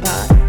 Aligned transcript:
Friendship 0.00 0.04
Pod. 0.04 0.42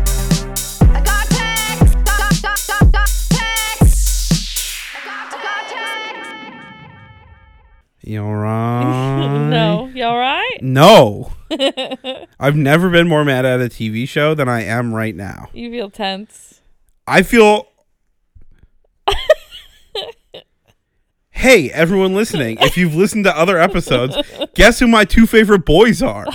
You 8.01 8.21
alright? 8.21 9.49
no, 9.49 9.91
you 9.93 10.03
all 10.05 10.17
right? 10.17 10.57
No. 10.61 11.33
I've 12.39 12.55
never 12.55 12.89
been 12.89 13.07
more 13.07 13.25
mad 13.25 13.45
at 13.45 13.59
a 13.59 13.65
TV 13.65 14.07
show 14.07 14.33
than 14.33 14.47
I 14.47 14.63
am 14.63 14.93
right 14.93 15.13
now. 15.15 15.49
You 15.53 15.69
feel 15.69 15.89
tense. 15.89 16.61
I 17.05 17.21
feel. 17.23 17.67
hey, 21.31 21.69
everyone 21.71 22.15
listening, 22.15 22.59
if 22.61 22.77
you've 22.77 22.95
listened 22.95 23.25
to 23.25 23.37
other 23.37 23.57
episodes, 23.57 24.15
guess 24.55 24.79
who 24.79 24.87
my 24.87 25.03
two 25.03 25.27
favorite 25.27 25.65
boys 25.65 26.01
are? 26.01 26.25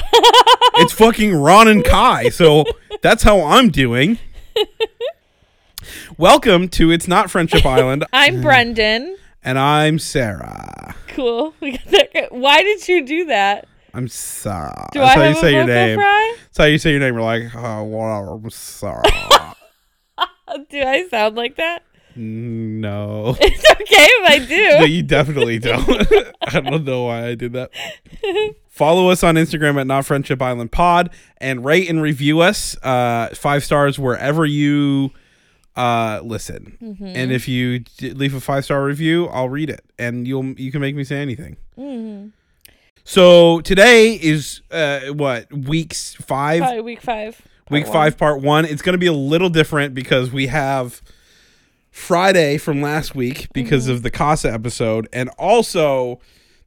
it's 0.77 0.92
fucking 0.92 1.34
Ron 1.34 1.69
and 1.69 1.84
Kai. 1.84 2.29
So 2.29 2.65
that's 3.02 3.23
how 3.24 3.42
I'm 3.42 3.69
doing. 3.70 4.19
Welcome 6.16 6.69
to 6.70 6.91
It's 6.91 7.09
Not 7.09 7.30
Friendship 7.30 7.66
Island, 7.66 8.05
I'm 8.12 8.37
mm. 8.37 8.43
Brendan. 8.43 9.16
and 9.43 9.59
I'm 9.59 9.98
Sarah. 9.98 10.95
Cool. 11.09 11.55
We 11.60 11.73
got 11.73 11.87
that 11.87 12.29
Why 12.30 12.62
did 12.62 12.88
you 12.88 13.05
do 13.05 13.27
that? 13.27 13.66
I'm 13.93 14.09
sorry. 14.09 14.73
Do 14.93 15.01
That's 15.01 15.16
I 15.16 15.19
how 15.19 15.23
have 15.27 15.34
you 15.34 15.41
say 15.41 15.48
a 15.48 15.52
your 15.52 15.66
vocal 15.66 15.74
name. 15.74 15.98
fry? 15.98 16.37
That's 16.45 16.59
how 16.59 16.65
you 16.65 16.79
say 16.79 16.91
your 16.93 17.01
name. 17.01 17.15
You're 17.15 17.23
like, 17.23 17.55
oh, 17.55 17.83
whatever, 17.84 18.33
I'm 18.34 18.51
Sarah. 18.51 19.02
Do 20.71 20.82
I 20.82 21.07
sound 21.10 21.34
like 21.34 21.57
that? 21.57 21.82
No. 22.16 23.37
It's 23.41 23.71
okay 23.71 24.07
if 24.09 24.30
I 24.30 24.79
no, 24.79 24.87
do. 24.87 24.93
you 24.93 25.02
definitely 25.02 25.59
don't. 25.59 25.89
I 26.43 26.61
don't 26.61 26.85
know 26.85 27.05
why 27.05 27.27
I 27.29 27.35
did 27.35 27.52
that. 27.55 27.71
Follow 28.69 29.11
us 29.11 29.23
on 29.23 29.35
Instagram 29.35 29.80
at 29.80 29.87
Not 29.87 30.07
Friendship 30.07 30.41
Island 30.41 30.73
Pod 30.73 31.11
and 31.38 31.65
rate 31.65 31.88
and 31.91 32.01
review 32.01 32.41
us 32.41 32.77
uh, 32.82 33.29
five 33.35 33.65
stars 33.65 33.99
wherever 33.99 34.46
you 34.46 35.10
uh, 35.77 36.21
listen. 36.23 36.79
Mm-hmm. 36.82 37.07
And 37.07 37.32
if 37.32 37.49
you 37.49 37.80
d- 37.80 38.13
leave 38.13 38.35
a 38.35 38.41
five 38.41 38.65
star 38.65 38.85
review, 38.85 39.26
I'll 39.29 39.49
read 39.49 39.71
it, 39.71 39.85
and 39.99 40.26
you'll 40.26 40.52
you 40.59 40.73
can 40.73 40.80
make 40.80 40.97
me 40.97 41.04
say 41.04 41.21
anything. 41.21 41.57
Mm-hmm. 41.79 42.29
So 43.04 43.60
today 43.60 44.15
is 44.15 44.63
uh, 44.71 45.01
what 45.13 45.52
weeks 45.52 46.15
five, 46.15 46.60
Probably 46.60 46.80
week 46.80 47.01
five. 47.01 47.41
week 47.71 47.85
one. 47.85 47.93
five, 47.93 48.16
part 48.16 48.41
one. 48.41 48.65
It's 48.65 48.82
going 48.82 48.95
to 48.95 48.99
be 48.99 49.07
a 49.07 49.13
little 49.13 49.49
different 49.51 49.95
because 49.95 50.30
we 50.30 50.47
have 50.47 51.02
Friday 51.93 52.57
from 52.59 52.80
last 52.82 53.15
week 53.15 53.48
because 53.52 53.85
Mm-hmm. 53.85 53.93
of 53.93 54.02
the 54.02 54.10
Casa 54.10 54.51
episode, 54.52 55.09
and 55.12 55.29
also 55.38 56.18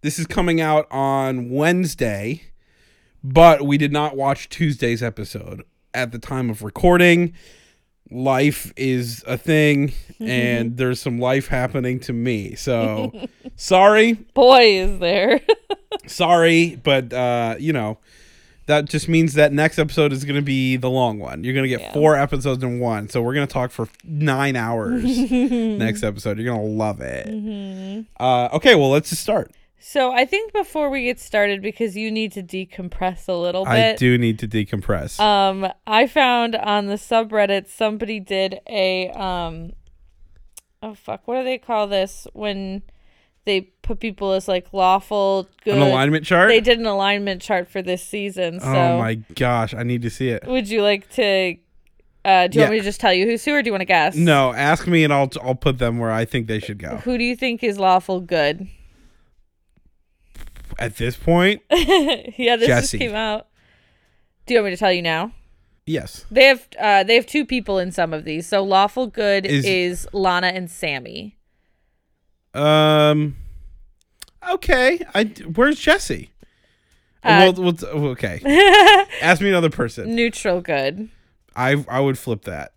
this 0.01 0.19
is 0.19 0.27
coming 0.27 0.61
out 0.61 0.87
on 0.91 1.49
Wednesday, 1.49 2.43
but 3.23 3.63
we 3.65 3.77
did 3.77 3.91
not 3.91 4.15
watch 4.15 4.47
Tuesday's 4.49 5.01
episode 5.03 5.63
at 5.93 6.11
the 6.11 6.19
time 6.19 6.49
of 6.49 6.61
recording. 6.61 7.33
Life 8.11 8.71
is 8.77 9.23
a 9.25 9.35
thing, 9.35 9.91
and 10.19 10.77
there's 10.77 10.99
some 11.01 11.17
life 11.17 11.47
happening 11.47 11.99
to 12.01 12.13
me. 12.13 12.53
So 12.53 13.11
sorry, 13.55 14.13
Boy, 14.13 14.77
is 14.77 14.99
there. 14.99 15.41
sorry, 16.05 16.75
but 16.83 17.11
uh, 17.11 17.55
you 17.59 17.73
know, 17.73 17.97
that 18.67 18.85
just 18.85 19.07
means 19.07 19.33
that 19.35 19.53
next 19.53 19.77
episode 19.77 20.11
is 20.11 20.23
going 20.25 20.35
to 20.37 20.41
be 20.41 20.75
the 20.75 20.89
long 20.89 21.19
one. 21.19 21.43
You're 21.43 21.53
going 21.53 21.63
to 21.63 21.69
get 21.69 21.81
Yeah. 21.81 21.93
four 21.93 22.15
episodes 22.15 22.63
in 22.63 22.79
one. 22.79 23.09
So 23.09 23.21
we're 23.21 23.33
going 23.35 23.47
to 23.47 23.53
talk 23.53 23.71
for 23.71 23.87
nine 24.03 24.55
hours 24.55 25.03
next 25.31 26.03
episode. 26.03 26.37
You're 26.39 26.53
going 26.53 26.65
to 26.67 26.73
love 26.75 26.99
it. 27.01 27.27
Mm-hmm. 27.27 28.01
Uh, 28.19 28.49
okay, 28.53 28.73
well, 28.75 28.89
let's 28.89 29.09
just 29.11 29.21
start. 29.21 29.51
so 29.79 30.11
I 30.11 30.25
think 30.25 30.51
before 30.51 30.89
we 30.89 31.03
get 31.03 31.19
started, 31.19 31.61
because 31.61 31.95
you 31.95 32.09
need 32.09 32.31
to 32.31 32.41
decompress 32.41 33.27
a 33.27 33.33
little 33.33 33.65
bit. 33.65 33.71
I 33.71 33.95
do 33.95 34.17
need 34.17 34.39
to 34.39 34.47
decompress. 34.47 35.19
Um, 35.19 35.67
I 35.85 36.07
found 36.07 36.55
on 36.55 36.87
the 36.87 36.95
subreddit 36.95 37.67
somebody 37.67 38.19
did 38.19 38.59
a 38.67 39.09
um, 39.11 39.73
oh 40.81 40.95
fuck, 40.95 41.27
what 41.27 41.37
do 41.37 41.43
they 41.43 41.59
call 41.59 41.85
this 41.85 42.25
when 42.33 42.81
they 43.45 43.61
put 43.61 43.99
people 43.99 44.33
as 44.33 44.47
like 44.47 44.73
lawful 44.73 45.47
good? 45.63 45.75
An 45.75 45.81
alignment 45.81 46.25
chart? 46.25 46.49
They 46.49 46.61
did 46.61 46.79
an 46.79 46.85
alignment 46.85 47.41
chart 47.41 47.67
for 47.69 47.81
this 47.81 48.03
season. 48.03 48.59
So 48.59 48.67
oh 48.67 48.97
my 48.97 49.15
gosh, 49.35 49.73
I 49.73 49.83
need 49.83 50.01
to 50.03 50.09
see 50.09 50.29
it. 50.29 50.45
would 50.45 50.69
you 50.69 50.81
like 50.83 51.09
to? 51.11 51.55
Uh, 52.23 52.47
do 52.47 52.57
you 52.57 52.61
want 52.63 52.71
me 52.71 52.79
to 52.79 52.83
just 52.83 52.99
tell 52.99 53.13
you 53.13 53.25
who's 53.27 53.45
who, 53.45 53.53
or 53.53 53.61
do 53.61 53.67
you 53.67 53.71
want 53.71 53.81
to 53.81 53.85
guess? 53.85 54.15
No, 54.15 54.51
ask 54.53 54.87
me 54.87 55.03
and 55.03 55.13
I'll 55.13 55.29
I'll 55.43 55.53
put 55.55 55.77
them 55.77 55.99
where 55.99 56.11
I 56.11 56.25
think 56.25 56.47
they 56.47 56.59
should 56.59 56.79
go. 56.79 56.97
Who 56.97 57.17
do 57.19 57.23
you 57.23 57.35
think 57.35 57.63
is 57.63 57.77
lawful 57.77 58.19
good? 58.19 58.67
At 60.77 60.97
this 60.97 61.15
point, 61.15 61.61
yeah, 61.71 62.57
this 62.57 62.67
Jessie. 62.67 62.97
just 62.97 62.99
came 62.99 63.15
out. 63.15 63.47
Do 64.45 64.53
you 64.53 64.59
want 64.59 64.71
me 64.71 64.75
to 64.75 64.77
tell 64.77 64.91
you 64.91 65.01
now? 65.01 65.31
yes. 65.85 66.25
They 66.31 66.45
have 66.45 66.67
uh, 66.79 67.03
they 67.03 67.15
have 67.15 67.27
two 67.27 67.45
people 67.45 67.77
in 67.79 67.91
some 67.91 68.11
of 68.13 68.25
these. 68.25 68.47
So 68.47 68.63
lawful 68.63 69.07
good 69.07 69.45
Is- 69.45 69.63
is 69.65 70.07
Lana 70.11 70.47
and 70.47 70.67
Samie. 70.67 71.34
Um. 72.55 73.35
Okay. 74.49 74.99
I 75.13 75.25
where's 75.55 75.79
Jessie? 75.79 76.31
Uh, 77.23 77.51
well, 77.57 77.73
well, 77.73 78.05
okay. 78.11 78.39
Ask 79.21 79.41
me 79.41 79.49
another 79.49 79.69
person. 79.69 80.15
Neutral 80.15 80.61
good. 80.61 81.09
I 81.55 81.83
I 81.89 81.99
would 81.99 82.19
flip 82.19 82.43
that. 82.43 82.73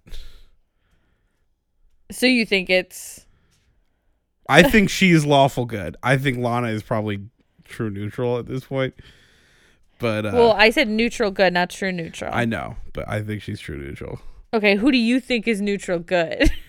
So 2.11 2.27
you 2.27 2.47
think 2.47 2.71
it's 2.71 3.27
I 4.49 4.63
think 4.63 4.89
she's 4.89 5.27
lawful 5.27 5.67
good. 5.67 5.97
I 6.03 6.17
think 6.17 6.39
Lana 6.39 6.69
is 6.69 6.83
probably 6.83 7.21
true 7.65 7.91
neutral 7.91 8.39
at 8.39 8.47
this 8.47 8.65
point. 8.65 8.95
But 9.99 10.25
uh, 10.25 10.31
well? 10.33 10.53
I 10.53 10.71
said 10.71 10.89
neutral 10.89 11.31
good, 11.31 11.53
not 11.53 11.71
true 11.71 11.93
neutral. 11.93 12.31
I 12.33 12.45
know, 12.45 12.77
but 12.95 13.09
I 13.09 13.21
think 13.21 13.43
she's 13.43 13.61
true 13.61 13.77
neutral. 13.77 14.21
okay, 14.55 14.77
who 14.77 14.91
do 14.91 14.99
you 14.99 15.21
think 15.21 15.47
is 15.47 15.61
neutral 15.61 15.99
good? 15.99 16.51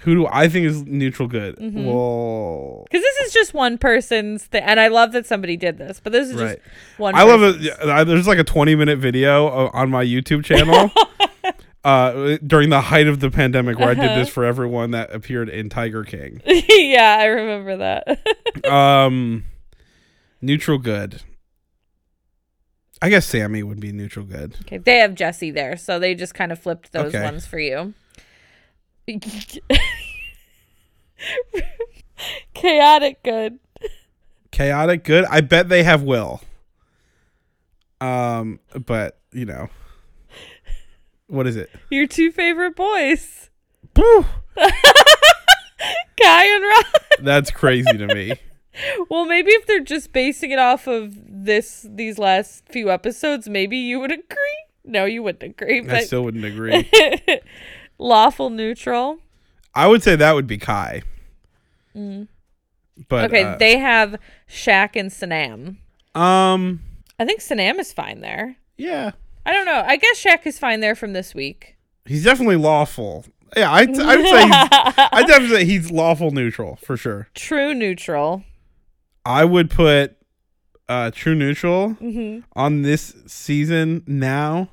Who 0.00 0.14
do 0.16 0.26
I 0.26 0.48
think 0.48 0.66
is 0.66 0.82
neutral 0.84 1.28
good? 1.28 1.56
Mm-hmm. 1.56 1.84
Well, 1.86 2.84
Because 2.90 3.02
this 3.02 3.26
is 3.28 3.32
just 3.32 3.54
one 3.54 3.78
person's 3.78 4.44
thing, 4.44 4.62
and 4.64 4.80
I 4.80 4.88
love 4.88 5.12
that 5.12 5.26
somebody 5.26 5.56
did 5.56 5.78
this. 5.78 6.00
But 6.02 6.12
this 6.12 6.28
is 6.28 6.34
right. 6.40 6.58
just 6.64 6.98
one. 6.98 7.14
I 7.14 7.22
love 7.22 7.42
it. 7.42 8.06
There's 8.06 8.26
like 8.26 8.38
a 8.40 8.44
20 8.44 8.74
minute 8.74 8.98
video 8.98 9.46
on 9.48 9.90
my 9.90 10.04
YouTube 10.04 10.44
channel. 10.44 10.90
Uh, 11.84 12.38
during 12.46 12.70
the 12.70 12.80
height 12.80 13.08
of 13.08 13.18
the 13.18 13.28
pandemic, 13.28 13.76
where 13.76 13.88
I 13.88 13.94
did 13.94 14.04
Uh-huh. 14.04 14.14
this 14.20 14.28
for 14.28 14.44
everyone 14.44 14.92
that 14.92 15.12
appeared 15.12 15.48
in 15.48 15.68
Tiger 15.68 16.04
King. 16.04 16.40
yeah, 16.46 17.16
I 17.18 17.24
remember 17.24 17.76
that. 17.78 18.24
Um, 18.72 19.42
neutral 20.40 20.78
good. 20.78 21.22
I 23.00 23.08
guess 23.08 23.28
Samie 23.28 23.64
would 23.64 23.80
be 23.80 23.90
neutral 23.90 24.24
good. 24.24 24.54
okay, 24.62 24.78
they 24.78 24.98
have 24.98 25.16
Jessie 25.16 25.50
there, 25.50 25.76
so 25.76 25.98
they 25.98 26.14
just 26.14 26.34
kind 26.34 26.52
of 26.52 26.58
flipped 26.60 26.92
those 26.92 27.12
Okay. 27.12 27.24
ones 27.24 27.46
for 27.46 27.58
you. 27.58 27.94
Chaotic 32.54 33.22
good. 33.22 33.58
Chaotic 34.50 35.04
good. 35.04 35.24
I 35.26 35.40
bet 35.40 35.68
they 35.68 35.82
have 35.82 36.02
Will. 36.02 36.40
Um, 38.00 38.60
but 38.86 39.18
you 39.32 39.44
know, 39.44 39.68
what 41.28 41.46
is 41.46 41.56
it? 41.56 41.70
Your 41.90 42.06
two 42.06 42.30
favorite 42.32 42.76
boys, 42.76 43.50
Kai 43.94 44.24
and 46.20 46.62
Rob. 46.62 46.84
That's 47.22 47.50
crazy 47.50 47.96
to 47.96 48.06
me. 48.14 48.34
Well, 49.10 49.26
maybe 49.26 49.50
if 49.50 49.66
they're 49.66 49.80
just 49.80 50.14
basing 50.14 50.50
it 50.50 50.58
off 50.58 50.86
of 50.86 51.14
this 51.28 51.86
these 51.90 52.18
last 52.18 52.66
few 52.70 52.90
episodes, 52.90 53.46
maybe 53.46 53.76
you 53.76 54.00
would 54.00 54.10
agree. 54.10 54.64
No, 54.82 55.04
you 55.04 55.22
wouldn't 55.22 55.42
agree. 55.42 55.86
I 55.86 56.04
still 56.04 56.24
wouldn't 56.24 56.46
agree. 56.46 56.88
Lawful 58.02 58.50
neutral. 58.50 59.18
I 59.74 59.86
would 59.86 60.02
say 60.02 60.16
that 60.16 60.32
would 60.34 60.46
be 60.46 60.58
Kai. 60.58 61.02
But 61.94 61.98
Mm. 61.98 62.28
okay, 63.10 63.42
uh, 63.44 63.56
they 63.56 63.78
have 63.78 64.16
Shaq 64.48 64.96
and 64.96 65.10
Sanam. 65.10 65.76
um, 66.14 66.80
I 67.18 67.24
think 67.24 67.40
Sanam 67.40 67.78
is 67.78 67.92
fine 67.92 68.20
there. 68.20 68.56
yeah, 68.76 69.12
I 69.46 69.52
don't 69.52 69.66
know. 69.66 69.82
I 69.86 69.96
guess 69.96 70.22
Shaq 70.22 70.46
is 70.46 70.58
fine 70.58 70.80
there 70.80 70.94
from 70.94 71.12
this 71.12 71.34
week. 71.34 71.76
he's 72.06 72.24
definitely 72.24 72.56
lawful. 72.56 73.24
Yeah, 73.56 73.70
I 73.70 73.80
I 73.82 73.84
would 73.84 74.26
say 74.28 74.42
he's, 74.42 74.68
I 75.12 75.24
definitely 75.26 75.56
say 75.56 75.64
he's 75.66 75.90
lawful 75.90 76.30
neutral 76.30 76.76
for 76.76 76.96
sure. 76.96 77.28
True 77.34 77.74
neutral. 77.74 78.44
I 79.26 79.44
would 79.44 79.68
put 79.70 80.16
uh 80.88 81.10
true 81.14 81.34
neutral 81.34 81.90
hmm 81.94 82.40
on 82.56 82.82
this 82.82 83.14
season 83.26 84.02
now. 84.06 84.68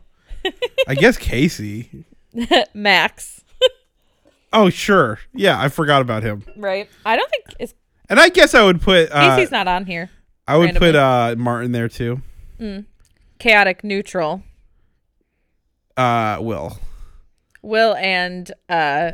I 0.87 0.95
guess 0.95 1.17
Casey. 1.17 2.05
Max. 2.73 3.43
Oh 4.51 4.69
sure, 4.69 5.19
yeah, 5.33 5.61
I 5.61 5.69
forgot 5.69 6.01
about 6.01 6.23
him. 6.23 6.43
Right. 6.55 6.89
I 7.05 7.15
don't 7.15 7.29
think 7.29 7.45
it's 7.59 7.73
And 8.09 8.19
I 8.19 8.29
guess 8.29 8.55
I 8.55 8.63
would 8.63 8.81
put 8.81 9.09
uh, 9.11 9.35
Casey's 9.35 9.51
not 9.51 9.67
on 9.67 9.85
here. 9.85 10.09
I 10.47 10.57
would 10.57 10.65
randomly. 10.65 10.89
put 10.89 10.95
uh 10.95 11.35
Martin 11.37 11.71
there 11.71 11.87
too. 11.87 12.21
Chaotic 13.37 13.83
neutral. 13.83 14.43
Uh, 15.95 16.37
Will. 16.41 16.77
Will 17.61 17.93
and 17.95 18.51
uh 18.69 19.11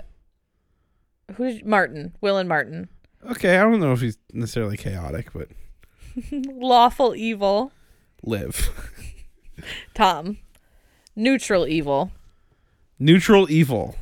who's 1.35 1.63
Martin? 1.65 2.15
Will 2.21 2.37
and 2.37 2.47
Martin. 2.47 2.87
Okay, 3.31 3.57
I 3.57 3.63
don't 3.63 3.79
know 3.81 3.91
if 3.91 4.01
he's 4.01 4.17
necessarily 4.33 4.77
chaotic, 4.77 5.33
but 5.33 5.49
Lawful 6.31 7.13
evil. 7.15 7.71
Liv. 8.23 8.69
Tom. 9.93 10.37
Neutral 11.15 11.67
evil. 11.67 12.11
Neutral 12.99 13.49
evil. 13.49 13.95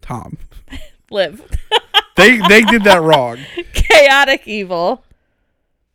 Tom. 0.00 0.38
Liv. 1.10 1.42
They 2.16 2.38
they 2.48 2.62
did 2.62 2.84
that 2.84 3.02
wrong. 3.02 3.36
Chaotic 3.74 4.48
evil. 4.48 5.04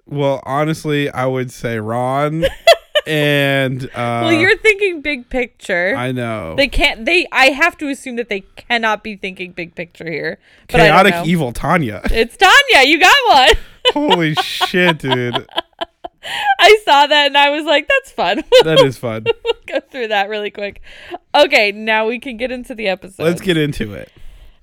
Well, 0.05 0.39
honestly, 0.45 1.09
I 1.09 1.25
would 1.25 1.49
say 1.51 1.79
Ron 1.79 2.45
and 3.07 3.85
uh 3.85 3.89
well, 3.95 4.31
you're 4.31 4.55
thinking 4.59 5.01
big 5.01 5.29
picture. 5.29 5.95
I 5.97 6.11
know. 6.11 6.53
they 6.55 6.67
can't. 6.67 7.05
They. 7.05 7.25
I 7.31 7.47
have 7.47 7.75
to 7.79 7.87
assume 7.89 8.17
that 8.17 8.29
they 8.29 8.41
cannot 8.55 9.03
be 9.03 9.15
thinking 9.15 9.53
big 9.53 9.73
picture 9.73 10.11
here. 10.11 10.37
Chaotic 10.67 11.25
evil 11.25 11.51
Tanya. 11.53 12.01
It's 12.05 12.37
Tanya. 12.37 12.87
You 12.87 12.99
got 12.99 13.17
one. 13.27 13.49
Holy 13.93 14.35
shit, 14.35 14.99
dude. 14.99 15.47
I 16.59 16.79
saw 16.85 17.07
that 17.07 17.27
and 17.27 17.37
I 17.37 17.49
was 17.49 17.65
like, 17.65 17.87
that's 17.87 18.11
fun. 18.11 18.43
That 18.63 18.79
is 18.85 18.97
fun. 18.97 19.25
we'll 19.43 19.53
go 19.65 19.79
through 19.79 20.09
that 20.09 20.29
really 20.29 20.51
quick. 20.51 20.81
Okay, 21.33 21.71
now 21.71 22.07
we 22.07 22.19
can 22.19 22.37
get 22.37 22.51
into 22.51 22.75
the 22.75 22.87
episode. 22.87 23.23
Let's 23.23 23.41
get 23.41 23.57
into 23.57 23.93
it. 23.93 24.11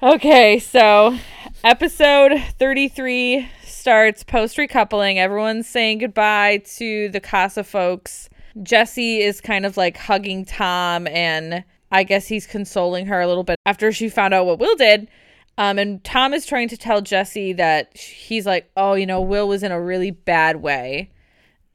Okay, 0.00 0.60
so 0.60 1.18
episode 1.64 2.40
33 2.58 3.48
starts 3.64 4.22
post 4.22 4.56
recoupling. 4.56 5.16
Everyone's 5.16 5.66
saying 5.66 5.98
goodbye 5.98 6.62
to 6.76 7.08
the 7.08 7.18
Casa 7.18 7.64
folks. 7.64 8.28
Jessie 8.62 9.20
is 9.20 9.40
kind 9.40 9.66
of 9.66 9.76
like 9.76 9.96
hugging 9.96 10.44
Tom, 10.44 11.08
and 11.08 11.64
I 11.90 12.04
guess 12.04 12.28
he's 12.28 12.46
consoling 12.46 13.06
her 13.06 13.20
a 13.20 13.26
little 13.26 13.44
bit 13.44 13.56
after 13.66 13.90
she 13.90 14.08
found 14.08 14.32
out 14.32 14.46
what 14.46 14.60
Will 14.60 14.76
did. 14.76 15.08
Um, 15.56 15.78
and 15.78 16.02
Tom 16.04 16.32
is 16.32 16.46
trying 16.46 16.68
to 16.68 16.76
tell 16.76 17.00
Jessie 17.00 17.52
that 17.54 17.96
he's 17.96 18.46
like, 18.46 18.70
oh, 18.76 18.94
you 18.94 19.06
know, 19.06 19.20
Will 19.20 19.48
was 19.48 19.64
in 19.64 19.72
a 19.72 19.80
really 19.80 20.12
bad 20.12 20.62
way. 20.62 21.10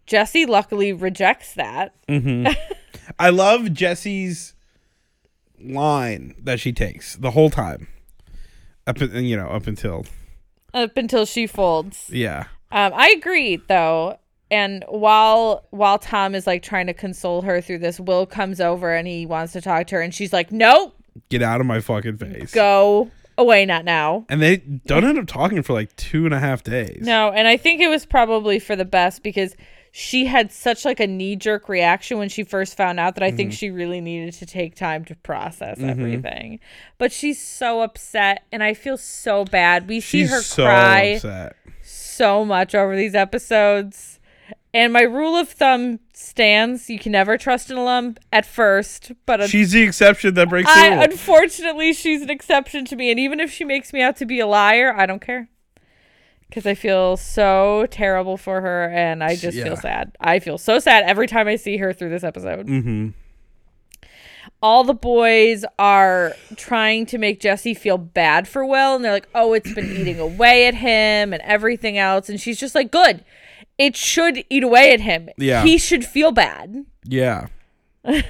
Jessie 0.05 0.45
luckily 0.45 0.91
rejects 0.93 1.53
that. 1.53 1.93
I 3.19 3.29
love 3.29 3.73
Jessie's 3.73 4.53
line 5.59 6.35
that 6.43 6.59
she 6.59 6.73
takes 6.73 7.15
the 7.15 7.31
whole 7.31 7.49
time. 7.49 7.87
Up 8.85 8.99
and 8.99 9.27
you 9.27 9.37
know, 9.37 9.47
up 9.47 9.67
until 9.67 10.05
Up 10.73 10.97
until 10.97 11.25
she 11.25 11.47
folds. 11.47 12.09
yeah. 12.11 12.45
Um, 12.71 12.91
I 12.95 13.13
agree 13.15 13.57
though. 13.67 14.17
And 14.51 14.83
while 14.89 15.65
while 15.71 15.97
Tom 15.99 16.35
is 16.35 16.45
like 16.45 16.61
trying 16.63 16.87
to 16.87 16.93
console 16.93 17.41
her 17.43 17.61
through 17.61 17.79
this, 17.79 17.99
Will 17.99 18.25
comes 18.25 18.59
over 18.59 18.93
and 18.93 19.07
he 19.07 19.25
wants 19.25 19.53
to 19.53 19.61
talk 19.61 19.87
to 19.87 19.95
her, 19.95 20.01
and 20.01 20.13
she's 20.13 20.33
like, 20.33 20.51
"Nope, 20.51 20.95
Get 21.29 21.41
out 21.41 21.59
of 21.61 21.65
my 21.65 21.79
fucking 21.79 22.17
face. 22.17 22.51
go 22.51 23.09
away, 23.37 23.65
not 23.65 23.83
now." 23.85 24.25
And 24.29 24.41
they 24.41 24.57
don't 24.57 25.05
end 25.05 25.17
up 25.17 25.27
talking 25.27 25.63
for 25.63 25.73
like 25.73 25.95
two 25.95 26.25
and 26.25 26.33
a 26.35 26.39
half 26.39 26.61
days. 26.63 26.99
No, 27.01 27.31
and 27.31 27.47
I 27.47 27.57
think 27.57 27.81
it 27.81 27.87
was 27.87 28.05
probably 28.05 28.59
for 28.59 28.75
the 28.75 28.85
best 28.85 29.23
because 29.23 29.55
she 29.95 30.25
had 30.25 30.51
such 30.51 30.85
like 30.85 30.99
a 30.99 31.05
knee 31.05 31.35
jerk 31.35 31.69
reaction 31.69 32.17
when 32.17 32.27
she 32.27 32.43
first 32.43 32.75
found 32.75 32.99
out 32.99 33.13
that 33.13 33.23
I 33.23 33.27
Mm-hmm. 33.27 33.37
think 33.37 33.53
she 33.53 33.69
really 33.69 34.01
needed 34.01 34.33
to 34.35 34.45
take 34.47 34.73
time 34.73 35.05
to 35.05 35.15
process 35.17 35.79
everything. 35.79 36.59
But 36.97 37.11
she's 37.11 37.39
so 37.39 37.81
upset, 37.81 38.43
and 38.51 38.63
I 38.63 38.73
feel 38.73 38.97
so 38.97 39.45
bad. 39.45 39.87
We 39.87 39.99
see 39.99 40.23
her 40.23 40.41
so 40.41 40.63
cry 40.65 41.01
upset. 41.17 41.55
so 41.83 42.43
much 42.43 42.73
over 42.73 42.95
these 42.95 43.13
episodes. 43.13 44.19
And 44.73 44.91
my 44.91 45.03
rule 45.03 45.35
of 45.35 45.49
thumb 45.49 45.99
stands: 46.13 46.89
you 46.89 46.97
can 46.97 47.11
never 47.11 47.37
trust 47.37 47.69
an 47.69 47.77
alum 47.77 48.15
at 48.31 48.47
first, 48.47 49.11
but 49.27 49.41
un- 49.41 49.47
She's 49.47 49.73
the 49.73 49.83
exception 49.83 50.33
that 50.33 50.49
breaks 50.49 50.73
the 50.73 50.89
rule. 50.89 51.01
unfortunately, 51.03 51.93
she's 51.93 52.23
an 52.23 52.31
exception 52.31 52.83
to 52.85 52.95
me. 52.95 53.11
And 53.11 53.19
even 53.19 53.39
if 53.39 53.51
she 53.51 53.63
makes 53.63 53.93
me 53.93 54.01
out 54.01 54.15
to 54.17 54.25
be 54.25 54.39
a 54.39 54.47
liar, 54.47 54.91
I 54.97 55.05
don't 55.05 55.21
care 55.21 55.49
because 56.53 56.67
I 56.67 56.75
feel 56.75 57.17
so 57.17 57.87
terrible 57.89 58.37
for 58.37 58.61
her, 58.61 58.83
and 58.93 59.23
I 59.23 59.35
just 59.35 59.57
Yeah. 59.57 59.63
feel 59.63 59.75
sad. 59.75 60.11
I 60.19 60.37
feel 60.37 60.59
so 60.59 60.77
sad 60.77 61.03
every 61.05 61.25
time 61.25 61.47
I 61.47 61.55
see 61.55 61.77
her 61.77 61.93
through 61.93 62.11
this 62.11 62.23
episode. 62.23 62.67
mm-hmm. 62.67 63.07
All 64.61 64.83
the 64.83 64.93
boys 64.93 65.65
are 65.79 66.35
trying 66.55 67.05
to 67.07 67.17
make 67.17 67.39
Jessie 67.39 67.73
feel 67.73 67.97
bad 67.97 68.47
for 68.47 68.63
Will, 68.65 68.95
and 68.95 69.03
they're 69.03 69.11
like, 69.11 69.27
"Oh, 69.33 69.53
it's 69.53 69.73
been 69.73 69.91
eating 69.91 70.19
away 70.19 70.67
at 70.67 70.75
him 70.75 71.33
and 71.33 71.41
everything 71.41 71.97
else," 71.97 72.29
and 72.29 72.39
she's 72.39 72.59
just 72.59 72.75
like, 72.75 72.91
"Good." 72.91 73.25
It 73.79 73.95
should 73.95 74.45
eat 74.51 74.63
away 74.63 74.93
at 74.93 74.99
him. 75.01 75.29
Yeah. 75.37 75.63
He 75.63 75.79
should 75.79 76.05
feel 76.05 76.31
bad. 76.31 76.85
Yeah. 77.03 77.47
and 78.03 78.23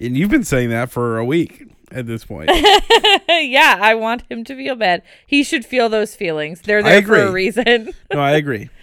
you've 0.00 0.30
been 0.30 0.42
saying 0.44 0.70
that 0.70 0.90
for 0.90 1.18
a 1.18 1.24
week 1.24 1.62
at 1.94 2.06
this 2.06 2.24
point. 2.24 2.50
yeah, 3.28 3.78
I 3.80 3.94
want 3.94 4.24
him 4.30 4.44
to 4.44 4.56
feel 4.56 4.74
bad. 4.74 5.02
He 5.26 5.42
should 5.42 5.64
feel 5.64 5.88
those 5.88 6.14
feelings. 6.14 6.62
They're 6.62 6.82
there 6.82 7.02
for 7.02 7.16
a 7.16 7.30
reason. 7.30 7.92
no, 8.12 8.20
I 8.20 8.32
agree. 8.32 8.70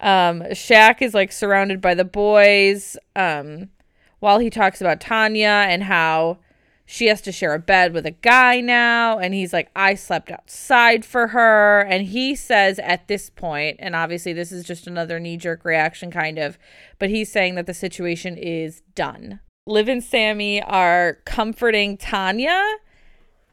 Um, 0.00 0.42
Shaq 0.50 1.00
is 1.00 1.14
like 1.14 1.32
surrounded 1.32 1.80
by 1.80 1.94
the 1.94 2.04
boys. 2.04 2.98
Um, 3.16 3.70
while 4.18 4.38
he 4.38 4.50
talks 4.50 4.80
about 4.80 5.00
Tanya 5.00 5.66
and 5.68 5.84
how 5.84 6.38
she 6.86 7.06
has 7.06 7.20
to 7.22 7.32
share 7.32 7.54
a 7.54 7.58
bed 7.58 7.92
with 7.92 8.06
a 8.06 8.10
guy 8.10 8.60
now, 8.60 9.18
and 9.18 9.34
he's 9.34 9.52
like, 9.52 9.70
I 9.74 9.94
slept 9.94 10.30
outside 10.30 11.04
for 11.04 11.28
her. 11.28 11.80
And 11.80 12.06
he 12.06 12.34
says 12.34 12.78
at 12.78 13.08
this 13.08 13.30
point, 13.30 13.76
and 13.80 13.96
obviously 13.96 14.32
this 14.32 14.52
is 14.52 14.64
just 14.64 14.86
another 14.86 15.18
knee 15.18 15.36
jerk 15.36 15.64
reaction, 15.64 16.10
kind 16.10 16.38
of, 16.38 16.58
but 16.98 17.10
he's 17.10 17.30
saying 17.32 17.54
that 17.54 17.66
the 17.66 17.74
situation 17.74 18.36
is 18.36 18.82
done. 18.94 19.40
Liv 19.66 19.88
and 19.88 20.02
Samie 20.02 20.62
are 20.66 21.18
comforting 21.24 21.96
Tanya, 21.96 22.62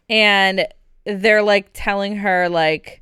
and 0.10 0.68
they're 1.06 1.42
like 1.42 1.70
telling 1.74 2.18
her, 2.18 2.50
like, 2.50 3.02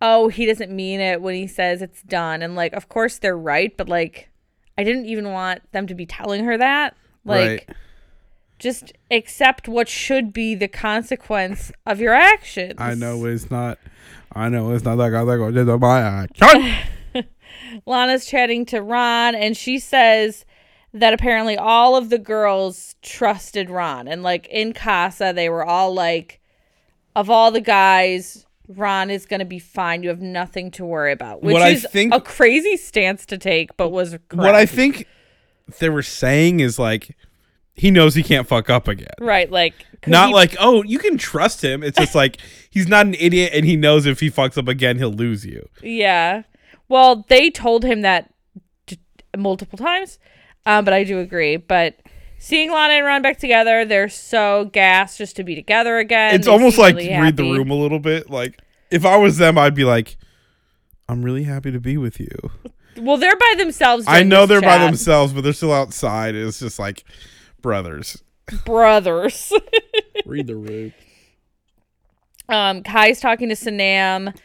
oh, 0.00 0.26
he 0.28 0.44
doesn't 0.44 0.72
mean 0.72 1.00
it 1.00 1.22
when 1.22 1.36
he 1.36 1.46
says 1.46 1.80
it's 1.80 2.02
done. 2.02 2.42
And 2.42 2.56
like, 2.56 2.72
of 2.72 2.88
course 2.88 3.18
they're 3.18 3.38
right, 3.38 3.74
but 3.76 3.88
like, 3.88 4.28
I 4.76 4.82
didn't 4.82 5.06
even 5.06 5.30
want 5.30 5.62
them 5.70 5.86
to 5.86 5.94
be 5.94 6.04
telling 6.04 6.44
her 6.44 6.58
that. 6.58 6.96
Like, 7.24 7.66
right. 7.68 7.76
just 8.58 8.92
accept 9.12 9.68
what 9.68 9.88
should 9.88 10.32
be 10.32 10.56
the 10.56 10.66
consequence 10.66 11.70
of 11.86 12.00
your 12.00 12.12
actions. 12.12 12.74
I 12.78 12.94
know 12.94 13.24
it's 13.24 13.50
not. 13.50 13.78
I 14.34 14.48
know 14.48 14.72
it's 14.72 14.84
not 14.84 14.96
guy 14.96 15.24
that 15.24 15.36
goes 15.36 15.54
into 15.54 15.78
my. 15.78 16.26
Lana's 17.86 18.26
chatting 18.26 18.66
to 18.66 18.82
Ron, 18.82 19.34
and 19.36 19.56
she 19.56 19.78
says 19.78 20.44
that 20.94 21.14
apparently 21.14 21.56
all 21.56 21.96
of 21.96 22.10
the 22.10 22.18
girls 22.18 22.96
trusted 23.02 23.70
Ron. 23.70 24.06
And 24.08 24.22
like 24.22 24.46
in 24.48 24.72
Casa, 24.72 25.32
they 25.34 25.48
were 25.48 25.64
all 25.64 25.94
like, 25.94 26.40
of 27.16 27.30
all 27.30 27.50
the 27.50 27.60
guys, 27.60 28.46
Ron 28.68 29.10
is 29.10 29.26
going 29.26 29.40
to 29.40 29.46
be 29.46 29.58
fine. 29.58 30.02
You 30.02 30.10
have 30.10 30.20
nothing 30.20 30.70
to 30.72 30.84
worry 30.84 31.12
about. 31.12 31.42
Which 31.42 31.52
What 31.54 31.62
I 31.62 31.70
is 31.70 31.86
think- 31.90 32.14
a 32.14 32.20
crazy 32.20 32.76
stance 32.76 33.24
to 33.26 33.38
take, 33.38 33.76
but 33.76 33.88
was 33.90 34.10
correct. 34.10 34.34
What 34.34 34.54
I 34.54 34.66
think 34.66 35.06
they 35.78 35.88
were 35.88 36.02
saying 36.02 36.60
is 36.60 36.78
like 36.78 37.16
he 37.74 37.90
knows 37.90 38.14
he 38.14 38.22
can't 38.22 38.46
fuck 38.46 38.68
up 38.68 38.86
again. 38.86 39.08
Right, 39.18 39.50
Like, 39.50 39.72
Not 40.06 40.28
he- 40.28 40.34
like, 40.34 40.56
oh, 40.60 40.82
you 40.82 40.98
can 40.98 41.16
trust 41.16 41.64
him. 41.64 41.82
It's 41.82 41.96
just 41.98 42.14
like 42.14 42.36
he's 42.70 42.86
not 42.88 43.06
an 43.06 43.14
idiot 43.14 43.52
and 43.54 43.64
he 43.64 43.76
knows 43.76 44.04
if 44.04 44.20
he 44.20 44.30
fucks 44.30 44.58
up 44.58 44.68
again, 44.68 44.98
he'll 44.98 45.10
lose 45.12 45.46
you. 45.46 45.66
yeah. 45.82 46.42
Well, 46.88 47.24
they 47.28 47.48
told 47.48 47.84
him 47.84 48.02
that 48.02 48.30
multiple 49.36 49.78
times, 49.78 50.18
um, 50.66 50.84
but 50.84 50.94
I 50.94 51.04
do 51.04 51.18
agree. 51.18 51.56
But 51.56 51.98
seeing 52.38 52.70
Lana 52.70 52.94
and 52.94 53.06
Ron 53.06 53.22
back 53.22 53.38
together, 53.38 53.84
they're 53.84 54.08
so 54.08 54.70
gassed 54.72 55.18
just 55.18 55.36
to 55.36 55.44
be 55.44 55.54
together 55.54 55.98
again. 55.98 56.34
it's 56.34 56.46
They 56.46 56.52
almost 56.52 56.78
like 56.78 56.96
really 56.96 57.10
read 57.18 57.36
the 57.36 57.44
room 57.44 57.70
a 57.70 57.74
little 57.74 57.98
bit. 58.00 58.30
Like 58.30 58.60
if 58.90 59.04
I 59.04 59.16
was 59.16 59.38
them, 59.38 59.58
I'd 59.58 59.74
be 59.74 59.84
like, 59.84 60.16
I'm 61.08 61.22
really 61.22 61.44
happy 61.44 61.70
to 61.72 61.80
be 61.80 61.96
with 61.96 62.20
you. 62.20 62.28
Well, 62.98 63.16
they're 63.16 63.36
by 63.36 63.54
themselves. 63.56 64.04
I 64.06 64.22
know 64.22 64.44
they're 64.44 64.60
by 64.60 64.76
themselves, 64.76 65.32
but 65.32 65.40
they're 65.42 65.54
still 65.54 65.72
outside. 65.72 66.34
It's 66.34 66.60
just 66.60 66.78
like 66.78 67.04
brothers. 67.62 68.22
brothers. 68.66 69.50
Read 70.26 70.46
the 70.46 70.56
room. 70.56 70.92
um, 72.50 72.82
Kai's 72.82 73.18
talking 73.18 73.48
to 73.48 73.54
Sanam 73.54 74.36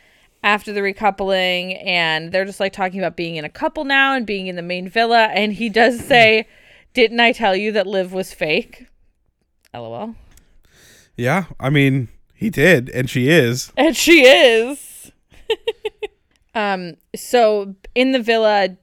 after 0.44 0.72
the 0.72 0.82
recoupling, 0.82 1.84
and 1.86 2.32
they're 2.32 2.46
just 2.46 2.60
like 2.60 2.74
talking 2.74 3.00
about 3.00 3.15
being 3.15 3.36
in 3.36 3.46
a 3.46 3.50
couple 3.50 3.84
now 3.84 4.13
and 4.13 4.25
being 4.25 4.48
in 4.48 4.56
the 4.56 4.62
main 4.62 4.89
villa. 4.89 5.25
And 5.25 5.53
he 5.53 5.70
does 5.70 6.00
say, 6.06 6.48
"Didn't 6.94 7.20
I 7.20 7.32
tell 7.32 7.56
you 7.56 7.72
that 7.74 7.88
Liv 7.88 8.13
was 8.13 8.34
fake?" 8.34 8.88
LOL. 9.74 10.15
Yeah, 11.15 11.46
I 11.60 11.70
mean, 11.70 12.10
he 12.34 12.50
did, 12.50 12.89
and 12.89 13.10
she 13.10 13.29
is. 13.29 13.72
And 13.75 13.98
she 13.98 14.25
is. 14.25 15.12
um, 16.56 16.96
so 17.15 17.75
in 17.96 18.12
the 18.12 18.22
villa, 18.22 18.77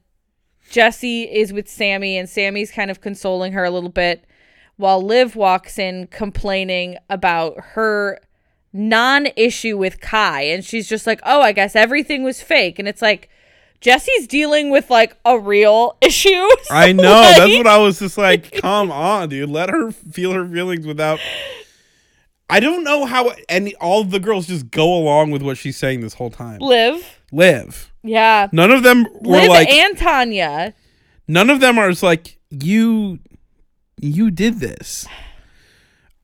Jessie 0.69 1.23
is 1.23 1.53
with 1.53 1.67
Samie, 1.67 2.15
and 2.15 2.27
Samie's 2.27 2.71
kind 2.71 2.91
of 2.91 2.99
consoling 2.99 3.53
her 3.53 3.63
a 3.63 3.71
little 3.71 3.89
bit 3.89 4.25
while 4.77 5.01
Liv 5.01 5.35
walks 5.35 5.79
in 5.79 6.07
complaining 6.07 6.97
about 7.09 7.55
her 7.59 8.19
non 8.75 9.27
issue 9.35 9.77
with 9.77 10.01
Kai. 10.01 10.41
And 10.43 10.63
she's 10.63 10.87
just 10.87 11.07
like, 11.07 11.19
oh, 11.23 11.41
I 11.41 11.51
guess 11.53 11.75
everything 11.75 12.23
was 12.23 12.41
fake. 12.41 12.77
And 12.77 12.87
it's 12.87 13.01
like, 13.01 13.29
Jessie's 13.81 14.27
dealing 14.27 14.69
with 14.69 14.89
like 14.89 15.15
a 15.25 15.39
real 15.39 15.97
issue. 16.01 16.47
I 16.69 16.91
know. 16.91 17.03
Like- 17.11 17.37
That's 17.37 17.57
what 17.57 17.67
I 17.67 17.77
was 17.77 17.99
just 17.99 18.17
like. 18.17 18.51
Come 18.61 18.91
on, 18.91 19.29
dude. 19.29 19.49
Let 19.49 19.69
her 19.69 19.91
feel 19.91 20.33
her 20.33 20.45
feelings 20.47 20.85
without. 20.85 21.19
I 22.49 22.59
don't 22.59 22.83
know 22.83 23.05
how 23.05 23.31
any 23.49 23.73
all 23.75 24.01
of 24.01 24.11
the 24.11 24.19
girls 24.19 24.45
just 24.47 24.69
go 24.69 24.93
along 24.95 25.31
with 25.31 25.41
what 25.41 25.57
she's 25.57 25.77
saying 25.77 26.01
this 26.01 26.13
whole 26.13 26.29
time. 26.29 26.59
Liv. 26.59 27.19
Liv. 27.31 27.91
Yeah. 28.03 28.49
None 28.51 28.69
of 28.71 28.83
them 28.83 29.05
were 29.21 29.37
Liv 29.39 29.49
like. 29.49 29.67
and 29.69 29.97
Tanya. 29.97 30.73
none 31.27 31.49
of 31.49 31.59
them 31.59 31.79
are 31.79 31.91
like 32.03 32.37
you. 32.51 33.17
You 33.99 34.29
did 34.29 34.59
this. 34.59 35.07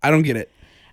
I 0.03 0.11
don't 0.11 0.21
get 0.23 0.35
it. 0.37 0.51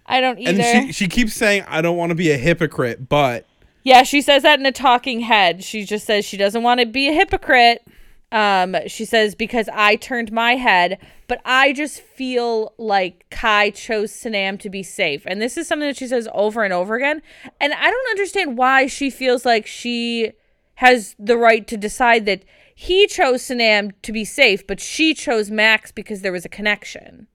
I 0.08 0.20
don't 0.20 0.38
either. 0.38 0.62
And 0.62 0.86
she 0.86 0.92
she 0.92 1.08
keeps 1.08 1.34
saying 1.34 1.64
I 1.68 1.82
don't 1.82 1.96
want 1.96 2.10
to 2.10 2.16
be 2.16 2.30
a 2.30 2.38
hypocrite, 2.38 3.08
but 3.08 3.46
Yeah, 3.84 4.02
she 4.02 4.20
says 4.22 4.42
that 4.42 4.58
in 4.58 4.66
a 4.66 4.72
talking 4.72 5.20
head. 5.20 5.62
She 5.62 5.84
just 5.84 6.06
says 6.06 6.24
she 6.24 6.36
doesn't 6.36 6.62
want 6.62 6.80
to 6.80 6.86
be 6.86 7.08
a 7.08 7.12
hypocrite. 7.12 7.86
Um, 8.30 8.76
she 8.86 9.04
says 9.04 9.34
because 9.34 9.68
I 9.72 9.96
turned 9.96 10.32
my 10.32 10.56
head, 10.56 10.98
but 11.28 11.40
I 11.44 11.72
just 11.72 12.00
feel 12.00 12.74
like 12.76 13.24
Kai 13.30 13.70
chose 13.70 14.12
Sanam 14.12 14.58
to 14.60 14.68
be 14.68 14.82
safe. 14.82 15.22
And 15.26 15.40
this 15.40 15.56
is 15.56 15.66
something 15.66 15.88
that 15.88 15.96
she 15.96 16.08
says 16.08 16.28
over 16.34 16.64
and 16.64 16.72
over 16.72 16.94
again. 16.96 17.22
And 17.60 17.72
I 17.72 17.90
don't 17.90 18.10
understand 18.10 18.58
why 18.58 18.86
she 18.86 19.08
feels 19.08 19.46
like 19.46 19.66
she 19.66 20.32
has 20.76 21.14
the 21.18 21.36
right 21.36 21.66
to 21.66 21.76
decide 21.76 22.26
that 22.26 22.44
he 22.74 23.06
chose 23.06 23.42
Sanam 23.42 23.92
to 24.02 24.12
be 24.12 24.24
safe, 24.24 24.66
but 24.66 24.80
she 24.80 25.14
chose 25.14 25.50
Max 25.50 25.90
because 25.90 26.20
there 26.20 26.32
was 26.32 26.44
a 26.44 26.50
connection. 26.50 27.26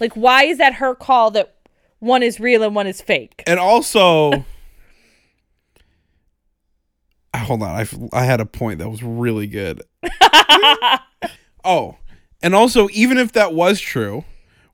Like 0.00 0.14
why 0.14 0.44
is 0.44 0.58
that 0.58 0.74
her 0.74 0.94
call 0.94 1.30
that 1.32 1.54
one 2.02 2.20
is 2.22 2.40
real 2.40 2.62
and 2.64 2.74
one 2.74 2.86
is 2.88 3.00
fake? 3.00 3.42
and 3.46 3.60
also 3.60 4.44
hold 7.36 7.62
on 7.62 7.70
I, 7.70 7.86
I 8.12 8.24
had 8.24 8.40
a 8.40 8.46
point 8.46 8.78
that 8.78 8.88
was 8.90 9.02
really 9.02 9.46
good 9.46 9.82
oh 11.64 11.96
and 12.42 12.54
also 12.54 12.88
even 12.92 13.18
if 13.18 13.32
that 13.32 13.54
was 13.54 13.80
true 13.80 14.24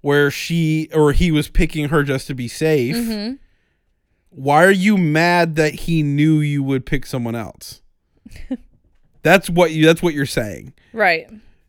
where 0.01 0.31
she 0.31 0.89
or 0.95 1.13
he 1.13 1.31
was 1.31 1.49
picking 1.49 1.89
her 1.89 2.03
just 2.03 2.27
to 2.29 2.35
be 2.35 2.49
safe 2.49 2.97
Mm-hmm. 2.97 3.35
why 4.31 4.65
are 4.65 4.71
you 4.71 4.97
mad 4.99 5.57
that 5.57 5.75
he 5.75 6.03
knew 6.03 6.41
you 6.41 6.63
would 6.63 6.85
pick 6.87 7.07
someone 7.07 7.35
else 7.35 7.81
that's 9.23 9.49
what 9.49 9.71
you 9.73 9.87
that's 9.87 10.03
what 10.03 10.15
you're 10.15 10.27
saying 10.27 10.73
Right. 10.93 11.29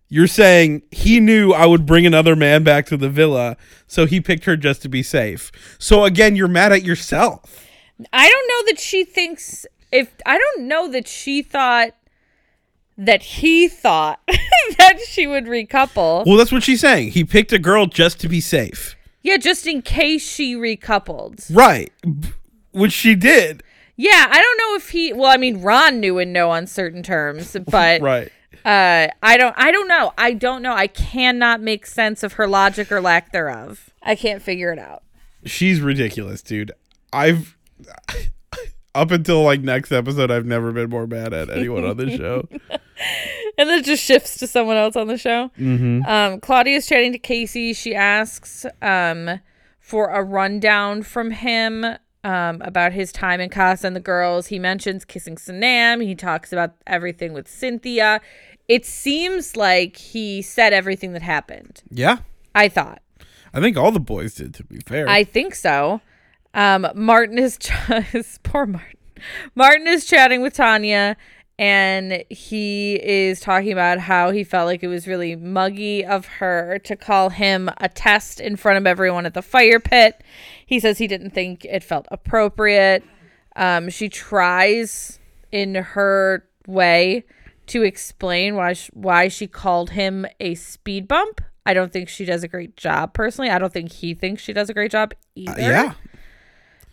You're 0.10 0.28
saying 0.28 0.82
he 0.92 1.20
knew 1.20 1.54
I 1.54 1.66
would 1.66 1.86
bring 1.86 2.06
another 2.06 2.36
man 2.36 2.64
back 2.64 2.86
to 2.88 2.98
the 2.98 3.10
villa, 3.10 3.56
so 3.88 4.06
he 4.06 4.20
picked 4.20 4.46
her 4.46 4.58
just 4.58 4.82
to 4.82 4.90
be 4.90 5.04
safe. 5.04 5.52
So 5.78 6.04
again, 6.04 6.36
you're 6.36 6.48
mad 6.48 6.72
at 6.72 6.84
yourself. 6.84 7.68
I 8.12 8.28
don't 8.30 8.48
know 8.48 8.72
that 8.72 8.80
she 8.80 9.04
thinks 9.04 9.66
if 9.92 10.14
I 10.26 10.38
don't 10.38 10.68
know 10.68 10.90
that 10.92 11.08
she 11.08 11.42
thought 11.42 11.92
that 12.98 13.22
he 13.22 13.68
thought 13.68 14.20
that 14.78 15.00
she 15.08 15.26
would 15.28 15.46
recouple. 15.46 16.26
Well, 16.26 16.38
that's 16.38 16.52
what 16.52 16.64
she's 16.64 16.82
saying. 16.82 17.12
He 17.12 17.24
picked 17.24 17.54
a 17.54 17.60
girl 17.60 17.86
just 17.86 18.20
to 18.22 18.30
be 18.30 18.42
safe. 18.42 18.96
Yeah, 19.22 19.38
just 19.38 19.68
in 19.68 19.82
case 19.82 20.22
she 20.28 20.56
recoupled. 20.56 21.54
Right. 21.54 21.92
Which 22.72 22.94
she 22.94 23.16
did. 23.16 23.64
Yeah, 23.96 24.28
I 24.30 24.42
don't 24.42 24.58
know 24.58 24.76
if 24.76 24.90
he 24.90 25.14
well, 25.14 25.30
I 25.30 25.38
mean 25.38 25.62
Ron 25.62 26.00
knew 26.00 26.20
in 26.20 26.32
no 26.32 26.52
uncertain 26.52 27.04
terms, 27.04 27.56
but 27.70 28.02
Right. 28.02 28.32
Uh 28.66 29.08
I 29.24 29.38
don't 29.38 29.56
I 29.58 29.72
don't 29.72 29.88
know. 29.88 30.14
I 30.18 30.34
don't 30.34 30.62
know. 30.62 30.74
I 30.74 30.88
cannot 30.88 31.62
make 31.62 31.86
sense 31.86 32.24
of 32.24 32.34
her 32.34 32.48
logic 32.48 32.92
or 32.92 33.02
lack 33.02 33.32
thereof. 33.32 33.90
I 34.04 34.16
can't 34.16 34.42
figure 34.42 34.72
it 34.72 34.80
out. 34.80 35.04
She's 35.46 35.82
ridiculous, 35.82 36.42
dude. 36.42 36.72
I've 37.14 37.58
up 38.96 39.12
until 39.12 39.44
like 39.44 39.62
next 39.62 39.92
episode, 39.92 40.32
I've 40.32 40.46
never 40.46 40.72
been 40.72 40.90
more 40.90 41.08
mad 41.08 41.34
at 41.34 41.50
anyone 41.50 41.86
on 41.86 41.98
the 41.98 42.16
show. 42.16 42.48
and 43.58 43.70
then 43.70 43.80
it 43.80 43.86
just 43.86 44.04
shifts 44.04 44.38
to 44.40 44.48
someone 44.48 44.78
else 44.78 44.96
on 44.96 45.08
the 45.08 45.18
show. 45.18 45.52
Mm-hmm. 45.60 46.04
Um, 46.06 46.40
Claudia's 46.40 46.88
chatting 46.88 47.12
to 47.14 47.20
Casey. 47.20 47.74
She 47.74 47.96
asks 47.96 48.66
um, 48.82 49.40
for 49.80 50.10
a 50.10 50.24
rundown 50.24 51.04
from 51.04 51.32
him 51.32 51.86
um, 52.24 52.62
about 52.62 52.92
his 52.92 53.12
time 53.12 53.40
in 53.40 53.50
Casa 53.50 53.88
and 53.88 53.96
the 53.96 54.02
girls. 54.02 54.48
He 54.48 54.60
mentions 54.60 55.06
kissing 55.06 55.36
Sanam. 55.36 56.04
He 56.04 56.16
talks 56.16 56.52
about 56.52 56.76
everything 56.86 57.34
with 57.34 57.48
Cynthia. 57.48 58.22
It 58.70 58.86
seems 58.86 59.58
like 59.58 59.98
he 59.98 60.44
said 60.44 60.72
everything 60.74 61.14
that 61.14 61.24
happened. 61.24 61.82
Yeah. 61.90 62.20
I 62.54 62.70
thought. 62.70 63.02
I 63.52 63.60
think 63.60 63.76
all 63.76 63.92
the 63.92 64.00
boys 64.00 64.36
did, 64.36 64.54
to 64.54 64.64
be 64.64 64.80
fair. 64.86 65.10
I 65.10 65.24
think 65.24 65.56
so. 65.56 66.02
Um, 66.54 66.88
Martin 66.94 67.40
is 67.40 67.58
ch- 67.60 67.72
poor 68.44 68.68
Martin. 68.68 68.98
Martin 69.56 69.88
is 69.88 70.06
chatting 70.06 70.42
with 70.42 70.54
Tanya, 70.54 71.18
and 71.58 72.24
he 72.30 72.96
is 73.04 73.40
talking 73.40 73.72
about 73.72 74.00
how 74.00 74.30
he 74.30 74.44
felt 74.44 74.68
like 74.68 74.84
it 74.84 74.88
was 74.88 75.08
really 75.08 75.36
muggy 75.36 76.06
of 76.06 76.26
her 76.26 76.80
to 76.86 76.96
call 76.96 77.30
him 77.30 77.70
a 77.78 77.90
test 77.90 78.40
in 78.40 78.56
front 78.56 78.78
of 78.78 78.86
everyone 78.86 79.26
at 79.26 79.34
the 79.34 79.42
fire 79.42 79.80
pit. 79.80 80.24
He 80.66 80.80
says 80.80 81.00
he 81.00 81.08
didn't 81.08 81.32
think 81.32 81.66
it 81.66 81.84
felt 81.84 82.08
appropriate. 82.12 83.04
Um, 83.56 83.90
she 83.90 84.10
tries 84.10 85.20
in 85.52 85.74
her 85.76 86.48
way 86.68 87.26
to 87.70 87.84
explain 87.84 88.56
why 88.56 88.74
sh- 88.74 88.90
why 88.94 89.28
she 89.28 89.48
called 89.48 89.92
him 89.92 90.26
a 90.40 90.56
speed 90.56 91.08
bump. 91.08 91.42
I 91.66 91.74
don't 91.74 91.92
think 91.94 92.10
she 92.10 92.26
does 92.26 92.44
a 92.44 92.48
great 92.48 92.76
job 92.78 93.14
personally. 93.14 93.50
I 93.50 93.60
don't 93.60 93.72
think 93.72 93.92
he 93.92 94.14
thinks 94.14 94.42
she 94.42 94.54
does 94.54 94.70
a 94.70 94.74
great 94.74 94.92
job 94.92 95.14
either. 95.36 95.52
Uh, 95.54 95.56
yeah. 95.58 95.94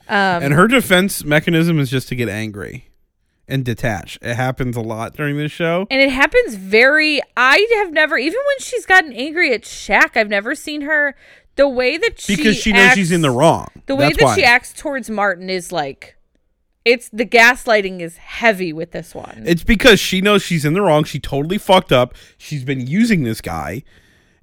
Um, 0.09 0.43
and 0.43 0.53
her 0.55 0.69
defense 0.69 1.25
mechanism 1.25 1.79
is 1.81 1.91
just 1.91 2.09
to 2.09 2.15
get 2.15 2.29
angry 2.29 2.91
and 3.49 3.65
detach. 3.65 4.19
It 4.23 4.35
happens 4.35 4.77
a 4.77 4.81
lot 4.81 5.15
during 5.15 5.37
this 5.37 5.51
show. 5.53 5.87
and 5.91 6.01
it 6.01 6.11
happens 6.11 6.55
very. 6.55 7.21
I 7.37 7.67
have 7.79 7.93
never, 7.93 8.17
even 8.19 8.39
when 8.39 8.59
she's 8.61 8.87
gotten 8.87 9.13
angry 9.13 9.53
at 9.53 9.63
Shaq, 9.63 10.17
I've 10.17 10.29
never 10.29 10.55
seen 10.55 10.83
her. 10.83 11.17
The 11.57 11.69
way 11.69 11.97
that 11.97 12.21
she 12.21 12.37
Because 12.37 12.57
she 12.57 12.71
knows 12.73 12.83
acts- 12.83 12.97
she's 12.97 13.13
in 13.13 13.23
the 13.23 13.31
wrong. 13.31 13.69
The 13.87 13.97
way 13.97 14.07
That's 14.09 14.19
that 14.19 14.25
why. 14.27 14.35
she 14.37 14.45
acts 14.45 14.75
towards 14.75 15.09
Martin 15.09 15.49
is 15.49 15.73
like, 15.73 16.16
it's 16.87 17.09
the 17.09 17.27
gaslighting 17.27 18.01
is 18.01 18.17
heavy 18.17 18.73
with 18.73 18.93
this 18.93 19.13
one. 19.13 19.43
It's 19.45 19.65
because 19.65 19.99
she 19.99 20.21
knows 20.21 20.43
she's 20.43 20.65
in 20.65 20.73
the 20.73 20.81
wrong. 20.81 21.03
She 21.03 21.19
totally 21.19 21.59
fucked 21.59 21.91
up. 21.91 22.15
She's 22.39 22.65
been 22.65 22.87
using 22.87 23.25
this 23.25 23.41
guy, 23.41 23.83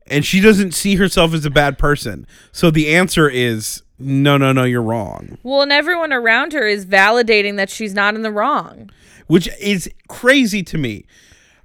and 0.08 0.26
she 0.26 0.42
doesn't 0.42 0.74
see 0.74 0.98
herself 0.98 1.34
as 1.34 1.46
a 1.46 1.50
bad 1.50 1.78
person. 1.78 2.28
So 2.52 2.70
the 2.70 2.94
answer 2.94 3.30
is 3.30 3.82
no, 3.98 4.36
no, 4.36 4.52
no, 4.52 4.66
you're 4.66 4.82
wrong. 4.82 5.38
well, 5.42 5.62
and 5.62 5.72
everyone 5.72 6.12
around 6.12 6.52
her 6.52 6.68
is 6.68 6.86
validating 6.86 7.56
that 7.56 7.70
she's 7.70 7.94
not 7.94 8.14
in 8.14 8.24
the 8.24 8.32
wrong. 8.32 8.90
Which 9.28 9.48
is 9.58 9.90
crazy 10.10 10.64
to 10.64 10.78
me. 10.78 11.06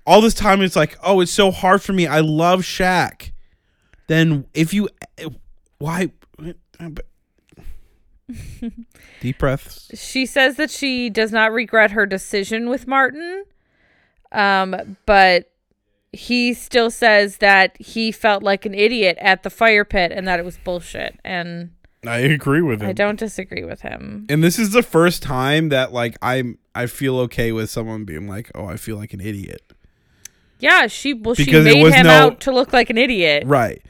All 0.07 0.21
this 0.21 0.33
time, 0.33 0.63
it's 0.63 0.77
like, 0.77 0.97
oh, 1.03 1.21
it's 1.21 1.33
so 1.33 1.51
hard 1.51 1.83
for 1.83 1.93
me. 1.93 2.07
I 2.07 2.21
love 2.21 2.61
Shaq. 2.61 3.33
Then 4.07 4.47
if 4.55 4.73
you, 4.73 4.89
why? 5.79 6.13
Deep 9.21 9.39
breaths. 9.39 9.91
She 9.95 10.27
says 10.27 10.57
that 10.57 10.71
she 10.71 11.09
does 11.11 11.33
not 11.33 11.53
regret 11.53 11.93
her 11.93 12.07
decision 12.07 12.69
with 12.69 12.87
Martin, 12.87 13.45
um, 14.33 14.97
but 15.07 15.51
he 16.13 16.55
still 16.55 16.91
says 16.91 17.39
that 17.39 17.77
he 17.81 18.13
felt 18.13 18.43
like 18.43 18.65
an 18.67 18.75
idiot 18.75 19.19
at 19.21 19.43
the 19.43 19.51
fire 19.51 19.85
pit 19.85 20.13
and 20.13 20.27
that 20.27 20.39
it 20.39 20.45
was 20.45 20.59
bullshit. 20.59 21.19
And 21.25 21.71
I 22.07 22.19
agree 22.19 22.63
with 22.63 22.81
him. 22.83 22.89
I 22.89 22.93
don't 22.93 23.19
disagree 23.19 23.65
with 23.65 23.81
him. 23.83 24.27
and 24.29 24.43
this 24.43 24.59
is 24.59 24.73
the 24.73 24.83
first 24.83 25.23
time 25.23 25.69
that 25.71 25.93
like 25.93 26.17
I'm 26.23 26.59
I 26.75 26.87
feel 26.87 27.19
okay 27.21 27.51
with 27.53 27.71
someone 27.71 28.05
being 28.05 28.29
like, 28.29 28.51
"Oh, 28.55 28.67
I 28.67 28.77
feel 28.77 28.97
like 28.97 29.13
an 29.13 29.21
idiot." 29.21 29.63
Yeah, 30.61 30.87
she 30.87 31.13
well, 31.13 31.35
she 31.35 31.45
Because 31.45 31.67
it 31.67 31.75
made 31.75 31.93
him 31.93 32.07
no- 32.07 32.27
out 32.27 32.41
to 32.41 32.53
look 32.53 32.73
like 32.73 32.91
an 32.91 32.99
idiot. 32.99 33.45
Right. 33.47 33.83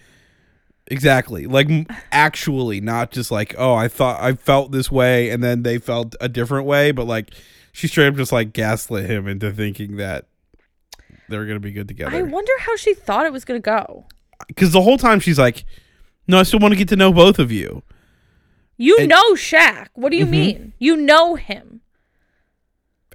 Exactly. 0.90 1.46
Like 1.46 1.68
actually 2.12 2.80
not 2.80 3.10
just 3.10 3.30
like, 3.30 3.54
"Oh, 3.58 3.74
I 3.74 3.88
thought 3.88 4.20
I 4.22 4.32
felt 4.34 4.72
this 4.72 4.90
way 4.90 5.30
and 5.30 5.42
then 5.44 5.62
they 5.62 5.78
felt 5.78 6.14
a 6.20 6.28
different 6.28 6.66
way," 6.66 6.90
but 6.92 7.06
like 7.06 7.30
she 7.72 7.86
straight 7.88 8.08
up 8.08 8.16
just 8.16 8.32
like 8.32 8.52
gaslit 8.52 9.08
him 9.08 9.28
into 9.28 9.52
thinking 9.52 9.96
that 9.98 10.26
they're 11.28 11.44
going 11.44 11.56
to 11.56 11.60
be 11.60 11.72
good 11.72 11.88
together. 11.88 12.16
I 12.16 12.22
wonder 12.22 12.52
how 12.60 12.74
she 12.76 12.94
thought 12.94 13.26
it 13.26 13.32
was 13.32 13.44
gonna 13.44 13.60
go. 13.60 14.06
Cuz 14.56 14.72
the 14.72 14.80
whole 14.82 14.96
time 14.98 15.20
she's 15.20 15.38
like, 15.38 15.64
"No, 16.26 16.38
I 16.38 16.42
still 16.44 16.58
want 16.60 16.72
to 16.72 16.78
get 16.78 16.88
to 16.88 16.96
know 16.96 17.12
both 17.12 17.38
of 17.38 17.52
you." 17.52 17.82
You 18.78 18.96
And- 18.98 19.08
know 19.08 19.34
Shaq. 19.34 19.88
What 19.94 20.10
do 20.12 20.16
Mm-hmm. 20.18 20.24
you 20.34 20.40
mean? 20.40 20.72
You 20.78 20.96
know 20.96 21.34
him. 21.34 21.80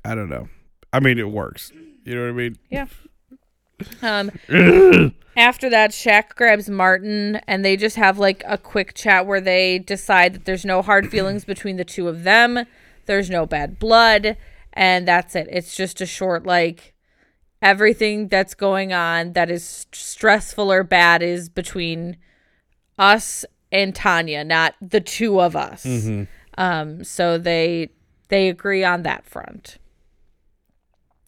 I 0.06 0.14
don't 0.14 0.30
know. 0.30 0.50
I 0.92 1.00
mean, 1.00 1.18
it 1.18 1.30
works. 1.32 1.72
You 2.06 2.16
know 2.16 2.22
what 2.24 2.30
I 2.30 2.34
mean? 2.34 2.58
Yeah. 2.70 2.86
Um 4.04 4.32
after 5.36 5.70
that 5.70 5.92
Shaq 5.92 6.36
grabs 6.36 6.70
Martin 6.70 7.38
and 7.48 7.64
they 7.64 7.76
just 7.76 7.96
have 7.96 8.20
like 8.20 8.44
a 8.46 8.58
quick 8.58 8.94
chat 8.94 9.26
where 9.26 9.42
they 9.42 9.80
decide 9.80 10.34
that 10.34 10.46
there's 10.46 10.66
no 10.66 10.82
hard 10.82 11.10
feelings 11.10 11.46
between 11.46 11.78
the 11.78 11.86
two 11.86 12.08
of 12.08 12.24
them. 12.24 12.66
There's 13.06 13.30
no 13.30 13.46
bad 13.46 13.80
blood 13.80 14.38
and 14.74 15.08
that's 15.08 15.36
it. 15.36 15.48
It's 15.52 15.76
just 15.76 16.02
a 16.02 16.06
short 16.06 16.46
like 16.46 16.94
everything 17.62 18.28
that's 18.28 18.54
going 18.54 18.94
on 18.94 19.34
that 19.34 19.50
is 19.50 19.88
stressful 19.92 20.72
or 20.72 20.84
bad 20.84 21.24
is 21.24 21.50
between 21.50 22.18
us 23.00 23.46
and 23.72 23.96
Tanya, 23.96 24.44
not 24.44 24.76
the 24.82 25.02
two 25.02 25.42
of 25.42 25.56
us. 25.56 25.86
Um, 26.58 27.04
so 27.04 27.38
they 27.38 27.90
they 28.30 28.50
agree 28.50 28.84
on 28.84 29.04
that 29.04 29.26
front. 29.26 29.78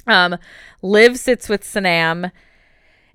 Um, 0.07 0.37
Liv 0.83 1.17
sits 1.17 1.49
with 1.49 1.63
Sanam 1.63 2.31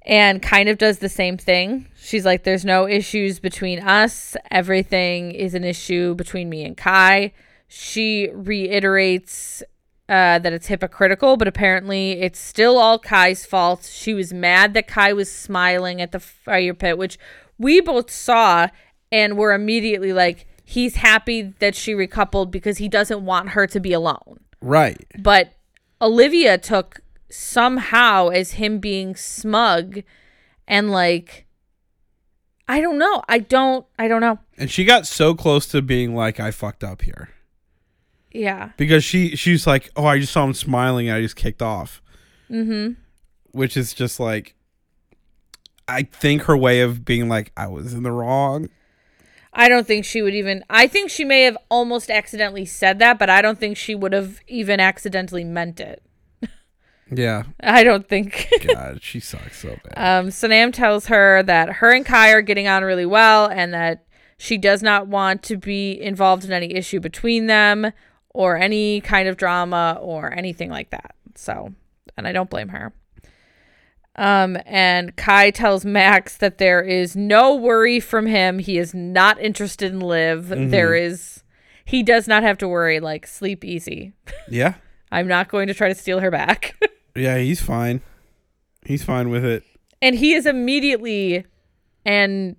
and 0.07 0.43
kind 0.43 0.69
of 0.69 0.79
does 0.79 0.99
the 0.99 1.09
same 1.09 1.37
thing. 1.37 1.87
She's 1.97 2.25
like, 2.25 2.45
"There's 2.45 2.65
no 2.65 2.89
issues 2.89 3.39
between 3.39 3.81
us. 3.81 4.37
Everything 4.51 5.33
is 5.33 5.55
an 5.55 5.65
issue 5.65 6.15
between 6.15 6.49
me 6.49 6.65
and 6.65 6.77
Kai." 6.77 7.33
She 7.69 8.29
reiterates 8.33 9.63
uh, 10.09 10.41
that 10.41 10.53
it's 10.53 10.67
hypocritical, 10.67 11.37
but 11.37 11.47
apparently 11.47 12.21
it's 12.21 12.41
still 12.41 12.79
all 12.79 12.99
Kai's 12.99 13.47
fault. 13.47 13.89
She 13.91 14.13
was 14.13 14.33
mad 14.33 14.75
that 14.75 14.89
Kai 14.89 15.13
was 15.13 15.31
smiling 15.31 16.03
at 16.03 16.11
the 16.11 16.19
fire 16.19 16.75
pit, 16.75 16.99
which 16.99 17.17
we 17.59 17.81
both 17.81 18.11
saw 18.11 18.67
and 19.13 19.37
we're 19.37 19.53
immediately 19.53 20.13
like 20.13 20.47
he's 20.65 20.97
happy 20.97 21.43
that 21.61 21.75
she 21.75 21.93
recoupled 21.95 22.51
because 22.51 22.79
he 22.79 22.89
doesn't 22.89 23.25
want 23.25 23.51
her 23.51 23.67
to 23.69 23.81
be 23.81 23.93
alone. 23.93 24.41
Right. 24.61 25.05
But 25.19 25.53
Olivia 26.03 26.59
took 26.59 27.01
somehow 27.31 28.29
as 28.29 28.53
him 28.53 28.79
being 28.79 29.15
smug 29.17 30.03
and 30.67 30.91
like 30.91 31.47
I 32.69 32.81
don't 32.81 32.99
know. 32.99 33.23
I 33.29 33.39
don't 33.39 33.87
I 33.99 34.09
don't 34.09 34.21
know. 34.21 34.39
And 34.59 34.71
she 34.71 34.85
got 34.85 35.07
so 35.07 35.35
close 35.35 35.67
to 35.69 35.83
being 35.83 36.15
like, 36.15 36.39
I 36.39 36.51
fucked 36.51 36.85
up 36.85 37.03
here. 37.03 37.31
Yeah. 38.33 38.71
Because 38.77 39.03
she 39.05 39.35
she's 39.37 39.67
like, 39.67 39.91
Oh, 39.97 40.05
I 40.07 40.19
just 40.19 40.33
saw 40.33 40.45
him 40.45 40.55
smiling 40.55 41.09
and 41.09 41.17
I 41.17 41.21
just 41.21 41.37
kicked 41.37 41.63
off. 41.63 42.01
Mhm. 42.51 42.97
Which 43.53 43.77
is 43.77 43.93
just 43.95 44.21
like 44.21 44.55
I 45.89 46.05
think 46.05 46.43
her 46.43 46.57
way 46.57 46.83
of 46.83 47.05
being 47.05 47.29
like, 47.29 47.51
I 47.57 47.67
was 47.67 47.93
in 47.95 48.05
the 48.05 48.13
wrong. 48.13 48.69
I 49.53 49.69
don't 49.69 49.85
think 49.85 50.05
she 50.05 50.23
would 50.23 50.35
even 50.35 50.63
I 50.71 50.87
think 50.87 51.11
she 51.11 51.25
may 51.25 51.43
have 51.43 51.59
almost 51.69 52.09
accidentally 52.09 52.65
said 52.67 53.01
that, 53.01 53.19
but 53.19 53.29
I 53.29 53.43
don't 53.43 53.59
think 53.59 53.77
she 53.77 53.97
would 53.97 54.13
have 54.13 54.39
even 54.47 54.79
accidentally 54.79 55.43
meant 55.43 55.81
it. 55.81 56.05
Yeah. 57.11 57.45
I 57.61 57.83
don't 57.85 58.09
think 58.09 58.49
God, 58.67 59.03
she 59.03 59.21
sucks 59.21 59.59
so 59.61 59.77
bad. 59.85 59.95
Um, 59.97 60.29
Sanam 60.29 60.73
tells 60.73 61.07
her 61.07 61.43
that 61.43 61.75
her 61.75 61.91
and 61.93 62.05
Kai 62.07 62.31
are 62.31 62.43
getting 62.43 62.69
on 62.69 62.85
really 62.85 63.07
well 63.07 63.47
and 63.47 63.75
that 63.75 64.05
she 64.39 64.57
does 64.57 64.83
not 64.83 65.07
want 65.07 65.43
to 65.45 65.57
be 65.57 66.01
involved 66.01 66.45
in 66.45 66.53
any 66.53 66.75
issue 66.75 67.01
between 67.01 67.47
them 67.47 67.93
or 68.31 68.57
any 68.57 69.01
kind 69.01 69.29
of 69.29 69.37
drama 69.37 69.99
or 70.01 70.33
anything 70.33 70.71
like 70.71 70.91
that. 70.91 71.15
So, 71.35 71.73
and 72.17 72.27
I 72.27 72.33
don't 72.33 72.49
blame 72.51 72.69
her. 72.69 72.93
Um, 74.17 74.59
and 74.67 75.15
Kai 75.17 75.51
tells 75.51 75.85
Max 75.85 76.37
that 76.39 76.59
there 76.59 76.83
is 76.83 77.17
no 77.17 77.55
worry 77.55 78.01
from 78.01 78.27
him. 78.27 78.59
He 78.59 78.77
is 78.79 78.95
not 78.95 79.41
interested 79.41 79.93
in 79.93 80.01
Liv. 80.01 80.49
There 80.49 80.95
is, 80.95 81.43
he 81.85 82.03
does 82.03 82.27
not 82.29 82.43
have 82.43 82.59
to 82.59 82.69
worry. 82.69 83.01
Like, 83.01 83.27
sleep 83.27 83.65
easy. 83.65 84.13
yeah. 84.49 84.75
I'm 85.13 85.27
not 85.27 85.49
going 85.49 85.67
to 85.67 85.75
try 85.75 85.89
to 85.89 85.95
steal 85.95 86.21
her 86.21 86.31
back. 86.31 86.77
Yeah, 87.15 87.39
he's 87.39 87.61
fine. 87.61 88.01
He's 88.85 89.03
fine 89.05 89.29
with 89.31 89.45
it. 89.45 89.63
and 90.03 90.17
he 90.17 90.33
is 90.35 90.47
immediately 90.47 91.45
and 92.05 92.57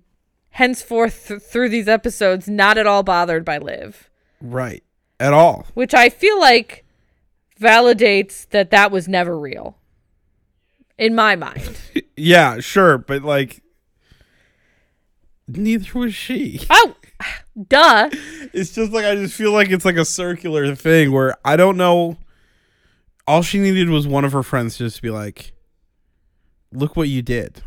henceforth 0.50 1.26
th- 1.28 1.40
through 1.42 1.68
these 1.68 1.88
episodes 1.88 2.48
not 2.48 2.78
at 2.78 2.86
all 2.86 3.02
bothered 3.02 3.44
by 3.44 3.58
Liv, 3.58 4.08
Right. 4.40 4.82
At 5.18 5.32
all. 5.32 5.66
which 5.74 5.94
I 5.94 6.08
feel 6.08 6.38
like 6.40 6.84
validates 7.60 8.48
that 8.50 8.70
that 8.70 8.90
was 8.90 9.08
never 9.08 9.38
real 9.38 9.76
in 10.98 11.14
my 11.14 11.36
mind. 11.36 11.78
Yeah, 12.16 12.60
sure, 12.60 12.98
but 12.98 13.22
like 13.22 13.62
neither 15.48 15.98
was 15.98 16.14
she. 16.14 16.60
oh, 16.70 16.94
duh. 17.68 18.10
It's 18.54 18.74
just 18.74 18.92
like 18.92 19.04
I 19.06 19.14
just 19.16 19.34
feel 19.34 19.50
like 19.52 19.70
it's 19.70 19.84
like 19.86 19.96
a 19.96 20.04
circular 20.04 20.74
thing 20.74 21.10
where 21.10 21.34
I 21.44 21.56
don't 21.56 21.76
know. 21.78 22.18
All 23.26 23.42
she 23.42 23.58
needed 23.58 23.88
was 23.88 24.06
one 24.06 24.24
of 24.24 24.32
her 24.32 24.42
friends 24.42 24.76
to 24.76 24.84
just 24.84 24.96
to 24.96 25.02
be 25.02 25.10
like, 25.10 25.52
"Look 26.72 26.96
what 26.96 27.08
you 27.08 27.22
did. 27.22 27.62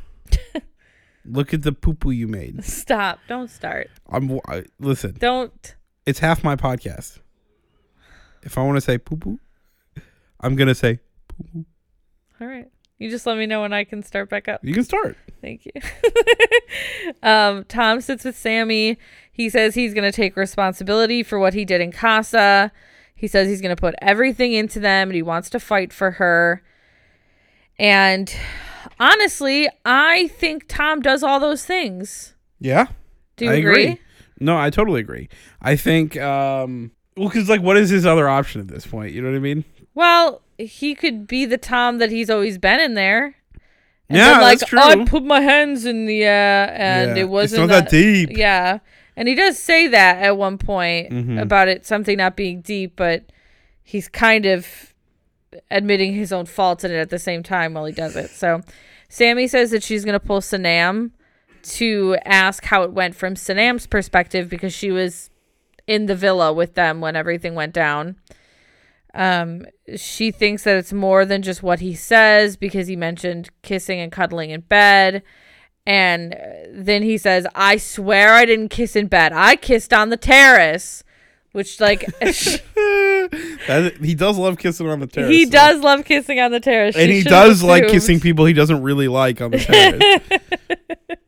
Look 1.26 1.54
at 1.54 1.64
the 1.64 1.72
poo 1.72 1.94
poo 1.94 2.12
you 2.12 2.28
made." 2.28 2.64
Stop. 2.64 3.20
Don't 3.28 3.50
start. 3.50 3.90
I'm 4.10 4.40
I, 4.48 4.64
listen. 4.80 5.16
Don't. 5.18 5.76
It's 6.06 6.20
half 6.20 6.44
my 6.44 6.56
podcast. 6.56 7.20
If 8.44 8.58
I 8.58 8.64
want 8.64 8.78
to 8.78 8.82
say 8.82 8.98
poo 8.98 9.18
poo, 9.18 9.40
I'm 10.40 10.56
gonna 10.56 10.76
say 10.76 11.00
poo 11.28 11.46
poo. 11.52 11.66
All 12.42 12.48
right. 12.48 12.70
You 12.98 13.10
just 13.10 13.26
let 13.26 13.38
me 13.38 13.46
know 13.46 13.62
when 13.62 13.74
I 13.74 13.84
can 13.84 14.04
start 14.04 14.30
back 14.30 14.48
up. 14.48 14.64
You 14.64 14.74
can 14.74 14.84
start. 14.84 15.18
Thank 15.42 15.66
you. 15.66 15.72
um, 17.24 17.66
Tom 17.66 18.00
sits 18.00 18.24
with 18.24 18.42
Samie. 18.42 18.98
He 19.32 19.50
says 19.50 19.76
he's 19.76 19.94
going 19.94 20.10
to 20.10 20.16
take 20.16 20.38
responsibility 20.38 21.22
for 21.22 21.38
what 21.38 21.54
he 21.54 21.66
did 21.66 21.82
in 21.82 21.92
Casa. 21.92 22.72
He 23.16 23.28
says 23.28 23.48
he's 23.48 23.62
going 23.62 23.76
to 23.76 23.80
put 23.80 23.96
everything 24.02 24.54
into 24.54 24.80
them 24.80 25.10
and 25.10 25.16
he 25.16 25.22
wants 25.22 25.50
to 25.52 25.60
fight 25.60 25.94
for 25.94 26.12
her. 26.12 26.62
And 27.80 28.34
honestly, 29.00 29.70
I 29.84 30.28
think 30.30 30.66
Tom 30.68 31.02
does 31.02 31.24
all 31.24 31.40
those 31.40 31.66
things. 31.66 32.36
Yeah. 32.60 32.88
Do 33.38 33.46
you 33.46 33.52
I 33.52 33.56
agree? 33.56 33.84
agree. 33.84 34.02
No, 34.40 34.58
I 34.58 34.70
totally 34.70 35.00
agree. 35.00 35.30
I 35.62 35.76
think, 35.76 36.18
um, 36.18 36.92
well, 37.16 37.30
because 37.30 37.50
like, 37.50 37.62
what 37.62 37.78
is 37.78 37.90
his 37.90 38.06
other 38.06 38.28
option 38.28 38.62
at 38.62 38.68
this 38.68 38.86
point? 38.86 39.14
You 39.14 39.22
know 39.22 39.30
what 39.30 39.38
I 39.38 39.40
mean? 39.40 39.64
Well, 39.94 40.42
he 40.58 40.94
could 40.96 41.26
be 41.28 41.46
the 41.46 41.58
Tom 41.58 41.98
that 42.00 42.12
he's 42.12 42.30
always 42.30 42.58
been 42.58 42.80
in 42.82 42.94
there. 42.96 43.36
And 44.10 44.18
Yeah, 44.18 44.34
then, 44.34 44.42
like, 44.42 44.60
that's 44.60 44.70
true. 44.70 44.80
I 44.80 45.04
put 45.06 45.24
my 45.24 45.40
hands 45.42 45.86
in 45.86 46.06
the 46.06 46.24
air 46.26 46.70
and 46.78 47.16
Yeah. 47.16 47.24
it 47.24 47.30
wasn't 47.30 47.64
It's 47.64 47.70
not 47.72 47.84
that 47.86 47.90
deep. 47.90 48.30
Yeah. 48.38 48.80
And 49.18 49.28
he 49.28 49.36
does 49.36 49.58
say 49.58 49.88
that 49.88 50.18
at 50.22 50.38
one 50.38 50.58
point 50.58 51.10
Mhm. 51.12 51.42
about 51.42 51.68
it 51.68 51.86
something 51.86 52.18
not 52.18 52.36
being 52.36 52.62
deep, 52.62 52.94
but 52.96 53.24
he's 53.84 54.08
kind 54.08 54.46
of 54.46 54.94
admitting 55.72 56.14
his 56.14 56.34
own 56.34 56.46
faults 56.46 56.84
in 56.84 56.92
it 56.92 56.98
at 56.98 57.10
the 57.10 57.20
same 57.20 57.42
time 57.44 57.74
while 57.74 57.86
he 57.86 57.94
does 57.94 58.16
it. 58.16 58.30
So 58.30 58.62
Samie 59.10 59.50
says 59.50 59.72
that 59.72 59.84
she's 59.84 60.04
going 60.04 60.20
to 60.20 60.26
pull 60.26 60.42
Sanam 60.42 61.12
to 61.64 62.18
ask 62.26 62.66
how 62.66 62.84
it 62.84 62.92
went 62.92 63.16
from 63.16 63.36
Sanam's 63.36 63.88
perspective 63.88 64.50
because 64.50 64.74
she 64.74 64.92
was 64.92 65.30
in 65.88 66.08
the 66.08 66.16
villa 66.16 66.52
with 66.52 66.74
them 66.76 67.00
when 67.00 67.16
everything 67.16 67.56
went 67.56 67.74
down. 67.74 68.18
Um, 69.14 69.66
she 69.96 70.32
thinks 70.32 70.64
that 70.64 70.76
it's 70.78 70.92
more 70.92 71.24
than 71.26 71.42
just 71.42 71.64
what 71.64 71.80
he 71.80 71.94
says 71.96 72.58
because 72.58 72.88
he 72.88 72.98
mentioned 72.98 73.50
kissing 73.62 74.00
and 74.02 74.12
cuddling 74.12 74.50
in 74.50 74.62
bed. 74.62 75.24
And 75.88 76.36
then 76.72 77.04
he 77.04 77.18
says, 77.18 77.46
I 77.54 77.78
swear 77.78 78.34
I 78.34 78.46
didn't 78.46 78.70
kiss 78.70 78.96
in 78.96 79.08
bed. 79.08 79.34
I 79.34 79.56
kissed 79.56 79.94
on 79.94 80.10
the 80.10 80.18
terrace. 80.18 81.04
Which, 81.52 81.80
like, 81.80 82.02
That, 83.68 83.98
he 84.02 84.14
does 84.14 84.38
love 84.38 84.58
kissing 84.58 84.88
on 84.90 85.00
the 85.00 85.08
terrace. 85.08 85.30
he 85.30 85.46
though. 85.46 85.52
does 85.52 85.82
love 85.82 86.04
kissing 86.06 86.40
on 86.40 86.52
the 86.52 86.60
terrace. 86.60 86.96
and 86.96 87.10
She 87.10 87.18
he 87.20 87.24
does 87.24 87.64
like 87.64 87.88
kissing 87.88 88.20
people 88.20 88.46
he 88.46 88.54
doesn't 88.54 88.84
really 88.84 89.08
like 89.08 89.42
on 89.42 89.52
the 89.52 89.58
terrace. 90.40 91.20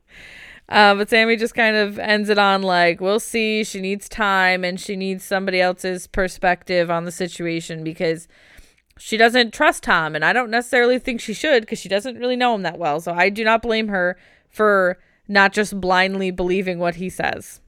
Uh, 0.70 0.96
but 0.96 1.08
Samie 1.08 1.40
just 1.40 1.56
kind 1.56 1.78
of 1.78 1.98
ends 1.98 2.28
it 2.30 2.38
on 2.38 2.62
like, 2.62 3.00
we'll 3.00 3.22
see. 3.22 3.64
She 3.64 3.80
needs 3.80 4.10
time 4.10 4.66
and 4.66 4.78
she 4.80 4.98
needs 4.98 5.24
somebody 5.24 5.62
else's 5.62 6.08
perspective 6.08 6.92
on 6.92 7.06
the 7.06 7.12
situation 7.12 7.86
because 7.86 8.28
she 9.00 9.16
doesn't 9.16 9.54
trust 9.54 9.84
Tom. 9.84 10.14
And 10.14 10.26
I 10.26 10.34
don't 10.34 10.50
necessarily 10.52 11.00
think 11.00 11.22
she 11.22 11.34
should 11.34 11.62
because 11.64 11.80
she 11.80 11.88
doesn't 11.88 12.18
really 12.18 12.36
know 12.36 12.54
him 12.54 12.64
that 12.64 12.78
well. 12.78 13.00
So 13.00 13.14
I 13.14 13.30
do 13.30 13.46
not 13.46 13.62
blame 13.62 13.88
her 13.88 14.18
for 14.58 14.98
not 15.28 15.54
just 15.54 15.80
blindly 15.80 16.32
believing 16.32 16.80
what 16.80 16.96
he 16.96 17.10
says. 17.10 17.62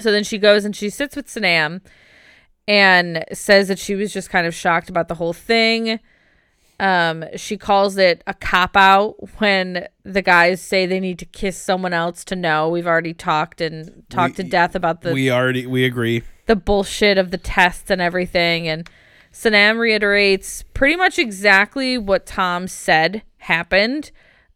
So 0.00 0.10
then 0.10 0.24
she 0.24 0.38
goes 0.38 0.64
and 0.64 0.74
she 0.74 0.90
sits 0.90 1.14
with 1.14 1.28
Sanam 1.28 1.80
and 2.66 3.24
says 3.32 3.68
that 3.68 3.78
she 3.78 3.94
was 3.94 4.12
just 4.12 4.28
kind 4.28 4.46
of 4.46 4.54
shocked 4.54 4.88
about 4.90 5.08
the 5.08 5.14
whole 5.14 5.32
thing. 5.32 6.00
Um, 6.80 7.24
she 7.36 7.56
calls 7.56 7.96
it 7.96 8.24
a 8.26 8.34
cop 8.34 8.76
out 8.76 9.14
when 9.38 9.86
the 10.04 10.22
guys 10.22 10.60
say 10.60 10.84
they 10.84 10.98
need 10.98 11.18
to 11.20 11.26
kiss 11.26 11.56
someone 11.56 11.92
else 11.92 12.24
to 12.24 12.34
know. 12.34 12.68
We've 12.68 12.86
already 12.86 13.14
talked 13.14 13.60
and 13.60 14.02
talked 14.10 14.36
to 14.36 14.42
death 14.42 14.74
about 14.74 15.02
the 15.02 15.12
we 15.12 15.30
already 15.30 15.64
we 15.66 15.84
agree. 15.84 16.24
the 16.46 16.56
bullshit 16.56 17.18
of 17.18 17.30
the 17.30 17.38
tests 17.38 17.88
and 17.88 18.00
everything. 18.00 18.66
And 18.66 18.90
Sanam 19.32 19.78
reiterates 19.78 20.64
pretty 20.74 20.96
much 20.96 21.20
exactly 21.20 21.98
what 21.98 22.26
Tom 22.26 22.66
said 22.66 23.22
happened. 23.38 24.10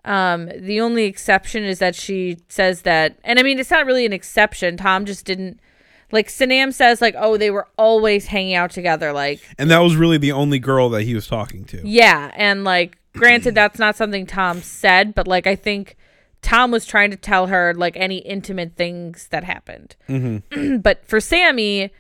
Um, 0.07 0.51
the 0.57 0.81
only 0.81 1.05
exception 1.05 1.65
is 1.65 1.81
that 1.81 1.95
she 1.95 2.39
says 2.49 2.83
that, 2.83 3.19
and 3.25 3.39
I 3.39 3.43
mean, 3.43 3.59
it's 3.59 3.71
not 3.71 3.87
really 3.87 4.07
an 4.07 4.13
exception. 4.13 4.77
Tom 4.77 5.05
just 5.05 5.25
didn't, 5.25 5.61
like, 6.13 6.29
Sanam 6.29 6.73
says, 6.73 7.01
like, 7.03 7.17
oh, 7.19 7.37
they 7.37 7.51
were 7.51 7.67
always 7.77 8.27
hanging 8.27 8.55
out 8.55 8.71
together. 8.71 9.13
Like, 9.13 9.41
And 9.59 9.71
that 9.71 9.81
was 9.81 9.97
really 9.97 10.19
the 10.19 10.33
only 10.33 10.59
girl 10.61 10.89
that 10.91 11.03
he 11.03 11.15
was 11.15 11.27
talking 11.27 11.65
to. 11.67 11.83
yeah. 11.85 12.31
And, 12.37 12.63
like, 12.65 12.99
granted, 13.15 13.55
that's 13.55 13.79
not 13.79 13.97
something 13.97 14.27
Tom 14.27 14.63
said, 14.63 15.15
but, 15.15 15.27
like, 15.27 15.47
I 15.49 15.57
think 15.57 15.97
Tom 16.43 16.71
was 16.71 16.87
trying 16.87 17.11
to 17.11 17.17
tell 17.17 17.49
her, 17.49 17.75
like, 17.75 17.97
any 17.97 18.19
intimate 18.19 18.77
things 18.77 19.27
that 19.29 19.43
happened. 19.43 19.97
but 20.81 21.05
for 21.05 21.19
Samie, 21.19 21.91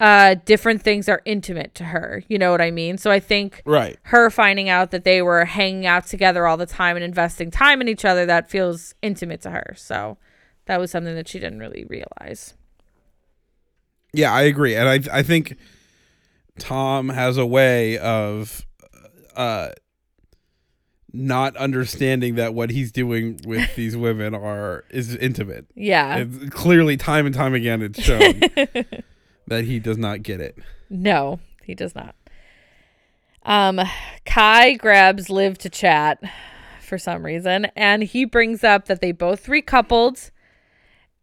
uh, 0.00 0.34
different 0.46 0.82
things 0.82 1.08
are 1.08 1.20
intimate 1.26 1.74
to 1.76 1.84
her. 1.84 2.24
You 2.26 2.38
know 2.38 2.50
what 2.50 2.60
I 2.60 2.70
mean? 2.70 2.96
So 2.98 3.10
I 3.10 3.20
think 3.20 3.62
Right. 3.66 3.98
her 4.04 4.30
finding 4.30 4.68
out 4.68 4.90
that 4.92 5.04
they 5.04 5.20
were 5.22 5.44
hanging 5.44 5.86
out 5.86 6.06
together 6.06 6.46
all 6.46 6.56
the 6.56 6.66
time 6.66 6.96
and 6.96 7.04
investing 7.04 7.50
time 7.50 7.80
in 7.82 7.88
each 7.88 8.04
other, 8.04 8.24
that 8.26 8.48
feels 8.50 8.94
intimate 9.02 9.42
to 9.42 9.50
her. 9.50 9.74
So 9.76 10.16
that 10.66 10.80
was 10.80 10.90
something 10.90 11.14
that 11.14 11.28
she 11.28 11.38
didn't 11.38 11.58
really 11.58 11.84
realize. 11.88 12.54
Yeah, 14.12 14.32
I 14.32 14.42
agree. 14.42 14.74
And 14.74 14.88
I 14.88 15.18
I 15.18 15.22
think 15.22 15.56
Tom 16.58 17.10
has 17.10 17.36
a 17.36 17.46
way 17.46 17.98
of 17.98 18.66
uh 19.36 19.68
not 21.12 21.56
understanding 21.56 22.36
that 22.36 22.54
what 22.54 22.70
he's 22.70 22.92
doing 22.92 23.40
with 23.44 23.74
these 23.76 23.96
women 23.96 24.34
are 24.34 24.84
is 24.90 25.14
intimate. 25.16 25.66
Yeah. 25.74 26.18
It's 26.18 26.50
clearly 26.54 26.96
time 26.96 27.26
and 27.26 27.34
time 27.34 27.52
again 27.54 27.82
it's 27.82 28.00
shown 28.02 28.40
that 29.50 29.64
he 29.64 29.78
does 29.78 29.98
not 29.98 30.22
get 30.22 30.40
it. 30.40 30.56
No, 30.88 31.38
he 31.62 31.74
does 31.74 31.94
not. 31.94 32.14
Um, 33.42 33.80
Kai 34.24 34.74
grabs 34.74 35.28
Liv 35.28 35.58
to 35.58 35.68
chat 35.68 36.22
for 36.80 36.98
some 36.98 37.24
reason, 37.24 37.66
and 37.76 38.02
he 38.02 38.24
brings 38.24 38.64
up 38.64 38.86
that 38.86 39.00
they 39.00 39.12
both 39.12 39.46
recoupled 39.46 40.30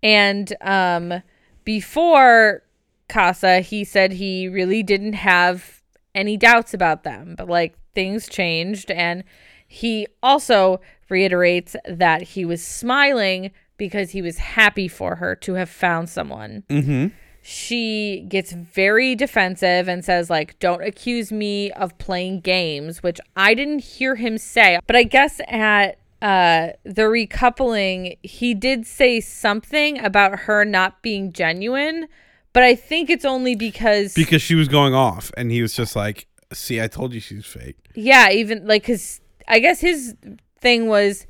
And 0.04 0.54
um, 0.62 1.24
before 1.64 2.64
Casa, 3.10 3.62
he 3.62 3.84
said 3.84 4.14
he 4.14 4.48
really 4.48 4.84
didn't 4.84 5.14
have 5.14 5.82
any 6.14 6.38
doubts 6.38 6.74
about 6.74 7.04
them, 7.04 7.36
but 7.38 7.48
like 7.48 7.78
things 7.96 8.28
changed. 8.28 8.92
And 8.92 9.24
he 9.68 10.08
also 10.22 10.82
reiterates 11.10 11.76
that 11.88 12.22
he 12.22 12.46
was 12.46 12.64
smiling 12.64 13.52
because 13.78 14.12
he 14.12 14.22
was 14.22 14.38
happy 14.38 14.88
for 14.88 15.16
her 15.16 15.36
to 15.36 15.54
have 15.54 15.70
found 15.70 16.10
someone. 16.10 16.64
Mm-hmm. 16.70 17.08
She 17.50 18.26
gets 18.28 18.52
very 18.52 19.16
defensive 19.16 19.88
and 19.88 20.04
says, 20.04 20.30
like, 20.30 20.60
don't 20.60 20.84
accuse 20.84 21.32
me 21.32 21.72
of 21.72 21.98
playing 21.98 22.42
games, 22.42 23.02
which 23.02 23.22
I 23.38 23.54
didn't 23.54 23.80
hear 23.80 24.16
him 24.16 24.38
say. 24.38 24.80
But 24.86 24.98
I 24.98 25.04
guess 25.04 25.40
at 25.48 25.98
uh 26.22 26.70
the 26.84 27.04
recoupling 27.04 28.18
he 28.22 28.54
did 28.54 28.86
say 28.86 29.22
something 29.22 29.98
about 30.04 30.40
her 30.40 30.66
not 30.66 31.04
being 31.04 31.32
genuine 31.32 32.08
but 32.54 32.64
i 32.64 32.74
think 32.74 33.08
it's 33.08 33.24
only 33.24 33.54
because 33.56 34.16
Because 34.16 34.42
she 34.42 34.56
was 34.56 34.68
going 34.68 34.96
off, 34.96 35.32
and 35.38 35.52
he 35.52 35.62
was 35.62 35.76
just 35.76 35.96
like, 35.96 36.26
"See, 36.52 36.82
I 36.82 36.88
told 36.88 37.14
you 37.14 37.20
she's 37.20 37.46
fake." 37.46 37.78
yeah 37.94 38.32
even 38.32 38.66
like 38.66 38.82
because 38.82 39.22
i 39.48 39.60
guess 39.60 39.80
his 39.80 40.16
thing 40.60 40.88
was 40.88 41.28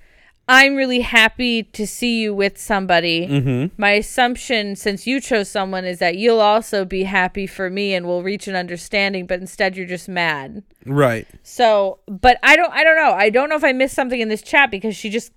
i'm 0.50 0.76
really 0.76 1.02
happy 1.02 1.64
to 1.64 1.86
see 1.86 2.22
you 2.22 2.34
with 2.34 2.58
somebody 2.58 3.28
Mm-hmm. 3.28 3.82
my 3.82 3.92
assumption 3.92 4.76
since 4.76 5.06
you 5.06 5.20
chose 5.20 5.50
someone 5.50 5.86
is 5.86 6.00
that 6.00 6.18
you'll 6.18 6.40
also 6.42 6.86
be 6.86 7.04
happy 7.04 7.48
for 7.48 7.70
me 7.70 7.94
and 7.94 8.06
we'll 8.08 8.24
reach 8.24 8.48
an 8.48 8.56
understanding 8.56 9.26
but 9.28 9.40
instead 9.40 9.76
you're 9.76 9.86
just 9.88 10.08
mad 10.10 10.64
Right. 10.86 11.28
so 11.44 12.00
but 12.08 12.38
i 12.44 12.56
don't 12.56 12.72
i 12.74 12.84
don't 12.84 12.96
know 12.96 13.12
i 13.12 13.30
don't 13.30 13.50
know 13.50 13.56
if 13.58 13.64
i 13.64 13.74
missed 13.74 13.96
something 13.96 14.20
in 14.20 14.30
this 14.30 14.42
chat 14.42 14.72
because 14.72 14.96
she 14.96 15.10
just 15.10 15.32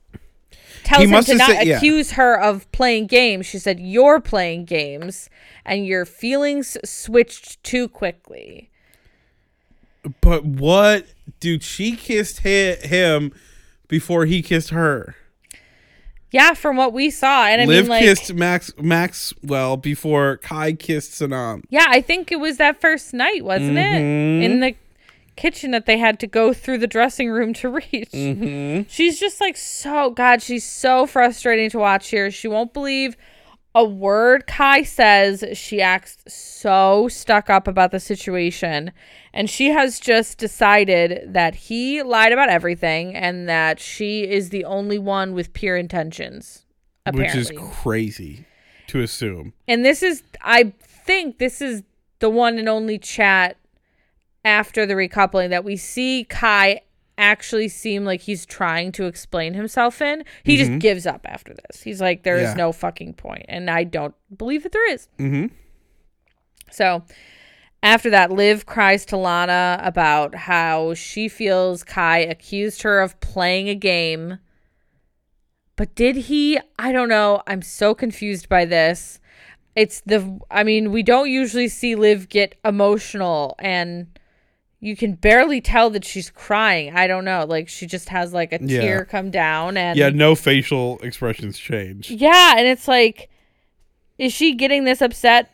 tells 0.85 1.05
He 1.05 1.11
him 1.11 1.23
to 1.25 1.35
not 1.35 1.51
said- 1.51 1.67
yeah. 1.67 1.77
accuse 1.77 2.13
her 2.13 2.41
of 2.41 2.71
playing 2.73 3.07
games 3.07 3.47
she 3.47 3.59
said 3.59 3.81
you're 3.81 4.21
playing 4.21 4.65
games 4.65 5.29
and 5.65 5.87
your 5.87 6.05
feelings 6.05 6.77
switched 6.85 7.63
too 7.65 7.89
quickly 7.89 8.71
But 10.23 10.45
what, 10.47 11.05
dude? 11.41 11.63
She 11.63 11.95
kissed 11.97 12.41
hi- 12.43 12.77
him 12.87 13.33
before 13.91 14.25
he 14.25 14.41
kissed 14.41 14.71
her. 14.71 15.15
yeah 16.31 16.55
from 16.55 16.77
what 16.77 16.93
we 16.93 17.11
saw 17.11 17.45
and 17.45 17.61
i 17.61 17.65
Liv 17.67 17.85
mean 17.85 17.91
like 17.91 18.03
kissed 18.03 18.33
Max 18.33 18.73
Maxwell 18.81 19.77
before 19.77 20.37
Kai 20.39 20.73
kissed 20.73 21.13
Sanam. 21.21 21.63
yeah 21.69 21.87
i 21.89 22.01
think 22.01 22.31
it 22.33 22.37
was 22.41 22.57
that 22.57 22.81
first 22.81 23.13
night 23.13 23.45
wasn't 23.45 23.77
Mhm. 23.77 24.41
it 24.43 24.45
in 24.51 24.61
the 24.61 24.75
kitchen 25.37 25.71
that 25.73 25.87
they 25.87 25.97
had 25.99 26.21
to 26.21 26.27
go 26.27 26.53
through 26.53 26.79
the 26.79 26.87
dressing 26.87 27.29
room 27.31 27.53
to 27.55 27.69
reach 27.81 28.11
Mm-hmm. 28.13 28.83
She's 28.89 29.19
just 29.19 29.41
like 29.41 29.57
so 29.57 30.11
God, 30.11 30.41
she's 30.43 30.65
so 30.65 31.07
frustrating 31.07 31.71
to 31.71 31.79
watch 31.79 32.11
here. 32.11 32.31
She 32.31 32.47
won't 32.47 32.73
believe 32.75 33.17
a 33.75 33.85
word 33.85 34.47
Kai 34.47 34.83
says. 34.83 35.45
She 35.55 35.81
acts 35.81 36.19
so 36.27 37.09
stuck 37.09 37.49
up 37.49 37.69
about 37.69 37.91
the 37.91 38.01
situation. 38.01 38.93
And 39.33 39.49
she 39.49 39.71
has 39.71 40.01
just 40.01 40.39
decided 40.39 41.33
that 41.33 41.55
he 41.55 42.03
lied 42.03 42.33
about 42.33 42.49
everything 42.49 43.15
and 43.15 43.49
that 43.49 43.79
she 43.79 44.29
is 44.29 44.51
the 44.51 44.65
only 44.65 44.99
one 44.99 45.35
with 45.35 45.53
pure 45.53 45.77
intentions. 45.77 46.67
Apparently. 47.07 47.41
Which 47.41 47.51
is 47.51 47.73
crazy 47.81 48.45
to 48.89 49.01
assume. 49.01 49.53
and 49.69 49.85
this 49.85 50.03
is 50.03 50.25
I 50.43 50.73
think 50.81 51.39
this 51.39 51.63
is 51.63 51.85
the 52.19 52.29
one 52.29 52.59
and 52.59 52.69
only 52.69 52.99
chat 52.99 53.57
after 54.45 54.85
the 54.85 54.95
recoupling 54.95 55.51
that 55.51 55.65
we 55.65 55.77
see 55.77 56.25
Kai 56.25 56.81
actually 57.21 57.69
seem 57.69 58.05
like 58.05 58.23
he's 58.23 58.47
trying 58.47 58.93
to 58.93 59.05
explain 59.07 59.55
himself 59.55 60.01
in. 60.01 60.25
He 60.43 60.57
just 60.57 60.79
gives 60.81 61.07
up 61.07 61.21
after 61.27 61.55
this. 61.55 61.83
He's 61.83 62.01
like, 62.01 62.23
there 62.23 62.37
is 62.39 62.51
Yeah. 62.51 62.55
no 62.55 62.73
fucking 62.73 63.15
point. 63.15 63.45
And 63.49 63.71
I 63.71 63.85
don't 63.85 64.15
believe 64.37 64.63
that 64.65 64.73
there 64.73 64.91
is. 64.93 65.09
Mm-hmm. 65.19 65.55
So 66.71 67.05
after 67.83 68.11
that, 68.11 68.31
Liv 68.31 68.67
cries 68.67 69.05
to 69.07 69.17
Lana 69.17 69.79
about 69.83 70.35
how 70.35 70.95
she 70.95 71.29
feels 71.29 71.85
Kai 71.85 72.19
accused 72.19 72.83
her 72.83 73.01
of 73.01 73.19
playing 73.21 73.69
a 73.69 73.75
game. 73.75 74.39
But 75.77 75.95
did 75.95 76.17
he? 76.17 76.59
I 76.79 76.93
don't 76.93 77.09
know. 77.09 77.43
I'm 77.47 77.63
so 77.63 77.95
confused 77.95 78.49
by 78.49 78.65
this. 78.65 79.19
It's 79.77 80.01
the, 80.05 80.39
I 80.51 80.63
mean, 80.65 80.91
we 80.93 81.03
don't 81.03 81.31
usually 81.31 81.69
see 81.69 81.95
Liv 81.95 82.29
get 82.29 82.57
emotional 82.65 83.55
and 83.59 84.09
you 84.81 84.97
can 84.97 85.13
barely 85.13 85.61
tell 85.61 85.91
that 85.91 86.05
she's 86.05 86.31
crying. 86.31 86.95
I 86.97 87.07
don't 87.07 87.25
know. 87.25 87.45
Like 87.45 87.69
she 87.69 87.87
just 87.87 88.09
has 88.09 88.33
like 88.33 88.53
a 88.53 88.59
Yeah. 88.63 88.81
tear 88.81 89.05
come 89.05 89.31
down 89.31 89.77
and 89.77 89.99
Yeah, 89.99 90.09
no 90.09 90.35
facial 90.35 90.99
expressions 91.03 91.59
change. 91.59 92.11
yeah, 92.11 92.55
and 92.57 92.67
it's 92.67 92.89
like, 92.89 93.29
is 94.19 94.33
she 94.33 94.55
getting 94.55 94.85
this 94.85 95.01
upset 95.03 95.51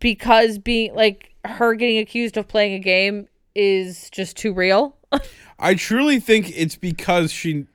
because 0.00 0.58
being 0.58 0.94
like 0.94 1.34
her 1.44 1.74
getting 1.74 1.98
accused 1.98 2.36
of 2.36 2.48
playing 2.48 2.74
a 2.74 2.78
game 2.80 3.28
is 3.54 4.10
just 4.10 4.36
too 4.36 4.52
real? 4.52 4.96
I 5.58 5.74
truly 5.74 6.20
think 6.20 6.50
it's 6.56 6.76
because 6.76 7.32
she, 7.32 7.66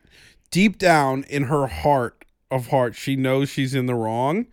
deep 0.52 0.78
down 0.78 1.24
in 1.30 1.43
her 1.43 1.67
heart 1.67 2.24
of 2.52 2.67
heart, 2.67 2.96
she 2.96 3.15
knows 3.15 3.50
she's 3.50 3.74
in 3.74 3.86
the 3.88 3.96
wrong, 3.96 4.46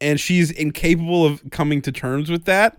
and 0.00 0.20
she's 0.20 0.50
incapable 0.50 1.26
of 1.26 1.42
coming 1.50 1.82
to 1.82 1.92
terms 1.92 2.30
with 2.30 2.44
that. 2.44 2.78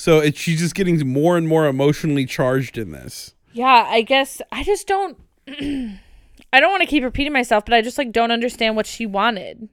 So 0.00 0.18
it, 0.20 0.34
she's 0.34 0.60
just 0.60 0.74
getting 0.74 1.06
more 1.06 1.36
and 1.36 1.46
more 1.46 1.66
emotionally 1.66 2.24
charged 2.24 2.78
in 2.78 2.90
this. 2.92 3.34
yeah, 3.52 3.86
I 3.86 4.00
guess 4.00 4.40
I 4.50 4.64
just 4.64 4.86
don't. 4.86 5.18
I 5.48 6.58
don't 6.58 6.70
want 6.70 6.80
to 6.80 6.86
keep 6.88 7.04
repeating 7.04 7.34
myself, 7.34 7.66
but 7.66 7.74
I 7.74 7.82
just 7.82 7.98
like 7.98 8.10
don't 8.10 8.30
understand 8.30 8.76
what 8.76 8.86
she 8.86 9.04
wanted. 9.04 9.68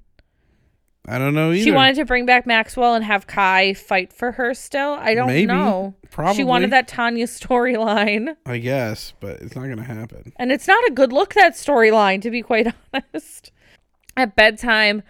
I 1.08 1.18
don't 1.18 1.34
know 1.34 1.54
either. 1.54 1.64
She 1.64 1.72
wanted 1.72 1.96
to 1.96 2.04
bring 2.04 2.26
back 2.26 2.46
Maxwell 2.46 2.94
and 2.94 3.06
have 3.06 3.26
Kai 3.28 3.74
fight 3.74 4.12
for 4.12 4.34
her 4.34 4.54
still. 4.54 4.98
I 5.00 5.14
don't 5.14 5.28
Maybe. 5.28 5.46
know. 5.46 5.96
Probably. 6.12 6.36
She 6.36 6.44
wanted 6.44 6.72
that 6.72 6.90
Tanya 6.90 7.26
storyline. 7.28 8.36
I 8.46 8.58
guess, 8.58 9.14
but 9.22 9.40
it's 9.42 9.56
not 9.56 9.70
gonna 9.70 9.84
happen. 9.84 10.34
And 10.36 10.52
it's 10.52 10.68
not 10.68 10.84
a 10.90 10.92
good 10.92 11.14
look, 11.14 11.36
that 11.36 11.54
storyline, 11.54 12.22
to 12.24 12.30
be 12.32 12.42
quite 12.42 12.68
honest. 12.94 13.54
At 14.18 14.36
bedtime, 14.36 15.04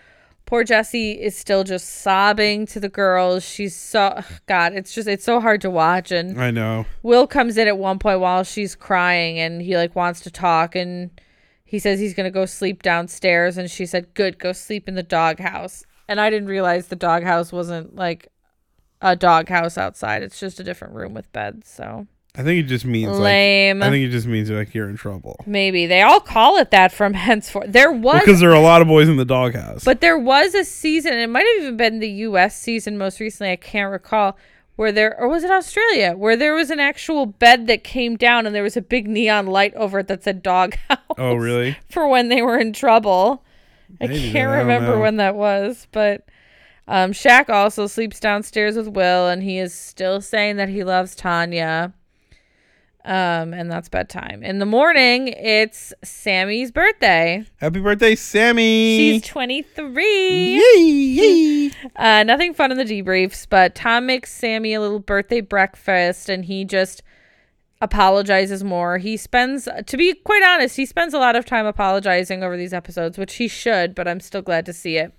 poor 0.47 0.63
Jessie 0.63 1.11
is 1.11 1.37
still 1.37 1.63
just 1.63 1.87
sobbing 2.01 2.65
to 2.67 2.79
the 2.79 2.89
girls. 2.89 3.43
She's 3.43 3.75
so, 3.75 4.23
God, 4.47 4.73
it's 4.73 4.95
just, 4.95 5.07
it's 5.07 5.23
so 5.23 5.39
hard 5.39 5.61
to 5.61 5.69
watch. 5.69 6.11
And 6.11 6.41
I 6.41 6.49
know. 6.49 6.87
Will 7.03 7.27
comes 7.27 7.57
in 7.57 7.67
at 7.67 7.77
one 7.77 7.99
point 7.99 8.19
while 8.19 8.43
she's 8.43 8.73
crying 8.73 9.37
and 9.37 9.61
he 9.61 9.77
like 9.77 9.95
wants 9.95 10.21
to 10.21 10.31
talk 10.31 10.75
and 10.75 11.11
he 11.63 11.77
says 11.77 11.99
he's 11.99 12.15
going 12.15 12.25
to 12.25 12.31
go 12.31 12.45
sleep 12.45 12.81
downstairs. 12.81 13.57
And 13.57 13.69
she 13.69 13.85
said, 13.85 14.13
Good, 14.15 14.39
go 14.39 14.53
sleep 14.53 14.87
in 14.87 14.95
the 14.95 15.03
doghouse. 15.03 15.85
And 16.07 16.19
I 16.19 16.29
didn't 16.29 16.47
realize 16.47 16.87
the 16.87 16.95
doghouse 16.95 17.51
wasn't 17.51 17.95
like 17.95 18.29
a 19.01 19.15
doghouse 19.15 19.77
outside, 19.77 20.23
it's 20.23 20.39
just 20.39 20.59
a 20.59 20.63
different 20.63 20.95
room 20.95 21.13
with 21.13 21.31
beds. 21.31 21.69
So 21.69 22.07
I 22.37 22.43
think 22.43 22.63
it 22.63 22.67
just 22.67 22.85
means 22.85 23.17
lame. 23.17 23.79
like 23.79 23.87
I 23.87 23.91
think 23.91 24.05
it 24.05 24.11
just 24.11 24.27
means 24.27 24.49
like 24.51 24.75
you're 24.75 24.89
in 24.89 24.95
trouble. 24.95 25.37
Maybe 25.47 25.87
they 25.87 26.01
all 26.03 26.19
call 26.19 26.57
it 26.57 26.69
that 26.71 26.91
from 26.91 27.13
henceforth. 27.27 27.71
There 27.71 27.91
was, 27.91 28.19
Because 28.21 28.39
there 28.39 28.51
are 28.51 28.55
a 28.55 28.59
lot 28.61 28.81
of 28.81 28.87
boys 28.87 29.09
in 29.09 29.17
the 29.17 29.25
doghouse. 29.25 29.83
but 29.83 30.01
there 30.01 30.17
was 30.19 30.53
a 30.53 30.63
season. 30.63 31.13
And 31.13 31.21
it 31.21 31.27
might 31.29 31.47
have 31.55 31.63
even 31.63 31.77
been 31.77 31.99
the 31.99 32.09
U.S. 32.09 32.55
season 32.59 32.97
most 32.97 33.19
recently. 33.19 33.51
I 33.51 33.55
can't 33.55 33.91
recall 33.91 34.37
where 34.75 34.91
there, 34.91 35.19
or 35.19 35.27
was 35.27 35.43
it 35.43 35.49
Australia, 35.49 36.13
where 36.15 36.37
there 36.37 36.53
was 36.53 36.69
an 36.69 36.79
actual 36.79 37.25
bed 37.25 37.65
that 37.65 37.83
came 37.83 38.15
down 38.15 38.45
and 38.45 38.53
there 38.55 38.61
was 38.61 38.77
a 38.77 38.81
big 38.81 39.07
neon 39.07 39.47
light 39.47 39.73
over 39.73 39.99
it 39.99 40.07
that 40.07 40.23
said 40.23 40.43
doghouse. 40.43 40.99
oh 41.17 41.33
really? 41.33 41.75
for 41.89 42.07
when 42.07 42.29
they 42.29 42.43
were 42.43 42.59
in 42.59 42.71
trouble. 42.73 43.43
I 43.99 44.05
can't 44.07 44.35
I 44.35 44.57
remember 44.57 44.95
know. 44.95 44.99
when 44.99 45.15
that 45.17 45.33
was, 45.33 45.87
but 45.91 46.25
um, 46.87 47.11
Shaq 47.11 47.49
also 47.49 47.87
sleeps 47.87 48.19
downstairs 48.19 48.75
with 48.75 48.89
Will, 48.89 49.27
and 49.27 49.41
he 49.41 49.57
is 49.57 49.73
still 49.73 50.21
saying 50.21 50.57
that 50.57 50.69
he 50.69 50.83
loves 50.83 51.15
Tanya. 51.15 51.93
Um, 53.07 53.53
and 53.53 53.71
that's 53.71 53.87
bedtime. 53.87 54.43
In 54.43 54.59
the 54.59 54.65
morning, 54.65 55.29
it's 55.29 55.93
Samie's 56.03 56.71
birthday. 56.71 57.45
Happy 57.55 57.79
birthday, 57.79 58.15
Samie! 58.15 58.97
She's 58.97 59.25
23. 59.25 60.55
Yay, 60.55 60.81
yay. 60.81 61.71
Uh, 61.95 62.23
nothing 62.23 62.53
fun 62.53 62.69
in 62.69 62.77
the 62.77 62.83
debriefs, 62.83 63.47
but 63.49 63.73
Tom 63.73 64.05
makes 64.05 64.37
Samie 64.37 64.75
a 64.75 64.79
little 64.79 64.99
birthday 64.99 65.39
breakfast 65.39 66.27
and 66.27 66.43
he 66.45 66.65
just 66.65 67.01
apologizes 67.81 68.63
more. 68.63 68.97
He 68.97 69.15
spends, 69.15 69.69
to 69.85 69.97
be 69.97 70.13
quite 70.13 70.43
honest, 70.43 70.75
he 70.75 70.85
spends 70.85 71.13
a 71.13 71.17
lot 71.17 71.35
of 71.37 71.45
time 71.45 71.65
apologizing 71.65 72.43
over 72.43 72.57
these 72.57 72.73
episodes, 72.73 73.17
which 73.17 73.35
he 73.35 73.47
should, 73.47 73.95
but 73.95 74.07
I'm 74.07 74.19
still 74.19 74.41
glad 74.41 74.65
to 74.65 74.73
see 74.73 74.97
it. 74.97 75.13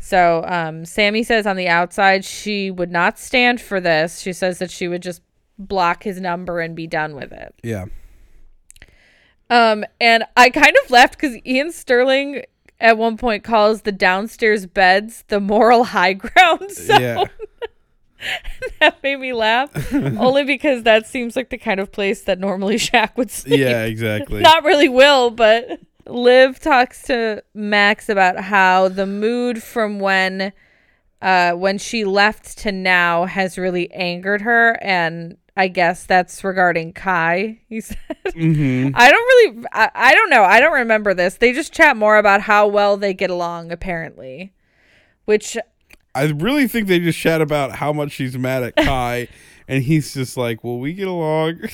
So 0.00 0.44
um, 0.46 0.82
Samie 0.84 1.26
says 1.26 1.46
on 1.46 1.56
the 1.56 1.68
outside 1.68 2.24
she 2.24 2.70
would 2.70 2.90
not 2.90 3.18
stand 3.18 3.60
for 3.60 3.80
this. 3.80 4.20
She 4.20 4.32
says 4.32 4.58
that 4.58 4.70
she 4.70 4.86
would 4.86 5.02
just 5.02 5.22
block 5.58 6.02
his 6.02 6.20
number 6.20 6.60
and 6.60 6.74
be 6.74 6.86
done 6.86 7.14
with 7.14 7.32
it. 7.32 7.54
Yeah. 7.62 7.86
Um, 9.50 9.84
and 10.00 10.24
I 10.36 10.50
kind 10.50 10.74
of 10.82 10.90
laughed 10.90 11.18
because 11.18 11.36
Iain 11.46 11.70
Stirling 11.70 12.42
at 12.80 12.98
one 12.98 13.16
point 13.16 13.44
calls 13.44 13.82
the 13.82 13.92
downstairs 13.92 14.66
beds 14.66 15.24
the 15.28 15.40
moral 15.40 15.84
high 15.84 16.12
ground 16.14 16.70
zone. 16.70 17.00
Yeah. 17.00 17.24
that 18.80 19.02
made 19.02 19.16
me 19.16 19.32
laugh. 19.32 19.70
Only 19.94 20.44
because 20.44 20.82
that 20.84 21.06
seems 21.06 21.36
like 21.36 21.50
the 21.50 21.58
kind 21.58 21.80
of 21.80 21.92
place 21.92 22.22
that 22.22 22.38
normally 22.38 22.76
Shaq 22.76 23.16
would 23.16 23.30
sleep. 23.30 23.60
Yeah, 23.60 23.84
exactly. 23.84 24.40
Not 24.40 24.64
really 24.64 24.88
Will, 24.88 25.30
but 25.30 25.80
Liv 26.06 26.58
talks 26.58 27.02
to 27.04 27.42
Max 27.54 28.08
about 28.08 28.40
how 28.40 28.88
the 28.88 29.06
mood 29.06 29.62
from 29.62 30.00
when 30.00 30.52
uh 31.22 31.52
when 31.52 31.78
she 31.78 32.04
left 32.04 32.58
to 32.58 32.72
now 32.72 33.24
has 33.24 33.56
really 33.56 33.90
angered 33.92 34.42
her 34.42 34.78
and 34.82 35.36
I 35.56 35.68
guess 35.68 36.04
that's 36.04 36.42
regarding 36.42 36.92
Kai. 36.92 37.60
He 37.68 37.80
said, 37.80 37.98
hmm 38.32 38.88
"I 38.94 39.10
don't 39.10 39.24
really, 39.24 39.66
I, 39.72 39.90
I 39.94 40.14
don't 40.14 40.30
know. 40.30 40.42
I 40.42 40.60
don't 40.60 40.72
remember 40.72 41.14
this. 41.14 41.36
They 41.36 41.52
just 41.52 41.72
chat 41.72 41.96
more 41.96 42.16
about 42.18 42.42
how 42.42 42.66
well 42.66 42.96
they 42.96 43.14
get 43.14 43.30
along, 43.30 43.70
apparently, 43.70 44.52
which 45.26 45.56
I 46.14 46.24
really 46.24 46.66
think 46.68 46.88
they 46.88 46.98
just 46.98 47.18
chat 47.18 47.40
about 47.40 47.72
how 47.76 47.92
much 47.92 48.12
she's 48.12 48.36
mad 48.36 48.62
at 48.62 48.76
Kai, 48.84 49.28
and 49.68 49.84
he's 49.84 50.14
just 50.14 50.36
like, 50.36 50.64
"Well, 50.64 50.78
we 50.78 50.92
get 50.92 51.08
along." 51.08 51.60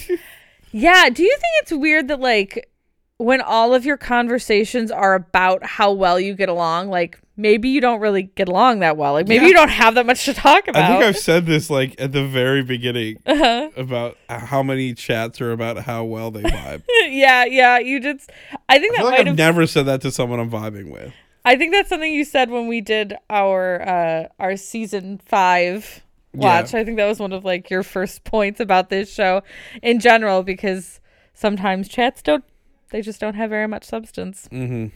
Yeah. 0.73 1.09
Do 1.09 1.25
you 1.25 1.33
think 1.33 1.53
it's 1.63 1.73
weird 1.73 2.07
that 2.07 2.21
like 2.21 2.71
when 3.17 3.41
all 3.41 3.75
of 3.75 3.85
your 3.85 3.97
conversations 3.97 4.93
are 4.93 5.15
about 5.15 5.65
how 5.65 5.91
well 5.91 6.21
you 6.21 6.33
get 6.35 6.49
along, 6.49 6.91
like 6.91 7.19
maybe 7.41 7.69
you 7.69 7.81
don't 7.81 8.01
really 8.01 8.25
get 8.25 8.49
along 8.49 8.81
that 8.81 8.97
well. 8.97 9.13
Like 9.15 9.27
maybe 9.29 9.43
Yeah. 9.43 9.49
you 9.49 9.55
don't 9.55 9.69
have 9.71 9.95
that 9.95 10.07
much 10.07 10.25
to 10.27 10.35
talk 10.35 10.69
about. 10.69 10.83
I 10.83 10.89
think 10.89 11.03
I've 11.03 11.17
said 11.19 11.47
this 11.47 11.71
like 11.71 12.01
at 12.01 12.13
the 12.13 12.25
very 12.27 12.63
beginning 12.63 13.19
Uh-huh. 13.27 13.71
about 13.77 14.17
how 14.29 14.63
many 14.63 14.95
chats 14.95 15.41
are 15.41 15.53
about 15.53 15.79
how 15.79 16.05
well 16.05 16.31
they 16.31 16.43
vibe. 16.43 16.83
yeah, 17.09 17.45
yeah. 17.45 17.79
You 17.79 18.01
just 18.01 18.31
I 18.69 18.79
think 18.79 18.95
I 18.95 18.99
that 18.99 19.05
like 19.05 19.13
might 19.13 19.21
I've 19.21 19.27
have 19.29 19.37
never 19.37 19.67
said 19.67 19.87
that 19.87 20.01
to 20.03 20.11
someone 20.11 20.39
I'm 20.41 20.51
vibing 20.51 20.91
with. 20.91 21.13
I 21.45 21.57
think 21.57 21.73
that's 21.73 21.89
something 21.89 22.13
you 22.13 22.25
said 22.25 22.51
when 22.51 22.67
we 22.69 22.81
did 22.81 23.15
our 23.31 23.81
uh 23.81 24.29
our 24.39 24.57
season 24.57 25.21
5 25.25 26.03
watch. 26.35 26.75
I 26.75 26.85
think 26.85 26.97
that 26.99 27.07
was 27.07 27.19
one 27.19 27.33
of 27.33 27.45
like 27.45 27.71
your 27.71 27.83
first 27.83 28.25
points 28.25 28.61
about 28.61 28.91
this 28.91 29.13
show 29.13 29.43
in 29.83 30.01
general 30.01 30.43
because 30.43 31.01
sometimes 31.35 31.89
chats 31.89 32.21
don't 32.23 32.45
they 32.91 33.01
just 33.03 33.21
don't 33.21 33.35
have 33.35 33.51
very 33.51 33.67
much 33.69 33.85
substance. 33.85 34.49
hmm 34.51 34.87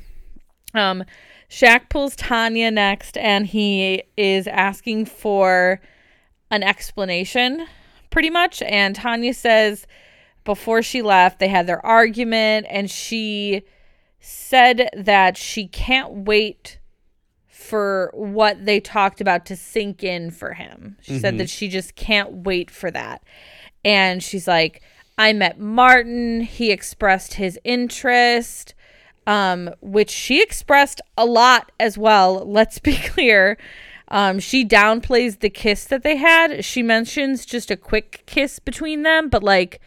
Um, 0.75 1.05
Shaq 1.49 1.89
pulls 1.89 2.17
Tanya 2.17 2.71
next, 2.71 3.17
and 3.17 3.47
he 3.47 4.03
is 4.17 4.47
asking 4.47 5.07
for 5.07 5.81
an 6.51 6.63
explanation, 6.63 7.67
pretty 8.11 8.31
much. 8.31 8.63
And 8.63 8.95
Tanya 8.97 9.35
says 9.35 9.87
before 10.45 10.83
she 10.83 11.03
left, 11.03 11.39
they 11.39 11.49
had 11.49 11.67
their 11.67 11.85
argument, 11.85 12.67
and 12.69 12.91
she 12.91 13.63
said 14.21 14.89
that 14.97 15.37
she 15.37 15.67
can't 15.67 16.27
wait 16.27 16.79
for 17.47 18.11
what 18.15 18.65
they 18.67 18.81
talked 18.81 19.21
about 19.21 19.47
to 19.47 19.57
sink 19.57 20.03
in 20.03 20.31
for 20.31 20.55
him. 20.55 20.97
She 21.01 21.19
said 21.19 21.33
mm-hmm. 21.33 21.39
that 21.39 21.51
she 21.51 21.69
just 21.69 21.95
can't 21.95 22.33
wait 22.45 22.71
for 22.71 22.91
that. 22.91 23.23
And 23.85 24.23
she's 24.23 24.47
like, 24.49 24.83
I 25.17 25.33
met 25.33 25.59
Martin. 25.59 26.41
He 26.41 26.71
expressed 26.71 27.35
his 27.35 27.59
interest, 27.65 28.75
um, 29.27 29.71
which 29.81 30.11
she 30.11 30.43
expressed 30.43 31.01
a 31.17 31.25
lot 31.27 31.73
as 31.81 31.97
well. 31.99 32.45
Let's 32.47 32.79
be 32.79 32.97
clear. 33.05 33.57
Um, 34.09 34.39
she 34.39 34.65
downplays 34.67 35.41
the 35.41 35.51
kiss 35.51 35.85
that 35.87 36.03
they 36.03 36.17
had. 36.17 36.65
She 36.65 36.83
mentions 36.83 37.47
just 37.47 37.71
a 37.71 37.77
quick 37.77 38.23
kiss 38.27 38.59
between 38.59 39.03
them, 39.03 39.29
but 39.29 39.43
like, 39.43 39.81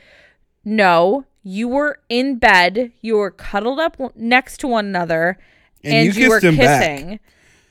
no, 0.65 1.25
you 1.43 1.67
were 1.67 1.99
in 2.09 2.37
bed, 2.37 2.91
you 3.01 3.15
were 3.15 3.31
cuddled 3.31 3.79
up 3.79 3.97
next 4.15 4.57
to 4.61 4.67
one 4.67 4.85
another, 4.87 5.37
And 5.83 5.93
and, 6.07 6.15
you 6.15 6.23
you, 6.23 6.29
were 6.29 6.39
him 6.39 6.57
back. 6.57 6.81
kissing. 6.81 7.19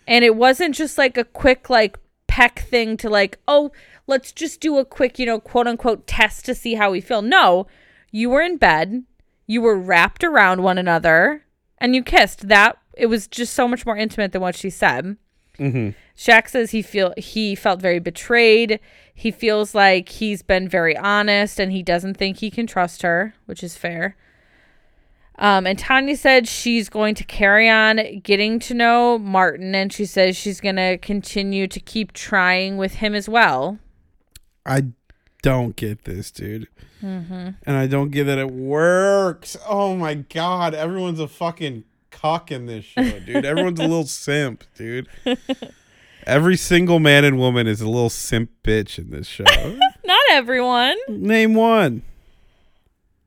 And 0.06 0.24
it 0.24 0.36
wasn't 0.36 0.74
just 0.74 0.96
like 0.96 1.18
a 1.18 1.24
quick 1.24 1.68
like 1.68 1.98
peck 2.28 2.60
thing 2.60 2.96
to 2.98 3.10
like, 3.10 3.38
oh, 3.48 3.72
let's 4.06 4.30
just 4.32 4.60
do 4.60 4.78
a 4.78 4.84
quick, 4.84 5.18
you 5.18 5.26
know, 5.26 5.40
quote 5.40 5.66
unquote 5.66 6.06
test 6.06 6.44
to 6.46 6.54
see 6.54 6.74
how 6.74 6.90
we 6.92 7.00
feel. 7.00 7.22
No, 7.22 7.66
you 8.12 8.30
were 8.30 8.40
in 8.40 8.56
bed, 8.56 9.02
you 9.46 9.60
were 9.60 9.76
wrapped 9.76 10.22
around 10.24 10.62
one 10.62 10.78
another, 10.78 11.42
and 11.78 11.94
you 11.94 12.02
kissed. 12.02 12.48
That 12.48 12.78
it 12.96 13.06
was 13.06 13.26
just 13.26 13.54
so 13.54 13.68
much 13.68 13.84
more 13.86 13.96
intimate 13.96 14.32
than 14.32 14.42
what 14.42 14.54
she 14.56 14.70
said. 14.70 15.16
hmm 15.56 15.90
Shaq 16.16 16.48
says 16.48 16.70
he 16.70 16.80
feel 16.80 17.12
he 17.16 17.54
felt 17.54 17.80
very 17.80 17.98
betrayed. 17.98 18.80
He 19.14 19.30
feels 19.30 19.74
like 19.74 20.08
he's 20.08 20.42
been 20.42 20.66
very 20.68 20.96
honest 20.96 21.60
and 21.60 21.72
he 21.72 21.82
doesn't 21.82 22.16
think 22.16 22.38
he 22.38 22.50
can 22.50 22.66
trust 22.66 23.02
her, 23.02 23.34
which 23.44 23.62
is 23.62 23.76
fair. 23.76 24.16
Um, 25.38 25.66
and 25.66 25.78
Tanya 25.78 26.16
said 26.16 26.48
she's 26.48 26.88
going 26.88 27.14
to 27.16 27.24
carry 27.24 27.68
on 27.68 28.20
getting 28.22 28.58
to 28.60 28.72
know 28.72 29.18
Martin 29.18 29.74
and 29.74 29.92
she 29.92 30.06
says 30.06 30.34
she's 30.34 30.62
going 30.62 30.76
to 30.76 30.96
continue 30.96 31.66
to 31.68 31.78
keep 31.78 32.12
trying 32.14 32.78
with 32.78 32.94
him 32.94 33.14
as 33.14 33.28
well. 33.28 33.78
I 34.64 34.84
don't 35.42 35.76
get 35.76 36.04
this, 36.04 36.30
dude. 36.30 36.68
Mm-hmm. 37.02 37.50
And 37.66 37.76
I 37.76 37.86
don't 37.86 38.10
get 38.10 38.24
that 38.24 38.38
it 38.38 38.50
works. 38.50 39.56
Oh 39.68 39.96
my 39.96 40.14
god, 40.14 40.74
everyone's 40.74 41.20
a 41.20 41.28
fucking 41.28 41.84
cock 42.10 42.50
in 42.50 42.66
this 42.66 42.84
show, 42.84 43.20
dude. 43.20 43.44
Everyone's 43.44 43.80
a 43.80 43.82
little 43.82 44.06
simp, 44.06 44.64
dude. 44.74 45.06
Every 46.26 46.56
single 46.56 46.98
man 46.98 47.24
and 47.24 47.38
woman 47.38 47.66
is 47.66 47.80
a 47.80 47.86
little 47.86 48.10
simp 48.10 48.50
bitch 48.64 48.98
in 48.98 49.10
this 49.10 49.26
show. 49.26 49.44
Not 50.04 50.22
everyone. 50.30 50.96
Name 51.08 51.54
one. 51.54 52.02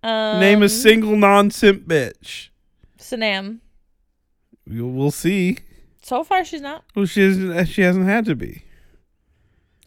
Um, 0.03 0.39
Name 0.39 0.63
a 0.63 0.69
single 0.69 1.15
non-simp 1.15 1.87
bitch. 1.87 2.49
Sanam. 2.97 3.59
We'll, 4.67 4.87
we'll 4.87 5.11
see. 5.11 5.59
So 6.01 6.23
far, 6.23 6.45
she's 6.45 6.61
not. 6.61 6.83
Well, 6.95 7.05
she 7.05 7.21
hasn't, 7.21 7.67
she 7.67 7.81
hasn't 7.81 8.05
had 8.05 8.25
to 8.25 8.35
be. 8.35 8.63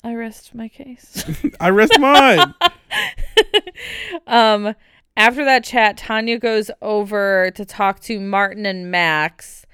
I 0.05 0.15
rest 0.15 0.55
my 0.55 0.69
case. 0.69 1.25
I 1.61 1.71
rest 1.71 1.99
mine. 1.99 2.55
um 4.27 4.75
after 5.17 5.45
that 5.45 5.65
chat 5.65 5.97
tanya 5.97 6.39
goes 6.39 6.71
over 6.81 7.51
to 7.55 7.65
talk 7.65 8.01
to 8.01 8.19
martin 8.21 8.67
and 8.67 8.91
max 8.91 9.67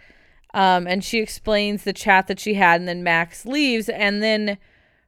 um 0.55 0.87
and 0.87 1.05
she 1.05 1.19
explains 1.19 1.85
the 1.85 1.93
chat 1.93 2.27
that 2.27 2.41
she 2.41 2.55
had 2.55 2.81
and 2.81 2.89
then 2.89 3.03
max 3.03 3.45
leaves 3.47 3.89
and 3.89 4.23
then 4.23 4.59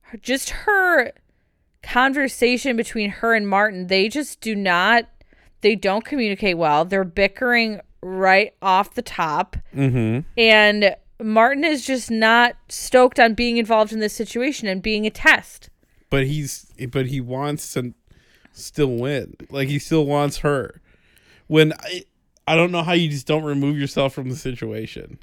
her- 0.02 0.18
just 0.18 0.50
her 0.50 1.12
conversation 1.82 2.76
between 2.76 3.10
her 3.10 3.34
and 3.34 3.48
martin 3.48 3.86
they 3.86 4.08
just 4.08 4.40
do 4.40 4.54
not 4.54 5.06
they 5.60 5.76
don't 5.76 6.04
communicate 6.04 6.56
well. 6.58 6.84
They're 6.84 7.04
bickering 7.04 7.80
right 8.02 8.54
off 8.62 8.94
the 8.94 9.02
top. 9.02 9.56
Mm-hmm. 9.74 10.20
and 10.38 10.96
martin 11.22 11.64
is 11.64 11.84
just 11.84 12.10
not 12.10 12.56
stoked 12.70 13.20
on 13.20 13.34
being 13.34 13.58
involved 13.58 13.92
in 13.92 14.00
this 14.00 14.14
situation 14.14 14.68
and 14.68 14.82
being 14.82 15.06
a 15.06 15.10
test. 15.10 15.68
But 16.08 16.26
he's 16.26 16.72
but 16.90 17.06
he 17.06 17.20
wants 17.20 17.72
to 17.74 17.94
still 18.64 18.92
win. 18.92 19.34
Like 19.50 19.68
he 19.68 19.78
still 19.78 20.06
wants 20.06 20.38
her. 20.38 20.80
When 21.46 21.72
I 21.72 22.04
I 22.46 22.56
don't 22.56 22.72
know 22.72 22.82
how 22.82 22.92
you 22.92 23.08
just 23.08 23.26
don't 23.26 23.44
remove 23.44 23.78
yourself 23.78 24.12
from 24.12 24.28
the 24.28 24.36
situation. 24.36 25.18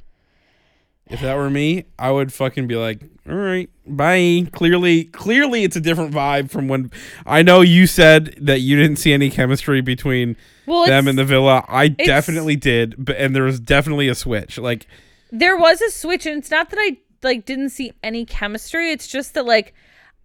If 1.09 1.21
that 1.21 1.37
were 1.37 1.49
me, 1.49 1.85
I 1.97 2.11
would 2.11 2.33
fucking 2.33 2.67
be 2.67 2.75
like, 2.75 3.01
"All 3.29 3.35
right, 3.35 3.69
bye." 3.85 4.45
Clearly, 4.51 5.05
clearly, 5.05 5.63
it's 5.63 5.77
a 5.77 5.81
different 5.81 6.13
vibe 6.13 6.49
from 6.49 6.67
when 6.67 6.91
I 7.25 7.43
know 7.43 7.61
you 7.61 7.87
said 7.87 8.35
that 8.41 8.59
you 8.59 8.75
didn't 8.75 8.97
see 8.97 9.13
any 9.13 9.29
chemistry 9.29 9.79
between 9.79 10.35
well 10.65 10.85
them 10.85 11.07
in 11.07 11.15
the 11.15 11.23
villa. 11.23 11.63
I 11.69 11.87
definitely 11.87 12.57
did, 12.57 12.95
but 12.97 13.15
and 13.15 13.33
there 13.33 13.43
was 13.43 13.61
definitely 13.61 14.09
a 14.09 14.15
switch. 14.15 14.57
Like, 14.57 14.85
there 15.31 15.57
was 15.57 15.81
a 15.81 15.89
switch 15.89 16.25
and 16.25 16.37
it's 16.37 16.51
not 16.51 16.69
that 16.69 16.79
i 16.79 16.97
like 17.23 17.45
didn't 17.45 17.69
see 17.69 17.91
any 18.03 18.25
chemistry 18.25 18.91
it's 18.91 19.07
just 19.07 19.33
that 19.33 19.45
like 19.45 19.73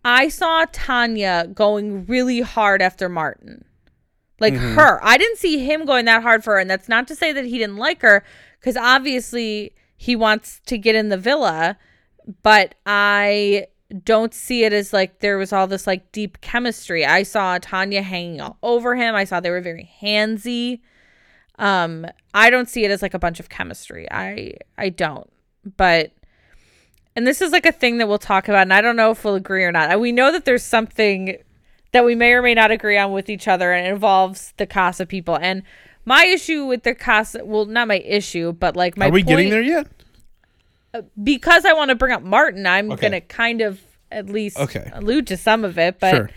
i 0.05 0.29
saw 0.29 0.65
tanya 0.73 1.49
going 1.55 2.05
really 2.07 2.41
hard 2.41 2.83
after 2.83 3.09
martin. 3.09 3.65
Like 4.41 4.55
her. 4.55 4.99
I 5.05 5.19
didn't 5.19 5.38
see 5.38 5.65
him 5.65 5.85
going 5.85 6.07
that 6.07 6.23
hard 6.23 6.43
for 6.43 6.55
her 6.55 6.59
and 6.59 6.69
that's 6.69 6.88
not 6.88 7.07
to 7.09 7.15
say 7.15 7.33
that 7.33 7.45
he 7.45 7.59
didn't 7.59 7.77
like 7.77 8.03
her 8.03 8.25
because 8.59 8.77
obviously 8.77 9.73
he 9.97 10.17
wants 10.17 10.61
to 10.67 10.77
get 10.77 10.97
in 10.97 11.11
the 11.11 11.17
villa 11.17 11.79
but 12.43 12.75
i 12.85 13.67
don't 14.05 14.35
see 14.35 14.65
it 14.65 14.73
as 14.73 14.93
like 14.93 15.21
there 15.21 15.38
was 15.38 15.53
all 15.53 15.67
this 15.67 15.87
like 15.87 16.12
deep 16.12 16.41
chemistry. 16.41 17.05
I 17.05 17.23
saw 17.23 17.59
tanya 17.61 18.03
hanging 18.03 18.41
all 18.41 18.59
over 18.62 18.95
him. 18.97 19.15
I 19.15 19.25
saw 19.25 19.41
they 19.41 19.51
were 19.51 19.61
very 19.61 19.91
handsy. 20.03 20.81
Um 21.59 22.07
i 22.33 22.49
don't 22.51 22.69
see 22.69 22.85
it 22.85 22.91
as 22.91 23.03
like 23.03 23.15
a 23.15 23.19
bunch 23.19 23.41
of 23.41 23.49
chemistry. 23.49 24.11
I 24.11 24.55
i 24.79 24.88
don't. 24.88 25.31
But 25.77 26.12
and 27.14 27.27
this 27.27 27.40
is 27.42 27.53
like 27.53 27.66
a 27.66 27.72
thing 27.72 27.98
that 27.98 28.09
we'll 28.09 28.18
talk 28.18 28.48
about 28.48 28.62
and 28.62 28.72
i 28.72 28.81
don't 28.81 28.96
know 28.96 29.11
if 29.11 29.25
we'll 29.25 29.35
agree 29.35 29.64
or 29.64 29.72
not 29.72 29.94
uh, 29.94 29.98
we 29.98 30.12
know 30.12 30.33
that 30.33 30.44
there's 30.44 30.62
something 30.64 31.37
that 31.92 32.05
we 32.05 32.14
may 32.14 32.33
or 32.33 32.42
may 32.42 32.55
not 32.55 32.70
agree 32.70 32.96
on 32.96 33.12
with 33.12 33.29
each 33.29 33.46
other 33.48 33.72
and 33.72 33.87
it 33.87 33.90
involves 33.90 34.55
the 34.57 34.66
casa 34.66 35.05
people 35.07 35.37
and 35.40 35.62
my 36.05 36.25
issue 36.25 36.64
with 36.64 36.83
the 36.85 36.94
casa 36.94 37.44
well 37.44 37.64
not 37.66 37.87
my 37.88 37.98
issue 37.98 38.53
but 38.53 38.77
like 38.77 38.96
my 38.96 39.07
are 39.09 39.11
we 39.12 39.22
getting 39.22 39.51
there 39.51 39.62
yet? 39.62 39.87
Uh, 40.94 41.03
because 41.22 41.64
i 41.64 41.72
want 41.72 41.88
to 41.90 41.94
bring 41.94 42.12
up 42.12 42.22
martin 42.22 42.66
i'm 42.66 42.90
Okay. 42.92 43.03
gonna 43.09 43.20
kind 43.20 43.61
of 43.61 43.81
at 44.11 44.29
least 44.29 44.59
Okay. 44.59 44.90
allude 44.92 45.27
to 45.27 45.37
some 45.37 45.64
of 45.64 45.79
it 45.79 45.98
but 46.01 46.11
sure. 46.14 46.31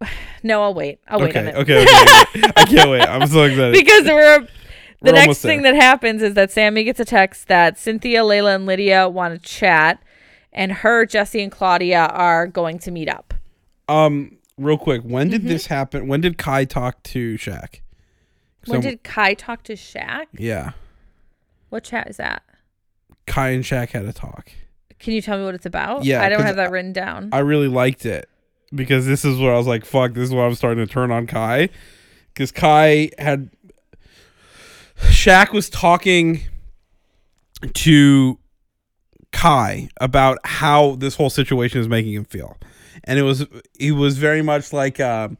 no 0.42 0.62
i'll 0.62 0.74
wait 0.74 0.98
i'll 1.08 1.20
wait 1.20 1.36
on 1.36 1.48
Okay. 1.48 1.82
Okay. 1.82 1.82
Okay. 1.82 2.50
I 2.56 2.64
can't 2.64 2.90
wait. 2.90 3.02
I'm 3.02 3.26
so 3.28 3.42
excited. 3.44 3.72
because 3.72 4.04
we're 4.06 4.46
the 5.02 5.12
next 5.12 5.38
thing 5.42 5.62
that 5.62 5.74
happens 5.74 6.22
is 6.22 6.34
that 6.34 6.50
Samie 6.50 6.84
gets 6.84 7.00
a 7.00 7.04
text 7.04 7.48
that 7.48 7.78
Cynthia, 7.78 8.20
Layla, 8.22 8.54
and 8.56 8.66
Lydia 8.66 9.08
want 9.08 9.34
to 9.40 9.48
chat, 9.48 10.02
and 10.52 10.72
her, 10.72 11.04
Jessie, 11.06 11.42
and 11.42 11.50
Claudia 11.52 12.06
are 12.06 12.46
going 12.46 12.78
to 12.80 12.90
meet 12.90 13.08
up. 13.08 13.34
Um, 13.88 14.36
real 14.58 14.78
quick, 14.78 15.02
when 15.02 15.28
Mm-hmm. 15.28 15.42
did 15.42 15.42
this 15.48 15.66
happen? 15.66 16.08
When 16.08 16.20
did 16.20 16.38
Kai 16.38 16.64
talk 16.64 17.02
to 17.04 17.34
Shaq? 17.36 17.80
When 18.66 18.80
Some- 18.82 18.90
did 18.90 19.02
Kai 19.02 19.34
talk 19.34 19.62
to 19.64 19.72
Shaq? 19.74 20.26
Yeah. 20.36 20.72
What 21.70 21.84
chat 21.84 22.08
is 22.08 22.16
that? 22.18 22.42
Kai 23.26 23.50
and 23.50 23.64
Shaq 23.64 23.90
had 23.90 24.04
a 24.04 24.12
talk. 24.12 24.50
Can 24.98 25.14
you 25.14 25.22
tell 25.22 25.36
me 25.38 25.44
what 25.44 25.54
it's 25.54 25.66
about? 25.66 26.04
Yeah, 26.04 26.22
I 26.22 26.28
don't 26.28 26.42
have 26.42 26.56
that 26.56 26.70
written 26.70 26.92
down. 26.92 27.30
I 27.32 27.38
really 27.40 27.66
liked 27.68 28.06
it 28.06 28.28
because 28.74 29.06
this 29.06 29.24
is 29.24 29.38
where 29.38 29.52
I 29.52 29.56
was 29.56 29.66
like, 29.66 29.84
fuck, 29.84 30.12
this 30.12 30.24
is 30.28 30.34
where 30.34 30.44
I'm 30.46 30.54
starting 30.54 30.86
to 30.86 30.92
turn 30.92 31.10
on 31.10 31.26
Kai. 31.26 31.70
Because 32.32 32.52
Kai 32.52 33.10
had. 33.18 33.50
Shaq 35.02 35.52
was 35.52 35.68
talking 35.70 36.42
to 37.74 38.38
Kai 39.32 39.88
about 40.00 40.38
how 40.44 40.96
this 40.96 41.16
whole 41.16 41.30
situation 41.30 41.80
is 41.80 41.88
making 41.88 42.12
him 42.12 42.24
feel. 42.24 42.56
And 43.04 43.18
it 43.18 43.22
was, 43.22 43.46
he 43.78 43.92
was 43.92 44.18
very 44.18 44.42
much 44.42 44.72
like, 44.72 45.00
um, 45.00 45.38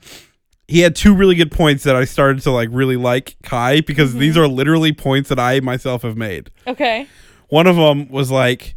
he 0.69 0.81
had 0.81 0.97
two 0.97 1.15
really 1.15 1.35
good 1.35 1.51
points 1.53 1.85
that 1.85 1.97
I 1.97 2.05
started 2.05 2.43
to 2.43 2.51
like 2.51 2.69
really 2.73 2.97
like 2.97 3.37
Kai 3.43 3.83
because 3.83 4.15
these 4.15 4.37
are 4.37 4.49
literally 4.49 4.93
points 4.93 5.29
that 5.29 5.39
I 5.39 5.61
myself 5.61 6.03
have 6.03 6.17
made. 6.17 6.51
Okay. 6.67 7.07
one 7.49 7.67
of 7.67 7.77
them 7.77 8.09
was 8.09 8.31
like 8.31 8.75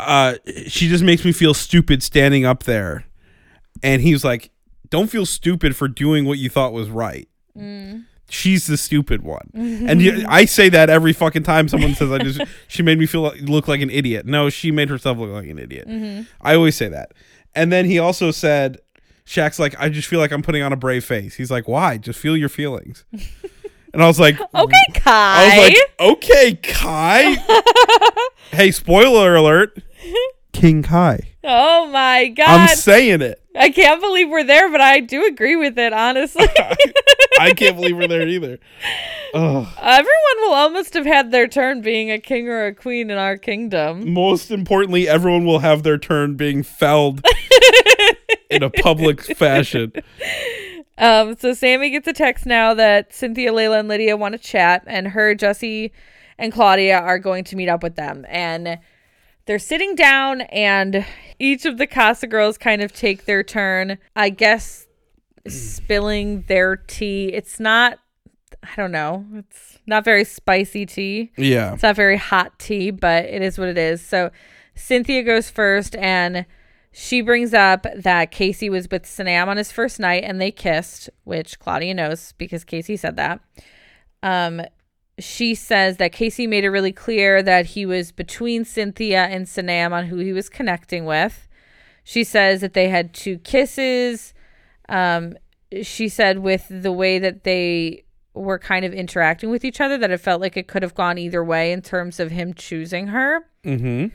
uh 0.00 0.34
she 0.66 0.88
just 0.88 1.04
makes 1.04 1.24
me 1.24 1.30
feel 1.32 1.52
stupid 1.54 2.02
standing 2.02 2.44
up 2.46 2.62
there. 2.62 3.04
And 3.82 4.00
he 4.00 4.12
was 4.12 4.24
like 4.24 4.50
don't 4.88 5.08
feel 5.08 5.26
stupid 5.26 5.76
for 5.76 5.88
doing 5.88 6.24
what 6.24 6.38
you 6.38 6.48
thought 6.48 6.72
was 6.72 6.88
right 6.88 7.28
she's 8.28 8.66
the 8.66 8.76
stupid 8.76 9.22
one 9.22 9.50
mm-hmm. 9.54 9.88
and 9.88 10.26
I 10.26 10.44
say 10.44 10.68
that 10.70 10.90
every 10.90 11.12
fucking 11.12 11.42
time 11.42 11.68
someone 11.68 11.94
says 11.94 12.10
i 12.10 12.18
just 12.18 12.40
she 12.68 12.82
made 12.82 12.98
me 12.98 13.06
feel 13.06 13.20
like, 13.22 13.40
look 13.42 13.68
like 13.68 13.80
an 13.80 13.90
idiot 13.90 14.26
no 14.26 14.50
she 14.50 14.70
made 14.70 14.88
herself 14.88 15.18
look 15.18 15.30
like 15.30 15.46
an 15.46 15.58
idiot 15.58 15.86
mm-hmm. 15.86 16.22
i 16.40 16.54
always 16.54 16.76
say 16.76 16.88
that 16.88 17.12
and 17.54 17.70
then 17.72 17.84
he 17.84 17.98
also 17.98 18.30
said 18.30 18.78
Shaq's 19.26 19.58
like, 19.58 19.74
I 19.78 19.88
just 19.88 20.08
feel 20.08 20.20
like 20.20 20.32
I'm 20.32 20.42
putting 20.42 20.62
on 20.62 20.72
a 20.72 20.76
brave 20.76 21.04
face. 21.04 21.34
He's 21.34 21.50
like, 21.50 21.66
why? 21.66 21.98
Just 21.98 22.18
feel 22.18 22.36
your 22.36 22.48
feelings. 22.48 23.04
and 23.92 24.02
I 24.02 24.06
was 24.06 24.20
like, 24.20 24.38
Okay, 24.54 24.84
Kai. 24.94 25.44
I 25.44 25.58
was 25.58 25.68
like, 25.68 26.10
okay, 26.12 26.54
Kai. 26.62 27.36
hey, 28.50 28.70
spoiler 28.70 29.34
alert. 29.34 29.78
King 30.54 30.82
Kai. 30.82 31.20
oh 31.42 31.86
my 31.88 32.28
god. 32.28 32.70
I'm 32.70 32.76
saying 32.76 33.20
it. 33.20 33.40
I 33.56 33.70
can't 33.70 34.00
believe 34.00 34.30
we're 34.30 34.44
there, 34.44 34.70
but 34.70 34.80
I 34.80 35.00
do 35.00 35.26
agree 35.26 35.54
with 35.56 35.78
it, 35.78 35.92
honestly. 35.92 36.46
I 37.40 37.52
can't 37.52 37.76
believe 37.76 37.96
we're 37.96 38.08
there 38.08 38.26
either. 38.26 38.58
Ugh. 39.34 39.66
Everyone 39.80 40.36
will 40.38 40.54
almost 40.54 40.94
have 40.94 41.06
had 41.06 41.30
their 41.30 41.46
turn 41.46 41.80
being 41.80 42.10
a 42.10 42.18
king 42.18 42.48
or 42.48 42.66
a 42.66 42.74
queen 42.74 43.10
in 43.10 43.18
our 43.18 43.36
kingdom. 43.36 44.12
Most 44.12 44.50
importantly, 44.50 45.08
everyone 45.08 45.44
will 45.44 45.60
have 45.60 45.82
their 45.82 45.98
turn 45.98 46.34
being 46.36 46.62
felled 46.62 47.24
in 48.50 48.62
a 48.62 48.70
public 48.70 49.20
fashion. 49.36 49.92
Um, 50.98 51.36
so 51.36 51.50
Samie 51.50 51.90
gets 51.92 52.08
a 52.08 52.12
text 52.12 52.46
now 52.46 52.74
that 52.74 53.12
Cynthia, 53.12 53.52
Layla, 53.52 53.80
and 53.80 53.88
Lydia 53.88 54.16
want 54.16 54.32
to 54.32 54.38
chat, 54.38 54.82
and 54.86 55.08
her, 55.08 55.34
Jessie, 55.34 55.92
and 56.38 56.52
Claudia 56.52 56.98
are 56.98 57.18
going 57.18 57.44
to 57.44 57.56
meet 57.56 57.68
up 57.68 57.82
with 57.82 57.96
them. 57.96 58.24
And 58.28 58.78
they're 59.46 59.58
sitting 59.58 59.94
down, 59.94 60.42
and 60.42 61.04
each 61.38 61.64
of 61.64 61.78
the 61.78 61.86
Casa 61.86 62.26
girls 62.26 62.58
kind 62.58 62.82
of 62.82 62.92
take 62.92 63.24
their 63.24 63.42
turn. 63.42 63.98
I 64.16 64.30
guess 64.30 64.86
spilling 65.46 66.42
their 66.48 66.76
tea. 66.76 67.26
It's 67.32 67.60
not. 67.60 67.98
I 68.62 68.70
don't 68.76 68.92
know. 68.92 69.26
It's 69.34 69.78
not 69.86 70.04
very 70.04 70.24
spicy 70.24 70.86
tea. 70.86 71.32
Yeah. 71.36 71.74
It's 71.74 71.82
not 71.82 71.96
very 71.96 72.16
hot 72.16 72.58
tea, 72.58 72.90
but 72.90 73.26
it 73.26 73.42
is 73.42 73.58
what 73.58 73.68
it 73.68 73.76
is. 73.76 74.00
So 74.00 74.30
Cynthia 74.74 75.22
goes 75.22 75.50
first 75.50 75.94
and 75.96 76.46
she 76.92 77.20
brings 77.20 77.52
up 77.52 77.86
that 77.94 78.30
Casey 78.30 78.70
was 78.70 78.88
with 78.90 79.02
Sanam 79.04 79.48
on 79.48 79.56
his 79.58 79.70
first 79.70 80.00
night 80.00 80.24
and 80.24 80.40
they 80.40 80.50
kissed, 80.50 81.10
which 81.24 81.58
Claudia 81.58 81.92
knows 81.92 82.32
because 82.38 82.64
Casey 82.64 82.96
said 82.96 83.16
that. 83.16 83.40
Um 84.22 84.62
she 85.18 85.54
says 85.54 85.98
that 85.98 86.12
Casey 86.12 86.46
made 86.46 86.64
it 86.64 86.70
really 86.70 86.92
clear 86.92 87.42
that 87.42 87.66
he 87.66 87.86
was 87.86 88.10
between 88.12 88.64
Cynthia 88.64 89.24
and 89.24 89.46
Sanam 89.46 89.92
on 89.92 90.06
who 90.06 90.16
he 90.16 90.32
was 90.32 90.48
connecting 90.48 91.04
with. 91.04 91.46
She 92.02 92.24
says 92.24 92.60
that 92.60 92.74
they 92.74 92.88
had 92.88 93.14
two 93.14 93.38
kisses. 93.38 94.34
Um, 94.88 95.34
she 95.82 96.08
said 96.08 96.40
with 96.40 96.66
the 96.68 96.92
way 96.92 97.18
that 97.18 97.44
they 97.44 98.04
were 98.34 98.58
kind 98.58 98.84
of 98.84 98.92
interacting 98.92 99.50
with 99.50 99.64
each 99.64 99.80
other 99.80 99.96
that 99.96 100.10
it 100.10 100.18
felt 100.18 100.40
like 100.40 100.56
it 100.56 100.66
could 100.66 100.82
have 100.82 100.94
gone 100.94 101.18
either 101.18 101.42
way 101.42 101.72
in 101.72 101.80
terms 101.80 102.18
of 102.18 102.32
him 102.32 102.52
choosing 102.52 103.08
her. 103.08 103.46
Mm-hmm. 103.64 104.08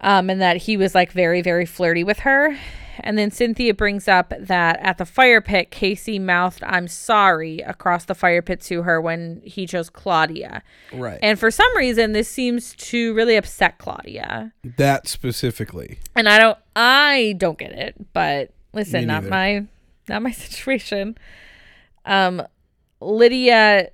Um, 0.00 0.30
and 0.30 0.40
that 0.40 0.58
he 0.58 0.76
was 0.76 0.94
like 0.94 1.12
very, 1.12 1.42
very 1.42 1.66
flirty 1.66 2.04
with 2.04 2.20
her. 2.20 2.56
And 3.00 3.16
then 3.18 3.30
Cynthia 3.30 3.74
brings 3.74 4.08
up 4.08 4.32
that 4.38 4.78
at 4.80 4.98
the 4.98 5.06
fire 5.06 5.40
pit, 5.40 5.70
Casey 5.70 6.18
mouthed, 6.18 6.62
I'm 6.64 6.88
sorry, 6.88 7.58
across 7.60 8.04
the 8.04 8.14
fire 8.14 8.42
pit 8.42 8.60
to 8.62 8.82
her 8.82 9.00
when 9.00 9.40
he 9.44 9.66
chose 9.66 9.90
Claudia. 9.90 10.62
Right. 10.92 11.18
And 11.22 11.38
for 11.38 11.50
some 11.50 11.76
reason, 11.76 12.12
this 12.12 12.28
seems 12.28 12.74
to 12.76 13.14
really 13.14 13.36
upset 13.36 13.78
Claudia. 13.78 14.52
that 14.76 15.08
specifically. 15.08 15.98
And 16.14 16.28
I 16.28 16.38
don't, 16.38 16.58
I 16.76 17.34
don't 17.38 17.58
get 17.58 17.72
it, 17.72 17.94
but 18.12 18.50
listen, 18.72 19.06
not 19.06 19.24
my, 19.24 19.66
not 20.08 20.22
my 20.22 20.30
situation. 20.32 21.16
Um, 22.04 22.42
Lydia 23.00 23.90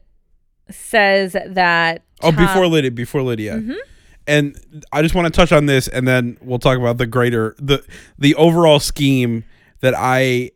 says 0.71 1.33
that. 1.33 2.03
Oh, 2.23 2.33
before 2.33 2.67
Lydia, 2.67 2.91
before 2.91 3.23
Lydia. 3.23 3.57
Mm-hmm. 3.57 3.75
And 4.29 4.85
I 4.93 5.01
just 5.03 5.15
want 5.15 5.27
to 5.27 5.37
touch 5.37 5.51
on 5.53 5.67
this 5.67 5.89
and 5.89 6.07
then 6.07 6.37
we'll 6.43 6.59
talk 6.59 6.79
about 6.79 6.99
the 6.99 7.07
greater 7.07 7.57
the 7.59 7.83
the 8.19 8.35
overall 8.37 8.79
scheme 8.79 9.45
that 9.81 9.95
I 9.97 10.51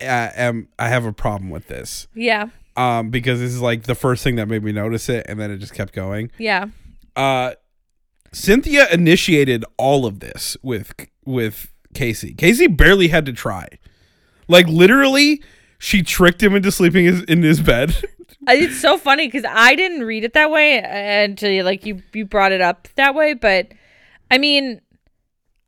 uh, 0.00 0.30
am 0.34 0.68
I 0.78 0.88
have 0.88 1.04
a 1.04 1.12
problem 1.12 1.50
with 1.50 1.68
this. 1.68 2.08
Yeah, 2.14 2.48
Um 2.76 3.10
because 3.10 3.40
this 3.40 3.52
is 3.52 3.60
like 3.60 3.82
the 3.84 3.94
first 3.94 4.24
thing 4.24 4.36
that 4.36 4.48
made 4.48 4.64
me 4.64 4.72
notice 4.72 5.08
it 5.08 5.26
and 5.28 5.38
then 5.38 5.50
it 5.50 5.58
just 5.58 5.74
kept 5.74 5.92
going. 5.92 6.30
yeah, 6.38 6.66
Uh 7.14 7.52
Cynthia 8.32 8.88
initiated 8.90 9.64
all 9.76 10.06
of 10.06 10.20
this 10.20 10.56
with 10.62 10.94
with 11.24 11.70
Casey. 11.94 12.34
Casey 12.34 12.66
barely 12.66 13.08
had 13.08 13.26
to 13.26 13.32
try. 13.32 13.68
Like 14.48 14.66
literally 14.66 15.42
she 15.78 16.02
tricked 16.02 16.42
him 16.42 16.54
into 16.56 16.72
sleeping 16.72 17.04
his, 17.04 17.22
in 17.24 17.42
his 17.42 17.60
bed. 17.60 17.94
It's 18.48 18.80
so 18.80 18.98
funny 18.98 19.26
because 19.28 19.44
I 19.48 19.74
didn't 19.74 20.02
read 20.04 20.24
it 20.24 20.32
that 20.34 20.50
way 20.50 20.78
until 21.24 21.64
like 21.64 21.84
you 21.86 22.02
you 22.12 22.24
brought 22.24 22.52
it 22.52 22.60
up 22.60 22.88
that 22.96 23.14
way. 23.14 23.34
But 23.34 23.68
I 24.30 24.38
mean, 24.38 24.80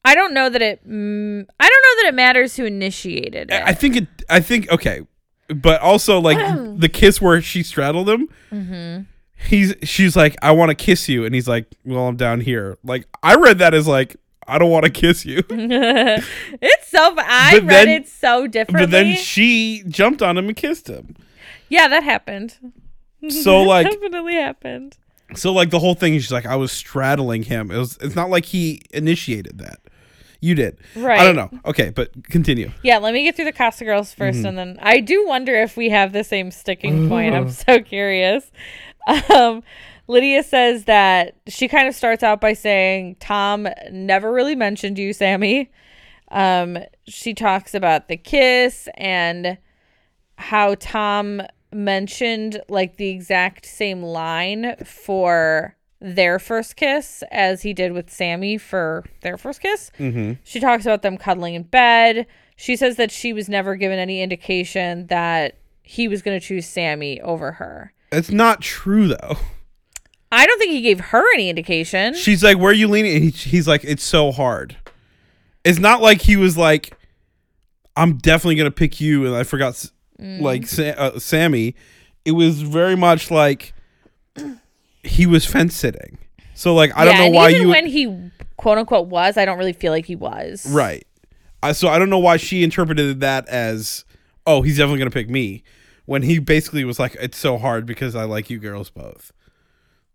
I 0.05 0.15
don't 0.15 0.35
know 0.35 0.49
that 0.49 0.63
it. 0.63 0.87
Mm, 0.89 1.47
I 1.61 1.69
don't 1.69 1.83
know 1.83 2.03
that 2.03 2.09
it 2.09 2.15
matters 2.15 2.57
who 2.57 2.65
initiated 2.65 3.51
it. 3.51 3.63
I 3.65 3.73
think 3.73 3.97
it. 3.97 4.07
I 4.29 4.41
think 4.41 4.71
okay, 4.71 5.01
but 5.49 5.81
also 5.81 6.21
like 6.21 6.39
the 6.79 6.89
kiss 6.89 7.21
where 7.21 7.41
she 7.43 7.63
straddled 7.63 8.09
him. 8.09 8.29
Mm-hmm. 8.53 9.03
He's 9.49 9.75
she's 9.83 10.17
like, 10.17 10.35
I 10.43 10.53
want 10.53 10.71
to 10.71 10.75
kiss 10.75 11.09
you, 11.09 11.25
and 11.25 11.35
he's 11.35 11.47
like, 11.49 11.67
Well, 11.85 12.07
I'm 12.09 12.17
down 12.17 12.41
here. 12.41 12.79
Like 12.83 13.07
I 13.23 13.35
read 13.35 13.59
that 13.59 13.75
as 13.75 13.87
like, 13.87 14.17
I 14.49 14.59
don't 14.59 14.71
want 14.71 14.85
to 14.85 14.91
kiss 14.91 15.27
you, 15.27 15.43
it's 15.51 16.89
so. 16.89 17.15
I 17.19 17.61
But 17.61 17.63
read 17.65 17.69
then- 17.69 17.89
it 17.89 18.09
so 18.09 18.47
differently. 18.47 18.87
but 18.87 18.91
then 18.91 19.17
she 19.17 19.83
jumped 19.89 20.23
on 20.23 20.39
him 20.39 20.49
and 20.49 20.57
kissed 20.57 20.89
him. 20.89 21.17
Yeah, 21.69 21.89
that 21.89 22.03
happened. 22.03 22.57
So 23.29 23.63
like, 23.63 23.91
Definitely 23.91 24.35
happened. 24.35 24.97
so 25.35 25.53
like 25.53 25.71
the 25.71 25.79
whole 25.79 25.95
thing 25.95 26.15
is 26.15 26.31
like, 26.31 26.47
I 26.47 26.57
was 26.57 26.73
straddling 26.73 27.43
him. 27.43 27.71
It 27.71 27.79
was. 27.79 27.99
It's 28.01 28.15
not 28.17 28.31
like 28.31 28.45
he 28.47 28.83
initiated 28.93 29.59
that. 29.59 29.81
You 30.41 30.55
did. 30.55 30.79
Right. 30.95 31.19
I 31.19 31.25
don't 31.25 31.35
know. 31.35 31.51
Okay, 31.65 31.91
but 31.91 32.13
continue. 32.25 32.71
Yeah, 32.83 32.99
let 32.99 33.15
me 33.15 33.25
get 33.25 33.35
through 33.37 33.47
the 33.47 33.53
Casa 33.53 33.85
girls 33.85 34.15
1st 34.15 34.19
Mm-hmm. 34.35 34.47
and 34.47 34.59
then 34.59 34.79
I 34.83 35.01
do 35.01 35.27
wonder 35.27 35.55
if 35.55 35.77
we 35.77 35.89
have 35.91 36.13
the 36.13 36.23
same 36.23 36.51
sticking 36.51 37.09
point. 37.09 37.35
I'm 37.35 37.51
so 37.67 37.81
curious. 37.81 38.51
Um, 39.35 39.63
Lydia 40.09 40.43
says 40.43 40.85
that 40.85 41.37
she 41.49 41.67
kind 41.69 41.89
of 41.89 41.95
starts 41.95 42.23
out 42.23 42.41
by 42.41 42.53
saying 42.53 43.17
Tom 43.19 43.67
never 43.91 44.31
really 44.31 44.55
mentioned 44.55 44.99
you, 44.99 45.11
Samie. 45.15 45.69
Um, 46.31 46.79
she 47.09 47.33
talks 47.35 47.75
about 47.75 48.09
the 48.09 48.17
kiss 48.17 48.89
and 48.97 49.57
how 50.37 50.75
Tom 50.79 51.41
mentioned 51.73 52.61
like 52.69 52.97
the 52.97 53.09
exact 53.09 53.67
same 53.67 54.03
line 54.03 54.77
for 54.85 55.77
their 56.01 56.39
first 56.39 56.77
kiss 56.77 57.23
as 57.31 57.63
he 57.63 57.73
did 57.73 57.93
with 57.93 58.09
Samie 58.09 58.61
for 58.61 59.05
their 59.23 59.37
first 59.37 59.61
kiss. 59.61 59.91
Mm-hmm. 59.99 60.35
She 60.45 60.61
talks 60.61 60.85
about 60.85 61.03
them 61.03 61.17
cuddling 61.17 61.55
in 61.55 61.63
bed. 61.65 62.27
She 62.57 62.77
says 62.77 62.97
that 62.97 63.11
she 63.11 63.33
was 63.33 63.49
never 63.49 63.77
given 63.77 63.99
any 63.99 64.23
indication 64.23 65.07
that 65.09 65.59
he 65.83 66.09
was 66.09 66.23
going 66.23 66.39
to 66.39 66.45
choose 66.45 66.67
Samie 66.67 67.21
over 67.21 67.53
her. 67.53 67.93
It's 68.13 68.31
not 68.31 68.61
true 68.61 69.09
though. 69.09 69.37
I 70.33 70.47
don't 70.47 70.59
think 70.59 70.73
he 70.73 70.81
gave 70.81 71.01
her 71.01 71.35
any 71.35 71.49
indication. 71.49 72.15
She's 72.15 72.43
like, 72.43 72.59
"Where 72.59 72.71
are 72.71 72.75
you 72.75 72.89
leaning?" 72.89 73.15
And 73.15 73.25
he, 73.25 73.31
he's 73.31 73.69
like, 73.69 73.85
"It's 73.85 74.03
so 74.03 74.33
hard." 74.33 74.77
It's 75.65 75.79
not 75.79 76.03
like 76.03 76.23
he 76.23 76.37
was 76.37 76.57
like, 76.57 76.97
"I'm 77.97 78.19
definitely 78.19 78.57
gonna 78.57 78.71
pick 78.71 79.01
you," 79.01 79.25
and 79.25 79.35
I 79.35 79.45
forgot 79.45 79.91
s 80.19 80.41
like 80.41 80.67
Sa- 80.67 80.83
uh, 80.97 81.13
Samie. 81.13 81.75
It 82.25 82.33
was 82.33 82.63
very 82.63 82.97
much 82.97 83.31
like 83.31 83.73
he 85.03 85.27
was 85.27 85.47
fence 85.47 85.75
sitting. 85.77 86.19
So 86.55 86.75
like, 86.75 86.91
I 86.97 87.05
don't 87.05 87.17
know 87.17 87.29
why 87.31 87.51
even 87.51 87.63
you 87.63 87.69
when 87.69 87.87
he 87.87 88.31
quote 88.57 88.79
unquote 88.79 89.09
was, 89.09 89.37
I 89.37 89.45
don't 89.45 89.59
really 89.59 89.73
feel 89.73 89.93
like 89.93 90.07
he 90.07 90.17
was. 90.17 90.67
right. 90.71 91.07
I, 91.63 91.73
so 91.73 91.89
I 91.89 91.99
don't 91.99 92.11
know 92.11 92.19
why 92.19 92.37
she 92.37 92.63
interpreted 92.63 93.21
that 93.21 93.49
as, 93.49 94.05
"Oh, 94.47 94.63
he's 94.63 94.77
definitely 94.77 94.99
gonna 94.99 95.11
pick 95.11 95.29
me," 95.31 95.63
when 96.05 96.23
he 96.23 96.39
basically 96.39 96.85
was 96.85 96.99
like, 96.99 97.17
"It's 97.19 97.39
so 97.39 97.57
hard 97.59 97.87
because 97.87 98.15
I 98.15 98.25
like 98.25 98.51
you 98.51 98.59
girls 98.59 98.91
both." 98.91 99.33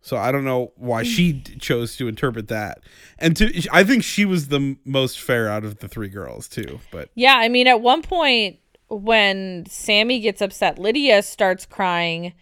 So 0.01 0.17
I 0.17 0.31
don't 0.31 0.45
know 0.45 0.71
why 0.77 1.03
she 1.03 1.33
d- 1.33 1.55
chose 1.57 1.95
to 1.97 2.07
interpret 2.07 2.47
that, 2.47 2.79
and 3.19 3.35
to 3.37 3.51
I 3.71 3.83
think 3.83 4.03
she 4.03 4.23
was 4.23 4.47
the 4.47 4.77
most 4.85 5.19
fair 5.19 5.49
out 5.49 5.63
of 5.65 5.79
the 5.79 5.87
three 5.87 6.09
girls 6.09 6.47
too. 6.47 6.79
But 6.91 7.09
Yeah, 7.15 7.35
I 7.37 7.49
mean, 7.49 7.67
at 7.67 7.81
one 7.81 8.01
point 8.01 8.57
when 8.91 9.63
Samie 9.65 10.21
gets 10.21 10.41
upset, 10.41 10.77
Lydia 10.77 11.23
starts 11.23 11.65
crying 11.65 12.33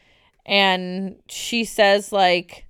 and 0.45 1.17
she 1.27 1.63
says, 1.63 2.11
like, 2.11 2.65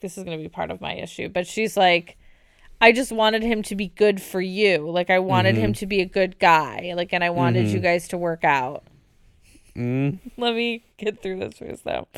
this 0.00 0.18
is 0.18 0.24
going 0.24 0.36
to 0.36 0.42
be 0.42 0.48
part 0.48 0.70
of 0.70 0.80
my 0.80 0.94
issue, 0.94 1.28
but 1.28 1.46
she's 1.46 1.76
like, 1.76 2.16
I 2.80 2.92
just 2.92 3.12
wanted 3.12 3.42
him 3.42 3.62
to 3.64 3.76
be 3.76 3.88
good 3.88 4.20
for 4.20 4.40
you. 4.40 4.90
Like, 4.90 5.10
I 5.10 5.20
wanted 5.20 5.54
mm-hmm. 5.54 5.64
him 5.64 5.72
to 5.74 5.86
be 5.86 6.00
a 6.00 6.06
good 6.06 6.38
guy. 6.38 6.92
Like, 6.94 7.12
and 7.12 7.24
I 7.24 7.30
wanted 7.30 7.68
you 7.68 7.76
mm-hmm. 7.76 7.84
guys 7.84 8.08
to 8.08 8.18
work 8.18 8.44
out. 8.44 8.84
Mm-hmm. 9.74 10.28
Let 10.36 10.54
me 10.54 10.84
get 10.98 11.22
through 11.22 11.38
this 11.38 11.56
first, 11.56 11.84
though. 11.84 12.08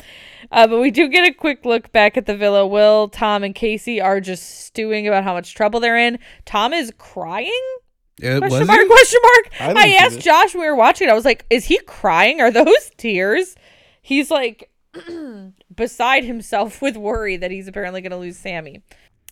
Uh, 0.51 0.67
but 0.67 0.79
we 0.79 0.91
do 0.91 1.07
get 1.07 1.27
a 1.27 1.33
quick 1.33 1.63
look 1.63 1.91
back 1.91 2.17
at 2.17 2.25
the 2.25 2.35
villa. 2.35 2.67
Will, 2.67 3.07
Tom, 3.07 3.43
and 3.43 3.55
Casey 3.55 4.01
are 4.01 4.19
just 4.19 4.65
stewing 4.65 5.07
about 5.07 5.23
how 5.23 5.33
much 5.33 5.55
trouble 5.55 5.79
they're 5.79 5.97
in. 5.97 6.19
Tom 6.45 6.73
is 6.73 6.91
crying. 6.97 7.78
It 8.21 8.39
Question 8.39 8.67
mark? 8.67 8.87
Question 8.87 9.19
mark? 9.23 9.61
I 9.61 9.73
I, 9.75 9.87
asked. 10.03 10.19
Josh 10.19 10.53
when 10.53 10.61
we 10.61 10.67
were 10.67 10.75
watching. 10.75 11.07
it, 11.07 11.11
I 11.11 11.15
was 11.15 11.25
like, 11.25 11.45
"Is 11.49 11.65
he 11.65 11.79
crying? 11.79 12.41
Are 12.41 12.51
those 12.51 12.91
tears?" 12.97 13.55
He's 14.01 14.29
like 14.31 14.69
beside 15.75 16.23
himself 16.23 16.81
with 16.81 16.97
worry 16.97 17.37
that 17.37 17.51
he's 17.51 17.67
apparently 17.67 18.01
going 18.01 18.11
to 18.11 18.17
lose 18.17 18.41
Samie. 18.41 18.81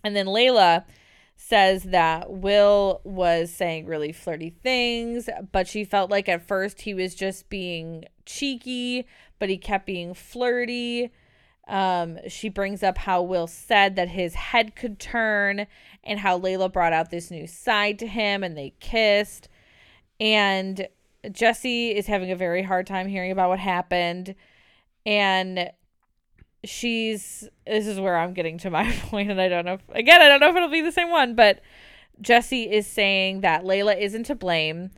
And 0.03 0.15
then 0.15 0.27
Layla 0.27 0.85
says 1.35 1.83
that 1.83 2.31
Will 2.31 3.01
was 3.03 3.51
saying 3.51 3.85
really 3.85 4.11
flirty 4.11 4.49
things, 4.49 5.29
but 5.51 5.67
she 5.67 5.83
felt 5.83 6.09
like 6.09 6.27
at 6.27 6.47
first 6.47 6.81
he 6.81 6.93
was 6.93 7.15
just 7.15 7.49
being 7.49 8.05
cheeky, 8.25 9.05
but 9.39 9.49
he 9.49 9.57
kept 9.57 9.85
being 9.85 10.13
flirty. 10.13 11.11
Um, 11.67 12.17
she 12.27 12.47
brings 12.49 12.81
up 12.81 12.97
how 12.97 13.21
Will 13.21 13.47
said 13.47 13.95
that 13.97 14.09
his 14.09 14.35
head 14.35 14.75
could 14.75 14.99
turn 14.99 15.67
and 16.03 16.19
how 16.19 16.39
Layla 16.39 16.71
brought 16.71 16.93
out 16.93 17.11
this 17.11 17.29
new 17.29 17.45
side 17.45 17.99
to 17.99 18.07
him 18.07 18.43
and 18.43 18.57
they 18.57 18.73
kissed. 18.79 19.49
And 20.19 20.87
Jessie 21.31 21.95
is 21.95 22.07
having 22.07 22.31
a 22.31 22.35
very 22.35 22.63
hard 22.63 22.87
time 22.87 23.07
hearing 23.07 23.31
about 23.31 23.49
what 23.49 23.59
happened. 23.59 24.35
And 25.05 25.71
she's 26.63 27.47
this 27.65 27.87
is 27.87 27.99
where 27.99 28.17
I'm 28.17 28.33
getting 28.33 28.57
to 28.59 28.69
my 28.69 28.91
point, 29.03 29.31
and 29.31 29.39
I 29.39 29.47
don't 29.47 29.65
know 29.65 29.73
if 29.73 29.89
again, 29.89 30.21
I 30.21 30.27
don't 30.27 30.39
know 30.39 30.49
if 30.49 30.55
it'll 30.55 30.69
be 30.69 30.81
the 30.81 30.91
same 30.91 31.09
one, 31.09 31.35
but 31.35 31.61
Jessie 32.21 32.71
is 32.71 32.87
saying 32.87 33.41
that 33.41 33.63
Layla 33.63 33.99
isn't 33.99 34.23
to 34.23 34.35
blame. 34.35 34.91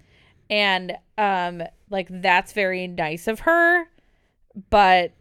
And 0.49 0.97
um 1.17 1.63
like 1.89 2.07
that's 2.09 2.53
very 2.53 2.87
nice 2.87 3.27
of 3.27 3.41
her, 3.41 3.85
but 4.69 5.13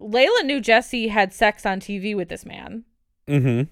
Layla 0.00 0.44
knew 0.44 0.60
Jessie 0.60 1.08
had 1.08 1.32
sex 1.32 1.64
on 1.66 1.80
TV 1.80 2.14
with 2.14 2.28
this 2.28 2.44
man. 2.46 2.84
Mm-hmm. 3.28 3.62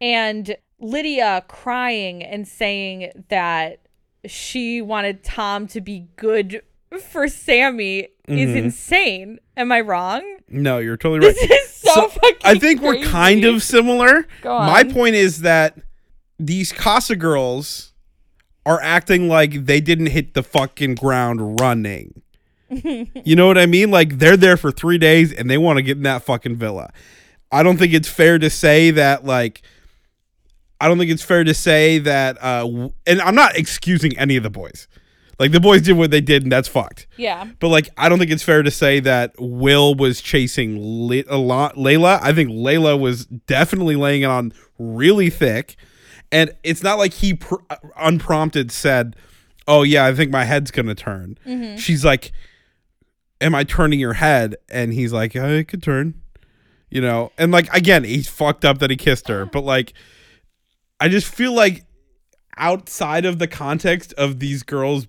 And 0.00 0.56
Lydia 0.78 1.44
crying 1.48 2.22
and 2.22 2.46
saying 2.46 3.10
that 3.28 3.80
she 4.26 4.82
wanted 4.82 5.24
Tom 5.24 5.66
to 5.68 5.80
be 5.80 6.06
good 6.16 6.62
for 6.90 7.26
Samie 7.26 8.08
is 8.28 8.50
Mhm. 8.50 8.56
insane. 8.56 9.38
Am 9.56 9.72
I 9.72 9.80
wrong? 9.80 10.22
No, 10.48 10.78
you're 10.78 10.96
totally 10.96 11.26
right. 11.26 11.36
This 11.36 11.50
is 11.50 11.70
so, 11.74 11.92
So, 11.94 12.08
fucking 12.08 12.36
I 12.44 12.54
think 12.56 12.82
we're 12.82 13.02
kind 13.04 13.44
of 13.44 13.62
similar. 13.62 14.26
My 14.44 14.84
point 14.84 15.14
is 15.14 15.40
that 15.42 15.78
these 16.38 16.72
Casa 16.72 17.16
girls 17.16 17.92
are 18.64 18.80
acting 18.82 19.28
like 19.28 19.64
they 19.66 19.80
didn't 19.80 20.06
hit 20.06 20.34
the 20.34 20.42
fucking 20.42 20.96
ground 20.96 21.60
running. 21.60 22.22
You 22.68 23.36
know 23.36 23.46
what 23.46 23.58
I 23.58 23.66
mean? 23.66 23.90
Like 23.90 24.18
they're 24.18 24.36
there 24.36 24.56
for 24.56 24.70
three 24.70 24.98
days 24.98 25.32
and 25.32 25.48
they 25.50 25.58
want 25.58 25.76
to 25.78 25.82
get 25.82 25.96
in 25.96 26.02
that 26.04 26.22
fucking 26.22 26.56
villa. 26.56 26.90
I 27.52 27.62
don't 27.62 27.76
think 27.76 27.92
it's 27.94 28.08
fair 28.08 28.38
to 28.38 28.50
say 28.50 28.90
that 28.92 29.24
like 29.24 29.62
I 30.80 30.88
don't 30.88 30.98
think 30.98 31.10
it's 31.10 31.22
fair 31.22 31.44
to 31.44 31.54
say 31.54 31.98
that 31.98 32.42
uh 32.42 32.88
and 33.06 33.20
I'm 33.20 33.34
not 33.34 33.56
excusing 33.56 34.18
any 34.18 34.36
of 34.36 34.42
the 34.42 34.50
boys. 34.50 34.88
Like 35.38 35.52
the 35.52 35.60
boys 35.60 35.82
did 35.82 35.92
what 35.98 36.10
they 36.10 36.20
did 36.22 36.42
and 36.44 36.50
that's 36.50 36.66
fucked. 36.68 37.06
Yeah. 37.18 37.46
But 37.60 37.68
like, 37.68 37.90
I 37.98 38.08
don't 38.08 38.18
think 38.18 38.30
it's 38.30 38.42
fair 38.42 38.62
to 38.62 38.70
say 38.70 39.00
that 39.00 39.34
Will 39.38 39.94
was 39.94 40.22
chasing 40.22 40.78
Li- 41.08 41.24
a 41.28 41.36
lot 41.36 41.76
Layla. 41.76 42.18
I 42.22 42.32
think 42.32 42.50
Layla 42.50 42.98
was 42.98 43.26
definitely 43.26 43.96
laying 43.96 44.22
it 44.22 44.30
on 44.30 44.52
really 44.78 45.28
thick, 45.28 45.76
and 46.32 46.54
it's 46.64 46.82
not 46.82 46.96
like 46.98 47.12
he 47.12 47.34
pr- 47.34 47.56
unprompted 47.98 48.72
said, 48.72 49.14
"Oh 49.68 49.82
yeah, 49.82 50.06
I 50.06 50.14
think 50.14 50.30
my 50.30 50.44
head's 50.44 50.70
gonna 50.70 50.94
turn." 50.94 51.36
She's 51.76 52.02
like, 52.02 52.32
"Am 53.40 53.54
I 53.54 53.64
turning 53.64 54.00
your 54.00 54.14
head?" 54.14 54.56
And 54.68 54.92
he's 54.92 55.12
like, 55.12 55.34
"It 55.34 55.68
could 55.68 55.82
turn," 55.82 56.14
you 56.90 57.00
know. 57.00 57.32
And 57.38 57.52
like 57.52 57.72
again, 57.74 58.04
he's 58.04 58.28
fucked 58.28 58.64
up 58.64 58.78
that 58.78 58.90
he 58.90 58.96
kissed 58.96 59.28
her, 59.28 59.46
but 59.46 59.62
like, 59.62 59.92
I 61.00 61.08
just 61.08 61.26
feel 61.26 61.52
like 61.52 61.84
outside 62.56 63.24
of 63.24 63.38
the 63.38 63.46
context 63.46 64.12
of 64.14 64.40
these 64.40 64.62
girls 64.62 65.06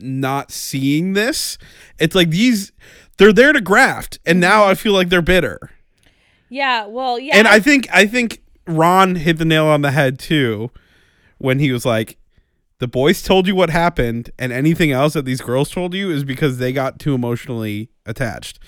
not 0.00 0.50
seeing 0.50 1.12
this. 1.12 1.58
It's 1.98 2.14
like 2.14 2.30
these 2.30 2.72
they're 3.18 3.32
there 3.32 3.52
to 3.52 3.60
graft 3.60 4.18
and 4.26 4.40
now 4.40 4.64
I 4.64 4.74
feel 4.74 4.92
like 4.92 5.08
they're 5.08 5.22
bitter. 5.22 5.70
Yeah. 6.48 6.86
Well, 6.86 7.18
yeah. 7.18 7.36
And 7.36 7.46
I 7.46 7.60
think 7.60 7.88
I 7.92 8.06
think 8.06 8.42
Ron 8.66 9.16
hit 9.16 9.38
the 9.38 9.44
nail 9.44 9.66
on 9.66 9.82
the 9.82 9.90
head 9.90 10.18
too 10.18 10.70
when 11.38 11.58
he 11.58 11.72
was 11.72 11.84
like 11.84 12.18
the 12.82 12.88
boys 12.88 13.22
told 13.22 13.46
you 13.46 13.54
what 13.54 13.70
happened 13.70 14.32
and 14.40 14.52
anything 14.52 14.90
else 14.90 15.12
that 15.12 15.24
these 15.24 15.40
girls 15.40 15.70
told 15.70 15.94
you 15.94 16.10
is 16.10 16.24
because 16.24 16.58
they 16.58 16.72
got 16.72 16.98
too 16.98 17.14
emotionally 17.14 17.88
attached. 18.04 18.58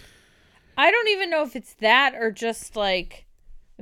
I 0.78 0.92
don't 0.92 1.08
even 1.08 1.30
know 1.30 1.42
if 1.42 1.56
it's 1.56 1.74
that 1.80 2.14
or 2.14 2.30
just 2.30 2.76
like 2.76 3.26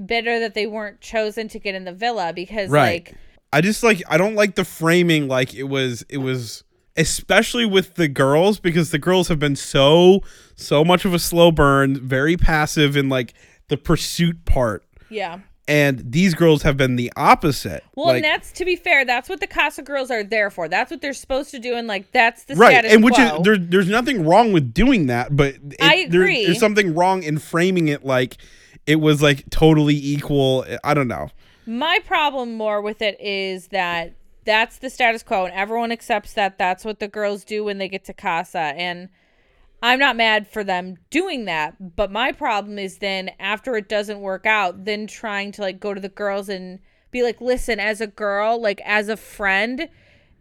bitter 0.07 0.41
that 0.41 0.55
they 0.55 0.66
weren't 0.66 1.03
chosen 1.03 1.49
to 1.49 1.59
get 1.59 1.74
in 1.74 1.85
the 1.85 1.93
villa 1.93 2.33
because 2.35 2.70
Right. 2.70 3.07
like 3.07 3.14
I 3.53 3.61
just 3.61 3.83
like 3.83 4.03
I 4.09 4.16
don't 4.16 4.35
like 4.35 4.55
the 4.55 4.64
framing 4.64 5.28
like 5.28 5.53
it 5.53 5.64
was 5.64 6.03
it 6.09 6.16
was 6.16 6.64
especially 6.97 7.66
with 7.66 7.97
the 7.97 8.09
girls 8.09 8.59
because 8.59 8.91
the 8.91 8.99
girls 8.99 9.28
have 9.28 9.39
been 9.39 9.55
so 9.55 10.22
so 10.57 10.83
much 10.83 11.05
of 11.05 11.12
a 11.12 11.18
slow 11.18 11.53
burn, 11.53 12.01
very 12.01 12.39
passive 12.39 12.97
in 12.97 13.11
like 13.11 13.35
the 13.68 13.76
pursuit 13.76 14.47
part. 14.47 14.83
yeah. 15.11 15.41
And 15.69 16.11
these 16.13 16.35
girls 16.35 16.63
have 16.63 16.77
been 16.77 16.97
the 16.97 17.13
opposite. 17.17 17.85
Well, 17.95 18.07
like, 18.07 18.17
and 18.17 18.25
that's 18.25 18.51
to 18.53 18.65
be 18.65 18.75
fair. 18.75 19.05
That's 19.05 19.29
what 19.29 19.39
the 19.41 19.47
Casa 19.47 19.83
girls 19.83 20.11
are 20.11 20.25
there 20.25 20.51
for. 20.51 20.69
That's 20.69 20.91
what 20.91 21.01
they're 21.01 21.13
supposed 21.13 21.53
to 21.53 21.61
do, 21.61 21.75
and 21.77 21.87
like 21.87 22.11
that's 22.11 22.45
the 22.45 22.57
right, 22.57 22.85
and 22.85 23.05
which 23.05 23.15
quo. 23.15 23.37
is 23.39 23.43
there, 23.45 23.57
there's 23.57 23.89
nothing 23.89 24.27
wrong 24.27 24.53
with 24.53 24.75
doing 24.75 25.07
that, 25.07 25.37
but 25.37 25.55
it, 25.55 25.77
I 25.81 26.07
there- 26.11 26.23
agree. 26.23 26.45
there's 26.47 26.59
something 26.59 26.95
wrong 26.95 27.23
in 27.23 27.39
framing 27.39 27.87
it 27.89 28.05
like 28.05 28.39
it 28.87 28.97
was 28.97 29.23
like 29.23 29.49
totally 29.51 29.95
equal. 29.95 30.67
I 30.83 30.95
don't 30.95 31.09
know. 31.09 31.29
My 31.65 32.01
problem 32.05 32.55
more 32.57 32.83
with 32.83 33.01
it 33.01 33.21
is 33.21 33.69
that 33.69 34.15
that's 34.45 34.79
the 34.79 34.91
status 34.91 35.23
quo, 35.23 35.45
and 35.45 35.55
everyone 35.55 35.93
accepts 35.93 36.33
that 36.35 36.59
that's 36.59 36.85
what 36.85 36.99
the 36.99 37.07
girls 37.07 37.45
do 37.45 37.63
when 37.63 37.79
they 37.79 37.89
get 37.89 38.05
to 38.07 38.13
Casa. 38.13 38.59
And 38.59 39.11
I'm 39.83 39.99
not 39.99 40.16
mad 40.16 40.47
for 40.47 40.62
them 40.62 40.97
doing 41.11 41.45
that, 41.47 41.97
but 41.97 42.12
my 42.12 42.30
problem 42.30 42.78
is 42.78 42.99
then 42.99 43.30
after 43.41 43.76
it 43.76 43.89
doesn't 43.89 44.20
work 44.20 44.47
out, 44.47 44.85
then 44.85 45.09
trying 45.09 45.51
to 45.53 45.62
like 45.62 45.80
go 45.80 45.93
to 45.93 46.01
the 46.01 46.09
girls 46.09 46.49
and 46.49 46.78
be 47.11 47.22
like, 47.22 47.41
listen, 47.41 47.80
as 47.80 48.01
a 48.01 48.07
girl, 48.07 48.61
like 48.61 48.80
as 48.85 49.09
a 49.09 49.16
friend, 49.16 49.89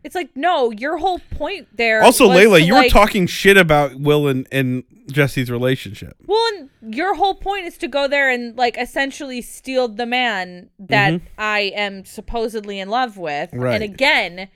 it's 0.04 0.16
like, 0.16 0.30
no, 0.36 0.72
your 0.72 0.98
whole 0.98 1.20
point 1.20 1.68
there. 1.76 2.04
Also, 2.04 2.28
Layla, 2.28 2.60
to, 2.60 2.64
you 2.64 2.76
were 2.76 2.90
talking 2.90 3.28
shit 3.28 3.58
about 3.58 4.00
Will 4.00 4.28
and, 4.28 4.48
and 4.52 4.84
Jessie's 5.12 5.50
relationship. 5.52 6.16
Well, 6.26 6.44
and 6.54 6.70
your 6.96 7.16
whole 7.16 7.36
point 7.36 7.66
is 7.66 7.78
to 7.80 7.88
go 7.88 8.08
there 8.08 8.30
and 8.30 8.58
like 8.58 8.78
essentially 8.78 9.42
steal 9.42 9.88
the 9.88 10.06
man 10.06 10.70
that 10.80 11.14
mm-hmm. 11.14 11.26
I 11.38 11.72
am 11.76 12.06
supposedly 12.06 12.80
in 12.80 12.90
love 12.90 13.18
with. 13.18 13.50
Right. 13.54 13.76
And 13.76 13.84
again, 13.84 14.50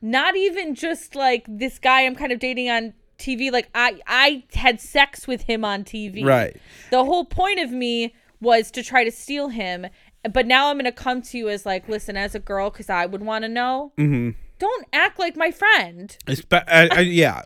not 0.00 0.36
even 0.36 0.74
just 0.74 1.14
like 1.14 1.44
this 1.48 1.78
guy 1.78 2.02
I'm 2.02 2.14
kind 2.14 2.32
of 2.32 2.38
dating 2.38 2.70
on 2.70 2.94
TV. 3.18 3.50
Like 3.50 3.68
I 3.74 4.00
I 4.06 4.44
had 4.54 4.80
sex 4.80 5.26
with 5.26 5.42
him 5.42 5.64
on 5.64 5.84
TV. 5.84 6.24
Right. 6.24 6.56
The 6.90 7.04
whole 7.04 7.24
point 7.24 7.60
of 7.60 7.70
me 7.70 8.14
was 8.40 8.70
to 8.72 8.82
try 8.82 9.04
to 9.04 9.10
steal 9.10 9.48
him. 9.48 9.86
But 10.32 10.46
now 10.46 10.68
I'm 10.70 10.76
gonna 10.76 10.92
come 10.92 11.22
to 11.22 11.38
you 11.38 11.48
as 11.48 11.64
like, 11.64 11.88
listen, 11.88 12.16
as 12.16 12.34
a 12.34 12.40
girl, 12.40 12.70
because 12.70 12.90
I 12.90 13.06
would 13.06 13.22
want 13.22 13.44
to 13.44 13.48
know. 13.48 13.92
Mm-hmm. 13.96 14.30
Don't 14.58 14.86
act 14.92 15.18
like 15.18 15.36
my 15.36 15.50
friend. 15.50 16.16
I, 16.50 16.88
I, 16.90 17.00
yeah, 17.00 17.42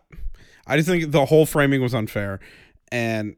I 0.67 0.77
just 0.77 0.89
think 0.89 1.11
the 1.11 1.27
whole 1.27 1.45
framing 1.45 1.83
was 1.83 1.95
unfair, 1.95 2.39
and 2.93 3.37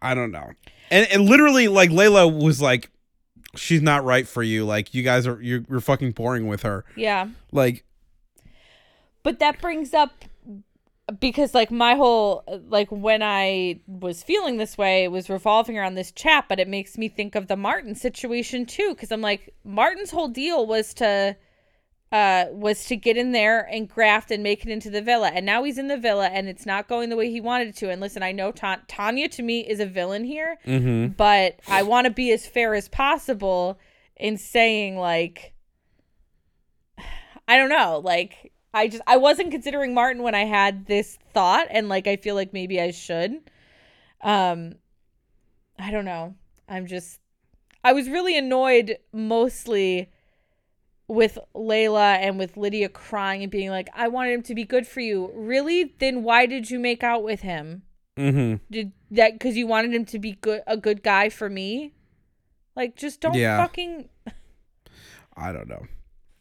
I 0.00 0.14
don't 0.14 0.30
know. 0.30 0.52
And 0.90 1.06
and 1.10 1.24
literally, 1.28 1.68
like 1.68 1.90
Layla 1.90 2.32
was 2.32 2.62
like, 2.62 2.90
she's 3.56 3.82
not 3.82 4.04
right 4.04 4.26
for 4.26 4.42
you. 4.42 4.64
Like 4.64 4.94
you 4.94 5.02
guys 5.02 5.26
are 5.26 5.40
you're, 5.42 5.64
you're 5.68 5.80
fucking 5.80 6.12
boring 6.12 6.46
with 6.46 6.62
her. 6.62 6.84
Yeah. 6.96 7.28
Like 7.50 7.84
but 9.22 9.38
that 9.38 9.60
brings 9.60 9.94
up 9.94 10.24
because 11.18 11.52
like 11.52 11.70
my 11.70 11.94
whole 11.94 12.44
like 12.68 12.88
when 12.90 13.22
i 13.22 13.78
was 13.86 14.22
feeling 14.22 14.56
this 14.56 14.78
way 14.78 15.04
it 15.04 15.10
was 15.10 15.28
revolving 15.28 15.76
around 15.78 15.94
this 15.94 16.12
chat 16.12 16.44
but 16.48 16.60
it 16.60 16.68
makes 16.68 16.96
me 16.96 17.08
think 17.08 17.34
of 17.34 17.48
the 17.48 17.56
martin 17.56 17.94
situation 17.94 18.64
too 18.64 18.90
because 18.94 19.10
i'm 19.10 19.20
like 19.20 19.52
martin's 19.64 20.10
whole 20.12 20.28
deal 20.28 20.64
was 20.66 20.94
to 20.94 21.36
uh, 22.12 22.44
was 22.50 22.84
to 22.84 22.94
get 22.94 23.16
in 23.16 23.32
there 23.32 23.62
and 23.72 23.88
graft 23.88 24.30
and 24.30 24.42
make 24.42 24.66
it 24.66 24.70
into 24.70 24.90
the 24.90 25.00
villa. 25.00 25.30
And 25.30 25.46
now 25.46 25.64
he's 25.64 25.78
in 25.78 25.88
the 25.88 25.96
villa 25.96 26.26
and 26.26 26.46
it's 26.46 26.66
not 26.66 26.86
going 26.86 27.08
the 27.08 27.16
way 27.16 27.30
he 27.30 27.40
wanted 27.40 27.68
it 27.68 27.76
to. 27.76 27.88
And 27.88 28.02
listen, 28.02 28.22
I 28.22 28.32
know 28.32 28.52
Ta- 28.52 28.82
Tanya 28.86 29.30
to 29.30 29.42
me 29.42 29.60
is 29.60 29.80
a 29.80 29.86
villain 29.86 30.22
here, 30.22 30.58
Mm-hmm. 30.66 31.14
but 31.14 31.58
I 31.68 31.84
want 31.84 32.04
to 32.04 32.10
be 32.10 32.30
as 32.30 32.46
fair 32.46 32.74
as 32.74 32.86
possible 32.86 33.78
in 34.14 34.36
saying, 34.36 34.98
like, 34.98 35.54
I 37.48 37.56
don't 37.56 37.70
know. 37.70 38.02
Like, 38.04 38.51
I 38.74 38.88
just, 38.88 39.02
I 39.06 39.16
wasn't 39.16 39.50
considering 39.50 39.94
Martin 39.94 40.22
when 40.22 40.34
I 40.34 40.44
had 40.44 40.86
this 40.86 41.18
thought. 41.34 41.66
And, 41.70 41.88
like, 41.88 42.06
I 42.06 42.16
feel 42.16 42.34
like 42.34 42.52
maybe 42.52 42.80
I 42.80 42.90
should. 42.90 43.40
Um, 44.20 44.76
I 45.78 45.90
don't 45.90 46.04
know. 46.04 46.34
I'm 46.68 46.86
just, 46.86 47.20
I 47.84 47.92
was 47.92 48.08
really 48.08 48.36
annoyed 48.38 48.98
mostly 49.12 50.10
with 51.08 51.38
Layla 51.54 52.16
and 52.16 52.38
with 52.38 52.56
Lydia 52.56 52.88
crying 52.88 53.42
and 53.42 53.50
being 53.50 53.70
like, 53.70 53.90
I 53.94 54.08
wanted 54.08 54.32
him 54.32 54.42
to 54.44 54.54
be 54.54 54.64
good 54.64 54.86
for 54.86 55.00
you. 55.00 55.30
Really? 55.34 55.94
Then 55.98 56.22
why 56.22 56.46
did 56.46 56.70
you 56.70 56.78
make 56.78 57.02
out 57.02 57.22
with 57.22 57.40
him? 57.40 57.82
Mm-hmm. 58.16 58.62
Did 58.70 58.92
that 59.10 59.34
because 59.34 59.56
you 59.56 59.66
wanted 59.66 59.92
him 59.92 60.04
to 60.06 60.18
be 60.18 60.32
good 60.32 60.62
a 60.66 60.76
good 60.76 61.02
guy 61.02 61.28
for 61.28 61.48
me? 61.48 61.92
Like 62.76 62.94
just 62.94 63.20
don't 63.20 63.34
Yeah. 63.34 63.56
fucking 63.56 64.08
I 65.36 65.50
don't 65.52 65.68
know. 65.68 65.86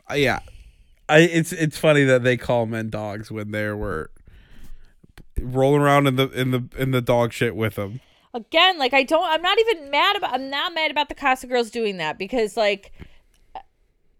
Uh, 0.09 0.15
yeah, 0.15 0.39
I 1.09 1.19
it's 1.19 1.51
it's 1.53 1.77
funny 1.77 2.03
that 2.05 2.23
they 2.23 2.37
call 2.37 2.65
men 2.65 2.89
dogs 2.89 3.31
when 3.31 3.51
they 3.51 3.69
were 3.69 4.11
rolling 5.39 5.81
around 5.81 6.07
in 6.07 6.15
the 6.15 6.29
in 6.29 6.51
the 6.51 6.63
in 6.77 6.91
the 6.91 7.01
dog 7.01 7.33
shit 7.33 7.55
with 7.55 7.75
them. 7.75 7.99
again, 8.33 8.77
like 8.77 8.93
I 8.93 9.03
don't 9.03 9.23
I'm 9.25 9.41
not 9.41 9.59
even 9.59 9.89
mad 9.91 10.15
about 10.15 10.33
I'm 10.33 10.49
not 10.49 10.73
mad 10.73 10.91
about 10.91 11.09
the 11.09 11.15
Casa 11.15 11.47
girls 11.47 11.69
doing 11.71 11.97
that 11.97 12.17
because 12.17 12.55
like 12.55 12.91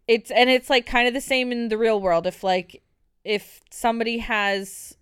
it's 0.07 0.31
and 0.31 0.49
it's 0.49 0.69
like 0.69 0.85
kind 0.85 1.07
of 1.07 1.13
the 1.13 1.21
same 1.21 1.51
in 1.51 1.69
the 1.69 1.77
real 1.77 2.01
world 2.01 2.27
if 2.27 2.43
like 2.43 2.81
if 3.23 3.61
somebody 3.71 4.17
has 4.17 4.97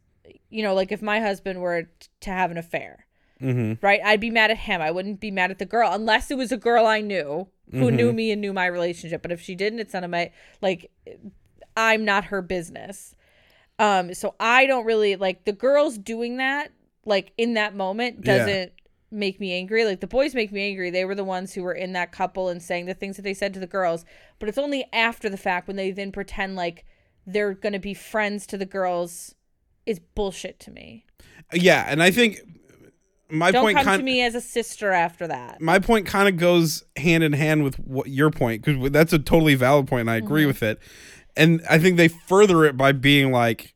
you 0.50 0.62
know 0.62 0.74
like 0.74 0.92
if 0.92 1.02
my 1.02 1.20
husband 1.22 1.62
were 1.62 1.90
to 2.22 2.30
have 2.30 2.52
an 2.52 2.58
affair 2.58 3.06
Mm-hmm. 3.42 3.76
right 3.86 4.02
i'd 4.04 4.20
be 4.20 4.30
mad 4.32 4.52
at 4.52 4.58
him 4.58 4.82
i 4.82 4.92
wouldn't 4.92 5.22
be 5.22 5.32
mad 5.32 5.50
at 5.50 5.60
the 5.60 5.66
girl 5.66 5.90
unless 5.94 6.30
it 6.30 6.36
was 6.38 6.52
a 6.52 6.58
girl 6.58 6.86
i 6.86 7.00
knew 7.00 7.48
who 7.72 7.90
knew 7.90 8.12
me 8.12 8.32
and 8.32 8.42
knew 8.42 8.52
my 8.52 8.66
relationship 8.66 9.22
but 9.22 9.32
if 9.32 9.40
she 9.40 9.56
didn't 9.56 9.80
it's 9.80 9.94
none 9.94 10.04
of 10.04 10.12
my 10.12 10.30
like 10.62 10.92
i'm 11.80 12.04
not 12.06 12.26
her 12.26 12.42
business. 12.42 13.16
Um 13.80 14.14
so 14.14 14.36
i 14.40 14.66
don't 14.66 14.86
really 14.86 15.16
like 15.16 15.46
the 15.46 15.54
girls 15.54 15.98
doing 15.98 16.38
that 16.38 16.72
like 17.06 17.32
in 17.38 17.54
that 17.56 17.74
moment 17.76 18.22
doesn't 18.22 18.74
make 19.12 19.40
me 19.40 19.54
angry. 19.54 19.86
Like 19.86 20.02
the 20.02 20.06
boys 20.08 20.36
make 20.36 20.52
me 20.52 20.68
angry. 20.68 20.92
They 20.92 21.04
were 21.06 21.16
the 21.16 21.24
ones 21.24 21.54
who 21.54 21.64
were 21.64 21.74
in 21.74 21.94
that 21.94 22.12
couple 22.12 22.50
and 22.50 22.62
saying 22.62 22.86
the 22.86 22.94
things 22.94 23.16
that 23.16 23.24
they 23.24 23.34
said 23.34 23.56
to 23.56 23.60
the 23.60 23.66
girls. 23.66 24.06
But 24.38 24.50
it's 24.50 24.58
only 24.60 24.86
after 24.94 25.30
the 25.30 25.38
fact 25.38 25.68
when 25.68 25.78
they 25.78 25.90
then 25.90 26.12
pretend 26.12 26.56
like 26.56 26.86
they're 27.26 27.56
gonna 27.56 27.80
be 27.80 27.96
friends 27.96 28.46
to 28.48 28.58
the 28.58 28.68
girls 28.68 29.34
is 29.88 30.00
bullshit 30.00 30.60
to 30.60 30.72
me. 30.72 31.06
Yeah, 31.54 31.86
and 31.88 32.04
I 32.04 32.12
think 32.12 32.40
my 33.32 33.50
don't 33.50 33.64
point 33.64 33.78
come 33.78 33.86
kind 33.86 34.00
to 34.00 34.04
me 34.06 34.22
as 34.22 34.36
a 34.36 34.42
sister 34.42 34.92
after 34.92 35.26
that. 35.28 35.60
My 35.62 35.80
point 35.80 36.06
kind 36.06 36.28
of 36.30 36.38
goes 36.38 36.84
hand 36.96 37.24
in 37.24 37.34
hand 37.34 37.64
with 37.64 37.76
what 37.80 38.08
your 38.10 38.30
point 38.30 38.64
because 38.64 38.92
that's 38.92 39.14
a 39.14 39.20
totally 39.20 39.56
valid 39.56 39.88
point 39.88 40.02
and 40.02 40.12
I 40.12 40.18
agree 40.18 40.42
Mm-hmm. 40.42 40.48
with 40.50 40.64
it. 40.64 40.80
And 41.38 41.62
I 41.70 41.78
think 41.80 41.98
they 41.98 42.08
further 42.08 42.66
it 42.66 42.76
by 42.78 42.92
being 42.92 43.32
like, 43.32 43.74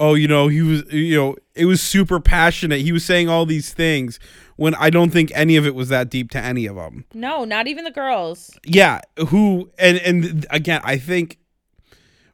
"Oh, 0.00 0.14
you 0.14 0.26
know, 0.28 0.48
he 0.48 0.62
was, 0.62 0.84
you 0.92 1.16
know, 1.16 1.36
it 1.54 1.66
was 1.66 1.80
super 1.80 2.18
passionate. 2.20 2.80
He 2.80 2.92
was 2.92 3.04
saying 3.04 3.28
all 3.28 3.46
these 3.46 3.72
things 3.72 4.18
when 4.56 4.74
I 4.76 4.90
don't 4.90 5.10
think 5.10 5.30
any 5.34 5.56
of 5.56 5.64
it 5.66 5.74
was 5.74 5.88
that 5.90 6.10
deep 6.10 6.30
to 6.32 6.38
any 6.42 6.66
of 6.66 6.76
them." 6.76 7.04
No, 7.14 7.44
not 7.44 7.66
even 7.68 7.84
the 7.84 7.90
girls. 7.90 8.50
Yeah, 8.64 9.00
who 9.28 9.70
and 9.78 9.98
and 9.98 10.46
again, 10.50 10.80
I 10.84 10.96
think 10.98 11.38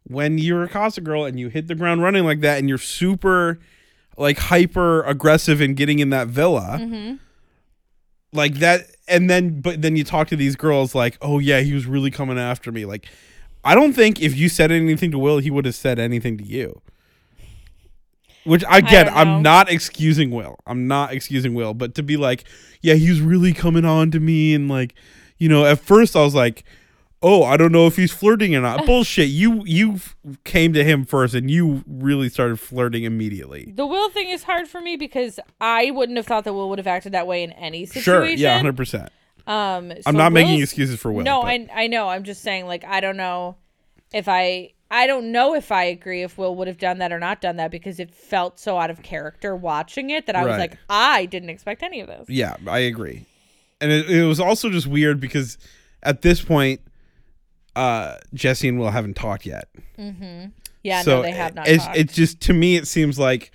when 0.05 0.39
you're 0.39 0.65
a 0.65 0.69
Casa 0.69 1.01
girl 1.01 1.25
and 1.25 1.39
you 1.39 1.49
hit 1.49 1.69
the 1.69 1.75
ground 1.75 2.03
running 2.03 2.25
like 2.25 2.41
that 2.41 2.59
and 2.59 2.69
you're 2.69 2.79
super 2.79 3.61
like 4.17 4.37
hyper 4.39 5.03
aggressive 5.05 5.61
in 5.61 5.75
getting 5.75 5.99
in 5.99 6.11
that 6.11 6.29
villa, 6.29 6.79
Mm-hmm. 6.81 7.15
like 8.33 8.55
that 8.57 8.83
and 9.09 9.29
then 9.31 9.61
but 9.61 9.83
then 9.83 9.97
you 9.97 10.05
talk 10.05 10.29
to 10.29 10.37
these 10.37 10.57
girls 10.57 10.95
like, 10.95 11.17
"Oh 11.21 11.39
yeah, 11.39 11.61
he 11.61 11.73
was 11.75 11.87
really 11.87 12.11
coming 12.11 12.39
after 12.39 12.73
me." 12.73 12.85
Like 12.85 13.07
I 13.65 13.75
don't 13.75 13.93
think 13.93 14.21
if 14.21 14.37
you 14.37 14.49
said 14.49 14.73
anything 14.73 15.11
to 15.13 15.19
Will, 15.19 15.39
he 15.39 15.51
would 15.51 15.65
have 15.65 15.75
said 15.75 15.99
anything 15.99 16.37
to 16.39 16.45
you. 16.45 16.81
Which 18.45 18.65
again, 18.69 19.07
don't. 19.07 19.17
I'm 19.17 19.43
not 19.43 19.71
excusing 19.71 20.31
Will. 20.31 20.59
I'm 20.67 20.89
not 20.89 21.13
excusing 21.13 21.55
Will, 21.55 21.75
but 21.75 21.95
to 21.95 22.03
be 22.03 22.17
like, 22.17 22.45
yeah, 22.81 22.95
he 22.95 23.09
was 23.09 23.21
really 23.21 23.53
coming 23.53 23.85
on 23.85 24.11
to 24.11 24.21
me 24.21 24.55
and 24.55 24.69
like, 24.69 24.95
you 25.39 25.49
know, 25.49 25.65
at 25.65 25.79
first 25.79 26.17
I 26.17 26.23
was 26.23 26.35
like, 26.35 26.65
"Oh, 27.23 27.45
I 27.45 27.57
don't 27.57 27.71
know 27.71 27.87
if 27.87 27.95
he's 27.95 28.11
flirting 28.13 28.55
or 28.57 28.61
not." 28.61 28.85
Bullshit. 28.87 29.29
You 29.29 29.63
you 29.65 30.01
came 30.43 30.73
to 30.73 30.83
him 30.83 31.05
first 31.05 31.35
and 31.35 31.49
you 31.49 31.85
really 31.87 32.29
started 32.29 32.59
flirting 32.59 33.05
immediately. 33.05 33.73
The 33.77 33.87
Will 33.87 34.11
thing 34.11 34.29
is 34.29 34.43
hard 34.43 34.67
for 34.67 34.81
me 34.81 34.97
because 34.97 35.39
I 35.61 35.93
wouldn't 35.93 36.17
have 36.17 36.27
thought 36.27 36.43
that 36.45 36.53
Will 36.53 36.69
would 36.69 36.79
have 36.79 36.89
acted 36.89 37.13
that 37.13 37.29
way 37.29 37.45
in 37.45 37.53
any 37.53 37.87
situation. 37.87 38.03
Sure. 38.03 38.25
Yeah, 38.27 38.61
100%. 38.61 39.09
Um, 39.47 39.91
so 39.91 40.03
I'm 40.07 40.17
not 40.17 40.33
making 40.33 40.61
excuses 40.61 40.99
for 41.01 41.13
Will. 41.13 41.25
No, 41.25 41.43
but- 41.43 41.49
I 41.49 41.69
I 41.75 41.87
know. 41.87 42.09
I'm 42.09 42.25
just 42.25 42.43
saying, 42.43 42.67
like, 42.67 42.85
I 42.85 43.01
don't 43.01 43.17
know 43.17 43.57
if 44.13 44.29
I 44.29 44.73
I 44.91 45.07
don't 45.07 45.33
know 45.33 45.55
if 45.55 45.73
I 45.73 45.85
agree 45.85 46.23
if 46.23 46.37
Will 46.37 46.55
would 46.57 46.69
have 46.69 46.77
done 46.79 46.99
that 46.99 47.13
or 47.13 47.19
not 47.19 47.41
done 47.41 47.57
that 47.57 47.71
because 47.71 47.99
it 47.99 48.13
felt 48.13 48.59
so 48.59 48.79
out 48.79 48.91
of 48.91 49.03
character 49.03 49.57
watching 49.57 50.11
it 50.11 50.27
that 50.27 50.37
I 50.37 50.45
was 50.45 50.59
like, 50.59 50.77
I 50.89 51.25
didn't 51.27 51.49
expect 51.49 51.83
any 51.83 52.01
of 52.01 52.09
this. 52.09 52.29
Yeah, 52.29 52.57
I 52.69 52.81
agree. 52.81 53.25
And 53.81 53.91
it, 53.91 54.11
it 54.11 54.25
was 54.25 54.39
also 54.39 54.69
just 54.71 54.87
weird 54.87 55.19
because 55.19 55.57
at 56.03 56.21
this 56.23 56.43
point, 56.43 56.83
uh, 57.75 58.17
Jessie 58.35 58.69
and 58.69 58.79
Will 58.79 58.91
haven't 58.91 59.15
talked 59.15 59.47
yet. 59.47 59.69
Mm-hmm. 59.99 60.51
Yeah, 60.83 61.03
so 61.03 61.17
no, 61.17 61.23
they 61.23 61.31
have 61.31 61.55
not. 61.55 61.69
It's, 61.69 61.87
it's 61.95 62.13
just 62.13 62.41
to 62.43 62.53
me, 62.53 62.77
it 62.77 62.87
seems 62.87 63.19
like 63.19 63.51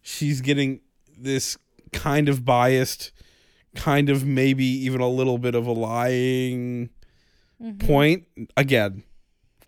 she's 0.00 0.40
getting 0.40 0.80
this 1.16 1.56
kind 1.92 2.28
of 2.28 2.44
biased, 2.44 3.12
kind 3.74 4.10
of 4.10 4.24
maybe 4.24 4.64
even 4.64 5.00
a 5.00 5.08
little 5.08 5.38
bit 5.38 5.54
of 5.54 5.66
a 5.66 5.72
lying 5.72 6.90
Mm-hmm. 7.62 7.86
point. 7.86 8.26
Again, 8.56 9.04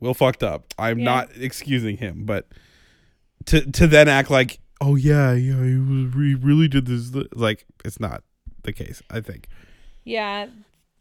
Will 0.00 0.14
fucked 0.14 0.42
up. 0.42 0.64
I'm 0.76 0.98
Yeah. 0.98 1.04
not 1.04 1.28
excusing 1.36 1.96
him, 1.96 2.24
but 2.24 2.48
to 3.46 3.60
to 3.70 3.86
then 3.86 4.08
act 4.08 4.30
like, 4.30 4.58
oh 4.80 4.96
yeah, 4.96 5.32
yeah, 5.32 5.62
he 5.62 6.34
really 6.34 6.66
did 6.66 6.86
this. 6.86 7.14
Like 7.34 7.64
it's 7.84 8.00
not 8.00 8.24
the 8.64 8.72
case. 8.72 9.00
I 9.10 9.20
think. 9.20 9.46
Yeah. 10.02 10.48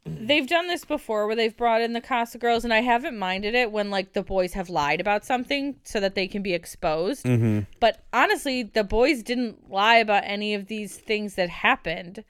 They've 0.05 0.45
done 0.47 0.67
this 0.67 0.83
before 0.85 1.25
where 1.27 1.35
they've 1.35 1.55
brought 1.55 1.81
in 1.81 1.93
the 1.93 2.01
Casa 2.01 2.37
girls, 2.37 2.63
and 2.65 2.73
I 2.73 2.81
haven't 2.81 3.17
minded 3.17 3.55
it 3.55 3.71
when 3.71 3.89
like 3.89 4.11
the 4.13 4.21
boys 4.21 4.51
have 4.53 4.69
lied 4.69 4.99
about 5.01 5.25
something 5.25 5.77
so 5.85 5.99
that 6.01 6.13
they 6.13 6.27
can 6.27 6.43
be 6.43 6.53
exposed. 6.53 7.25
Mm-hmm. 7.25 7.61
But 7.79 8.03
honestly, 8.13 8.63
the 8.63 8.83
boys 8.83 9.23
didn't 9.23 9.71
lie 9.71 9.95
about 9.95 10.23
any 10.25 10.53
of 10.53 10.67
these 10.67 10.97
things 10.97 11.35
that 11.35 11.49
happened. 11.49 12.23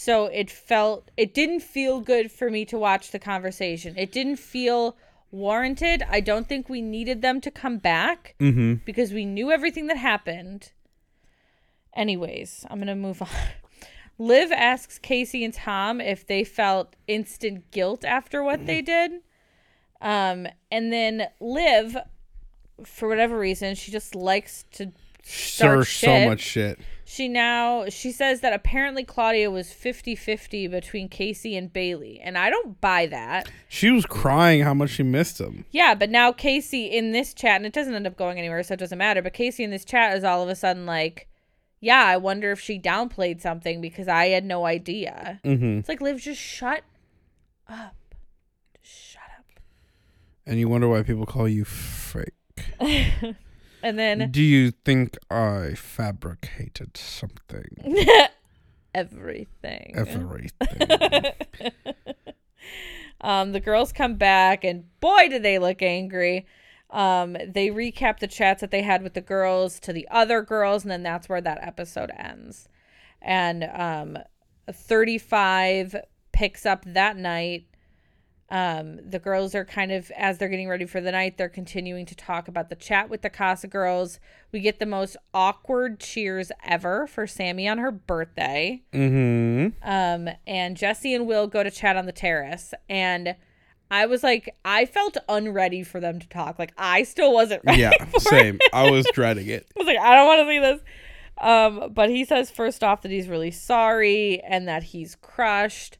So 0.00 0.26
it 0.26 0.48
felt 0.48 1.10
it 1.16 1.34
didn't 1.34 1.58
feel 1.58 2.00
good 2.00 2.30
for 2.30 2.50
me 2.50 2.64
to 2.66 2.78
watch 2.78 3.10
the 3.10 3.18
conversation. 3.18 3.98
It 3.98 4.12
didn't 4.12 4.36
feel 4.36 4.96
warranted. 5.32 6.04
I 6.08 6.20
don't 6.20 6.48
think 6.48 6.68
we 6.68 6.80
needed 6.80 7.20
them 7.20 7.40
to 7.40 7.50
come 7.50 7.78
back 7.78 8.36
Mm-hmm. 8.38 8.74
because 8.84 9.12
we 9.12 9.24
knew 9.24 9.50
everything 9.50 9.88
that 9.88 9.96
happened. 9.96 10.70
Anyways, 11.96 12.64
I'm 12.70 12.78
going 12.78 12.86
to 12.86 12.94
move 12.94 13.20
on. 13.22 13.28
Liv 14.18 14.52
asks 14.52 15.00
Casey 15.00 15.44
and 15.44 15.52
Tom 15.52 16.00
if 16.00 16.24
they 16.24 16.44
felt 16.44 16.94
instant 17.08 17.68
guilt 17.72 18.04
after 18.04 18.40
what 18.44 18.66
they 18.66 18.80
did. 18.80 19.10
Um, 20.00 20.46
and 20.70 20.92
then 20.92 21.26
Liv, 21.40 21.96
for 22.84 23.08
whatever 23.08 23.36
reason, 23.36 23.74
she 23.74 23.90
just 23.90 24.14
likes 24.14 24.64
to 24.74 24.92
start 25.24 25.88
so 25.88 26.28
much 26.28 26.40
shit. 26.40 26.78
She 27.10 27.26
now 27.26 27.88
she 27.88 28.12
says 28.12 28.42
that 28.42 28.52
apparently 28.52 29.02
Claudia 29.02 29.50
was 29.50 29.68
50-50 29.68 30.70
between 30.70 31.08
Casey 31.08 31.56
and 31.56 31.72
Bailey, 31.72 32.20
and 32.22 32.36
I 32.36 32.50
don't 32.50 32.78
buy 32.82 33.06
that. 33.06 33.50
She 33.66 33.90
was 33.90 34.04
crying 34.04 34.60
how 34.60 34.74
much 34.74 34.90
she 34.90 35.02
missed 35.02 35.40
him. 35.40 35.64
Yeah, 35.70 35.94
but 35.94 36.10
now 36.10 36.32
Casey 36.32 36.84
in 36.84 37.12
this 37.12 37.32
chat, 37.32 37.56
and 37.56 37.64
it 37.64 37.72
doesn't 37.72 37.94
end 37.94 38.06
up 38.06 38.18
going 38.18 38.38
anywhere, 38.38 38.62
so 38.62 38.74
it 38.74 38.80
doesn't 38.80 38.98
matter. 38.98 39.22
But 39.22 39.32
Casey 39.32 39.64
in 39.64 39.70
this 39.70 39.86
chat 39.86 40.18
is 40.18 40.22
all 40.22 40.42
of 40.42 40.50
a 40.50 40.54
sudden 40.54 40.84
like, 40.84 41.30
yeah, 41.80 42.04
I 42.04 42.18
wonder 42.18 42.52
if 42.52 42.60
she 42.60 42.78
downplayed 42.78 43.40
something 43.40 43.80
because 43.80 44.06
I 44.06 44.26
had 44.26 44.44
no 44.44 44.66
idea. 44.66 45.40
Mm-hmm. 45.44 45.78
It's 45.78 45.88
like, 45.88 46.02
Liv, 46.02 46.20
just 46.20 46.42
shut 46.42 46.82
up. 47.66 47.96
Just 48.82 49.12
shut 49.12 49.22
up. 49.38 49.60
And 50.44 50.58
you 50.60 50.68
wonder 50.68 50.86
why 50.86 51.02
people 51.04 51.24
call 51.24 51.48
you 51.48 51.64
fake. 51.64 52.34
And 53.82 53.98
then 53.98 54.30
Do 54.30 54.42
you 54.42 54.70
think 54.70 55.16
I 55.30 55.74
fabricated 55.74 56.96
something? 56.96 57.76
everything. 58.94 59.94
Everything. 59.94 61.32
Um, 63.20 63.52
the 63.52 63.60
girls 63.60 63.92
come 63.92 64.14
back, 64.14 64.64
and 64.64 64.84
boy, 65.00 65.28
do 65.28 65.38
they 65.38 65.58
look 65.58 65.82
angry. 65.82 66.46
Um, 66.90 67.32
they 67.32 67.68
recap 67.68 68.20
the 68.20 68.26
chats 68.26 68.60
that 68.60 68.70
they 68.70 68.82
had 68.82 69.02
with 69.02 69.14
the 69.14 69.20
girls 69.20 69.80
to 69.80 69.92
the 69.92 70.06
other 70.10 70.42
girls, 70.42 70.84
and 70.84 70.90
then 70.90 71.02
that's 71.02 71.28
where 71.28 71.40
that 71.40 71.58
episode 71.60 72.10
ends. 72.16 72.68
And 73.20 73.64
um, 73.74 74.18
35 74.72 75.96
picks 76.32 76.64
up 76.64 76.84
that 76.86 77.16
night 77.16 77.66
Um, 78.50 78.98
the 79.06 79.18
girls 79.18 79.54
are 79.54 79.66
kind 79.66 79.92
of 79.92 80.10
as 80.12 80.38
they're 80.38 80.48
getting 80.48 80.68
ready 80.68 80.86
for 80.86 81.02
the 81.02 81.12
night, 81.12 81.36
they're 81.36 81.50
continuing 81.50 82.06
to 82.06 82.14
talk 82.14 82.48
about 82.48 82.70
the 82.70 82.76
chat 82.76 83.10
with 83.10 83.20
the 83.20 83.28
Casa 83.28 83.66
girls. 83.66 84.18
We 84.52 84.60
get 84.60 84.78
the 84.78 84.86
most 84.86 85.18
awkward 85.34 86.00
cheers 86.00 86.50
ever 86.64 87.06
for 87.06 87.26
Samie 87.26 87.70
on 87.70 87.76
her 87.78 87.90
birthday. 87.90 88.82
Mm-hmm. 88.92 89.76
Um, 89.82 90.30
and 90.46 90.76
Jessie 90.76 91.14
and 91.14 91.26
Will 91.26 91.46
go 91.46 91.62
to 91.62 91.70
chat 91.70 91.96
on 91.96 92.06
the 92.06 92.12
terrace. 92.12 92.72
And 92.88 93.36
I 93.90 94.06
was 94.06 94.22
like, 94.22 94.54
I 94.64 94.86
felt 94.86 95.16
unready 95.28 95.82
for 95.82 96.00
them 96.00 96.18
to 96.18 96.28
talk. 96.28 96.58
Like 96.58 96.72
I 96.78 97.02
still 97.02 97.32
wasn't 97.32 97.62
ready. 97.64 97.82
Yeah, 97.82 97.92
same. 98.18 98.58
I 98.72 98.90
was 98.90 99.06
dreading 99.12 99.48
it. 99.48 99.66
I 99.76 99.80
was 99.80 99.86
like, 99.86 99.98
I 99.98 100.14
don't 100.14 100.26
want 100.26 100.40
to 100.40 100.50
see 100.50 100.58
this. 100.58 100.80
Um, 101.40 101.92
but 101.92 102.10
he 102.10 102.24
says 102.24 102.50
first 102.50 102.82
off 102.82 103.02
that 103.02 103.10
he's 103.12 103.28
really 103.28 103.50
sorry 103.50 104.40
and 104.40 104.66
that 104.68 104.82
he's 104.82 105.14
crushed. 105.16 105.98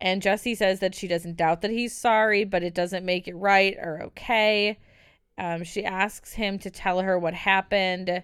And 0.00 0.22
Jessie 0.22 0.54
says 0.54 0.80
that 0.80 0.94
she 0.94 1.08
doesn't 1.08 1.36
doubt 1.36 1.62
that 1.62 1.70
he's 1.70 1.96
sorry, 1.96 2.44
but 2.44 2.62
it 2.62 2.74
doesn't 2.74 3.04
make 3.04 3.28
it 3.28 3.34
right 3.34 3.76
or 3.78 4.02
okay. 4.06 4.78
Um, 5.38 5.64
she 5.64 5.84
asks 5.84 6.34
him 6.34 6.58
to 6.60 6.70
tell 6.70 7.00
her 7.00 7.18
what 7.18 7.34
happened. 7.34 8.22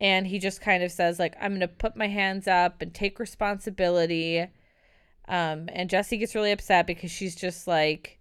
And 0.00 0.26
he 0.26 0.38
just 0.38 0.60
kind 0.60 0.82
of 0.82 0.90
says, 0.90 1.18
like, 1.18 1.36
I'm 1.40 1.52
going 1.52 1.60
to 1.60 1.68
put 1.68 1.96
my 1.96 2.08
hands 2.08 2.48
up 2.48 2.82
and 2.82 2.92
take 2.92 3.18
responsibility. 3.18 4.40
Um, 5.28 5.68
and 5.72 5.88
Jessie 5.88 6.18
gets 6.18 6.34
really 6.34 6.52
upset 6.52 6.86
because 6.86 7.10
she's 7.10 7.36
just 7.36 7.66
like, 7.66 8.18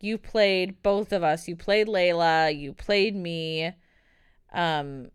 You 0.00 0.18
played 0.18 0.82
both 0.82 1.12
of 1.12 1.22
us. 1.22 1.48
You 1.48 1.56
played 1.56 1.88
Layla. 1.88 2.56
You 2.56 2.72
played 2.72 3.16
me. 3.16 3.72
Um, 4.52 5.10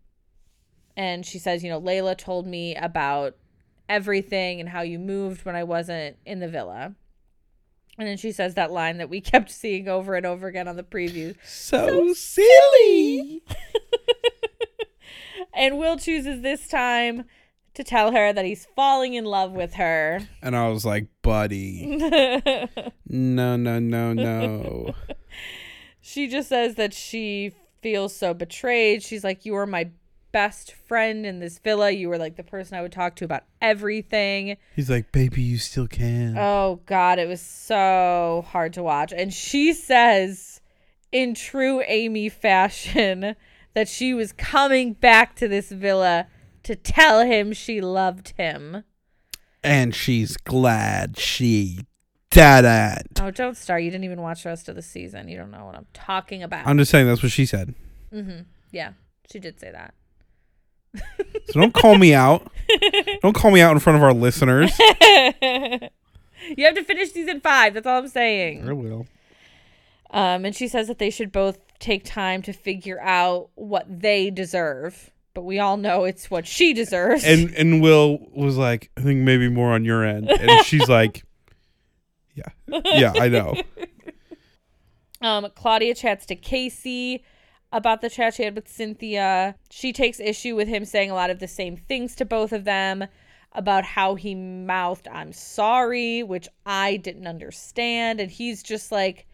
and 0.96 1.24
she 1.24 1.38
says, 1.38 1.64
you 1.64 1.70
know, 1.70 1.80
Layla 1.80 2.16
told 2.16 2.46
me 2.46 2.76
about 2.76 3.36
everything 3.88 4.60
and 4.60 4.68
how 4.68 4.82
you 4.82 4.98
moved 4.98 5.44
when 5.44 5.56
I 5.56 5.64
wasn't 5.64 6.16
in 6.26 6.40
the 6.40 6.48
villa. 6.48 6.94
And 7.98 8.08
then 8.08 8.16
she 8.16 8.32
says 8.32 8.54
that 8.54 8.72
line 8.72 8.98
that 8.98 9.10
we 9.10 9.20
kept 9.20 9.50
seeing 9.50 9.86
over 9.88 10.14
and 10.14 10.24
over 10.24 10.46
again 10.48 10.66
on 10.66 10.76
the 10.76 10.82
preview. 10.82 11.36
So, 11.44 12.12
silly. 12.14 13.42
And 15.54 15.78
Will 15.78 15.96
chooses 15.98 16.40
this 16.40 16.66
time 16.66 17.24
to 17.74 17.84
tell 17.84 18.12
her 18.12 18.32
that 18.32 18.44
he's 18.44 18.66
falling 18.76 19.14
in 19.14 19.24
love 19.24 19.52
with 19.52 19.74
her. 19.74 20.20
And 20.42 20.56
I 20.56 20.68
was 20.68 20.84
like, 20.84 21.08
buddy. 21.22 21.98
No, 23.14 23.56
no, 23.56 23.78
no, 23.78 24.14
no. 24.14 24.94
she 26.00 26.26
just 26.26 26.48
says 26.48 26.76
that 26.76 26.94
she 26.94 27.52
feels 27.82 28.16
so 28.16 28.32
betrayed. 28.32 29.02
She's 29.02 29.22
like, 29.22 29.44
You 29.44 29.54
are 29.56 29.66
my 29.66 29.90
best 30.32 30.72
friend 30.72 31.24
in 31.26 31.38
this 31.38 31.58
villa. 31.58 31.90
You 31.90 32.08
were 32.08 32.18
like 32.18 32.36
the 32.36 32.42
person 32.42 32.76
I 32.76 32.82
would 32.82 32.92
talk 32.92 33.14
to 33.16 33.24
about 33.24 33.44
everything. 33.60 34.56
He's 34.74 34.90
like, 34.90 35.12
baby, 35.12 35.42
you 35.42 35.58
still 35.58 35.86
can. 35.86 36.36
Oh 36.38 36.80
God, 36.86 37.18
it 37.18 37.28
was 37.28 37.40
so 37.40 38.44
hard 38.48 38.72
to 38.74 38.82
watch. 38.82 39.12
And 39.12 39.32
she 39.32 39.72
says, 39.72 40.60
in 41.12 41.34
true 41.34 41.82
Amy 41.86 42.28
fashion, 42.28 43.36
that 43.74 43.88
she 43.88 44.12
was 44.14 44.32
coming 44.32 44.92
back 44.94 45.34
to 45.36 45.48
this 45.48 45.70
villa 45.70 46.26
to 46.62 46.76
tell 46.76 47.20
him 47.20 47.52
she 47.52 47.80
loved 47.80 48.34
him. 48.36 48.84
and 49.64 49.94
she's 49.94 50.36
glad 50.36 51.18
she 51.18 51.86
did 52.30 52.64
it. 52.64 53.06
Oh, 53.20 53.30
don't 53.30 53.56
start. 53.56 53.82
You 53.82 53.90
didn't 53.90 54.04
even 54.04 54.20
watch 54.22 54.42
the 54.42 54.48
rest 54.50 54.68
of 54.68 54.74
the 54.74 54.82
season. 54.82 55.28
You 55.28 55.36
don't 55.36 55.50
know 55.50 55.64
what 55.66 55.74
I'm 55.74 55.86
talking 55.94 56.42
about. 56.42 56.66
I'm 56.66 56.78
just 56.78 56.90
saying 56.90 57.06
that's 57.06 57.22
what 57.22 57.32
she 57.32 57.46
said. 57.46 57.74
mm-hmm. 58.12 58.42
Yeah, 58.70 58.92
she 59.30 59.38
did 59.38 59.60
say 59.60 59.70
that. 59.70 59.94
So 60.94 61.60
don't 61.60 61.74
call 61.74 61.96
me 61.96 62.14
out. 62.14 62.50
Don't 63.20 63.34
call 63.34 63.50
me 63.50 63.60
out 63.60 63.72
in 63.72 63.78
front 63.78 63.96
of 63.96 64.02
our 64.02 64.12
listeners. 64.12 64.76
you 64.78 66.64
have 66.64 66.74
to 66.74 66.84
finish 66.84 67.12
season 67.12 67.40
five. 67.40 67.74
That's 67.74 67.86
all 67.86 67.98
I'm 67.98 68.08
saying. 68.08 68.68
I 68.68 68.72
will. 68.72 69.06
Um, 70.10 70.44
and 70.44 70.54
she 70.54 70.68
says 70.68 70.88
that 70.88 70.98
they 70.98 71.10
should 71.10 71.32
both 71.32 71.58
take 71.78 72.04
time 72.04 72.42
to 72.42 72.52
figure 72.52 73.00
out 73.00 73.50
what 73.54 73.86
they 73.88 74.30
deserve. 74.30 75.10
But 75.34 75.42
we 75.42 75.58
all 75.58 75.78
know 75.78 76.04
it's 76.04 76.30
what 76.30 76.46
she 76.46 76.74
deserves. 76.74 77.24
And 77.24 77.54
and 77.54 77.80
Will 77.80 78.18
was 78.32 78.58
like, 78.58 78.90
I 78.98 79.00
think 79.00 79.20
maybe 79.20 79.48
more 79.48 79.72
on 79.72 79.84
your 79.84 80.04
end. 80.04 80.30
And 80.30 80.64
she's 80.64 80.88
like, 80.88 81.24
Yeah. 82.34 82.48
Yeah, 82.66 83.12
I 83.16 83.28
know. 83.28 83.54
um, 85.22 85.48
Claudia 85.54 85.94
chats 85.94 86.26
to 86.26 86.36
Casey 86.36 87.24
about 87.72 88.00
the 88.00 88.10
chat 88.10 88.34
she 88.34 88.44
had 88.44 88.54
with 88.54 88.68
Cynthia. 88.68 89.56
She 89.70 89.92
takes 89.92 90.20
issue 90.20 90.54
with 90.54 90.68
him 90.68 90.84
saying 90.84 91.10
a 91.10 91.14
lot 91.14 91.30
of 91.30 91.38
the 91.38 91.48
same 91.48 91.76
things 91.76 92.14
to 92.16 92.24
both 92.24 92.52
of 92.52 92.64
them 92.64 93.06
about 93.54 93.84
how 93.84 94.14
he 94.14 94.34
mouthed, 94.34 95.08
I'm 95.08 95.32
sorry, 95.32 96.22
which 96.22 96.48
I 96.64 96.96
didn't 96.96 97.26
understand. 97.26 98.20
And 98.20 98.30
he's 98.30 98.62
just 98.62 98.92
like, 98.92 99.26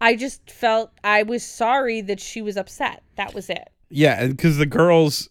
I 0.00 0.16
just 0.16 0.50
felt 0.50 0.90
I 1.04 1.22
was 1.22 1.44
sorry 1.44 2.00
that 2.02 2.20
she 2.20 2.42
was 2.42 2.56
upset. 2.56 3.02
That 3.16 3.34
was 3.34 3.48
it. 3.48 3.68
Yeah, 3.88 4.20
and 4.20 4.36
because 4.36 4.56
the 4.56 4.66
girls, 4.66 5.28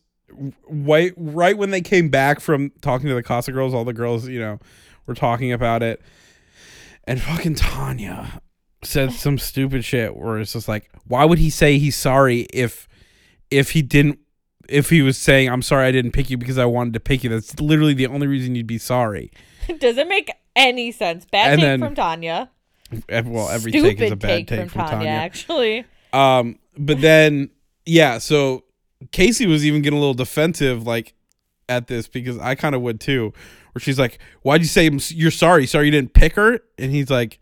right, 0.69 1.13
right 1.17 1.57
when 1.57 1.71
they 1.71 1.81
came 1.81 2.09
back 2.09 2.39
from 2.39 2.71
talking 2.81 3.07
to 3.09 3.15
the 3.15 3.23
Casa 3.23 3.51
girls, 3.51 3.73
all 3.73 3.83
the 3.83 3.93
girls, 3.93 4.27
you 4.27 4.39
know, 4.39 4.59
were 5.07 5.15
talking 5.15 5.51
about 5.51 5.83
it, 5.83 6.01
and 7.05 7.19
fucking 7.19 7.55
Tanya 7.55 8.41
said 8.83 9.11
some 9.13 9.37
stupid 9.37 9.85
shit 9.85 10.15
where 10.15 10.39
it's 10.39 10.53
just 10.53 10.67
like, 10.67 10.89
why 11.05 11.25
would 11.25 11.37
he 11.39 11.49
say 11.49 11.77
he's 11.77 11.95
sorry 11.95 12.41
if, 12.53 12.87
if 13.49 13.71
he 13.71 13.81
didn't, 13.81 14.19
if 14.69 14.89
he 14.89 15.01
was 15.01 15.17
saying 15.17 15.49
I'm 15.49 15.61
sorry 15.61 15.85
I 15.85 15.91
didn't 15.91 16.11
pick 16.11 16.29
you 16.29 16.37
because 16.37 16.57
I 16.57 16.65
wanted 16.65 16.93
to 16.93 16.99
pick 16.99 17.23
you? 17.23 17.29
That's 17.29 17.59
literally 17.59 17.93
the 17.93 18.07
only 18.07 18.27
reason 18.27 18.55
you'd 18.55 18.67
be 18.67 18.77
sorry. 18.77 19.31
Doesn't 19.79 20.07
make 20.07 20.31
any 20.55 20.91
sense. 20.91 21.25
Bad 21.25 21.53
And 21.53 21.59
take 21.59 21.65
then 21.65 21.79
from 21.79 21.95
Tanya. 21.95 22.49
Well, 23.09 23.49
every 23.49 23.71
Stupid 23.71 23.97
take 23.97 24.01
is 24.01 24.11
a 24.11 24.15
bad 24.17 24.47
take, 24.47 24.69
from, 24.69 24.85
Tanya, 24.87 25.09
actually. 25.09 25.85
Um, 26.11 26.59
but 26.77 26.99
then 27.01 27.49
yeah, 27.85 28.17
so 28.17 28.65
Casey 29.11 29.45
was 29.47 29.65
even 29.65 29.81
getting 29.81 29.97
a 29.97 29.99
little 29.99 30.13
defensive, 30.13 30.85
like 30.85 31.13
at 31.69 31.87
this 31.87 32.07
because 32.07 32.37
I 32.37 32.55
kind 32.55 32.75
of 32.75 32.81
would 32.81 32.99
too. 32.99 33.33
Where 33.73 33.79
she's 33.79 33.97
like, 33.97 34.19
"Why'd 34.41 34.61
you 34.61 34.67
say 34.67 34.87
I'm 34.87 34.95
s- 34.95 35.13
you're 35.13 35.31
sorry? 35.31 35.65
Sorry 35.65 35.85
you 35.85 35.91
didn't 35.91 36.13
pick 36.13 36.35
her?" 36.35 36.59
And 36.77 36.91
he's 36.91 37.09
like, 37.09 37.39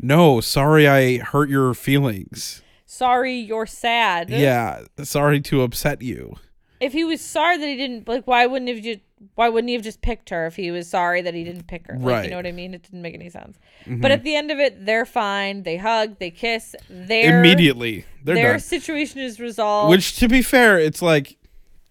"No, 0.00 0.40
sorry 0.40 0.86
I 0.88 1.18
hurt 1.18 1.48
your 1.50 1.74
feelings. 1.74 2.62
Sorry, 2.86 3.34
you're 3.36 3.66
sad. 3.66 4.30
Yeah, 4.30 4.82
sorry 5.02 5.40
to 5.42 5.62
upset 5.62 6.02
you." 6.02 6.36
If 6.80 6.92
he 6.92 7.04
was 7.04 7.20
sorry 7.20 7.58
that 7.58 7.66
he 7.66 7.76
didn't 7.76 8.06
like, 8.08 8.26
why 8.26 8.46
wouldn't 8.46 8.68
have 8.70 8.82
just 8.82 9.00
why 9.34 9.48
wouldn't 9.48 9.68
he 9.68 9.74
have 9.74 9.82
just 9.82 10.00
picked 10.00 10.30
her 10.30 10.46
if 10.46 10.54
he 10.54 10.70
was 10.70 10.88
sorry 10.88 11.20
that 11.22 11.34
he 11.34 11.42
didn't 11.42 11.66
pick 11.66 11.88
her? 11.88 11.94
Like, 11.98 12.04
Right. 12.06 12.24
you 12.26 12.30
know 12.30 12.36
what 12.36 12.46
I 12.46 12.52
mean? 12.52 12.72
It 12.72 12.84
didn't 12.84 13.02
make 13.02 13.14
any 13.14 13.28
sense. 13.28 13.58
Mm-hmm. 13.82 14.00
But 14.00 14.12
at 14.12 14.22
the 14.22 14.36
end 14.36 14.52
of 14.52 14.60
it, 14.60 14.86
they're 14.86 15.04
fine. 15.04 15.64
They 15.64 15.76
hug. 15.76 16.20
They 16.20 16.30
kiss. 16.30 16.76
Their 16.88 17.40
Immediately, 17.40 18.04
they're 18.22 18.34
immediately 18.36 18.42
their 18.42 18.52
done. 18.52 18.60
situation 18.60 19.20
is 19.20 19.40
resolved. 19.40 19.90
Which, 19.90 20.16
to 20.20 20.28
be 20.28 20.40
fair, 20.40 20.78
it's 20.78 21.02
like 21.02 21.36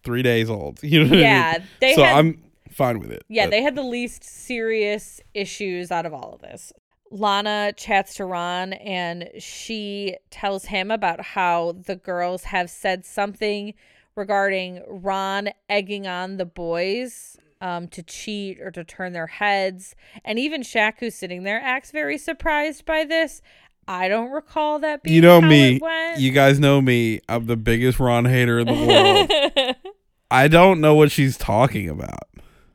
three 0.03 0.21
days 0.23 0.49
old. 0.49 0.79
You 0.83 1.03
know? 1.03 1.09
What 1.09 1.17
I 1.19 1.21
Yeah, 1.21 1.51
mean? 1.59 1.67
they 1.81 1.95
so 1.95 2.03
had- 2.03 2.17
I'm 2.17 2.41
fine 2.71 2.99
with 2.99 3.11
it. 3.11 3.23
Yeah, 3.27 3.47
but- 3.47 3.51
they 3.51 3.61
had 3.63 3.75
the 3.75 3.83
least 3.83 4.23
serious 4.23 5.19
issues 5.33 5.91
out 5.91 6.05
of 6.05 6.13
all 6.13 6.31
of 6.33 6.41
this. 6.41 6.71
Lana 7.11 7.73
chats 7.75 8.15
to 8.15 8.25
Ron 8.25 8.73
and 8.73 9.29
she 9.39 10.17
tells 10.29 10.65
him 10.65 10.91
about 10.91 11.21
how 11.21 11.73
the 11.85 11.95
girls 11.95 12.45
have 12.45 12.69
said 12.69 13.05
something 13.05 13.73
regarding 14.15 14.83
Ron 14.87 15.49
egging 15.69 16.07
on 16.07 16.37
the 16.37 16.45
boys 16.45 17.37
um, 17.61 17.87
to 17.89 18.03
cheat 18.03 18.59
or 18.61 18.71
to 18.71 18.83
turn 18.83 19.13
their 19.13 19.27
heads. 19.27 19.95
And 20.25 20.37
even 20.37 20.61
Shaq, 20.61 20.95
who's 20.99 21.15
sitting 21.15 21.43
there, 21.43 21.61
acts 21.61 21.91
very 21.91 22.17
surprised 22.17 22.85
by 22.85 23.05
this. 23.05 23.41
I 23.87 24.09
don't 24.09 24.31
recall 24.31 24.79
that 24.79 25.03
being 25.03 25.15
You 25.15 25.21
know 25.21 25.39
me. 25.39 25.79
You 26.17 26.31
guys 26.31 26.59
know 26.59 26.81
me. 26.81 27.21
I'm 27.29 27.45
the 27.45 27.55
biggest 27.55 27.99
Ron 27.99 28.25
hater 28.25 28.59
in 28.59 28.67
the 28.67 28.73
world. 28.73 29.75
I 30.31 30.49
don't 30.49 30.81
know 30.81 30.93
what 30.93 31.09
she's 31.09 31.37
talking 31.37 31.87
about. 31.87 32.27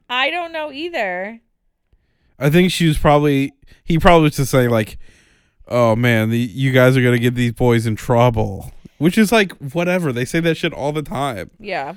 I 0.08 0.30
don't 0.30 0.52
know 0.52 0.72
either. 0.72 1.40
I 2.38 2.50
think 2.50 2.72
she 2.72 2.86
was 2.86 2.98
probably 2.98 3.52
he 3.84 3.98
probably 3.98 4.24
was 4.24 4.36
just 4.36 4.50
saying 4.50 4.70
like, 4.70 4.98
"Oh 5.68 5.96
man, 5.96 6.30
the, 6.30 6.38
you 6.38 6.72
guys 6.72 6.96
are 6.96 7.02
gonna 7.02 7.18
get 7.18 7.34
these 7.34 7.52
boys 7.52 7.86
in 7.86 7.96
trouble," 7.96 8.72
which 8.98 9.18
is 9.18 9.32
like 9.32 9.52
whatever. 9.58 10.12
They 10.12 10.24
say 10.24 10.40
that 10.40 10.56
shit 10.56 10.72
all 10.72 10.92
the 10.92 11.02
time. 11.02 11.50
Yeah. 11.58 11.94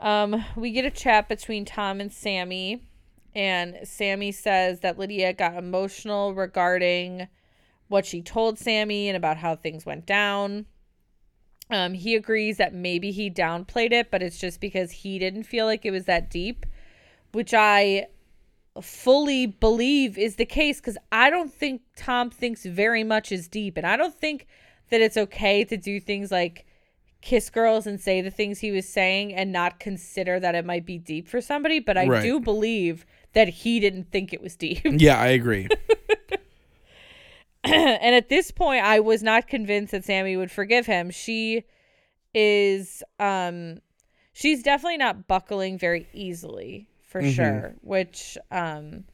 Um, 0.00 0.44
we 0.54 0.70
get 0.70 0.84
a 0.84 0.90
chat 0.90 1.28
between 1.28 1.64
Tom 1.64 2.00
and 2.00 2.10
Samie, 2.10 2.80
and 3.34 3.74
Samie 3.82 4.34
says 4.34 4.80
that 4.80 4.98
Lydia 4.98 5.32
got 5.32 5.56
emotional 5.56 6.34
regarding 6.34 7.28
what 7.88 8.06
she 8.06 8.22
told 8.22 8.56
Samie 8.56 9.06
and 9.06 9.16
about 9.16 9.38
how 9.38 9.56
things 9.56 9.84
went 9.84 10.06
down. 10.06 10.66
Um, 11.70 11.94
he 11.94 12.14
agrees 12.14 12.56
that 12.58 12.72
maybe 12.72 13.10
he 13.10 13.30
downplayed 13.30 13.92
it, 13.92 14.10
but 14.10 14.22
it's 14.22 14.38
just 14.38 14.60
because 14.60 14.90
he 14.90 15.18
didn't 15.18 15.44
feel 15.44 15.66
like 15.66 15.84
it 15.84 15.90
was 15.90 16.04
that 16.04 16.30
deep, 16.30 16.64
which 17.32 17.52
I 17.52 18.06
fully 18.80 19.46
believe 19.46 20.16
is 20.18 20.36
the 20.36 20.46
case 20.46 20.80
because 20.80 20.96
I 21.10 21.30
don't 21.30 21.52
think 21.52 21.82
Tom 21.96 22.30
thinks 22.30 22.64
very 22.64 23.04
much 23.04 23.32
is 23.32 23.48
deep, 23.48 23.76
and 23.76 23.86
I 23.86 23.96
don't 23.96 24.14
think 24.14 24.46
that 24.90 25.00
it's 25.00 25.16
okay 25.16 25.64
to 25.64 25.76
do 25.76 26.00
things 26.00 26.30
like 26.30 26.64
kiss 27.20 27.50
girls 27.50 27.86
and 27.86 28.00
say 28.00 28.20
the 28.20 28.30
things 28.30 28.60
he 28.60 28.70
was 28.70 28.88
saying 28.88 29.34
and 29.34 29.52
not 29.52 29.80
consider 29.80 30.38
that 30.40 30.54
it 30.54 30.64
might 30.64 30.86
be 30.86 30.98
deep 30.98 31.28
for 31.28 31.40
somebody. 31.40 31.80
But 31.80 31.98
I 31.98 32.06
Right. 32.06 32.22
do 32.22 32.40
believe 32.40 33.04
that 33.32 33.48
he 33.48 33.80
didn't 33.80 34.10
think 34.10 34.32
it 34.32 34.40
was 34.40 34.56
deep. 34.56 34.80
Yeah, 34.84 35.18
I 35.20 35.28
agree. 35.28 35.68
and 37.64 38.14
at 38.14 38.28
this 38.28 38.50
point, 38.50 38.84
I 38.84 39.00
was 39.00 39.22
not 39.22 39.48
convinced 39.48 39.92
that 39.92 40.04
Samie 40.04 40.36
would 40.38 40.50
forgive 40.50 40.86
him. 40.86 41.10
She 41.10 41.64
is, 42.34 43.02
um, 43.18 43.80
she's 44.32 44.62
definitely 44.62 44.98
not 44.98 45.26
buckling 45.26 45.76
very 45.78 46.06
easily 46.12 46.88
for 47.08 47.20
Mhm. 47.22 47.34
sure. 47.34 47.74
Which, 47.80 48.38
um, 48.52 49.04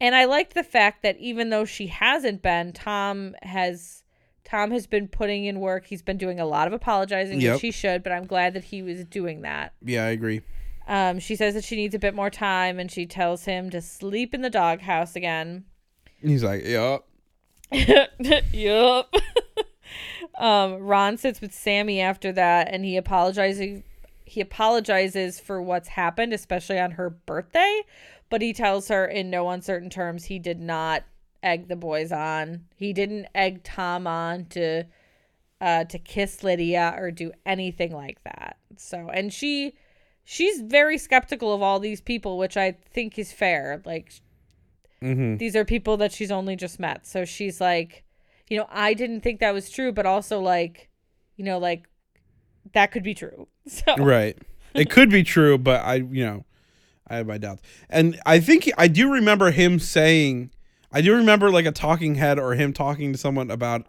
and 0.00 0.14
I 0.14 0.24
liked 0.26 0.54
the 0.54 0.62
fact 0.62 1.02
that 1.02 1.16
even 1.18 1.50
though 1.50 1.64
she 1.64 1.88
hasn't 1.88 2.42
been, 2.42 2.72
Tom 2.72 3.34
has. 3.42 4.04
Tom 4.44 4.70
has 4.70 4.86
been 4.86 5.08
putting 5.08 5.44
in 5.44 5.60
work. 5.60 5.84
He's 5.88 6.00
been 6.00 6.16
doing 6.16 6.40
a 6.40 6.46
lot 6.46 6.66
of 6.66 6.72
apologizing, 6.72 7.38
Yep. 7.38 7.52
which 7.56 7.60
he 7.60 7.70
should, 7.70 8.02
but 8.02 8.12
I'm 8.12 8.24
glad 8.24 8.54
that 8.54 8.64
he 8.64 8.80
was 8.80 9.04
doing 9.04 9.42
that. 9.42 9.74
Yeah, 9.84 10.04
I 10.06 10.08
agree. 10.08 10.40
Um, 10.86 11.18
she 11.18 11.36
says 11.36 11.52
that 11.52 11.64
she 11.64 11.76
needs 11.76 11.94
a 11.94 11.98
bit 11.98 12.14
more 12.14 12.30
time, 12.30 12.78
and 12.78 12.90
she 12.90 13.04
tells 13.04 13.44
him 13.44 13.68
to 13.68 13.82
sleep 13.82 14.32
in 14.32 14.40
the 14.40 14.48
doghouse 14.48 15.14
again. 15.14 15.64
He's 16.22 16.42
like, 16.42 16.64
yeah. 16.64 16.96
yup. 18.50 19.14
um, 20.38 20.78
Ron 20.78 21.18
sits 21.18 21.42
with 21.42 21.52
Samie 21.52 22.00
after 22.00 22.32
that, 22.32 22.68
and 22.72 22.86
he 22.86 22.96
apologizes. 22.96 23.82
He 24.28 24.40
apologizes 24.40 25.40
for 25.40 25.60
what's 25.62 25.88
happened, 25.88 26.32
especially 26.32 26.78
on 26.78 26.92
her 26.92 27.10
birthday. 27.10 27.82
But 28.30 28.42
he 28.42 28.52
tells 28.52 28.88
her 28.88 29.06
in 29.06 29.30
no 29.30 29.48
uncertain 29.48 29.88
terms 29.90 30.26
he 30.26 30.38
did 30.38 30.60
not 30.60 31.04
egg 31.42 31.68
the 31.68 31.76
boys 31.76 32.12
on. 32.12 32.66
He 32.76 32.92
didn't 32.92 33.26
egg 33.34 33.64
Tom 33.64 34.06
on 34.06 34.46
to 34.46 34.84
uh, 35.60 35.84
to 35.84 35.98
kiss 35.98 36.44
Lydia 36.44 36.94
or 36.96 37.10
do 37.10 37.32
anything 37.44 37.92
like 37.92 38.22
that. 38.24 38.58
So, 38.76 39.08
and 39.12 39.32
she 39.32 39.74
she's 40.24 40.60
very 40.60 40.98
skeptical 40.98 41.54
of 41.54 41.62
all 41.62 41.80
these 41.80 42.00
people, 42.00 42.36
which 42.38 42.56
I 42.56 42.72
think 42.92 43.18
is 43.18 43.32
fair. 43.32 43.82
Like 43.84 44.12
Mm-hmm. 45.02 45.36
these 45.36 45.54
are 45.54 45.64
people 45.64 45.96
that 45.98 46.12
she's 46.12 46.30
only 46.32 46.56
just 46.56 46.80
met. 46.80 47.06
So 47.06 47.24
she's 47.24 47.60
like, 47.60 48.02
you 48.48 48.56
know, 48.58 48.66
I 48.68 48.94
didn't 48.94 49.20
think 49.20 49.40
that 49.40 49.54
was 49.54 49.70
true, 49.70 49.92
but 49.92 50.06
also 50.06 50.40
like, 50.40 50.88
you 51.36 51.44
know, 51.44 51.58
like 51.58 51.88
that 52.74 52.92
could 52.92 53.02
be 53.02 53.14
true. 53.14 53.48
So 53.68 53.96
Right. 53.96 54.36
It 54.74 54.90
could 54.90 55.10
be 55.10 55.22
true, 55.22 55.58
but 55.58 55.84
I, 55.84 55.96
you 55.96 56.24
know, 56.24 56.44
I 57.06 57.16
have 57.16 57.26
my 57.26 57.38
doubts. 57.38 57.62
And 57.90 58.18
I 58.24 58.40
think 58.40 58.70
I 58.78 58.88
do 58.88 59.12
remember 59.12 59.50
him 59.50 59.78
saying, 59.78 60.50
I 60.90 61.00
do 61.02 61.14
remember 61.14 61.50
like 61.50 61.66
a 61.66 61.72
talking 61.72 62.14
head 62.14 62.38
or 62.38 62.54
him 62.54 62.72
talking 62.72 63.12
to 63.12 63.18
someone 63.18 63.50
about 63.50 63.86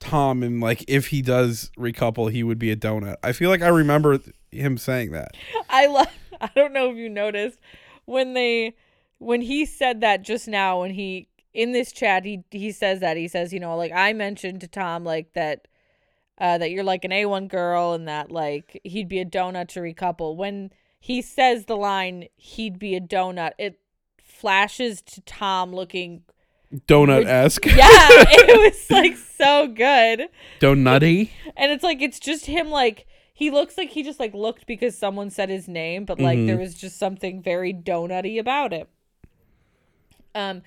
Tom 0.00 0.42
and 0.42 0.60
like 0.60 0.84
if 0.88 1.08
he 1.08 1.22
does 1.22 1.70
recouple, 1.78 2.30
he 2.30 2.42
would 2.42 2.58
be 2.58 2.70
a 2.70 2.76
donut. 2.76 3.16
I 3.22 3.32
feel 3.32 3.50
like 3.50 3.62
I 3.62 3.68
remember 3.68 4.18
him 4.50 4.76
saying 4.76 5.12
that. 5.12 5.36
I 5.68 5.86
love. 5.86 6.08
I 6.40 6.50
don't 6.54 6.72
know 6.72 6.90
if 6.90 6.96
you 6.96 7.08
noticed 7.08 7.58
when 8.04 8.34
they 8.34 8.74
when 9.18 9.40
he 9.40 9.64
said 9.64 10.00
that 10.00 10.22
just 10.22 10.48
now 10.48 10.80
when 10.80 10.90
he 10.90 11.28
in 11.52 11.72
this 11.72 11.92
chat 11.92 12.24
he 12.24 12.42
he 12.50 12.72
says 12.72 13.00
that 13.00 13.16
he 13.16 13.28
says 13.28 13.52
you 13.52 13.60
know 13.60 13.76
like 13.76 13.92
I 13.92 14.12
mentioned 14.12 14.60
to 14.62 14.68
Tom 14.68 15.04
like 15.04 15.32
that 15.34 15.68
uh 16.38 16.58
that 16.58 16.70
you're 16.70 16.84
like 16.84 17.04
an 17.04 17.10
A1 17.10 17.48
girl 17.48 17.92
and 17.92 18.08
that 18.08 18.30
like 18.30 18.80
he'd 18.84 19.08
be 19.08 19.20
a 19.20 19.24
donut 19.24 19.68
to 19.68 19.80
recouple 19.80 20.36
when 20.36 20.70
he 21.00 21.20
says 21.22 21.66
the 21.66 21.76
line 21.76 22.26
he'd 22.36 22.78
be 22.78 22.94
a 22.96 23.00
donut 23.00 23.52
it 23.58 23.78
flashes 24.22 25.00
to 25.02 25.20
Tom 25.22 25.72
looking 25.72 26.22
Donut 26.88 27.24
esque. 27.26 27.66
yeah 27.66 27.76
it 27.86 28.72
was 28.72 28.90
like 28.90 29.16
so 29.16 29.68
good 29.68 30.28
Donutty. 30.60 31.30
and 31.56 31.70
it's 31.70 31.84
like 31.84 32.02
it's 32.02 32.18
just 32.18 32.46
him 32.46 32.68
like 32.70 33.06
he 33.32 33.50
looks 33.50 33.76
like 33.76 33.90
he 33.90 34.02
just 34.02 34.20
like 34.20 34.32
looked 34.32 34.66
because 34.66 34.96
someone 34.96 35.28
said 35.28 35.48
his 35.48 35.66
name, 35.66 36.04
but 36.04 36.20
like 36.20 36.46
there 36.46 36.56
was 36.56 36.72
just 36.74 36.98
something 37.00 37.42
very 37.42 37.74
donutty 37.74 38.38
about 38.38 38.72
it. 38.72 38.88
Um 40.36 40.62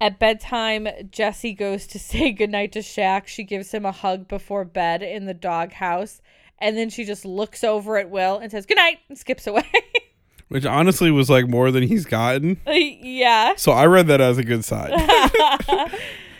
at 0.00 0.18
bedtime, 0.18 0.88
Jessie 1.10 1.54
goes 1.54 1.86
to 1.88 1.98
say 2.10 2.32
goodnight 2.32 2.72
to 2.72 2.80
Shaq. 2.80 3.26
She 3.26 3.44
gives 3.44 3.72
him 3.72 3.84
a 3.84 3.92
hug 3.92 4.28
before 4.28 4.64
bed 4.64 5.02
in 5.02 5.26
the 5.26 5.34
doghouse. 5.34 6.20
And 6.60 6.76
then 6.76 6.90
she 6.90 7.04
just 7.04 7.24
looks 7.24 7.62
over 7.62 7.98
at 7.98 8.10
Will 8.10 8.38
and 8.38 8.50
says 8.50 8.66
goodnight 8.66 8.98
and 9.08 9.16
skips 9.16 9.46
away. 9.46 9.62
Which 10.48 10.64
honestly 10.64 11.10
was 11.10 11.28
like 11.30 11.46
more 11.46 11.70
than 11.70 11.82
he's 11.84 12.04
gotten. 12.06 12.58
yeah. 12.66 13.54
So 13.56 13.72
I 13.72 13.86
read 13.86 14.06
that 14.08 14.20
as 14.20 14.38
a 14.38 14.42
good 14.42 14.64
sign. 14.64 14.90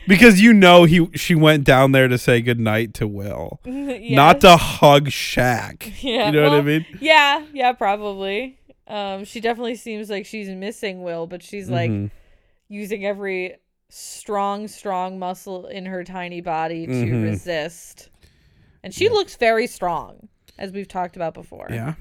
because 0.09 0.41
you 0.41 0.53
know 0.55 0.85
he 0.85 1.09
she 1.15 1.35
went 1.35 1.65
down 1.65 1.93
there 1.93 2.09
to 2.09 2.17
say 2.19 2.41
goodnight 2.41 2.95
to 2.95 3.07
Will. 3.07 3.61
yeah. 3.65 4.17
Not 4.17 4.41
to 4.41 4.57
hug 4.57 5.07
Shaq. 5.11 5.93
Yeah, 6.03 6.27
You 6.27 6.33
know 6.33 6.43
what 6.51 6.59
I 6.59 6.63
mean? 6.63 6.87
Yeah, 7.01 7.45
yeah, 7.53 7.73
probably. 7.73 8.59
Um, 8.87 9.25
she 9.25 9.41
definitely 9.41 9.77
seems 9.77 10.09
like 10.09 10.25
she's 10.25 10.49
missing 10.49 11.03
Will, 11.03 11.27
but 11.27 11.43
she's 11.43 11.69
like 11.69 11.91
Mhm. 11.91 12.11
Using 12.69 13.05
every 13.05 13.57
strong, 13.89 14.69
strong 14.69 15.19
muscle 15.19 15.67
in 15.67 15.87
her 15.87 16.05
tiny 16.05 16.41
body 16.41 16.87
to 16.87 16.93
Mhm. 16.93 17.23
resist. 17.23 18.11
And 18.83 18.93
she 18.95 19.09
looks 19.09 19.37
very 19.37 19.67
strong, 19.67 20.29
as 20.59 20.73
we've 20.73 20.89
talked 20.89 21.17
about 21.17 21.35
before. 21.35 21.69
Yeah. 21.71 21.95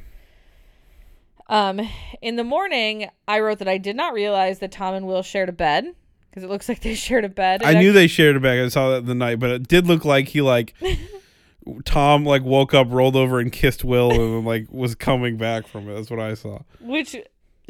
Um, 1.49 1.79
in 2.21 2.35
the 2.35 2.43
morning, 2.43 3.07
I 3.27 3.39
wrote 3.39 3.59
that 3.59 3.67
I 3.69 3.77
did 3.77 3.95
not 3.95 4.13
realize 4.13 4.59
that 4.59 4.71
Tom 4.71 4.93
and 4.93 5.07
Will 5.07 5.23
shared 5.23 5.47
a 5.47 5.53
bed 5.53 5.85
because 6.29 6.43
it 6.43 6.49
looks 6.49 6.67
like 6.67 6.81
they 6.81 6.93
shared 6.95 7.23
a 7.23 7.29
bed. 7.29 7.63
I 7.63 7.71
And 7.71 7.79
knew 7.79 7.93
they 7.93 8.07
shared 8.07 8.35
a 8.35 8.39
bed. 8.41 8.63
I 8.65 8.67
saw 8.67 8.89
that 8.91 9.05
the 9.05 9.15
night, 9.15 9.39
but 9.39 9.49
it 9.51 9.67
did 9.67 9.87
look 9.87 10.03
like 10.03 10.27
he 10.29 10.41
like 10.41 10.73
Tom 11.85 12.25
like 12.25 12.43
woke 12.43 12.73
up, 12.73 12.87
rolled 12.89 13.15
over, 13.15 13.39
and 13.39 13.51
kissed 13.51 13.83
Will, 13.85 14.11
and 14.11 14.45
like 14.45 14.67
was 14.69 14.93
coming 14.95 15.37
back 15.37 15.67
from 15.67 15.89
it. 15.89 15.95
That's 15.95 16.09
what 16.09 16.19
I 16.19 16.33
saw. 16.33 16.59
which 16.81 17.15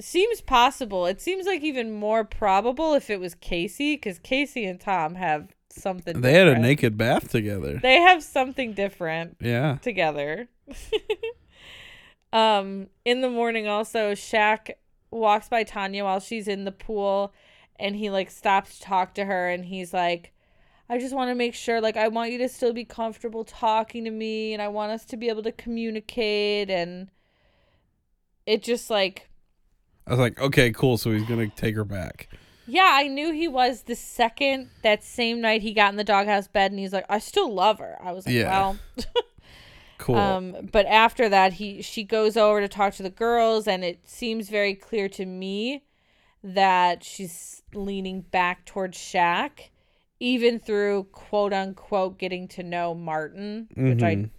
seems 0.04 0.42
possible. 0.42 1.06
It 1.06 1.22
seems 1.22 1.46
like 1.46 1.62
even 1.62 1.94
more 1.94 2.24
probable 2.24 2.94
if 2.94 3.10
it 3.10 3.20
was 3.20 3.36
Casey, 3.36 3.96
because 3.96 4.20
Casey 4.20 4.66
and 4.66 4.80
Tom 4.80 5.16
have 5.16 5.50
something. 5.70 6.22
They 6.22 6.34
had 6.34 6.48
a 6.48 6.58
naked 6.60 6.98
bath 6.98 7.30
together. 7.30 7.80
They 7.82 7.98
have 7.98 8.24
something 8.24 8.74
different 8.74 9.38
Yeah. 9.40 9.78
together. 9.82 10.50
um, 12.34 12.88
in 13.06 13.22
the 13.22 13.30
morning, 13.30 13.68
also 13.68 14.14
Shaq 14.14 14.72
walks 15.12 15.50
by 15.50 15.64
Tanya 15.64 16.04
while 16.04 16.20
she's 16.20 16.48
in 16.48 16.66
the 16.66 16.72
pool, 16.72 17.34
and 17.80 17.96
he 17.96 18.10
like 18.10 18.30
stops 18.30 18.78
to 18.80 18.84
talk 18.86 19.14
to 19.16 19.26
her, 19.26 19.50
and 19.50 19.66
he's 19.66 19.94
like. 19.94 20.34
I 20.90 20.98
just 21.00 21.14
want 21.14 21.30
to 21.32 21.36
make 21.36 21.54
sure, 21.54 21.82
like, 21.82 21.98
I 21.98 22.08
want 22.08 22.32
you 22.32 22.38
to 22.38 22.48
still 22.48 22.72
be 22.72 22.86
comfortable 22.86 23.44
talking 23.44 24.06
to 24.06 24.10
me, 24.10 24.54
and 24.54 24.62
I 24.62 24.70
want 24.70 24.94
us 24.94 25.04
to 25.08 25.18
be 25.18 25.28
able 25.28 25.44
to 25.44 25.52
communicate. 25.52 26.70
And 26.70 27.12
it 28.46 28.64
just, 28.64 28.90
like, 28.90 29.28
I 30.08 30.12
was 30.12 30.20
like, 30.20 30.40
okay, 30.40 30.72
cool. 30.72 30.98
So 30.98 31.12
he's 31.12 31.24
gonna 31.28 31.48
take 31.50 31.76
her 31.76 31.84
back. 31.84 32.30
Yeah, 32.66 32.90
I 32.94 33.08
knew 33.08 33.32
he 33.34 33.48
was 33.48 33.84
the 33.84 33.96
second 33.96 34.70
that 34.82 35.04
same 35.04 35.40
night 35.42 35.62
he 35.62 35.74
got 35.74 35.92
in 35.92 35.96
the 35.98 36.04
doghouse 36.04 36.48
bed 36.48 36.72
and 36.72 36.80
he's 36.80 36.92
like, 36.94 37.06
I 37.10 37.20
still 37.20 37.54
love 37.54 37.80
her. 37.80 37.98
I 38.02 38.12
was 38.12 38.26
like, 38.26 38.36
Yeah. 38.36 38.50
well, 38.50 38.78
Cool. 39.98 40.16
um, 40.16 40.70
but 40.72 40.86
after 40.86 41.28
that, 41.30 41.54
he 41.54 41.82
she 41.82 42.04
goes 42.04 42.38
over 42.38 42.62
to 42.62 42.68
talk 42.68 42.94
to 42.96 43.04
the 43.04 43.10
girls, 43.10 43.68
and 43.68 43.84
it 43.84 44.08
seems 44.08 44.50
very 44.50 44.74
clear 44.76 45.10
to 45.10 45.26
me 45.26 45.84
that 46.44 47.04
she's 47.04 47.64
leaning 47.74 48.22
back 48.22 48.66
towards 48.66 48.98
Shaq, 48.98 49.70
even 50.20 50.60
through 50.60 51.06
quote 51.12 51.52
unquote 51.52 52.18
getting 52.20 52.48
to 52.50 52.64
know 52.64 52.94
Martin, 52.94 53.68
which 53.76 54.04
I 54.04 54.16
Mhm. 54.16 54.30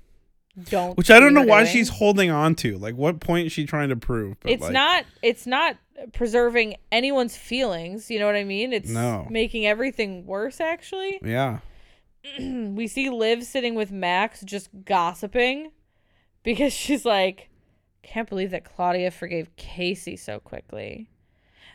Don't. 0.65 0.97
Which 0.97 1.11
I 1.11 1.21
don't 1.21 1.35
know 1.35 1.43
why 1.43 1.63
doing. 1.63 1.73
she's 1.73 1.89
holding 1.89 2.31
on 2.31 2.55
to. 2.57 2.79
Like, 2.79 2.95
what 2.97 3.21
point 3.21 3.47
is 3.47 3.53
she 3.53 3.65
trying 3.67 3.91
to 3.91 3.97
prove? 3.97 4.39
But, 4.41 4.53
it's 4.53 4.63
like, 4.63 4.73
not 4.73 5.05
it's 5.23 5.47
not 5.47 5.77
preserving 6.13 6.77
anyone's 6.93 7.37
feelings 7.37 8.09
you 8.09 8.21
know 8.21 8.27
what 8.27 8.37
i 8.37 8.45
mean 8.45 8.73
it's 8.73 8.89
No. 8.89 9.27
making 9.29 9.67
everything 9.67 10.25
worse 10.27 10.61
actually 10.61 11.19
Yeah. 11.25 11.59
we 12.39 12.87
see 12.87 13.11
liv 13.11 13.43
sitting 13.43 13.75
with 13.75 13.91
max 13.91 14.41
just 14.43 14.69
gossiping 14.85 15.73
because 16.45 16.73
she's 16.85 17.05
like 17.05 17.49
can't 18.05 18.29
believe 18.29 18.53
that 18.53 18.65
claudia 18.65 19.11
forgave 19.11 19.55
casey 19.57 20.15
so 20.17 20.39
quickly 20.39 21.11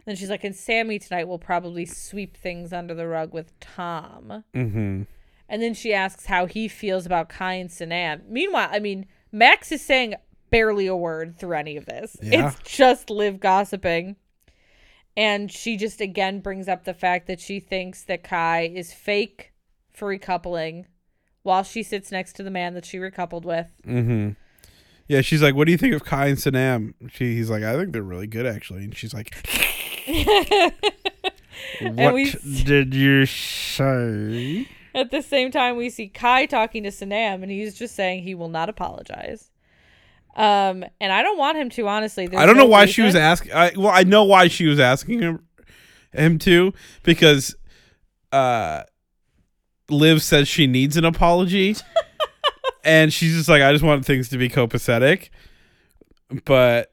then 0.05 0.15
she's 0.15 0.29
like 0.29 0.45
and 0.45 0.55
Samie 0.55 1.05
tonight 1.05 1.27
will 1.27 1.37
probably 1.39 1.85
sweep 1.85 2.37
things 2.37 2.71
under 2.71 2.93
the 2.93 3.07
rug 3.07 3.33
with 3.33 3.59
tom 3.59 4.45
Mm-hmm. 4.55 5.01
And 5.49 5.61
then 5.61 5.73
she 5.73 5.93
asks 5.93 6.25
how 6.27 6.45
he 6.47 6.67
feels 6.67 7.05
about 7.05 7.29
kai 7.29 7.53
and 7.53 7.69
Sanam. 7.69 8.27
meanwhile 8.27 8.69
i 8.71 8.79
mean 8.79 9.05
max 9.31 9.71
is 9.71 9.81
saying 9.83 10.15
barely 10.49 10.87
a 10.87 10.95
word 10.95 11.37
through 11.37 11.55
any 11.57 11.77
of 11.77 11.85
this 11.85 12.15
Yeah. 12.21 12.47
it's 12.49 12.59
just 12.69 13.09
liv 13.09 13.39
gossiping 13.39 14.15
and 15.15 15.51
she 15.51 15.77
just 15.77 16.01
again 16.01 16.39
brings 16.39 16.67
up 16.67 16.85
the 16.85 16.93
fact 16.93 17.27
that 17.27 17.39
she 17.39 17.59
thinks 17.59 18.03
that 18.03 18.23
kai 18.23 18.71
is 18.73 18.93
fake 18.93 19.53
for 19.91 20.07
recoupling 20.17 20.85
while 21.43 21.63
she 21.63 21.83
sits 21.83 22.11
next 22.11 22.33
to 22.37 22.43
the 22.43 22.49
man 22.51 22.73
that 22.73 22.85
she 22.85 22.97
recoupled 22.97 23.43
with 23.45 23.67
Mm-hmm. 23.85 24.31
Yeah, 25.05 25.19
she's 25.19 25.41
like, 25.43 25.53
"What 25.53 25.65
do 25.65 25.73
you 25.73 25.77
think 25.77 25.93
of 25.93 26.05
Kai 26.05 26.27
and 26.27 26.37
Sanam?" 26.37 26.93
She, 27.11 27.35
he's 27.35 27.49
like, 27.49 27.61
"I 27.61 27.75
think 27.75 27.91
they're 27.91 28.01
really 28.01 28.25
good, 28.25 28.45
actually." 28.45 28.85
And 28.85 28.95
she's 28.95 29.13
like, 29.13 29.35
"What 31.81 32.13
we- 32.13 32.31
did 32.63 32.93
you 32.93 33.25
say?" 33.25 34.65
At 34.95 35.11
the 35.11 35.21
same 35.21 35.51
time, 35.51 35.75
we 35.75 35.89
see 35.89 36.07
Kai 36.07 36.45
talking 36.45 36.83
to 36.83 36.89
Sanam, 36.89 37.41
and 37.41 37.49
he's 37.51 37.73
just 37.77 37.95
saying 37.95 38.23
he 38.23 38.35
will 38.35 38.49
not 38.49 38.69
apologize. 38.69 39.49
Um, 40.35 40.83
and 40.99 41.11
I 41.11 41.21
don't 41.21 41.37
want 41.37 41.57
him 41.57 41.69
to 41.71 41.87
honestly. 41.87 42.27
There's 42.27 42.41
I 42.41 42.45
don't 42.45 42.57
know 42.57 42.63
no 42.63 42.69
why 42.69 42.85
she 42.85 43.01
was 43.01 43.09
reason. 43.09 43.21
asking. 43.21 43.53
I, 43.53 43.71
well, 43.75 43.91
I 43.93 44.03
know 44.03 44.23
why 44.23 44.47
she 44.47 44.65
was 44.65 44.79
asking 44.79 45.19
him, 45.21 45.45
him 46.11 46.39
to, 46.39 46.73
because, 47.03 47.55
uh, 48.31 48.83
Liv 49.89 50.21
says 50.23 50.47
she 50.47 50.65
needs 50.67 50.97
an 50.97 51.05
apology, 51.05 51.75
and 52.83 53.11
she's 53.13 53.35
just 53.35 53.49
like, 53.49 53.61
I 53.61 53.71
just 53.71 53.83
want 53.83 54.05
things 54.05 54.29
to 54.29 54.37
be 54.37 54.49
copacetic. 54.49 55.29
But 56.45 56.91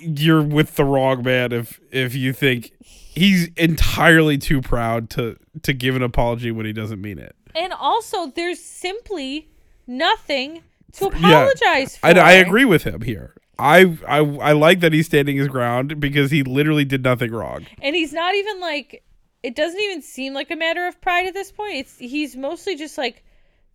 you're 0.00 0.42
with 0.42 0.76
the 0.76 0.84
wrong 0.84 1.22
man 1.22 1.52
if 1.52 1.78
if 1.92 2.14
you 2.14 2.32
think 2.32 2.72
he's 3.14 3.48
entirely 3.56 4.38
too 4.38 4.60
proud 4.60 5.10
to 5.10 5.36
to 5.62 5.72
give 5.72 5.96
an 5.96 6.02
apology 6.02 6.50
when 6.50 6.66
he 6.66 6.72
doesn't 6.72 7.00
mean 7.00 7.18
it. 7.18 7.34
And 7.54 7.72
also, 7.72 8.26
there's 8.26 8.62
simply 8.62 9.48
nothing 9.86 10.62
to 10.92 11.10
Yeah, 11.16 11.42
apologize 11.42 11.96
for. 11.96 12.06
I, 12.06 12.10
I 12.12 12.32
agree 12.32 12.64
with 12.64 12.84
him 12.84 13.02
here. 13.02 13.34
I, 13.58 13.98
I 14.06 14.18
I 14.18 14.52
like 14.52 14.80
that 14.80 14.92
he's 14.92 15.06
standing 15.06 15.36
his 15.36 15.48
ground 15.48 16.00
because 16.00 16.30
he 16.30 16.42
literally 16.42 16.84
did 16.84 17.02
nothing 17.02 17.32
wrong. 17.32 17.66
And 17.82 17.94
he's 17.94 18.12
not 18.12 18.34
even 18.34 18.60
like 18.60 19.02
it 19.42 19.54
doesn't 19.56 19.80
even 19.80 20.02
seem 20.02 20.32
like 20.34 20.50
a 20.50 20.56
matter 20.56 20.86
of 20.86 21.00
pride 21.00 21.26
at 21.26 21.34
this 21.34 21.50
point. 21.52 21.74
It's 21.76 21.98
he's 21.98 22.36
mostly 22.36 22.76
just 22.76 22.96
like 22.96 23.24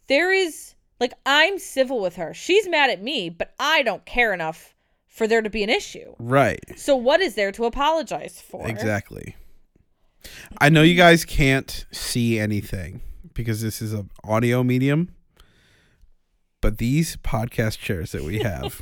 there 0.08 0.32
is 0.32 0.74
like 1.00 1.14
I'm 1.26 1.60
civil 1.60 2.02
with 2.02 2.16
her. 2.16 2.34
She's 2.34 2.68
mad 2.70 2.90
at 2.90 3.04
me, 3.04 3.30
but 3.30 3.54
I 3.60 3.84
don't 3.84 4.06
care 4.06 4.34
enough 4.34 4.75
for 5.16 5.28
there 5.28 5.42
to 5.42 5.50
be 5.50 5.64
an 5.64 5.70
issue. 5.70 6.14
Right. 6.20 6.60
So 6.76 6.94
what 6.98 7.22
is 7.22 7.36
there 7.36 7.54
to 7.54 7.64
apologize 7.64 8.42
for? 8.42 8.68
Exactly. 8.68 9.38
I 10.58 10.68
know 10.68 10.82
you 10.82 10.96
guys 10.96 11.24
can't 11.24 11.86
see 11.90 12.38
anything 12.38 13.00
because 13.34 13.62
this 13.62 13.82
is 13.82 13.94
an 13.94 14.10
audio 14.26 14.62
medium, 14.62 15.16
but 16.60 16.80
these 16.80 17.16
podcast 17.16 17.80
chairs 17.80 18.12
that 18.12 18.24
we 18.24 18.40
have 18.40 18.82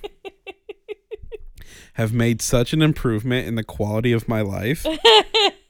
have 1.93 2.13
made 2.13 2.41
such 2.41 2.73
an 2.73 2.81
improvement 2.81 3.47
in 3.47 3.53
the 3.53 3.63
quality 3.63 4.11
of 4.11 4.27
my 4.27 4.41
life. 4.41 4.87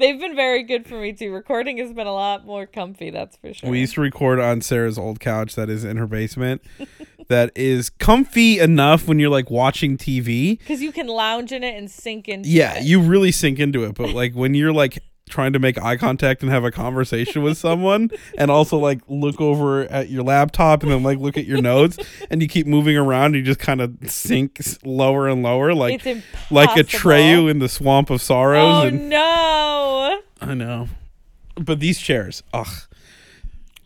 They've 0.00 0.18
been 0.18 0.34
very 0.34 0.62
good 0.62 0.86
for 0.86 0.94
me 0.98 1.12
too. 1.12 1.32
Recording 1.32 1.76
has 1.78 1.92
been 1.92 2.06
a 2.06 2.12
lot 2.12 2.44
more 2.46 2.66
comfy, 2.66 3.10
that's 3.10 3.36
for 3.36 3.52
sure. 3.54 3.70
We 3.70 3.80
used 3.80 3.94
to 3.94 4.00
record 4.00 4.40
on 4.40 4.62
Sarah's 4.62 4.98
old 4.98 5.20
couch 5.20 5.54
that 5.54 5.68
is 5.68 5.84
in 5.84 5.96
her 5.98 6.06
basement 6.06 6.62
that 7.28 7.52
is 7.54 7.90
comfy 7.90 8.58
enough 8.58 9.06
when 9.06 9.18
you're 9.18 9.30
like 9.30 9.50
watching 9.50 9.96
TV. 9.98 10.58
Because 10.58 10.80
you 10.82 10.90
can 10.90 11.06
lounge 11.06 11.52
in 11.52 11.62
it 11.62 11.76
and 11.76 11.90
sink 11.90 12.28
into 12.28 12.48
Yeah, 12.48 12.78
it. 12.78 12.84
you 12.84 13.00
really 13.00 13.30
sink 13.30 13.58
into 13.58 13.84
it. 13.84 13.94
But 13.94 14.10
like 14.10 14.34
when 14.34 14.54
you're 14.54 14.72
like 14.72 15.02
trying 15.30 15.52
to 15.54 15.58
make 15.58 15.80
eye 15.82 15.96
contact 15.96 16.42
and 16.42 16.50
have 16.50 16.64
a 16.64 16.70
conversation 16.70 17.42
with 17.42 17.56
someone 17.56 18.10
and 18.36 18.50
also 18.50 18.76
like 18.76 19.00
look 19.08 19.40
over 19.40 19.82
at 19.84 20.10
your 20.10 20.22
laptop 20.22 20.82
and 20.82 20.92
then 20.92 21.02
like 21.02 21.18
look 21.18 21.38
at 21.38 21.46
your 21.46 21.62
notes 21.62 21.96
and 22.30 22.42
you 22.42 22.48
keep 22.48 22.66
moving 22.66 22.96
around, 22.96 23.34
you 23.34 23.42
just 23.42 23.60
kind 23.60 23.80
of 23.80 23.96
sink 24.06 24.60
lower 24.84 25.28
and 25.28 25.42
lower 25.42 25.72
like 25.74 26.04
it's 26.06 26.24
like 26.50 26.76
impossible. 26.76 27.10
Atreyu 27.10 27.50
in 27.50 27.58
the 27.60 27.68
swamp 27.68 28.10
of 28.10 28.20
sorrows 28.20 28.84
Oh 28.84 28.86
and 28.88 29.08
no. 29.08 30.20
I 30.40 30.54
know. 30.54 30.88
But 31.56 31.80
these 31.80 31.98
chairs, 31.98 32.42
ugh. 32.52 32.66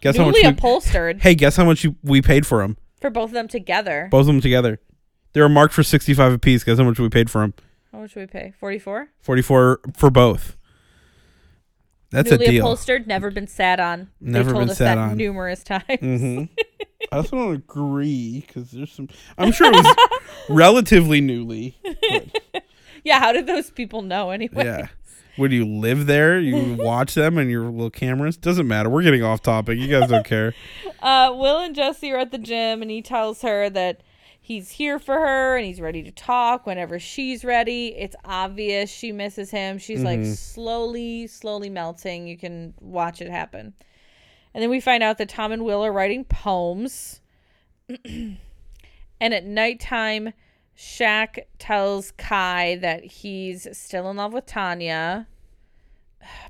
Guess 0.00 0.16
how 0.16 0.26
much 0.26 0.34
Newly 0.34 0.48
we, 0.48 0.52
upholstered 0.52 1.22
Hey, 1.22 1.34
guess 1.34 1.56
how 1.56 1.64
much 1.64 1.82
you, 1.84 1.96
we 2.02 2.20
paid 2.22 2.46
for 2.46 2.58
them? 2.58 2.76
for 3.00 3.10
both 3.10 3.30
of 3.30 3.34
them 3.34 3.48
together. 3.48 4.08
Both 4.10 4.20
of 4.22 4.26
them 4.28 4.40
together. 4.40 4.80
They 5.34 5.40
were 5.42 5.48
marked 5.48 5.74
for 5.74 5.82
65 5.82 6.32
apiece. 6.32 6.64
Guess 6.64 6.78
how 6.78 6.84
much 6.84 6.98
we 6.98 7.10
paid 7.10 7.28
for 7.28 7.42
them? 7.42 7.52
How 7.92 7.98
much 7.98 8.12
should 8.12 8.20
we 8.20 8.26
pay? 8.26 8.54
44? 8.58 9.08
44 9.20 9.80
for 9.94 10.10
both. 10.10 10.56
That's 12.14 12.30
Newly 12.30 12.46
a 12.46 12.50
deal. 12.50 12.64
upholstered, 12.64 13.06
never 13.06 13.30
been 13.30 13.46
sat 13.46 13.80
on. 13.80 14.08
Never 14.20 14.44
they 14.44 14.52
told 14.52 14.62
been 14.62 14.70
us 14.70 14.78
sat 14.78 14.94
that 14.94 14.98
on. 14.98 15.16
numerous 15.16 15.62
times. 15.64 15.84
hmm 16.00 16.44
I 17.12 17.16
also 17.16 17.36
don't 17.36 17.54
agree 17.54 18.44
because 18.46 18.70
there's 18.70 18.90
some. 18.92 19.08
I'm 19.36 19.52
sure 19.52 19.66
it 19.72 19.74
was 19.74 19.96
relatively 20.48 21.20
newly. 21.20 21.76
but, 21.82 22.64
Yeah, 23.04 23.18
how 23.20 23.32
did 23.32 23.46
those 23.46 23.70
people 23.70 24.00
know 24.02 24.30
anyway? 24.30 24.64
yeah. 24.64 24.86
Would 25.36 25.50
you 25.52 25.66
live 25.66 26.06
there? 26.06 26.38
You 26.38 26.74
watch 26.78 27.14
them 27.14 27.36
and 27.38 27.50
your 27.50 27.64
little 27.64 27.90
cameras? 27.90 28.36
Doesn't 28.36 28.68
matter. 28.68 28.88
We're 28.88 29.02
getting 29.02 29.24
off 29.24 29.42
topic. 29.42 29.78
You 29.78 29.88
guys 29.88 30.08
don't 30.08 30.24
care. 30.24 30.54
Uh, 31.02 31.34
Will 31.36 31.58
and 31.58 31.74
Jessie 31.74 32.12
are 32.12 32.18
at 32.18 32.30
the 32.30 32.38
gym, 32.38 32.80
and 32.82 32.90
he 32.90 33.02
tells 33.02 33.42
her 33.42 33.68
that 33.70 34.00
he's 34.46 34.72
here 34.72 34.98
for 34.98 35.14
her 35.14 35.56
and 35.56 35.64
he's 35.64 35.80
ready 35.80 36.02
to 36.02 36.10
talk 36.10 36.66
whenever 36.66 36.98
she's 36.98 37.46
ready. 37.46 37.94
It's 37.96 38.14
obvious 38.26 38.90
she 38.90 39.10
misses 39.10 39.50
him. 39.50 39.78
She's 39.78 40.02
like 40.02 40.20
Mm-hmm. 40.20 40.34
slowly, 40.34 41.26
slowly 41.26 41.70
melting. 41.70 42.26
You 42.26 42.36
can 42.36 42.74
watch 42.78 43.22
it 43.22 43.30
happen. 43.30 43.72
And 44.52 44.62
then 44.62 44.68
we 44.68 44.80
find 44.80 45.02
out 45.02 45.16
that 45.16 45.30
Tom 45.30 45.50
and 45.50 45.64
Will 45.64 45.82
are 45.82 45.90
writing 45.90 46.24
poems. 46.24 47.22
and 48.04 48.36
at 49.20 49.46
nighttime, 49.46 50.34
Shaq 50.76 51.38
tells 51.58 52.10
Kai 52.12 52.76
that 52.82 53.02
he's 53.02 53.66
still 53.72 54.10
in 54.10 54.18
love 54.18 54.34
with 54.34 54.44
Tanya. 54.44 55.26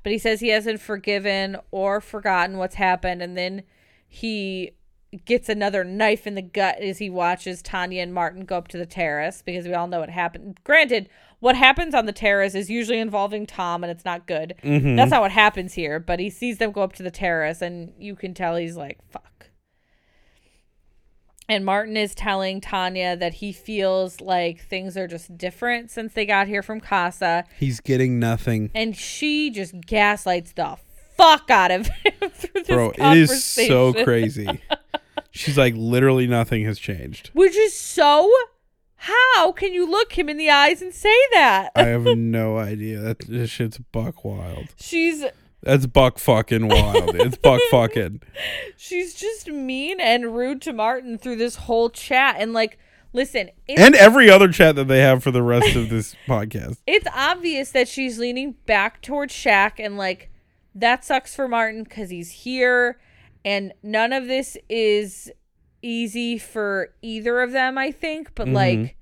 But 0.02 0.10
he 0.10 0.18
says 0.18 0.40
he 0.40 0.48
hasn't 0.48 0.80
forgiven 0.80 1.58
or 1.70 2.00
forgotten 2.00 2.58
what's 2.58 2.74
happened. 2.74 3.22
And 3.22 3.36
then 3.36 3.62
he 4.08 4.72
gets 5.14 5.48
another 5.48 5.84
knife 5.84 6.26
in 6.26 6.34
the 6.34 6.42
gut 6.42 6.80
as 6.80 6.98
he 6.98 7.10
watches 7.10 7.62
Tanya 7.62 8.02
and 8.02 8.12
Martin 8.12 8.44
go 8.44 8.56
up 8.56 8.68
to 8.68 8.78
the 8.78 8.86
terrace 8.86 9.42
because 9.42 9.66
we 9.66 9.74
all 9.74 9.86
know 9.86 10.00
what 10.00 10.10
happened. 10.10 10.58
Granted, 10.64 11.08
what 11.40 11.56
happens 11.56 11.94
on 11.94 12.06
the 12.06 12.12
terrace 12.12 12.54
is 12.54 12.70
usually 12.70 12.98
involving 12.98 13.46
Tom 13.46 13.84
and 13.84 13.90
it's 13.90 14.04
not 14.04 14.26
good. 14.26 14.54
Mm-hmm. 14.62 14.96
That's 14.96 15.10
not 15.10 15.20
what 15.20 15.32
happens 15.32 15.74
here, 15.74 16.00
but 16.00 16.18
he 16.18 16.30
sees 16.30 16.58
them 16.58 16.72
go 16.72 16.82
up 16.82 16.94
to 16.94 17.02
the 17.02 17.10
terrace 17.10 17.60
and 17.60 17.92
you 17.98 18.16
can 18.16 18.34
tell 18.34 18.56
he's 18.56 18.76
like, 18.76 18.98
fuck. 19.10 19.50
And 21.48 21.66
Martin 21.66 21.96
is 21.96 22.14
telling 22.14 22.62
Tanya 22.62 23.16
that 23.16 23.34
he 23.34 23.52
feels 23.52 24.22
like 24.22 24.62
things 24.62 24.96
are 24.96 25.06
just 25.06 25.36
different 25.36 25.90
since 25.90 26.14
they 26.14 26.24
got 26.24 26.46
here 26.46 26.62
from 26.62 26.80
Casa. 26.80 27.44
He's 27.58 27.80
getting 27.80 28.18
nothing. 28.18 28.70
And 28.74 28.96
she 28.96 29.50
just 29.50 29.74
gaslights 29.82 30.52
the 30.52 30.78
fuck 31.16 31.50
out 31.50 31.70
of 31.70 31.86
him 31.86 32.12
through 32.30 32.62
this 32.62 32.68
Bro, 32.68 32.92
it 32.96 33.18
is 33.18 33.44
so 33.44 33.92
crazy. 33.92 34.48
She's 35.34 35.58
like, 35.58 35.74
literally 35.76 36.26
nothing 36.26 36.64
has 36.64 36.78
changed. 36.78 37.30
Which 37.34 37.56
is 37.56 37.76
so. 37.76 38.32
How 38.96 39.52
can 39.52 39.74
you 39.74 39.84
look 39.90 40.12
him 40.16 40.28
in 40.28 40.36
the 40.38 40.48
eyes 40.48 40.80
and 40.80 40.94
say 40.94 41.14
that? 41.32 41.70
I 41.74 41.84
have 41.86 42.04
no 42.16 42.56
idea. 42.56 43.00
That 43.00 43.18
this 43.28 43.50
shit's 43.50 43.78
buck 43.78 44.24
wild. 44.24 44.68
she's 44.80 45.24
That's 45.62 45.86
buck 45.86 46.18
fucking 46.18 46.68
wild. 46.68 47.14
It's 47.16 47.36
buck 47.36 47.60
fucking. 47.70 48.22
she's 48.76 49.12
just 49.14 49.48
mean 49.48 50.00
and 50.00 50.34
rude 50.34 50.62
to 50.62 50.72
Martin 50.72 51.18
through 51.18 51.36
this 51.36 51.56
whole 51.56 51.90
chat. 51.90 52.36
And 52.38 52.52
like, 52.54 52.78
listen, 53.12 53.50
And 53.68 53.94
every 53.96 54.30
other 54.30 54.48
chat 54.48 54.76
that 54.76 54.88
they 54.88 55.00
have 55.00 55.22
for 55.22 55.30
the 55.32 55.42
rest 55.42 55.74
of 55.76 55.90
this 55.90 56.14
podcast. 56.26 56.78
it's 56.86 57.08
obvious 57.14 57.72
that 57.72 57.88
she's 57.88 58.18
leaning 58.18 58.52
back 58.66 59.02
towards 59.02 59.34
Shaq, 59.34 59.72
and 59.78 59.98
like, 59.98 60.30
that 60.74 61.04
sucks 61.04 61.34
for 61.34 61.46
Martin 61.48 61.82
because 61.82 62.08
he's 62.10 62.30
here, 62.30 62.98
and 63.44 63.72
none 63.82 64.12
of 64.12 64.26
this 64.26 64.56
is 64.68 65.30
easy 65.82 66.38
for 66.38 66.94
either 67.02 67.40
of 67.42 67.52
them. 67.52 67.76
I 67.78 67.90
think, 67.90 68.34
but 68.34 68.46
mm-hmm. 68.46 68.56
like, 68.56 68.96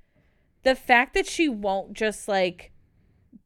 the 0.62 0.74
fact 0.74 1.14
that 1.14 1.26
she 1.26 1.48
won't 1.48 1.92
just 1.92 2.28
like 2.28 2.72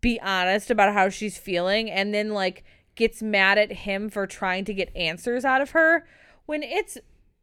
be 0.00 0.20
honest 0.20 0.70
about 0.70 0.92
how 0.92 1.08
she's 1.08 1.38
feeling 1.38 1.90
and 1.90 2.12
then 2.12 2.30
like 2.30 2.64
gets 2.94 3.22
mad 3.22 3.58
at 3.58 3.72
him 3.72 4.08
for 4.08 4.26
trying 4.26 4.64
to 4.64 4.74
get 4.74 4.94
answers 4.96 5.44
out 5.44 5.60
of 5.60 5.70
her 5.70 6.06
when 6.46 6.62
it's 6.62 6.98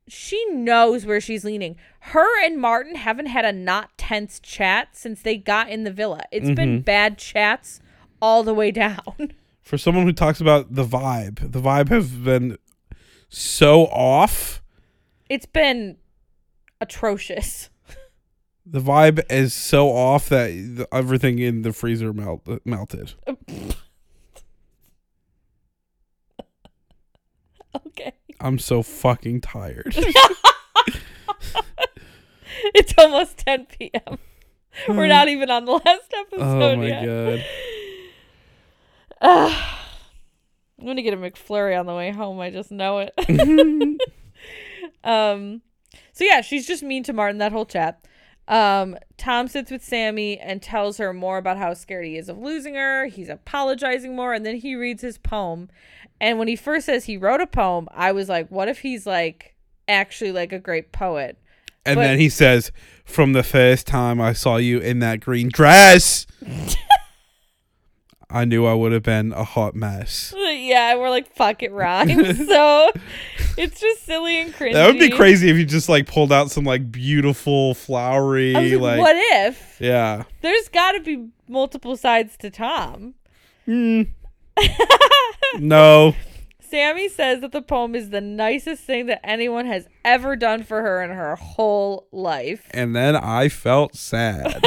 she 0.08 0.44
knows 0.48 1.06
where 1.06 1.22
she's 1.22 1.46
leaning. 1.46 1.78
Her 2.00 2.44
and 2.46 2.60
Martin 2.60 2.96
haven't 2.96 3.28
had 3.28 3.46
a 3.46 3.54
not 3.54 3.98
tense 3.98 4.40
chat 4.40 4.90
since 4.98 5.22
they 5.22 5.38
got 5.38 5.70
in 5.70 5.84
the 5.84 5.92
villa. 5.92 6.24
It's 6.32 6.52
been 6.52 6.78
mm-hmm. 6.78 6.82
bad 6.82 7.18
chats 7.18 7.80
all 8.22 8.44
the 8.44 8.54
way 8.54 8.72
down. 8.72 9.32
For 9.62 9.78
someone 9.78 10.06
who 10.06 10.12
talks 10.12 10.42
about 10.42 10.76
the 10.76 10.84
vibe, 10.84 11.52
the 11.52 11.62
vibe 11.62 11.88
has 11.88 12.10
been 12.10 12.58
so 13.34 13.88
off. 13.88 14.62
It's 15.30 15.46
been 15.46 15.98
atrocious. 16.82 17.70
The 18.66 18.80
vibe 18.80 19.30
is 19.30 19.54
so 19.54 19.90
off 19.90 20.30
that 20.30 20.48
the, 20.48 20.88
everything 20.90 21.38
in 21.38 21.64
the 21.64 21.74
freezer 21.74 22.14
melt, 22.14 22.48
melted. 22.64 23.12
Okay. 27.88 28.14
I'm 28.40 28.58
so 28.58 28.82
fucking 28.82 29.42
tired. 29.42 29.94
It's 32.74 32.94
almost 32.98 33.40
10 33.40 33.66
p.m. 33.66 34.18
We're 34.88 35.08
not 35.08 35.28
even 35.30 35.52
on 35.52 35.66
the 35.66 35.74
last 35.74 36.14
episode 36.14 36.42
oh 36.42 36.76
my 36.78 36.88
yet. 36.88 37.06
god. 37.06 37.46
Ah. 39.26 39.83
I'm 40.84 40.88
gonna 40.88 41.02
get 41.02 41.14
a 41.14 41.18
McFlurry 41.18 41.80
on 41.80 41.86
the 41.86 41.96
way 41.96 42.12
home. 42.12 42.42
I 42.42 42.50
just 42.50 42.70
know 42.70 43.00
it. 43.08 43.14
um, 45.06 45.62
so 46.12 46.26
yeah, 46.26 46.42
she's 46.42 46.68
just 46.68 46.84
mean 46.84 47.04
to 47.04 47.14
Martin 47.14 47.38
that 47.38 47.54
whole 47.54 47.66
chat. 47.66 48.06
Um, 48.50 48.98
Tom 49.16 49.48
sits 49.48 49.72
with 49.72 49.82
Samie 49.82 50.38
and 50.42 50.62
tells 50.62 50.98
her 50.98 51.14
more 51.14 51.38
about 51.38 51.56
how 51.58 51.74
scared 51.74 52.04
he 52.04 52.18
is 52.18 52.28
of 52.28 52.38
losing 52.38 52.76
her. 52.76 53.06
He's 53.06 53.30
apologizing 53.30 54.14
more, 54.14 54.34
and 54.34 54.46
then 54.46 54.58
he 54.58 54.76
reads 54.76 55.02
his 55.02 55.18
poem. 55.18 55.70
And 56.20 56.38
when 56.38 56.50
he 56.50 56.58
first 56.58 56.88
says 56.88 57.06
he 57.06 57.16
wrote 57.16 57.40
a 57.40 57.48
poem, 57.48 57.88
I 57.94 58.12
was 58.12 58.28
like, 58.28 58.50
what 58.50 58.68
if 58.68 58.80
he's 58.80 59.06
like 59.08 59.56
actually 59.88 60.34
like 60.34 60.52
a 60.52 60.60
great 60.60 60.92
poet? 60.92 61.38
And 61.86 61.96
But- 61.96 62.02
then 62.04 62.20
he 62.20 62.28
says, 62.28 62.74
"From 63.06 63.32
the 63.32 63.44
first 63.44 63.88
time 63.88 64.20
I 64.20 64.34
saw 64.34 64.58
you 64.58 64.80
in 64.80 65.00
that 65.00 65.22
green 65.22 65.48
dress, 65.48 66.28
I 68.30 68.46
knew 68.46 68.66
I 68.66 68.74
would 68.74 68.92
have 68.92 69.04
been 69.04 69.34
a 69.34 69.44
hot 69.44 69.76
mess." 69.76 70.34
yeah, 70.38 70.96
we're 70.96 71.10
like, 71.10 71.34
fuck 71.36 71.64
it 71.64 71.72
rhymes. 71.72 72.48
so 72.48 72.92
it's 73.58 73.80
just 73.80 74.06
silly 74.06 74.42
and 74.42 74.54
cringy. 74.54 74.74
That 74.74 74.88
would 74.88 75.00
be 75.00 75.10
crazy 75.10 75.50
if 75.50 75.58
you 75.58 75.66
just 75.66 75.90
like 75.90 76.08
pulled 76.08 76.32
out 76.32 76.52
some 76.52 76.64
like 76.64 76.92
beautiful 76.92 77.74
flowery 77.74 78.54
like, 78.54 78.82
like 78.82 79.00
what 79.00 79.16
if? 79.16 79.78
yeah. 79.80 80.24
There's 80.42 80.70
got 80.70 80.94
to 80.94 81.00
be 81.00 81.30
multiple 81.48 81.96
sides 81.96 82.38
to 82.38 82.50
Tom. 82.50 83.16
Hmm. 83.66 84.04
No. 85.60 86.16
Samie 86.72 87.10
says 87.10 87.42
that 87.42 87.52
the 87.52 87.62
poem 87.62 87.94
is 87.94 88.10
the 88.10 88.22
nicest 88.22 88.84
thing 88.84 89.06
that 89.06 89.22
anyone 89.24 89.68
has 89.68 89.88
ever 90.04 90.36
done 90.36 90.64
for 90.64 90.82
her 90.82 91.04
in 91.04 91.12
her 91.12 91.36
whole 91.36 92.08
life. 92.12 92.66
And 92.72 92.96
then 92.96 93.16
I 93.16 93.50
felt 93.50 93.96
sad. 93.96 94.64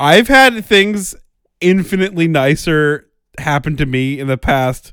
I've 0.00 0.28
had 0.28 0.64
things 0.64 1.14
infinitely 1.60 2.26
nicer 2.26 3.08
happen 3.38 3.76
to 3.76 3.86
me 3.86 4.18
in 4.18 4.26
the 4.26 4.38
past 4.38 4.92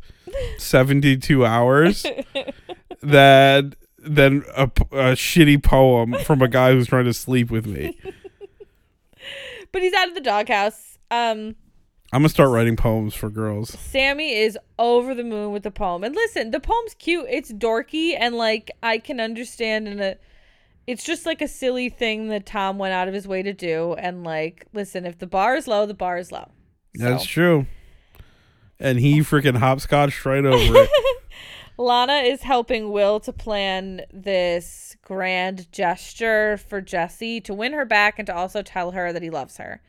72 0.58 1.46
hours 1.46 2.06
than 3.02 3.74
than 3.98 4.44
a, 4.56 4.64
a 4.64 5.16
shitty 5.16 5.62
poem 5.64 6.14
from 6.24 6.42
a 6.42 6.48
guy 6.48 6.72
who's 6.72 6.88
trying 6.88 7.06
to 7.06 7.14
sleep 7.14 7.50
with 7.50 7.66
me. 7.66 7.98
But 9.74 9.82
he's 9.82 9.94
out 9.94 10.08
of 10.08 10.16
the 10.16 10.22
doghouse. 10.22 10.98
Um, 11.12 11.56
I'm 12.14 12.22
gonna 12.22 12.30
start 12.30 12.50
writing 12.50 12.76
poems 12.78 13.14
for 13.14 13.30
girls. 13.30 13.76
Samie 13.76 14.32
is 14.32 14.58
over 14.80 15.14
the 15.14 15.26
moon 15.26 15.52
with 15.52 15.64
the 15.64 15.72
poem. 15.72 16.04
And 16.04 16.16
listen, 16.16 16.52
the 16.52 16.60
poem's 16.60 16.94
cute. 16.96 17.26
It's 17.30 17.52
dorky 17.52 18.16
and 18.18 18.36
like 18.36 18.72
I 18.82 18.98
can 18.98 19.20
understand 19.20 19.88
in 19.88 20.00
a 20.00 20.16
it's 20.88 21.04
just 21.04 21.26
like 21.26 21.42
a 21.42 21.48
silly 21.48 21.90
thing 21.90 22.30
that 22.30 22.46
Tom 22.46 22.78
went 22.78 22.94
out 22.94 23.10
of 23.10 23.14
his 23.14 23.28
way 23.28 23.44
to 23.44 23.54
do. 23.54 23.94
And 23.94 24.24
like, 24.24 24.66
listen, 24.74 25.06
if 25.06 25.20
the 25.20 25.28
bar 25.28 25.56
is 25.56 25.68
low, 25.68 25.86
the 25.86 25.94
bar 25.94 26.18
is 26.18 26.32
low. 26.32 26.50
That's 26.96 27.26
true. 27.26 27.68
And 28.80 29.00
he 29.00 29.20
freaking 29.20 29.58
hopscotched 29.58 30.26
right 30.26 30.46
over 30.46 30.84
it. 30.84 30.90
Lana 31.78 32.14
is 32.14 32.42
helping 32.42 32.92
Will 32.92 33.20
to 33.20 33.34
plan 33.34 34.02
this 34.12 34.96
grand 35.04 35.72
gesture 35.72 36.58
for 36.58 36.82
Jessie 36.82 37.40
to 37.42 37.54
win 37.54 37.74
her 37.74 37.86
back 37.86 38.18
and 38.18 38.26
to 38.26 38.36
also 38.36 38.64
tell 38.64 38.92
her 38.92 39.14
that 39.14 39.22
he 39.22 39.30
loves 39.30 39.58
her. 39.58 39.82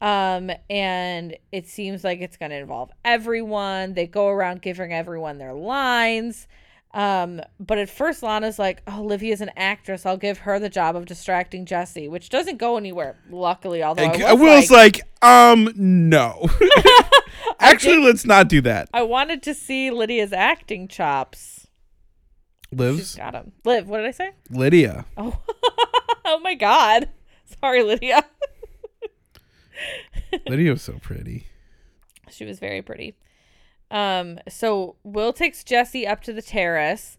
Um, 0.00 0.50
and 0.68 1.36
it 1.50 1.66
seems 1.66 2.04
like 2.04 2.20
it's 2.20 2.36
going 2.36 2.50
to 2.50 2.56
involve 2.56 2.90
everyone. 3.04 3.94
They 3.94 4.06
go 4.06 4.28
around 4.28 4.62
giving 4.62 4.92
everyone 4.92 5.38
their 5.38 5.54
lines. 5.54 6.46
Um, 6.94 7.42
but 7.60 7.78
at 7.78 7.90
first, 7.90 8.22
Lana's 8.22 8.58
like, 8.58 8.82
oh, 8.86 9.00
Olivia's 9.00 9.40
an 9.40 9.50
actress. 9.56 10.06
I'll 10.06 10.16
give 10.16 10.38
her 10.38 10.58
the 10.58 10.70
job 10.70 10.96
of 10.96 11.04
distracting 11.06 11.66
Jessie, 11.66 12.08
which 12.08 12.30
doesn't 12.30 12.56
go 12.56 12.76
anywhere, 12.76 13.18
luckily. 13.30 13.82
Although 13.82 14.04
I 14.04 14.06
Like, 14.06 14.18
was 14.20 14.40
Will's 14.40 14.70
like, 14.70 15.02
like, 15.22 15.30
um, 15.30 15.70
no. 15.76 16.48
Actually, 17.60 17.98
let's 17.98 18.24
not 18.24 18.48
do 18.48 18.60
that. 18.62 18.88
I 18.94 19.02
wanted 19.02 19.42
to 19.44 19.54
see 19.54 19.90
Lydia's 19.90 20.32
acting 20.32 20.88
chops. 20.88 21.66
She's 22.70 22.78
Lives 22.78 23.14
got 23.16 23.34
him. 23.34 23.52
Liv, 23.64 23.88
what 23.88 23.98
did 23.98 24.06
I 24.06 24.10
say? 24.10 24.30
Lydia. 24.50 25.04
Oh, 25.16 25.38
oh 26.24 26.38
my 26.40 26.54
God. 26.54 27.08
Sorry, 27.60 27.82
Lydia. 27.82 28.24
Lydia's 30.46 30.82
so 30.82 30.94
pretty. 31.00 31.46
She 32.30 32.44
was 32.44 32.58
very 32.58 32.82
pretty. 32.82 33.14
Um, 33.90 34.38
so 34.48 34.96
Will 35.02 35.32
takes 35.32 35.64
Jessie 35.64 36.06
up 36.06 36.22
to 36.22 36.32
the 36.32 36.42
terrace 36.42 37.18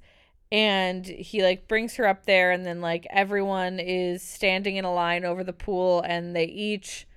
and 0.52 1.06
he 1.06 1.44
like 1.44 1.68
brings 1.68 1.96
her 1.96 2.08
up 2.08 2.26
there 2.26 2.52
and 2.52 2.66
then 2.66 2.82
like 2.82 3.06
everyone 3.10 3.80
is 3.80 4.22
standing 4.22 4.76
in 4.76 4.86
a 4.86 4.94
line 4.94 5.26
over 5.26 5.44
the 5.44 5.54
pool 5.54 6.04
and 6.08 6.36
they 6.36 6.46
each 6.46 7.08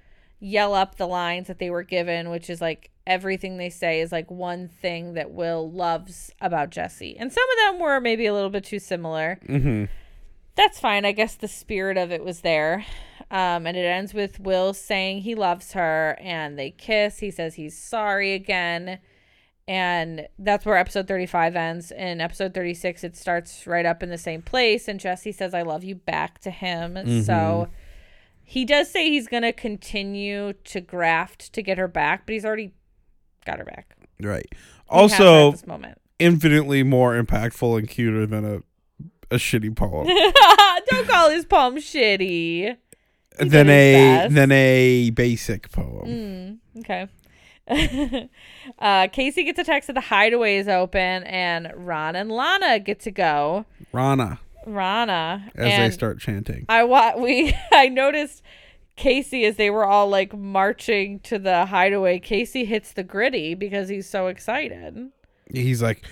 yell 0.41 0.75
up 0.75 0.97
the 0.97 1.07
lines 1.07 1.47
that 1.47 1.59
they 1.59 1.71
were 1.71 1.85
given, 1.85 2.29
which 2.29 2.51
is 2.51 2.61
like 2.61 2.91
everything 3.07 3.57
they 3.57 3.71
say 3.71 4.01
is 4.01 4.13
like 4.13 4.31
one 4.31 4.69
thing 4.69 5.15
that 5.15 5.31
Will 5.31 5.71
loves 5.71 6.33
about 6.41 6.71
Jessie. 6.71 7.17
And 7.19 7.33
some 7.33 7.45
of 7.51 7.73
them 7.73 7.81
were 7.81 8.01
maybe 8.01 8.27
a 8.27 8.35
little 8.35 8.51
bit 8.51 8.65
too 8.65 8.79
similar. 8.79 9.39
Mm-hmm. 9.49 9.85
that's 10.57 10.81
fine. 10.81 11.05
I 11.05 11.13
guess 11.13 11.35
the 11.35 11.49
spirit 11.49 11.97
of 11.97 12.11
it 12.11 12.25
was 12.25 12.41
there. 12.41 12.85
Um, 13.31 13.67
and 13.67 13.77
it 13.77 13.87
ends 13.87 14.13
with 14.13 14.41
Will 14.41 14.75
saying 14.75 15.23
he 15.23 15.35
loves 15.35 15.73
her 15.73 16.19
and 16.21 16.59
they 16.59 16.71
kiss. 16.71 17.21
He 17.21 17.31
says 17.31 17.55
he's 17.55 17.79
sorry 17.79 18.35
again. 18.35 18.99
And 19.69 20.27
that's 20.39 20.67
where 20.67 20.77
episode 20.77 21.07
35 21.07 21.55
ends. 21.57 21.93
In 21.93 22.21
episode 22.21 22.53
36, 22.53 23.05
it 23.05 23.17
starts 23.17 23.67
right 23.67 23.87
up 23.87 24.03
in 24.03 24.09
the 24.11 24.19
same 24.19 24.43
place. 24.43 24.89
And 24.89 24.99
Jessie 24.99 25.33
says, 25.33 25.55
I 25.55 25.63
love 25.63 25.85
you 25.85 25.95
back 25.95 26.41
to 26.41 26.51
him. 26.51 27.23
So 27.23 27.69
he 28.43 28.65
does 28.65 28.91
say 28.91 29.09
he's 29.09 29.29
going 29.29 29.45
to 29.45 29.53
continue 29.53 30.53
to 30.65 30.81
graft 30.81 31.53
to 31.53 31.63
get 31.63 31.79
her 31.79 31.89
back, 31.89 32.27
but 32.27 32.33
he's 32.33 32.45
already 32.45 32.73
got 33.47 33.59
her 33.59 33.65
back. 33.65 33.97
Right. 34.21 34.47
He 34.51 34.57
has 34.99 35.13
her 35.13 35.25
at 35.25 35.29
Also, 35.29 35.51
this 35.53 35.67
moment. 35.67 35.99
infinitely 36.19 36.83
more 36.83 37.21
impactful 37.21 37.79
and 37.79 37.89
cuter 37.89 38.27
than 38.27 38.45
a 38.45 38.63
a 39.31 39.37
shitty 39.37 39.75
poem. 39.75 40.07
Don't 40.91 41.09
call 41.09 41.31
his 41.31 41.47
poem 41.47 41.77
shitty. 41.77 42.77
He 43.41 43.49
than 43.49 43.71
a 43.71 43.93
best. 43.95 44.35
than 44.35 44.53
a 44.53 45.09
basic 45.11 45.71
poem. 45.73 46.61
Mm, 46.75 46.81
okay. 46.81 47.09
uh, 48.79 49.09
Casey 49.09 49.45
gets 49.45 49.59
a 49.59 49.65
text 49.65 49.87
that 49.87 49.95
the 49.95 50.01
hideaway 50.01 50.57
is 50.57 50.69
open, 50.69 51.25
and 51.25 51.73
Ron 51.75 52.17
and 52.17 52.31
Lana 52.31 52.79
get 52.79 53.01
to 53.01 53.11
go. 53.11 53.65
Rana, 53.93 54.41
Rana 54.67 55.51
as 55.55 55.73
and 55.73 55.83
they 55.85 55.95
start 55.95 56.21
chanting. 56.21 56.67
I 56.69 56.85
wa- 56.85 57.15
we 57.19 57.55
I 57.71 57.89
noticed 57.89 58.43
Casey 58.97 59.45
as 59.45 59.57
they 59.57 59.71
were 59.71 59.85
all 59.85 60.09
like 60.09 60.37
marching 60.37 61.21
to 61.21 61.39
the 61.39 61.67
hideaway. 61.67 62.19
Casey 62.19 62.65
hits 62.65 62.93
the 62.93 63.03
gritty 63.03 63.55
because 63.55 63.89
he's 63.89 64.09
so 64.09 64.27
excited. 64.27 65.11
He's 65.53 65.83
like, 65.83 66.05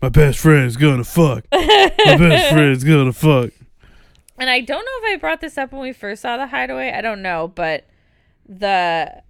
"My 0.00 0.08
best 0.08 0.38
friend's 0.38 0.76
gonna 0.76 1.04
fuck. 1.04 1.44
My 1.52 1.90
best 1.98 2.52
friend's 2.52 2.84
gonna 2.84 3.12
fuck." 3.12 3.50
And 4.36 4.50
I 4.50 4.60
don't 4.60 4.84
know 4.84 5.08
if 5.08 5.14
I 5.14 5.20
brought 5.20 5.40
this 5.40 5.56
up 5.56 5.70
when 5.72 5.80
we 5.82 5.92
first 5.92 6.22
saw 6.22 6.36
the 6.36 6.48
hideaway. 6.48 6.92
I 6.92 7.00
don't 7.02 7.22
know, 7.22 7.46
but 7.46 7.86
the 8.48 9.22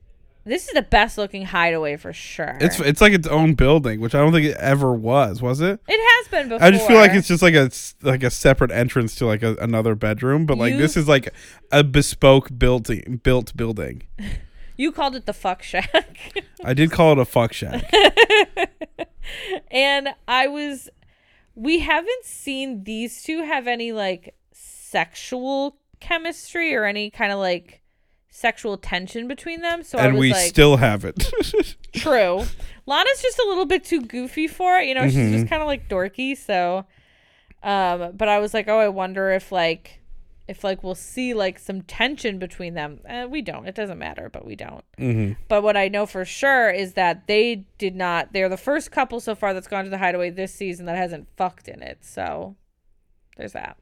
this 0.44 0.68
is 0.68 0.74
the 0.74 0.82
best 0.82 1.16
looking 1.18 1.44
hideaway 1.46 1.96
for 1.96 2.12
sure. 2.12 2.56
It's 2.60 2.78
it's 2.80 3.00
like 3.00 3.12
its 3.12 3.26
own 3.26 3.54
building, 3.54 4.00
which 4.00 4.14
I 4.14 4.18
don't 4.18 4.32
think 4.32 4.46
it 4.46 4.56
ever 4.58 4.92
was. 4.92 5.40
Was 5.40 5.60
it? 5.60 5.80
it 5.88 6.24
has 6.24 6.28
been 6.30 6.48
before. 6.48 6.66
I 6.66 6.70
just 6.70 6.86
feel 6.86 6.96
like 6.98 7.12
it's 7.12 7.28
just 7.28 7.42
like 7.42 7.54
a 7.54 7.70
like 8.02 8.22
a 8.22 8.30
separate 8.30 8.70
entrance 8.70 9.14
to 9.16 9.26
like 9.26 9.42
a, 9.42 9.54
another 9.56 9.94
bedroom, 9.94 10.46
but 10.46 10.58
like 10.58 10.74
You- 10.74 10.78
this 10.78 10.96
is 10.96 11.08
like 11.08 11.32
a 11.72 11.82
bespoke 11.82 12.50
building 12.58 13.20
built 13.22 13.56
building. 13.56 14.02
you 14.76 14.92
called 14.92 15.16
it 15.16 15.26
the 15.26 15.32
fuck 15.32 15.62
shack. 15.62 16.42
I 16.64 16.74
did 16.74 16.90
call 16.90 17.12
it 17.12 17.18
a 17.18 17.24
fuck 17.24 17.52
shack. 17.52 17.90
and 19.70 20.08
I 20.28 20.46
was 20.48 20.88
we 21.54 21.78
haven't 21.80 22.24
seen 22.24 22.84
these 22.84 23.22
two 23.22 23.44
have 23.44 23.66
any 23.66 23.92
like 23.92 24.34
sexual 24.52 25.78
chemistry 26.00 26.74
or 26.74 26.84
any 26.84 27.10
kind 27.10 27.32
of 27.32 27.38
like 27.38 27.80
sexual 28.36 28.76
tension 28.76 29.28
between 29.28 29.60
them. 29.60 29.84
So 29.84 29.96
I 29.96 30.06
and 30.06 30.18
we 30.18 30.32
like 30.32 30.48
still 30.48 30.76
have 30.78 31.04
it. 31.04 31.32
true. 31.94 32.44
Lana's 32.84 33.22
just 33.22 33.38
a 33.38 33.46
little 33.46 33.64
bit 33.64 33.84
too 33.84 34.00
goofy 34.02 34.48
for 34.48 34.76
it, 34.78 34.88
you 34.88 34.94
know, 34.94 35.04
she's 35.04 35.14
Mm-hmm. 35.16 35.32
just 35.34 35.46
kind 35.48 35.62
of 35.62 35.68
like 35.68 35.88
dorky, 35.88 36.36
so 36.36 36.84
um 37.62 38.10
but 38.16 38.28
I 38.28 38.40
was 38.40 38.52
like, 38.52 38.68
"Oh, 38.68 38.78
I 38.78 38.88
wonder 38.88 39.30
if 39.30 39.50
like 39.52 40.00
if 40.48 40.62
like 40.64 40.82
we'll 40.82 40.94
see 40.96 41.32
like 41.32 41.58
some 41.58 41.80
tension 41.82 42.38
between 42.38 42.74
them." 42.74 43.00
Eh, 43.06 43.24
we 43.24 43.40
don't. 43.40 43.66
It 43.66 43.74
doesn't 43.76 43.98
matter, 43.98 44.28
but 44.28 44.44
we 44.44 44.56
don't. 44.56 44.84
hmm 44.98 45.32
But 45.48 45.62
what 45.62 45.76
I 45.76 45.88
know 45.88 46.04
for 46.04 46.24
sure 46.26 46.68
is 46.70 46.92
that 46.94 47.26
they 47.28 47.64
did 47.78 47.94
not. 47.96 48.32
They're 48.34 48.50
the 48.50 48.58
first 48.58 48.90
couple 48.90 49.20
so 49.20 49.34
far 49.34 49.54
that's 49.54 49.68
gone 49.68 49.84
to 49.84 49.90
the 49.90 49.96
hideaway 49.98 50.28
this 50.28 50.52
season 50.52 50.84
that 50.86 50.96
hasn't 50.96 51.28
fucked 51.36 51.68
in 51.68 51.80
it. 51.82 51.98
So 52.04 52.56
there's 53.38 53.52
that. 53.52 53.78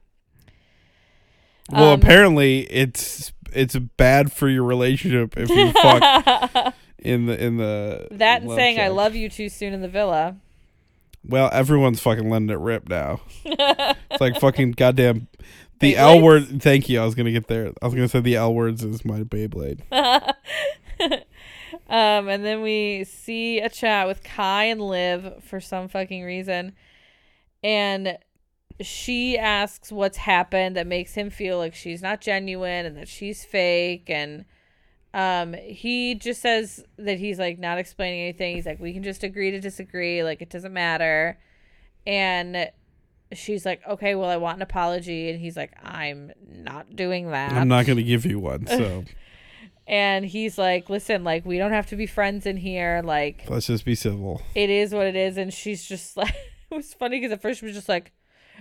Well, 1.69 1.91
Um, 1.93 1.99
apparently 1.99 2.59
it's 2.71 3.32
it's 3.55 3.75
bad 3.75 4.31
for 4.31 4.47
your 4.49 4.63
relationship 4.63 5.35
if 5.37 5.49
you 5.49 5.71
fuck 5.73 6.73
in 6.99 7.25
the 7.25 7.43
in 7.43 7.57
the 7.57 8.07
that 8.11 8.41
and 8.41 8.51
saying 8.51 8.79
I 8.79 8.89
love 8.89 9.15
you 9.15 9.29
too 9.29 9.49
soon 9.49 9.73
in 9.73 9.81
the 9.81 9.87
villa. 9.87 10.37
Well, 11.25 11.49
everyone's 11.53 12.01
fucking 12.01 12.29
letting 12.29 12.49
it 12.49 12.59
rip 12.59 12.89
now. 12.89 13.21
it's 13.45 14.21
like 14.21 14.35
fucking 14.39 14.71
goddamn. 14.71 15.27
The 15.79 15.93
Beyblades? 15.93 15.97
L 15.97 16.21
word. 16.21 16.61
Thank 16.61 16.89
you. 16.89 17.01
I 17.01 17.05
was 17.05 17.15
gonna 17.15 17.31
get 17.31 17.47
there. 17.47 17.71
I 17.81 17.85
was 17.85 17.95
gonna 17.95 18.07
say 18.07 18.19
the 18.19 18.35
L 18.35 18.53
words 18.53 18.83
is 18.83 19.05
my 19.05 19.23
Beyblade. 19.23 19.81
um, 21.89 22.27
and 22.27 22.43
then 22.43 22.61
we 22.61 23.05
see 23.05 23.59
a 23.59 23.69
chat 23.69 24.07
with 24.07 24.23
Kai 24.23 24.65
and 24.65 24.81
Liv 24.81 25.43
for 25.43 25.59
some 25.59 25.87
fucking 25.87 26.23
reason, 26.23 26.73
and 27.63 28.17
she 28.81 29.37
asks 29.37 29.91
what's 29.91 30.17
happened 30.17 30.75
that 30.75 30.87
makes 30.87 31.13
him 31.13 31.29
feel 31.29 31.57
like 31.57 31.75
she's 31.75 32.01
not 32.01 32.21
genuine 32.21 32.85
and 32.85 32.97
that 32.97 33.07
she's 33.07 33.45
fake 33.45 34.09
and 34.09 34.45
um 35.13 35.53
he 35.53 36.15
just 36.15 36.41
says 36.41 36.83
that 36.97 37.19
he's 37.19 37.37
like 37.37 37.59
not 37.59 37.77
explaining 37.77 38.21
anything 38.21 38.55
he's 38.55 38.65
like 38.65 38.79
we 38.79 38.93
can 38.93 39.03
just 39.03 39.23
agree 39.23 39.51
to 39.51 39.59
disagree 39.59 40.23
like 40.23 40.41
it 40.41 40.49
doesn't 40.49 40.73
matter 40.73 41.39
and 42.07 42.69
she's 43.31 43.65
like 43.65 43.79
okay 43.87 44.15
well 44.15 44.29
i 44.29 44.37
want 44.37 44.57
an 44.57 44.61
apology 44.63 45.29
and 45.29 45.39
he's 45.39 45.55
like 45.55 45.71
i'm 45.83 46.31
not 46.47 46.95
doing 46.95 47.29
that 47.29 47.51
I'm 47.51 47.67
not 47.67 47.85
gonna 47.85 48.01
give 48.01 48.25
you 48.25 48.39
one. 48.39 48.65
So 48.67 49.03
And 49.85 50.25
he's 50.25 50.57
like, 50.57 50.89
listen, 50.89 51.23
like, 51.23 51.45
we 51.45 51.57
don't 51.57 51.73
have 51.73 51.87
to 51.87 51.95
be 51.95 52.05
friends 52.05 52.45
in 52.45 52.55
here. 52.55 53.01
Like, 53.03 53.43
Let's 53.49 53.67
just 53.67 53.83
be 53.83 53.95
civil. 53.95 54.41
it 54.55 54.69
is 54.69 54.93
what 54.93 55.07
it 55.07 55.15
is. 55.15 55.37
And 55.37 55.53
she's 55.53 55.83
just 55.83 56.15
like, 56.17 56.33
it 56.71 56.75
was 56.75 56.93
funny 56.93 57.19
because 57.19 57.33
at 57.33 57.41
first 57.41 57.59
she 57.59 57.65
was 57.65 57.75
just 57.75 57.89
like, 57.89 58.13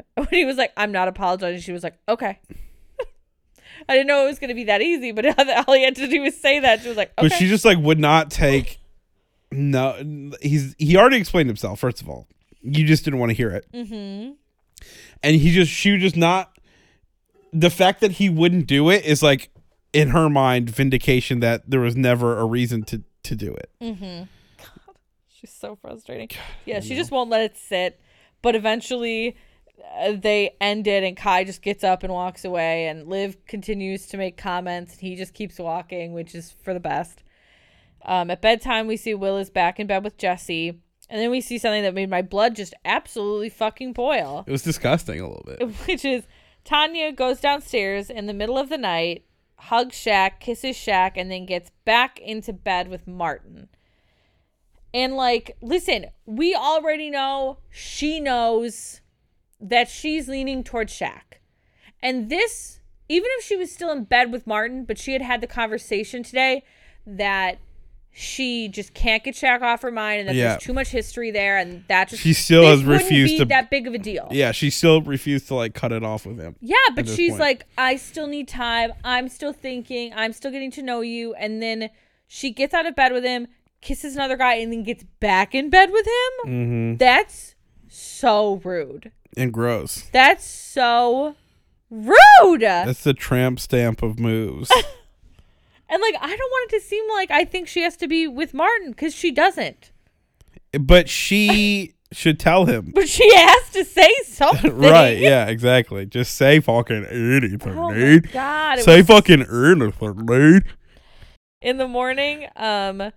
when 0.14 0.28
he 0.30 0.44
was 0.44 0.57
like, 0.57 0.72
I'm 0.76 0.92
not 0.92 1.09
apologizing, 1.09 1.61
she 1.61 1.72
was 1.72 1.82
like, 1.82 1.98
okay. 2.09 2.38
I 3.88 3.94
didn't 3.94 4.07
know 4.07 4.24
it 4.24 4.28
was 4.28 4.38
going 4.38 4.48
to 4.48 4.55
be 4.55 4.64
that 4.64 4.82
easy, 4.82 5.12
but 5.12 5.26
all 5.68 5.74
he 5.74 5.84
had 5.84 5.96
to 5.96 6.07
do 6.07 6.22
was 6.22 6.36
say 6.38 6.61
that. 6.61 6.82
She 6.82 6.88
was 6.88 6.96
like, 6.96 7.12
okay. 7.18 7.28
But 7.28 7.36
she 7.36 7.48
just 7.48 7.64
like 7.64 7.78
would 7.78 7.98
not 7.98 8.30
take. 8.30 8.78
No, 9.50 10.30
he's 10.40 10.74
he 10.78 10.96
already 10.96 11.18
explained 11.18 11.48
himself. 11.48 11.80
First 11.80 12.00
of 12.00 12.09
all, 12.09 12.26
you 12.62 12.86
just 12.86 13.05
didn't 13.05 13.20
want 13.20 13.30
to 13.30 13.34
hear 13.34 13.50
it, 13.50 13.66
mm-hmm. 13.72 14.32
and 15.22 15.36
he 15.36 15.53
just 15.53 15.70
she 15.70 15.98
just 15.98 16.16
not. 16.16 16.57
The 17.53 17.68
fact 17.68 18.00
that 18.00 18.12
he 18.12 18.30
wouldn't 18.30 18.66
do 18.66 18.88
it 18.88 19.05
is 19.05 19.22
like, 19.22 19.50
in 19.92 20.09
her 20.09 20.30
mind, 20.30 20.70
vindication 20.70 21.40
that 21.40 21.68
there 21.68 21.80
was 21.80 21.96
never 21.96 22.38
a 22.38 22.46
reason 22.46 22.82
to 22.84 23.03
to 23.24 23.36
do 23.36 23.53
it. 23.53 23.70
Mm-hmm. 23.82 24.24
God, 24.59 24.96
she's 25.28 25.53
so 25.53 25.76
frustrating. 25.76 26.30
yeah, 26.64 26.80
she 26.80 26.96
just 26.96 27.11
won't 27.11 27.28
let 27.28 27.42
it 27.42 27.59
sit. 27.59 28.00
But 28.40 28.57
eventually, 28.57 29.36
they 30.16 30.57
end 30.61 30.87
it, 30.87 31.05
and 31.05 31.16
Kai 31.16 31.45
just 31.45 31.62
gets 31.62 31.85
up 31.85 32.03
and 32.03 32.12
walks 32.12 32.45
away, 32.45 32.87
and 32.87 33.09
Liv 33.09 33.37
continues 33.47 34.07
to 34.09 34.16
make 34.16 34.37
comments, 34.37 34.93
and 34.93 35.01
he 35.01 35.16
just 35.16 35.35
keeps 35.35 35.59
walking, 35.59 36.12
which 36.12 36.35
is 36.35 36.55
for 36.62 36.72
the 36.72 36.80
best. 36.80 37.22
Um, 38.05 38.30
at 38.30 38.43
bedtime, 38.43 38.87
we 38.87 38.97
see 38.97 39.14
Will 39.14 39.39
is 39.39 39.51
back 39.51 39.78
in 39.78 39.87
bed 39.87 40.05
with 40.05 40.16
Jessie, 40.18 40.80
and 41.09 41.20
then 41.20 41.30
we 41.30 41.41
see 41.41 41.59
something 41.59 41.83
that 41.83 41.95
made 41.95 42.11
my 42.11 42.22
blood 42.22 42.57
just 42.57 42.74
absolutely 42.85 43.51
fucking 43.51 43.93
boil, 43.93 44.45
It 44.47 44.53
was 44.53 44.62
disgusting 44.62 45.20
a 45.20 45.28
little 45.28 45.45
bit. 45.47 45.62
which 45.87 46.05
is 46.05 46.24
Tanya 46.64 47.12
goes 47.12 47.41
downstairs 47.41 48.09
in 48.09 48.26
the 48.26 48.33
middle 48.33 48.57
of 48.57 48.70
the 48.70 48.78
night, 48.78 49.24
hugs 49.57 49.97
Shaq, 49.97 50.41
kisses 50.41 50.76
Shaq, 50.76 51.12
and 51.16 51.30
then 51.30 51.45
gets 51.45 51.70
back 51.85 52.18
into 52.18 52.53
bed 52.53 52.89
with 52.89 53.07
Martin. 53.07 53.68
And 54.95 55.14
like, 55.14 55.57
listen, 55.61 56.07
we 56.24 56.55
already 56.55 57.11
know 57.11 57.59
she 57.70 58.18
knows 58.18 59.01
that 59.63 59.89
she's 59.89 60.29
leaning 60.29 60.65
towards 60.65 60.93
Shaq. 60.93 61.39
And 62.03 62.29
this, 62.29 62.81
even 63.09 63.29
if 63.39 63.45
she 63.45 63.57
was 63.57 63.71
still 63.71 63.91
in 63.93 64.05
bed 64.05 64.33
with 64.33 64.47
Martin, 64.47 64.85
but 64.85 64.99
she 64.99 65.13
had 65.13 65.23
had 65.23 65.41
the 65.41 65.47
conversation 65.47 66.23
today 66.23 66.65
that 67.07 67.59
she 68.15 68.69
just 68.69 68.93
can't 68.93 69.25
get 69.25 69.35
Shaq 69.35 69.63
off 69.63 69.81
her 69.83 69.91
mind 69.91 70.21
and 70.21 70.29
that 70.29 70.35
Yeah. 70.35 70.49
there's 70.51 70.63
too 70.65 70.75
much 70.75 70.89
history 70.89 71.31
there 71.31 71.57
and 71.57 71.83
that 71.89 72.09
just 72.11 72.23
She 72.23 72.35
still 72.35 72.65
has 72.67 72.85
refused 72.85 73.39
to- 73.39 73.45
that 73.47 73.71
big 73.71 73.87
of 73.87 73.95
a 73.95 73.99
deal. 73.99 74.29
Yeah, 74.31 74.53
she 74.53 74.69
still 74.69 75.01
refused 75.01 75.49
to 75.49 75.55
like 75.55 75.73
cut 75.75 75.93
it 75.93 76.05
off 76.05 76.27
with 76.27 76.39
him. 76.39 76.57
Yeah, 76.61 76.77
but 76.95 77.09
she's 77.09 77.31
point. 77.31 77.41
like, 77.41 77.67
I 77.79 77.97
still 77.97 78.27
need 78.27 78.49
time. 78.49 78.93
I'm 79.03 79.29
still 79.29 79.53
thinking. 79.55 80.13
I'm 80.15 80.33
still 80.35 80.51
getting 80.51 80.71
to 80.73 80.83
know 80.83 81.01
you. 81.01 81.33
And 81.35 81.63
then 81.63 81.89
she 82.27 82.51
gets 82.51 82.75
out 82.75 82.85
of 82.85 82.95
bed 82.95 83.13
with 83.13 83.25
him, 83.25 83.47
kisses 83.81 84.15
another 84.15 84.37
guy, 84.37 84.57
and 84.57 84.71
then 84.73 84.83
gets 84.83 85.05
back 85.21 85.55
in 85.55 85.71
bed 85.71 85.91
with 85.91 86.07
him. 86.07 86.51
Mm-hmm. 86.53 86.97
That's 86.99 87.55
so 87.89 88.57
rude. 88.63 89.11
And 89.37 89.53
gross. 89.53 90.09
That's 90.12 90.45
so 90.45 91.35
rude. 91.91 92.61
That's 92.62 93.03
the 93.05 93.14
tramp 93.14 93.61
stamp 93.61 94.03
of 94.03 94.18
moves. 94.18 94.70
and 95.89 96.01
like, 96.03 96.14
I 96.20 96.28
don't 96.37 96.51
want 96.51 96.72
it 96.72 96.76
to 96.80 96.85
seem 96.85 97.05
like 97.12 97.30
I 97.30 97.45
think 97.45 97.68
she 97.68 97.83
has 97.83 97.97
to 97.99 98.09
be 98.09 98.26
with 98.28 98.55
Martin 98.55 98.91
because 98.91 99.14
she 99.14 99.30
doesn't. 99.30 99.91
but 100.78 101.09
she 101.09 101.95
should 102.12 102.39
tell 102.39 102.66
him. 102.66 102.93
But 102.95 103.09
she 103.09 103.35
has 103.35 103.70
to 103.70 103.85
say 103.85 104.11
something. 104.24 104.76
right, 104.76 105.16
yeah, 105.18 105.47
exactly. 105.47 106.05
Just 106.07 106.35
say 106.35 106.61
fucking 106.61 107.07
anything, 107.07 107.78
Oh 107.78 107.93
dude. 107.93 108.30
god. 108.33 108.80
Say 108.80 108.99
was 108.99 109.07
fucking 109.07 109.43
anything, 109.51 110.26
dude. 110.26 110.64
in 111.62 111.78
the 111.78 111.89
morning, 111.89 112.49
um, 112.57 113.12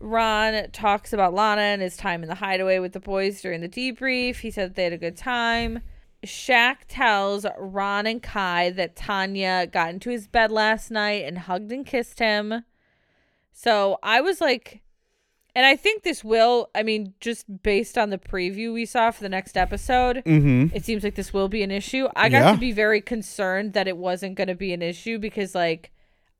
Ron 0.00 0.70
talks 0.72 1.12
about 1.12 1.34
Lana 1.34 1.60
and 1.60 1.82
his 1.82 1.96
time 1.96 2.22
in 2.22 2.28
the 2.28 2.34
hideaway 2.36 2.78
with 2.78 2.92
the 2.92 3.00
boys 3.00 3.40
during 3.40 3.60
the 3.60 3.68
debrief. 3.68 4.36
He 4.40 4.50
said 4.50 4.74
they 4.74 4.84
had 4.84 4.92
a 4.94 4.98
good 4.98 5.16
time. 5.16 5.80
Shaq 6.24 6.76
tells 6.88 7.46
Ron 7.58 8.06
and 8.06 8.22
Kai 8.22 8.70
that 8.70 8.96
Tanya 8.96 9.66
got 9.66 9.90
into 9.90 10.10
his 10.10 10.26
bed 10.26 10.50
last 10.50 10.90
night 10.90 11.24
and 11.24 11.38
hugged 11.38 11.70
and 11.72 11.86
kissed 11.86 12.18
him. 12.18 12.64
So 13.52 13.98
I 14.02 14.20
was 14.20 14.40
like, 14.40 14.82
and 15.54 15.66
I 15.66 15.76
think 15.76 16.02
this 16.02 16.22
will, 16.22 16.70
I 16.74 16.82
mean, 16.82 17.14
just 17.20 17.62
based 17.62 17.98
on 17.98 18.10
the 18.10 18.18
preview 18.18 18.72
we 18.72 18.86
saw 18.86 19.10
for 19.10 19.22
the 19.22 19.28
next 19.28 19.56
episode, 19.56 20.22
Mm-hmm. 20.26 20.74
it 20.74 20.84
seems 20.84 21.02
like 21.04 21.14
this 21.16 21.32
will 21.32 21.48
be 21.48 21.62
an 21.62 21.70
issue. 21.70 22.08
I 22.14 22.28
got 22.28 22.42
Yeah. 22.44 22.52
to 22.52 22.58
be 22.58 22.72
very 22.72 23.00
concerned 23.00 23.72
that 23.72 23.88
it 23.88 23.96
wasn't 23.96 24.36
going 24.36 24.48
to 24.48 24.54
be 24.54 24.72
an 24.72 24.82
issue 24.82 25.18
because, 25.18 25.54
like, 25.54 25.90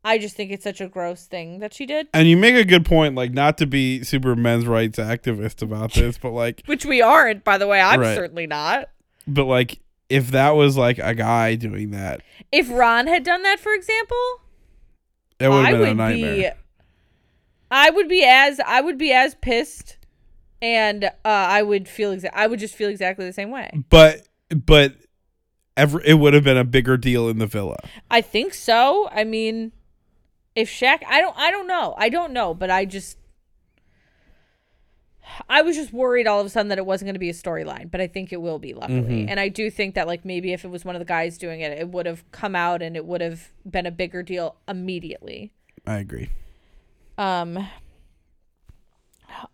I 0.03 0.17
just 0.19 0.35
think 0.35 0.51
it's 0.51 0.65
such 0.65 0.81
a 0.81 0.89
gross 0.89 1.27
thing 1.27 1.59
that 1.59 1.75
she 1.75 1.85
did, 1.85 2.09
And 2.15 2.27
you 2.27 2.37
make 2.37 2.55
a 2.55 2.65
good 2.65 2.87
point, 2.87 3.15
like 3.15 3.33
not 3.33 3.59
to 3.59 3.67
be 3.67 4.03
super 4.03 4.35
men's 4.35 4.67
rights 4.67 4.99
activist 4.99 5.61
about 5.63 5.93
this, 5.93 6.17
but 6.17 6.31
like, 6.31 6.63
which 6.67 6.87
we 6.87 7.03
aren't, 7.03 7.45
by 7.45 7.59
the 7.59 7.67
way. 7.67 7.81
I'm 7.81 8.01
Right. 8.01 8.15
certainly 8.17 8.47
not. 8.47 8.89
but 9.27 9.45
like, 9.45 9.81
if 10.09 10.31
that 10.33 10.51
was 10.57 10.77
like 10.77 10.99
a 10.99 11.15
guy 11.15 11.55
doing 11.55 11.91
that, 11.91 12.23
If 12.51 12.71
Ron 12.71 13.07
had 13.07 13.23
done 13.25 13.43
that, 13.43 13.61
for 13.61 13.73
example, 13.75 14.17
it 15.39 15.49
would 15.49 15.67
have 15.67 15.79
been 15.79 15.89
a 15.91 15.95
nightmare. 15.95 16.35
be, 16.35 16.49
I 17.71 17.91
would 17.91 18.09
be 18.09 18.25
as 18.25 18.59
I 18.67 18.81
would 18.81 18.99
be 18.99 19.13
as 19.13 19.35
pissed, 19.37 19.99
and 20.61 21.05
uh, 21.05 21.11
I 21.25 21.63
would 21.63 21.87
feel 21.89 22.15
exa- 22.15 22.33
I 22.35 22.47
would 22.47 22.59
just 22.59 22.75
feel 22.75 22.89
exactly 22.89 23.25
the 23.27 23.33
same 23.33 23.51
way. 23.51 23.71
But 23.91 24.27
but 24.49 24.95
ever 25.77 26.01
it 26.03 26.15
would 26.15 26.35
have 26.35 26.43
been 26.43 26.57
a 26.57 26.65
bigger 26.65 26.97
deal 26.97 27.29
in 27.29 27.39
the 27.39 27.47
villa. 27.47 27.77
I 28.11 28.21
think 28.21 28.53
so. 28.55 29.09
I 29.13 29.23
mean, 29.25 29.71
if 30.55 30.71
Shaq, 30.71 31.01
I 31.09 31.21
don't, 31.21 31.37
I 31.37 31.51
don't 31.51 31.67
know, 31.67 31.95
I 31.97 32.09
don't 32.09 32.33
know, 32.33 32.55
but 32.55 32.71
I 32.71 32.85
just, 32.85 33.19
I 35.49 35.63
was 35.63 35.77
just 35.77 35.93
worried 35.93 36.27
all 36.27 36.41
of 36.41 36.47
a 36.47 36.51
sudden 36.51 36.69
that 36.69 36.79
it 36.79 36.87
wasn't 36.87 37.07
going 37.07 37.15
to 37.15 37.21
be 37.21 37.31
a 37.31 37.35
storyline, 37.35 37.91
but 37.91 38.01
I 38.01 38.07
think 38.07 38.33
it 38.33 38.41
will 38.41 38.59
be, 38.59 38.75
luckily, 38.75 39.27
and 39.29 39.39
I 39.39 39.49
do 39.49 39.71
think 39.71 39.95
that 39.95 40.07
like 40.07 40.25
maybe 40.25 40.53
if 40.53 40.65
it 40.65 40.69
was 40.69 40.85
one 40.85 40.95
of 40.97 41.01
the 41.01 41.05
guys 41.05 41.39
doing 41.39 41.61
it, 41.61 41.79
it 41.79 41.89
would 41.89 42.07
have 42.07 42.29
come 42.33 42.57
out 42.57 42.83
and 42.83 42.97
it 42.97 43.05
would 43.05 43.21
have 43.21 43.51
been 43.69 43.87
a 43.87 43.91
bigger 43.93 44.23
deal 44.23 44.57
immediately. 44.67 45.53
I 45.87 45.99
agree. 45.99 46.31
Um. 47.17 47.69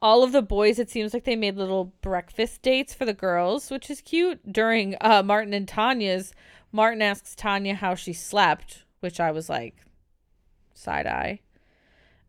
All 0.00 0.22
of 0.24 0.32
the 0.32 0.40
boys, 0.40 0.78
it 0.78 0.88
seems 0.90 1.12
like 1.12 1.24
they 1.24 1.36
made 1.36 1.56
little 1.56 1.92
breakfast 2.00 2.62
dates 2.62 2.94
for 2.94 3.04
the 3.04 3.12
girls, 3.12 3.70
which 3.70 3.90
is 3.90 4.00
cute. 4.00 4.40
During 4.50 4.96
uh, 5.02 5.22
Martin 5.22 5.52
and 5.52 5.68
Tanya's, 5.68 6.32
Martin 6.72 7.02
asks 7.02 7.34
Tanya 7.34 7.74
how 7.74 7.94
she 7.94 8.14
slept, 8.14 8.84
which 9.00 9.20
I 9.20 9.30
was 9.30 9.50
like, 9.50 9.76
side 10.76 11.06
eye. 11.06 11.40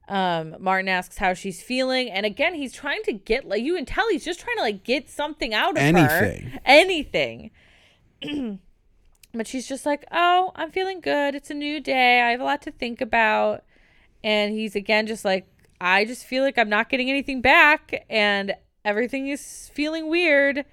Um, 0.08 0.56
Martin 0.60 0.88
asks 0.88 1.18
how 1.18 1.34
she's 1.34 1.62
feeling, 1.62 2.10
and 2.10 2.26
again, 2.26 2.54
he's 2.56 2.72
trying 2.74 3.04
to 3.04 3.12
get 3.14 3.46
like 3.46 3.62
you 3.62 3.76
can 3.76 3.86
tell 3.86 4.08
he's 4.10 4.24
just 4.24 4.40
trying 4.40 4.56
to 4.56 4.62
like 4.62 4.84
get 4.86 5.10
something 5.10 5.54
out 5.54 5.72
of 5.72 5.78
Anything. 5.78 6.48
her, 6.48 6.60
anything. 6.66 7.52
but 9.34 9.48
she's 9.48 9.68
just 9.68 9.86
like, 9.86 10.06
"Oh, 10.12 10.52
I'm 10.56 10.72
feeling 10.72 11.02
good. 11.02 11.36
It's 11.36 11.50
a 11.50 11.54
new 11.54 11.80
day. 11.82 12.22
I 12.22 12.32
have 12.32 12.40
a 12.40 12.46
lot 12.46 12.62
to 12.64 12.72
think 12.72 13.02
about." 13.02 13.64
And 14.24 14.54
he's 14.54 14.76
again 14.76 15.08
just 15.08 15.26
like, 15.26 15.46
"I 15.82 16.06
just 16.06 16.26
feel 16.26 16.44
like 16.44 16.58
I'm 16.58 16.70
not 16.70 16.90
getting 16.90 17.10
anything 17.10 17.42
back, 17.42 18.06
and 18.10 18.56
everything 18.86 19.28
is 19.28 19.70
feeling 19.74 20.10
weird." 20.10 20.64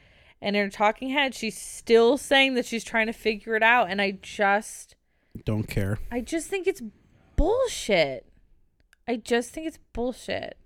And 0.40 0.54
in 0.56 0.64
her 0.64 0.70
talking 0.70 1.08
head, 1.08 1.34
she's 1.34 1.58
still 1.60 2.18
saying 2.18 2.54
that 2.54 2.66
she's 2.66 2.84
trying 2.84 3.06
to 3.06 3.12
figure 3.12 3.56
it 3.56 3.62
out, 3.62 3.90
and 3.90 4.00
I 4.00 4.12
just. 4.22 4.94
Don't 5.44 5.66
care. 5.66 5.98
I 6.12 6.20
just 6.20 6.46
think 6.48 6.66
it's 6.68 6.82
bullshit. 7.36 8.26
I 9.06 9.16
just 9.16 9.50
think 9.50 9.66
it's 9.66 9.78
bullshit. 9.92 10.56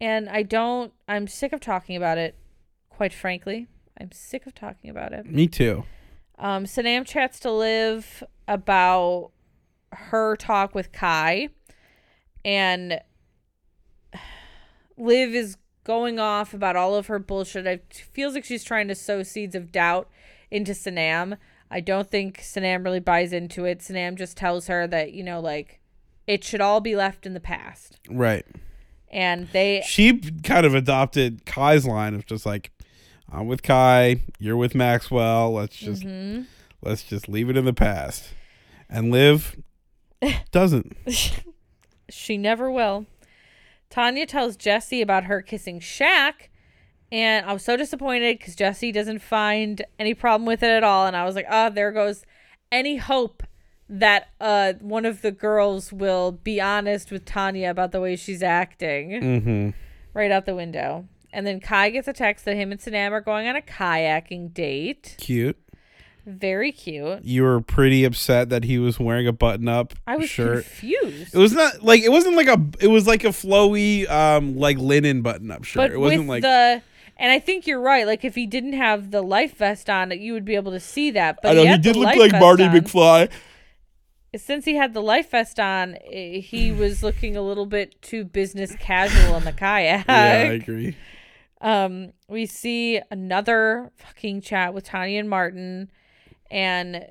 And 0.00 0.28
I 0.28 0.42
don't, 0.42 0.92
I'm 1.06 1.28
sick 1.28 1.52
of 1.52 1.60
talking 1.60 1.96
about 1.96 2.18
it, 2.18 2.36
quite 2.90 3.12
frankly. 3.12 3.68
I'm 4.00 4.10
sick 4.12 4.46
of 4.46 4.54
talking 4.54 4.90
about 4.90 5.12
it. 5.12 5.26
Me 5.26 5.46
too. 5.46 5.84
Um, 6.38 6.64
Sanam 6.64 7.06
chats 7.06 7.38
to 7.40 7.52
Liv 7.52 8.24
about 8.48 9.30
her 9.92 10.34
talk 10.36 10.74
with 10.74 10.90
Kai. 10.92 11.50
And 12.44 13.00
Liv 14.96 15.34
is 15.34 15.56
going 15.84 16.18
off 16.18 16.54
about 16.54 16.76
all 16.76 16.94
of 16.94 17.06
her 17.06 17.18
bullshit. 17.18 17.66
It 17.66 18.02
feels 18.12 18.34
like 18.34 18.44
she's 18.44 18.64
trying 18.64 18.88
to 18.88 18.94
sow 18.94 19.22
seeds 19.22 19.54
of 19.54 19.70
doubt 19.70 20.08
into 20.50 20.72
Sanam. 20.72 21.36
I 21.72 21.80
don't 21.80 22.10
think 22.10 22.38
Sanam 22.40 22.84
really 22.84 23.00
buys 23.00 23.32
into 23.32 23.64
it. 23.64 23.78
Sanam 23.80 24.14
just 24.16 24.36
tells 24.36 24.66
her 24.66 24.86
that, 24.88 25.12
you 25.12 25.22
know, 25.24 25.40
like, 25.40 25.80
it 26.26 26.44
should 26.44 26.60
all 26.60 26.80
be 26.80 26.94
left 26.94 27.24
in 27.26 27.32
the 27.34 27.40
past. 27.40 27.98
Right. 28.10 28.44
And 29.10 29.48
they, 29.52 29.82
She 29.86 30.20
kind 30.42 30.64
of 30.66 30.74
adopted 30.74 31.44
Kai's 31.46 31.86
line 31.86 32.14
of 32.14 32.26
just 32.26 32.44
like, 32.46 32.70
I'm 33.30 33.46
with 33.46 33.62
Kai, 33.62 34.20
you're 34.38 34.56
with 34.56 34.74
Maxwell. 34.74 35.52
Let's 35.54 35.76
just 35.76 36.02
Mm-hmm. 36.02 36.42
let's 36.82 37.02
just 37.02 37.28
leave 37.28 37.48
it 37.48 37.56
in 37.56 37.64
the 37.64 37.72
past. 37.72 38.28
And 38.90 39.10
Liv 39.10 39.56
doesn't. 40.52 40.94
She 42.10 42.36
never 42.36 42.70
will. 42.70 43.06
Tanya 43.88 44.26
tells 44.26 44.56
Jessie 44.56 45.00
about 45.02 45.24
her 45.24 45.40
kissing 45.42 45.80
Shaq, 45.80 46.48
and 47.12 47.46
I 47.46 47.52
was 47.52 47.62
so 47.64 47.76
disappointed 47.76 48.38
because 48.38 48.56
Jessie 48.56 48.90
doesn't 48.90 49.20
find 49.20 49.84
any 50.00 50.14
problem 50.14 50.46
with 50.46 50.62
it 50.64 50.70
at 50.70 50.82
all. 50.82 51.06
And 51.06 51.16
I 51.16 51.24
was 51.24 51.36
like, 51.36 51.46
oh, 51.48 51.70
there 51.70 51.92
goes 51.92 52.24
any 52.72 52.96
hope 52.96 53.44
that 53.88 54.28
uh 54.40 54.72
one 54.80 55.04
of 55.04 55.20
the 55.20 55.30
girls 55.30 55.92
will 55.92 56.32
be 56.32 56.60
honest 56.60 57.10
with 57.12 57.24
Tanya 57.26 57.68
about 57.70 57.92
the 57.92 58.00
way 58.00 58.16
she's 58.16 58.42
acting 58.42 59.10
Mm-hmm. 59.20 59.70
right 60.14 60.30
out 60.30 60.46
the 60.46 60.54
window. 60.54 61.06
And 61.34 61.46
then 61.46 61.60
Kai 61.60 61.90
gets 61.90 62.08
a 62.08 62.12
text 62.12 62.44
that 62.46 62.56
him 62.56 62.72
and 62.72 62.80
Sanam 62.80 63.10
are 63.12 63.20
going 63.20 63.46
on 63.48 63.56
a 63.56 63.60
kayaking 63.62 64.52
date. 64.54 65.16
Cute. 65.18 65.58
Very 66.24 66.70
cute. 66.72 67.24
You 67.24 67.42
were 67.42 67.60
pretty 67.60 68.04
upset 68.04 68.48
that 68.50 68.64
he 68.64 68.78
was 68.78 69.00
wearing 69.00 69.26
a 69.26 69.32
button-up 69.32 69.94
I 70.06 70.16
was 70.16 70.30
shirt. 70.30 70.64
confused. 70.64 71.34
It 71.34 71.38
was 71.38 71.52
not 71.52 71.82
like 71.82 72.02
it 72.02 72.10
wasn't 72.12 72.36
like 72.36 72.46
a. 72.46 72.64
It 72.80 72.86
was 72.88 73.06
like 73.08 73.24
a 73.24 73.28
flowy, 73.28 74.08
um, 74.08 74.56
like 74.56 74.78
linen 74.78 75.22
button-up 75.22 75.64
shirt. 75.64 75.80
but 75.80 75.90
it 75.90 75.98
wasn't 75.98 76.20
with 76.20 76.28
like 76.28 76.42
the 76.42 76.82
and 77.22 77.30
I 77.30 77.38
think 77.38 77.68
you're 77.68 77.80
right. 77.80 78.04
Like 78.04 78.24
if 78.24 78.34
he 78.34 78.48
didn't 78.48 78.72
have 78.72 79.12
the 79.12 79.22
life 79.22 79.56
vest 79.56 79.88
on, 79.88 80.10
you 80.10 80.32
would 80.32 80.44
be 80.44 80.56
able 80.56 80.72
to 80.72 80.80
see 80.80 81.12
that. 81.12 81.38
But 81.40 81.52
I 81.52 81.54
know 81.54 81.64
he 81.64 81.70
the 81.70 81.78
did 81.78 81.96
look 81.96 82.16
like 82.16 82.32
Marty 82.32 82.64
on. 82.64 82.74
McFly. 82.74 83.30
Since 84.34 84.64
he 84.64 84.74
had 84.74 84.92
the 84.92 85.00
life 85.02 85.30
vest 85.30 85.60
on, 85.60 85.96
he 86.10 86.72
was 86.72 87.00
looking 87.00 87.36
a 87.36 87.42
little 87.42 87.66
bit 87.66 88.02
too 88.02 88.24
business 88.24 88.74
casual 88.80 89.34
on 89.34 89.44
the 89.44 89.52
kayak. 89.52 90.04
Yeah, 90.08 90.14
I 90.14 90.54
agree. 90.54 90.96
um, 91.60 92.12
we 92.28 92.46
see 92.46 93.00
another 93.10 93.92
fucking 93.94 94.40
chat 94.40 94.74
with 94.74 94.84
Tanya 94.84 95.20
and 95.20 95.30
Martin, 95.30 95.92
and 96.50 97.06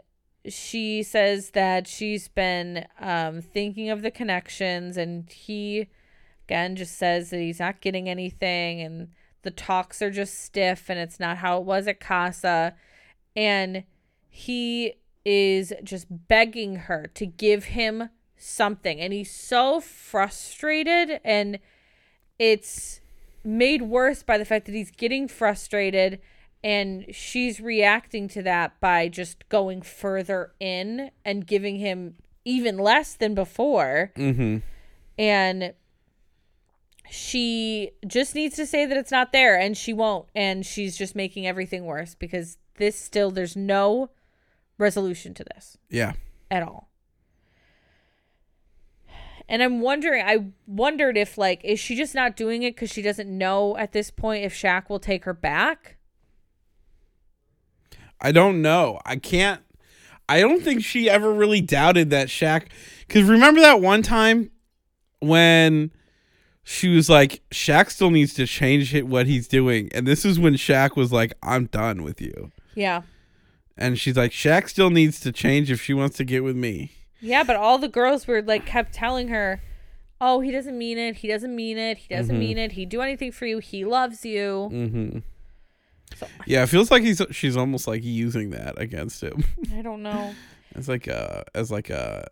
she 0.49 1.03
says 1.03 1.51
that 1.51 1.87
she's 1.87 2.27
been 2.27 2.85
um, 2.99 3.41
thinking 3.41 3.89
of 3.89 4.01
the 4.01 4.11
connections, 4.11 4.97
and 4.97 5.29
he 5.31 5.87
again 6.47 6.75
just 6.75 6.97
says 6.97 7.29
that 7.29 7.39
he's 7.39 7.59
not 7.59 7.79
getting 7.79 8.09
anything, 8.09 8.81
and 8.81 9.09
the 9.43 9.51
talks 9.51 10.01
are 10.01 10.11
just 10.11 10.39
stiff, 10.39 10.89
and 10.89 10.99
it's 10.99 11.19
not 11.19 11.37
how 11.37 11.57
it 11.57 11.63
was 11.63 11.87
at 11.87 11.99
Casa, 11.99 12.75
and 13.35 13.83
he 14.29 14.93
is 15.23 15.73
just 15.83 16.07
begging 16.27 16.75
her 16.75 17.09
to 17.15 17.25
give 17.25 17.65
him 17.65 18.09
something, 18.37 18.99
and 18.99 19.13
he's 19.13 19.31
so 19.31 19.79
frustrated, 19.79 21.19
and 21.23 21.59
it's 22.39 23.01
made 23.43 23.83
worse 23.83 24.23
by 24.23 24.37
the 24.37 24.45
fact 24.45 24.65
that 24.65 24.75
he's 24.75 24.91
getting 24.91 25.27
frustrated 25.27 26.19
and 26.63 27.05
she's 27.11 27.59
reacting 27.59 28.27
to 28.27 28.43
that 28.43 28.79
by 28.79 29.07
just 29.07 29.47
going 29.49 29.81
further 29.81 30.51
in 30.59 31.09
and 31.25 31.47
giving 31.47 31.77
him 31.77 32.15
even 32.45 32.77
less 32.77 33.13
than 33.15 33.33
before. 33.33 34.11
Mm-hmm. 34.15 34.57
and 35.17 35.73
she 37.13 37.91
just 38.07 38.33
needs 38.35 38.55
to 38.55 38.65
say 38.65 38.85
that 38.85 38.95
it's 38.97 39.11
not 39.11 39.33
there 39.33 39.59
and 39.59 39.75
she 39.75 39.91
won't 39.91 40.29
and 40.33 40.65
she's 40.65 40.97
just 40.97 41.13
making 41.13 41.45
everything 41.45 41.83
worse 41.85 42.15
because 42.15 42.57
this 42.75 42.95
still 42.97 43.29
there's 43.31 43.55
no 43.55 44.09
resolution 44.77 45.33
to 45.33 45.43
this 45.43 45.77
Yeah. 45.89 46.13
at 46.49 46.63
all. 46.63 46.87
And 49.49 49.61
I'm 49.61 49.81
wondering, 49.81 50.23
I 50.25 50.45
wondered 50.65 51.17
if, 51.17 51.37
like, 51.37 51.59
is 51.65 51.77
she 51.77 51.97
just 51.97 52.15
not 52.15 52.37
doing 52.37 52.63
it 52.63 52.73
because 52.73 52.89
she 52.89 53.01
doesn't 53.01 53.29
know 53.29 53.75
at 53.75 53.91
this 53.91 54.09
point 54.09 54.45
if 54.45 54.53
Shaq 54.53 54.87
will 54.87 54.99
take 54.99 55.25
her 55.25 55.33
back? 55.33 55.97
I 58.21 58.31
don't 58.31 58.61
know. 58.61 58.99
I 59.05 59.17
can't. 59.17 59.61
I 60.29 60.39
don't 60.39 60.63
think 60.63 60.85
she 60.85 61.09
ever 61.09 61.33
really 61.33 61.59
doubted 61.59 62.11
that 62.11 62.29
Shaq. 62.29 62.67
Because 63.05 63.27
remember 63.27 63.59
that 63.59 63.81
one 63.81 64.01
time 64.03 64.51
when 65.19 65.91
she 66.63 66.89
was 66.89 67.09
like, 67.09 67.41
Shaq 67.51 67.89
still 67.89 68.11
needs 68.11 68.33
to 68.35 68.45
change 68.45 68.99
what 69.01 69.27
he's 69.27 69.47
doing. 69.47 69.89
And 69.93 70.05
this 70.05 70.25
is 70.25 70.39
when 70.39 70.53
Shaq 70.53 70.95
was 70.95 71.11
like, 71.11 71.33
I'm 71.41 71.65
done 71.65 72.03
with 72.03 72.21
you. 72.21 72.51
Yeah. 72.75 73.01
And 73.77 73.97
she's 73.99 74.17
like, 74.17 74.31
Shaq 74.31 74.69
still 74.69 74.89
needs 74.89 75.19
to 75.21 75.31
change 75.31 75.71
if 75.71 75.81
she 75.81 75.93
wants 75.93 76.17
to 76.17 76.23
get 76.23 76.43
with 76.43 76.55
me. 76.55 76.91
Yeah, 77.19 77.43
but 77.43 77.55
all 77.55 77.77
the 77.77 77.87
girls 77.87 78.27
were, 78.27 78.41
like, 78.41 78.65
kept 78.65 78.93
telling 78.93 79.27
her, 79.29 79.61
oh, 80.19 80.39
he 80.39 80.51
doesn't 80.51 80.77
mean 80.77 80.97
it. 80.97 81.17
He 81.17 81.27
doesn't 81.27 81.55
mean 81.55 81.77
it. 81.77 81.97
He 81.97 82.13
doesn't 82.13 82.37
mean 82.37 82.57
it. 82.57 82.73
He'd 82.73 82.89
do 82.89 83.01
anything 83.01 83.31
for 83.31 83.45
you. 83.45 83.59
He 83.59 83.83
loves 83.83 84.23
you. 84.23 84.69
Mm-hmm. 84.71 85.19
So, 86.15 86.27
Yeah, 86.45 86.63
it 86.63 86.67
feels 86.67 86.91
like 86.91 87.03
he's 87.03 87.21
she's 87.31 87.55
almost 87.55 87.87
like 87.87 88.03
using 88.03 88.51
that 88.51 88.79
against 88.79 89.23
him. 89.23 89.45
I 89.73 89.81
don't 89.81 90.03
know. 90.03 90.33
As 90.75 90.87
like 90.89 91.07
a 91.07 91.45
as 91.55 91.71
like 91.71 91.89
a 91.89 92.27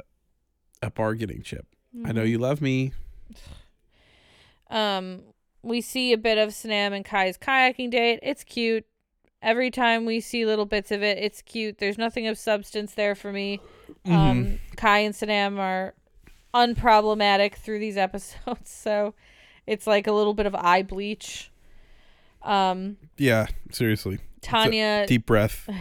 a 0.82 0.92
bargaining 0.92 1.42
chip. 1.44 1.66
I 2.06 2.12
know 2.12 2.24
you 2.24 2.38
love 2.38 2.62
me. 2.62 2.94
Um, 4.70 5.22
we 5.62 5.82
see 5.82 6.14
a 6.14 6.18
bit 6.18 6.38
of 6.38 6.50
Sanam 6.50 6.94
and 6.94 7.04
Kai's 7.04 7.38
kayaking 7.38 7.92
date. 7.92 8.20
It's 8.24 8.44
cute. 8.44 8.86
Every 9.42 9.72
time 9.72 10.06
we 10.06 10.20
see 10.20 10.46
little 10.46 10.66
bits 10.66 10.92
of 10.92 11.02
it, 11.02 11.18
it's 11.18 11.42
cute. 11.42 11.78
There's 11.78 11.98
nothing 11.98 12.28
of 12.28 12.38
substance 12.38 12.94
there 12.94 13.16
for 13.16 13.32
me. 13.32 13.62
Um, 14.06 14.60
Kai 14.76 15.00
and 15.00 15.16
Sanam 15.16 15.58
are 15.60 15.94
unproblematic 16.54 17.56
through 17.56 17.80
these 17.80 17.98
episodes, 18.08 18.70
so 18.70 19.14
it's 19.66 19.88
like 19.88 20.08
a 20.08 20.12
little 20.12 20.34
bit 20.34 20.46
of 20.46 20.56
eye 20.56 20.84
bleach. 20.84 21.52
Um, 22.42 22.98
Yeah, 23.18 23.48
seriously. 23.72 24.20
Tanya 24.42 25.06
Deep 25.08 25.26
breath. 25.26 25.70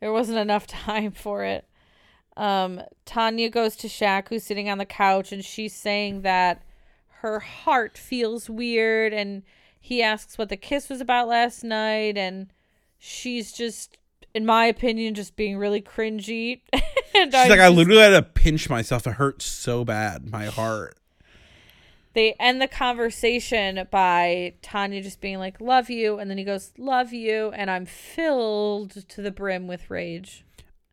There 0.00 0.12
wasn't 0.12 0.38
enough 0.38 0.66
time 0.86 1.10
for 1.12 1.42
it. 1.44 1.66
Um, 2.36 2.82
Tanya 3.06 3.48
goes 3.48 3.76
to 3.76 3.88
Shaq, 3.88 4.28
who's 4.28 4.44
sitting 4.44 4.68
on 4.68 4.76
the 4.76 4.84
couch, 4.84 5.32
and 5.32 5.42
she's 5.42 5.74
saying 5.74 6.20
that 6.20 6.62
her 7.26 7.40
heart 7.40 7.98
feels 7.98 8.48
weird. 8.48 9.12
And 9.12 9.42
he 9.80 10.02
asks 10.02 10.38
what 10.38 10.48
the 10.48 10.56
kiss 10.56 10.88
was 10.88 11.00
about 11.00 11.28
last 11.28 11.64
night, 11.64 12.16
and 12.16 12.52
she's 12.98 13.52
just, 13.52 13.98
in 14.34 14.46
my 14.46 14.66
opinion, 14.66 15.14
just 15.14 15.36
being 15.36 15.56
really 15.58 15.80
cringy. 15.82 16.60
and 16.72 17.32
She's 17.32 17.48
like, 17.48 17.60
I 17.60 17.68
literally 17.68 18.00
had 18.00 18.10
to 18.10 18.22
pinch 18.22 18.70
myself. 18.70 19.06
It 19.06 19.12
hurt 19.14 19.42
so 19.42 19.84
bad. 19.84 20.30
My 20.30 20.46
heart. 20.46 20.96
they 22.14 22.32
end 22.40 22.62
the 22.62 22.68
conversation 22.68 23.86
by 23.90 24.54
Tanya 24.62 25.02
just 25.02 25.20
being 25.20 25.38
like, 25.38 25.60
"Love 25.60 25.90
you," 25.90 26.18
and 26.18 26.30
then 26.30 26.38
he 26.38 26.44
goes, 26.44 26.72
"Love 26.78 27.12
you," 27.12 27.50
and 27.50 27.70
I'm 27.70 27.86
filled 27.86 29.08
to 29.08 29.20
the 29.20 29.30
brim 29.30 29.66
with 29.66 29.90
rage. 29.90 30.44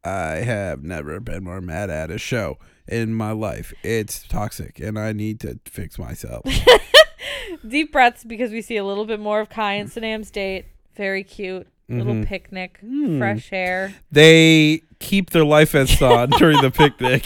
I 0.04 0.38
have 0.44 0.84
never 0.84 1.20
been 1.20 1.46
more 1.46 1.62
mad 1.62 1.90
at 1.90 2.12
a 2.12 2.18
show 2.18 2.58
in 2.88 3.14
my 3.14 3.32
life. 3.32 3.74
It's 3.84 4.24
toxic 4.28 4.80
and 4.80 4.98
I 5.00 5.12
need 5.14 5.40
to 5.42 5.60
fix 5.66 5.98
myself. 5.98 6.44
deep 7.68 7.92
breaths 7.92 8.24
because 8.24 8.52
we 8.52 8.62
see 8.62 8.78
a 8.78 8.84
little 8.84 9.06
bit 9.06 9.20
more 9.20 9.40
of 9.40 9.50
Kai 9.50 9.74
and 9.74 9.90
Sanam's 9.90 10.30
date. 10.32 10.66
Very 10.96 11.24
cute. 11.24 11.68
Little 11.90 12.14
Mhm. 12.14 12.26
picnic. 12.28 12.78
Hmm. 12.82 13.18
Fresh 13.20 13.50
air. 13.52 13.94
they 14.12 14.82
keep 15.00 15.32
their 15.32 15.44
life 15.46 15.72
vests 15.72 16.02
on 16.02 16.30
during 16.38 16.62
the 16.62 16.72
picnic, 16.72 17.26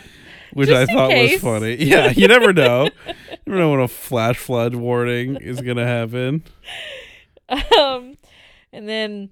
which 0.52 0.68
Just 0.68 0.78
I 0.78 0.82
in 0.82 0.98
thought 0.98 1.10
case. 1.10 1.32
was 1.32 1.40
funny. 1.42 1.76
Yeah, 1.84 2.10
you 2.10 2.28
never 2.28 2.52
know. 2.52 2.84
You 3.06 3.14
never 3.46 3.58
know 3.58 3.70
when 3.70 3.80
a 3.80 3.88
flash 3.88 4.36
flood 4.36 4.74
warning 4.74 5.36
is 5.36 5.60
going 5.62 5.78
to 5.78 5.86
happen. 5.86 6.44
Um, 7.48 8.16
and 8.72 8.88
then 8.88 9.30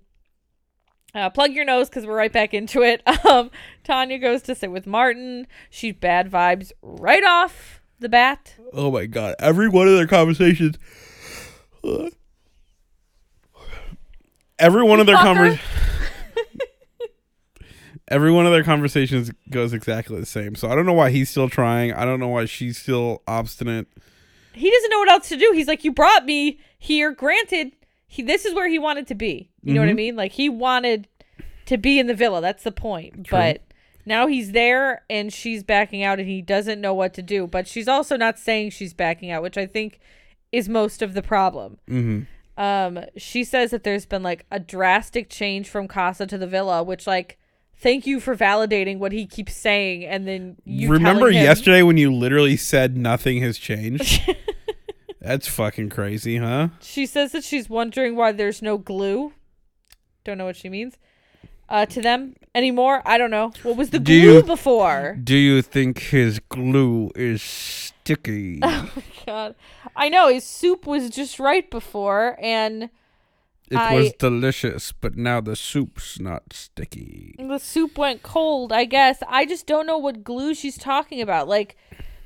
uh, 1.14 1.30
plug 1.30 1.52
your 1.52 1.64
nose 1.64 1.89
because 1.89 2.06
we're 2.06 2.16
right 2.16 2.32
back 2.32 2.55
into 2.55 2.82
it. 2.82 3.02
Um, 3.28 3.51
Tanya 3.84 4.18
goes 4.18 4.43
to 4.43 4.55
sit 4.55 4.70
with 4.70 4.86
Martin. 4.86 5.47
She's 5.70 5.94
bad 5.94 6.30
vibes 6.30 6.72
right 6.82 7.22
off 7.24 7.80
the 8.01 8.09
bat. 8.09 8.56
Oh 8.72 8.90
my 8.90 9.06
god! 9.06 9.36
Every 9.39 9.68
one 9.68 9.86
of 9.89 9.94
their 9.94 10.06
conversations, 10.09 10.76
every 14.59 14.82
one 14.82 15.01
of 15.01 15.06
their 15.06 15.16
conversations, 15.16 15.64
every 18.09 18.32
one 18.32 18.44
of 18.44 18.52
their 18.52 18.64
conversations 18.64 19.30
goes 19.51 19.72
exactly 19.72 20.18
the 20.18 20.26
same. 20.26 20.55
So 20.55 20.68
I 20.68 20.74
don't 20.74 20.84
know 20.86 20.93
why 20.93 21.10
he's 21.10 21.30
still 21.30 21.48
trying. 21.48 21.93
I 21.93 22.05
don't 22.05 22.20
know 22.20 22.28
why 22.28 22.44
she's 22.47 22.76
still 22.78 23.22
obstinate. 23.26 23.86
He 24.52 24.70
doesn't 24.70 24.90
know 24.90 24.98
what 24.98 25.10
else 25.10 25.28
to 25.30 25.36
do. 25.36 25.52
He's 25.55 25.68
like, 25.68 25.84
"You 25.84 25.93
brought 25.93 26.26
me 26.26 26.59
here. 26.78 27.12
Granted, 27.12 27.72
he 28.12 28.22
this 28.22 28.44
is 28.44 28.55
where 28.55 28.68
he 28.68 28.78
wanted 28.78 29.06
to 29.06 29.14
be. 29.14 29.48
You 29.62 29.72
know 29.72 29.80
what 29.80 29.89
I 29.89 29.93
Mhm. 29.93 29.97
mean? 29.97 30.16
Like 30.16 30.32
he 30.32 30.48
wanted 30.51 31.09
to 31.66 31.78
be 31.78 31.98
in 31.98 32.09
the 32.09 32.14
villa. 32.14 32.40
That's 32.43 32.62
the 32.62 32.70
point. 32.72 33.24
True. 33.24 33.39
But 33.39 33.62
now 34.05 34.26
he's 34.26 34.52
there 34.52 35.02
and 35.09 35.32
she's 35.32 35.62
backing 35.62 36.02
out 36.02 36.18
and 36.18 36.28
he 36.28 36.43
doesn't 36.43 36.80
know 36.80 36.93
what 36.93 37.14
to 37.14 37.22
do. 37.22 37.47
But 37.47 37.66
she's 37.66 37.89
also 37.89 38.16
not 38.18 38.39
saying 38.39 38.70
she's 38.70 38.93
backing 38.93 39.30
out, 39.30 39.43
which 39.43 39.56
I 39.56 39.64
think 39.64 39.98
is 40.51 40.68
most 40.68 41.01
of 41.01 41.14
the 41.14 41.22
problem. 41.22 41.78
Mm-hmm. 41.89 42.62
Um, 42.62 43.05
she 43.16 43.44
says 43.44 43.70
that 43.70 43.82
there's 43.84 44.05
been 44.05 44.22
like 44.22 44.44
a 44.51 44.60
drastic 44.60 45.30
change 45.30 45.68
from 45.70 45.89
Casa 45.89 46.26
to 46.26 46.36
the 46.36 46.47
villa, 46.47 46.82
which 46.82 47.06
like 47.06 47.39
thank 47.74 48.06
you 48.06 48.20
for 48.20 48.36
validating 48.36 48.98
what 48.98 49.12
he 49.12 49.24
keeps 49.26 49.55
saying 49.56 50.05
and 50.05 50.28
then 50.28 50.56
you 50.64 50.90
Remember 50.90 51.28
him- 51.28 51.43
yesterday 51.43 51.82
when 51.82 51.97
you 51.97 52.12
literally 52.12 52.56
said 52.59 52.97
nothing 52.97 53.40
has 53.40 53.56
changed? 53.56 54.20
That's 55.23 55.47
fucking 55.47 55.90
crazy, 55.90 56.36
huh? 56.39 56.69
She 56.81 57.07
says 57.07 57.31
that 57.32 57.44
she's 57.44 57.70
wondering 57.70 58.16
why 58.16 58.32
there's 58.32 58.61
no 58.61 58.77
glue. 58.77 59.32
Don't 60.24 60.36
know 60.36 60.47
what 60.47 60.57
she 60.57 60.69
means. 60.69 60.99
Uh, 61.69 61.86
to 61.86 62.03
them 62.03 62.35
anymore? 62.57 63.03
I 63.07 63.19
don't 63.19 63.31
know. 63.31 63.53
What 63.62 63.77
was 63.77 63.90
the 63.90 64.01
Do 64.01 64.20
glue 64.20 64.35
you- 64.39 64.43
before? 64.43 65.16
Do 65.23 65.36
you 65.36 65.62
think 65.62 66.01
his 66.01 66.39
glue 66.40 67.11
is 67.15 67.40
sticky? 67.40 68.59
Oh 68.65 68.90
my 68.97 69.03
god, 69.24 69.55
I 69.94 70.09
know 70.09 70.27
his 70.28 70.43
soup 70.44 70.86
was 70.89 71.09
just 71.09 71.39
right 71.39 71.70
before, 71.70 72.36
and 72.43 72.90
It 73.70 73.77
I- 73.77 73.94
was 73.94 74.12
delicious, 74.19 74.90
but 74.90 75.16
now 75.16 75.40
the 75.40 75.55
soup's 75.55 76.19
not 76.19 76.53
sticky. 76.53 77.36
The 77.39 77.59
soup 77.59 77.97
went 77.97 78.24
cold, 78.24 78.73
I 78.73 78.85
guess. 78.85 79.23
I 79.28 79.47
just 79.47 79.66
don't 79.69 79.86
know 79.86 79.99
what 79.99 80.24
glue 80.24 80.53
she's 80.55 80.77
talking 80.77 81.20
about. 81.23 81.47
Like, 81.47 81.77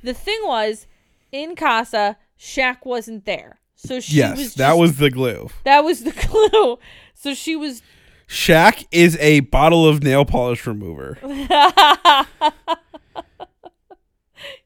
the 0.02 0.14
thing 0.14 0.40
was, 0.44 0.86
in 1.30 1.54
Casa, 1.56 2.16
Shaq 2.38 2.84
wasn't 2.84 3.24
there. 3.24 3.60
So 3.74 4.00
she 4.00 4.16
yes, 4.16 4.38
was 4.38 4.54
that 4.54 4.68
just- 4.70 4.80
was 4.80 4.96
the 4.96 5.10
glue. 5.10 5.50
that 5.64 5.84
was 5.84 6.04
the 6.04 6.12
glue. 6.52 6.78
So 7.14 7.34
she 7.34 7.56
was 7.56 7.82
Shaq 8.28 8.86
is 8.90 9.16
a 9.20 9.40
bottle 9.40 9.86
of 9.86 10.02
nail 10.02 10.24
polish 10.24 10.66
remover. 10.66 11.18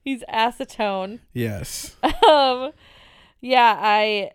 he's 0.03 0.23
acetone. 0.33 1.21
Yes. 1.33 1.97
um 2.29 2.73
yeah 3.43 3.79
i 3.81 4.31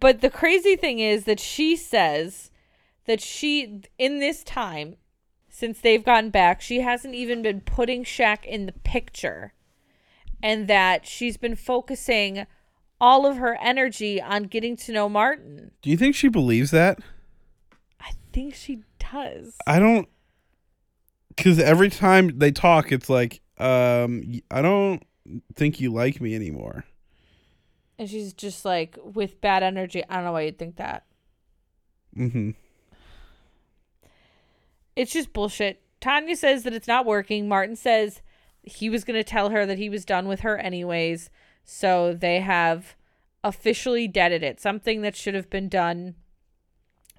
but 0.00 0.20
the 0.22 0.30
crazy 0.30 0.76
thing 0.76 0.98
is 0.98 1.24
that 1.24 1.38
she 1.40 1.76
says 1.76 2.50
that 3.06 3.20
she 3.20 3.82
in 3.98 4.18
this 4.18 4.42
time 4.44 4.96
since 5.50 5.80
they've 5.80 6.04
gotten 6.04 6.30
back 6.30 6.60
she 6.60 6.80
hasn't 6.80 7.14
even 7.14 7.42
been 7.42 7.60
putting 7.60 8.04
Shaq 8.04 8.44
in 8.44 8.66
the 8.66 8.72
picture 8.72 9.52
and 10.42 10.68
that 10.68 11.06
she's 11.06 11.36
been 11.36 11.56
focusing 11.56 12.46
all 13.00 13.26
of 13.26 13.36
her 13.36 13.56
energy 13.60 14.20
on 14.20 14.44
getting 14.44 14.76
to 14.76 14.92
know 14.92 15.08
Martin. 15.08 15.70
Do 15.82 15.90
you 15.90 15.96
think 15.96 16.14
she 16.14 16.28
believes 16.28 16.70
that? 16.72 16.98
I 18.00 18.12
think 18.32 18.54
she 18.54 18.82
does. 18.98 19.56
I 19.66 19.78
don't 19.78 20.08
cuz 21.36 21.58
every 21.58 21.88
time 21.90 22.38
they 22.38 22.50
talk 22.50 22.90
it's 22.90 23.08
like 23.08 23.40
um 23.58 24.22
I 24.50 24.62
don't 24.62 25.02
think 25.54 25.80
you 25.80 25.92
like 25.92 26.20
me 26.20 26.34
anymore. 26.34 26.84
And 27.98 28.08
she's 28.08 28.32
just 28.32 28.64
like 28.64 28.96
with 29.02 29.40
bad 29.40 29.62
energy. 29.62 30.02
I 30.08 30.16
don't 30.16 30.24
know 30.24 30.32
why 30.32 30.42
you'd 30.42 30.58
think 30.58 30.76
that. 30.76 31.04
Mhm. 32.16 32.54
it's 34.96 35.12
just 35.12 35.32
bullshit. 35.32 35.82
Tanya 36.00 36.34
says 36.36 36.62
that 36.64 36.72
it's 36.72 36.88
not 36.88 37.06
working. 37.06 37.48
Martin 37.48 37.76
says 37.76 38.22
he 38.68 38.88
was 38.90 39.04
going 39.04 39.18
to 39.18 39.24
tell 39.24 39.50
her 39.50 39.66
that 39.66 39.78
he 39.78 39.88
was 39.88 40.04
done 40.04 40.28
with 40.28 40.40
her 40.40 40.56
anyways. 40.58 41.30
So 41.64 42.14
they 42.14 42.40
have 42.40 42.94
officially 43.44 44.08
deaded 44.08 44.42
it. 44.42 44.60
Something 44.60 45.02
that 45.02 45.16
should 45.16 45.34
have 45.34 45.50
been 45.50 45.68
done 45.68 46.14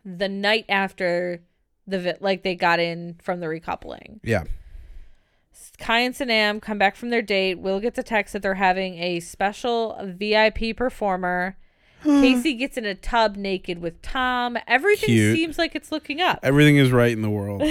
the 0.03 0.29
night 0.29 0.65
after 0.69 1.41
the 1.87 1.99
vi- 1.99 2.17
like 2.19 2.43
they 2.43 2.55
got 2.55 2.79
in 2.79 3.15
from 3.21 3.39
the 3.39 3.47
recoupling. 3.47 4.19
Yeah. 4.23 4.43
Kai 5.77 5.99
and 5.99 6.15
Sanam 6.15 6.61
come 6.61 6.77
back 6.77 6.95
from 6.95 7.09
their 7.09 7.21
date. 7.21 7.59
Will 7.59 7.79
gets 7.79 7.97
a 7.97 8.03
text 8.03 8.33
that 8.33 8.41
they're 8.41 8.55
having 8.55 8.97
a 8.99 9.19
special 9.19 9.97
VIP 10.01 10.75
performer. 10.75 11.57
Casey 12.03 12.53
gets 12.53 12.77
in 12.77 12.85
a 12.85 12.95
tub 12.95 13.35
naked 13.35 13.79
with 13.79 14.01
Tom. 14.01 14.57
Everything 14.67 15.09
Cute. 15.09 15.35
seems 15.35 15.57
like 15.57 15.75
it's 15.75 15.91
looking 15.91 16.21
up. 16.21 16.39
Everything 16.43 16.77
is 16.77 16.91
right 16.91 17.11
in 17.11 17.21
the 17.21 17.29
world. 17.29 17.61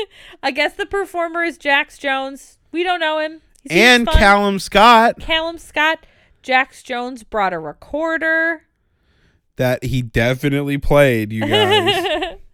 I 0.42 0.50
guess 0.50 0.74
the 0.74 0.86
performer 0.86 1.42
is 1.42 1.56
Jax 1.56 1.96
Jones. 1.96 2.57
We 2.72 2.82
don't 2.84 3.00
know 3.00 3.18
him. 3.18 3.40
He 3.62 3.80
and 3.80 4.06
fun. 4.06 4.16
Callum 4.16 4.58
Scott 4.58 5.18
Callum 5.20 5.58
Scott. 5.58 6.06
Jax 6.42 6.82
Jones 6.82 7.22
brought 7.24 7.52
a 7.52 7.58
recorder. 7.58 8.62
that 9.56 9.84
he 9.84 10.02
definitely 10.02 10.78
played, 10.78 11.32
you 11.32 11.46
guys. 11.46 12.36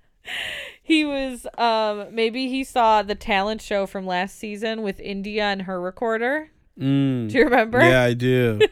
He 0.87 1.03
was 1.05 1.47
um 1.57 2.15
maybe 2.15 2.49
he 2.49 2.63
saw 2.63 3.03
the 3.03 3.15
talent 3.15 3.63
show 3.63 3.87
from 3.87 4.07
last 4.07 4.39
season 4.39 4.83
with 4.83 5.01
India 5.01 5.45
and 5.45 5.63
her 5.63 5.81
recorder. 5.81 6.51
Mm. 6.79 7.31
Do 7.31 7.39
you 7.39 7.45
remember? 7.45 7.81
Yeah, 7.81 8.03
I 8.03 8.13
do. 8.15 8.61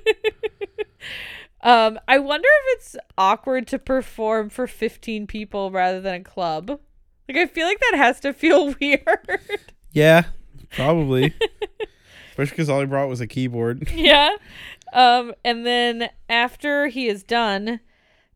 Um 1.63 1.99
I 2.09 2.19
wonder 2.19 2.49
if 2.51 2.79
it's 2.79 2.97
awkward 3.17 3.67
to 3.69 3.79
perform 3.79 4.51
for 4.51 4.67
15 4.67 5.27
people 5.29 5.71
rather 5.71 6.01
than 6.01 6.15
a 6.15 6.25
club. 6.25 6.69
Like 7.29 7.37
I 7.39 7.47
feel 7.47 7.67
like 7.67 7.79
that 7.81 7.97
has 7.97 8.19
to 8.21 8.33
feel 8.33 8.75
weird. 8.81 9.39
yeah, 9.93 10.25
probably. 10.73 11.35
Especially 12.31 12.51
because 12.51 12.69
all 12.71 12.81
he 12.81 12.87
brought 12.87 13.09
was 13.09 13.21
a 13.21 13.27
keyboard. 13.27 13.91
yeah. 13.95 14.37
Um, 14.93 15.35
and 15.45 15.67
then 15.67 16.09
after 16.29 16.87
he 16.89 17.07
is 17.07 17.23
done, 17.23 17.81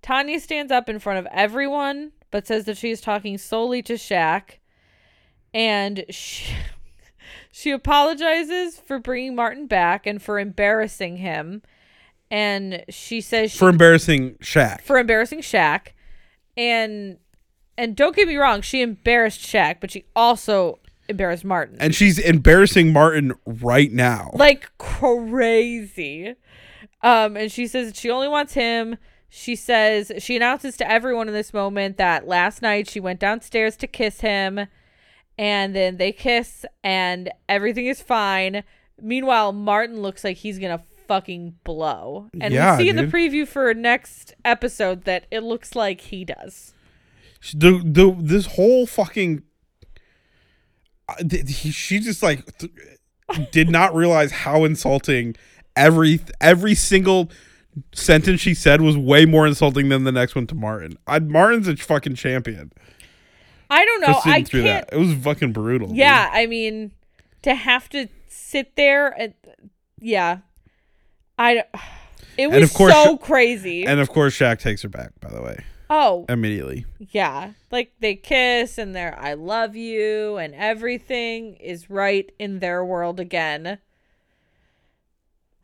Tanya 0.02 0.38
stands 0.38 0.70
up 0.70 0.88
in 0.88 0.98
front 0.98 1.18
of 1.18 1.26
everyone, 1.32 2.12
but 2.30 2.46
says 2.46 2.66
that 2.66 2.76
she 2.76 2.90
is 2.90 3.00
talking 3.00 3.38
solely 3.38 3.82
to 3.82 3.94
Shaq. 3.94 4.58
And 5.54 6.04
she, 6.10 6.52
she 7.50 7.70
apologizes 7.70 8.78
for 8.78 8.98
bringing 8.98 9.34
Martin 9.34 9.66
back 9.66 10.06
and 10.06 10.20
for 10.20 10.38
embarrassing 10.38 11.16
him. 11.16 11.62
And 12.30 12.84
she 12.90 13.20
says 13.20 13.52
she, 13.52 13.58
For 13.58 13.68
embarrassing 13.68 14.34
Shaq. 14.36 14.82
for 14.82 14.98
embarrassing 14.98 15.40
Shaq. 15.40 15.88
And 16.56 17.18
and 17.78 17.94
don't 17.94 18.16
get 18.16 18.26
me 18.26 18.36
wrong, 18.36 18.62
she 18.62 18.80
embarrassed 18.80 19.40
Shaq, 19.40 19.80
but 19.80 19.90
she 19.90 20.06
also 20.16 20.78
embarrassed 21.08 21.44
Martin 21.44 21.76
And 21.80 21.94
she's 21.94 22.18
embarrassing 22.18 22.92
Martin 22.92 23.32
right 23.46 23.92
now. 23.92 24.30
like 24.34 24.70
crazy. 24.78 26.34
Um, 27.02 27.36
and 27.36 27.50
she 27.52 27.66
says 27.66 27.92
she 27.96 28.10
only 28.10 28.28
wants 28.28 28.54
him. 28.54 28.96
She 29.28 29.54
says 29.56 30.12
she 30.18 30.36
announces 30.36 30.76
to 30.78 30.90
everyone 30.90 31.28
in 31.28 31.34
this 31.34 31.52
moment 31.52 31.96
that 31.98 32.26
last 32.26 32.62
night 32.62 32.88
she 32.88 33.00
went 33.00 33.20
downstairs 33.20 33.76
to 33.78 33.86
kiss 33.86 34.20
him, 34.20 34.66
and 35.36 35.74
then 35.76 35.98
they 35.98 36.12
kiss, 36.12 36.64
and 36.82 37.30
everything 37.48 37.86
is 37.86 38.00
fine. 38.00 38.62
Meanwhile, 39.00 39.52
Martin 39.52 40.00
looks 40.00 40.24
like 40.24 40.38
he's 40.38 40.58
gonna 40.58 40.82
fucking 41.06 41.56
blow, 41.64 42.28
and 42.40 42.54
Yeah, 42.54 42.78
we 42.78 42.84
see 42.84 42.88
in 42.88 42.96
the 42.96 43.02
preview 43.04 43.46
for 43.46 43.72
next 43.74 44.34
episode 44.44 45.04
that 45.04 45.26
it 45.30 45.42
looks 45.42 45.76
like 45.76 46.00
he 46.02 46.24
does. 46.24 46.72
the, 47.52 47.82
the 47.84 48.16
this 48.18 48.46
whole 48.54 48.86
fucking 48.86 49.42
he, 51.30 51.70
she 51.70 51.98
just 52.00 52.22
like 52.22 52.44
th- 52.58 52.72
did 53.52 53.68
not 53.70 53.94
realize 53.94 54.30
how 54.32 54.64
insulting 54.64 55.34
every 55.74 56.20
every 56.40 56.74
single 56.74 57.30
sentence 57.94 58.40
she 58.40 58.54
said 58.54 58.80
was 58.80 58.96
way 58.96 59.26
more 59.26 59.46
insulting 59.46 59.88
than 59.88 60.04
the 60.04 60.12
next 60.12 60.34
one 60.34 60.46
to 60.48 60.54
Martin. 60.54 60.96
I, 61.06 61.18
Martin's 61.18 61.68
a 61.68 61.76
fucking 61.76 62.14
champion. 62.14 62.72
I 63.68 63.84
don't 63.84 64.00
know. 64.00 64.20
I 64.24 64.42
through 64.44 64.62
can't. 64.62 64.88
that. 64.88 64.96
It 64.96 64.98
was 65.00 65.12
fucking 65.14 65.52
brutal. 65.52 65.88
dude. 65.88 65.96
Yeah, 65.96 66.30
I 66.32 66.46
mean, 66.46 66.92
to 67.42 67.54
have 67.54 67.88
to 67.90 68.08
sit 68.28 68.76
there 68.76 69.08
and 69.08 69.34
yeah, 70.00 70.38
I. 71.38 71.64
It 72.38 72.48
was 72.48 72.54
And 72.56 72.64
of 72.64 72.74
course- 72.74 72.92
so 72.92 73.16
crazy. 73.16 73.86
And 73.86 73.98
of 73.98 74.10
course, 74.10 74.36
Shaq 74.38 74.58
takes 74.58 74.82
her 74.82 74.90
back. 74.90 75.10
By 75.20 75.30
the 75.30 75.40
way, 75.40 75.64
oh 75.90 76.24
immediately. 76.28 76.84
yeah, 76.98 77.52
like 77.70 77.92
they 78.00 78.14
kiss 78.14 78.78
and 78.78 78.94
they're 78.94 79.18
"I 79.18 79.34
love 79.34 79.76
you" 79.76 80.36
and 80.36 80.54
everything 80.54 81.56
is 81.56 81.88
right 81.90 82.30
in 82.38 82.58
their 82.60 82.84
world 82.84 83.20
again. 83.20 83.78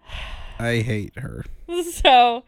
I 0.59 0.77
hate 0.79 1.19
her. 1.19 1.45
So 1.93 2.45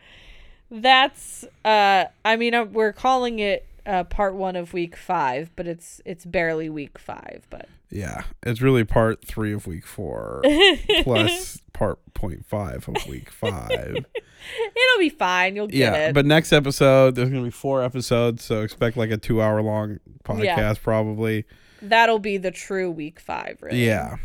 that's. 0.71 1.45
uh 1.65 2.05
I 2.25 2.37
mean, 2.37 2.55
uh, 2.55 2.65
we're 2.65 2.93
calling 2.93 3.39
it 3.39 3.67
uh 3.87 4.05
part 4.05 4.35
one 4.35 4.57
of 4.57 4.73
week 4.73 4.97
five, 4.97 5.51
but 5.57 5.67
it's 5.67 6.01
it's 6.05 6.25
barely 6.25 6.69
week 6.71 6.99
five. 6.99 7.47
But 7.51 7.69
Yeah, 7.91 8.25
it's 8.43 8.61
really 8.61 8.85
part 8.85 9.25
three 9.25 9.53
of 9.53 9.67
week 9.67 9.87
four 9.87 10.43
plus 11.03 11.61
part 11.73 11.99
point 12.15 12.47
five 12.47 12.89
of 12.89 13.07
week 13.07 13.31
five. 13.31 13.71
it'll 13.97 14.99
be 14.99 15.09
fine. 15.11 15.57
You'll 15.57 15.67
get 15.67 15.77
yeah, 15.77 15.95
it. 16.09 16.15
but 16.15 16.25
next 16.27 16.53
episode 16.53 17.15
there's 17.15 17.29
gonna 17.31 17.43
be 17.43 17.51
four 17.51 17.83
episodes, 17.83 18.45
so 18.45 18.63
expect 18.63 18.97
like 18.97 19.11
a 19.11 19.17
two 19.17 19.43
hour 19.43 19.61
long 19.63 20.01
podcast 20.25 20.45
Yeah. 20.45 20.75
probably. 20.83 21.45
that'll 21.83 22.19
be 22.19 22.37
the 22.39 22.51
true 22.51 22.91
week 22.91 23.21
five. 23.21 23.59
Really. 23.61 23.85
Yeah. 23.87 24.17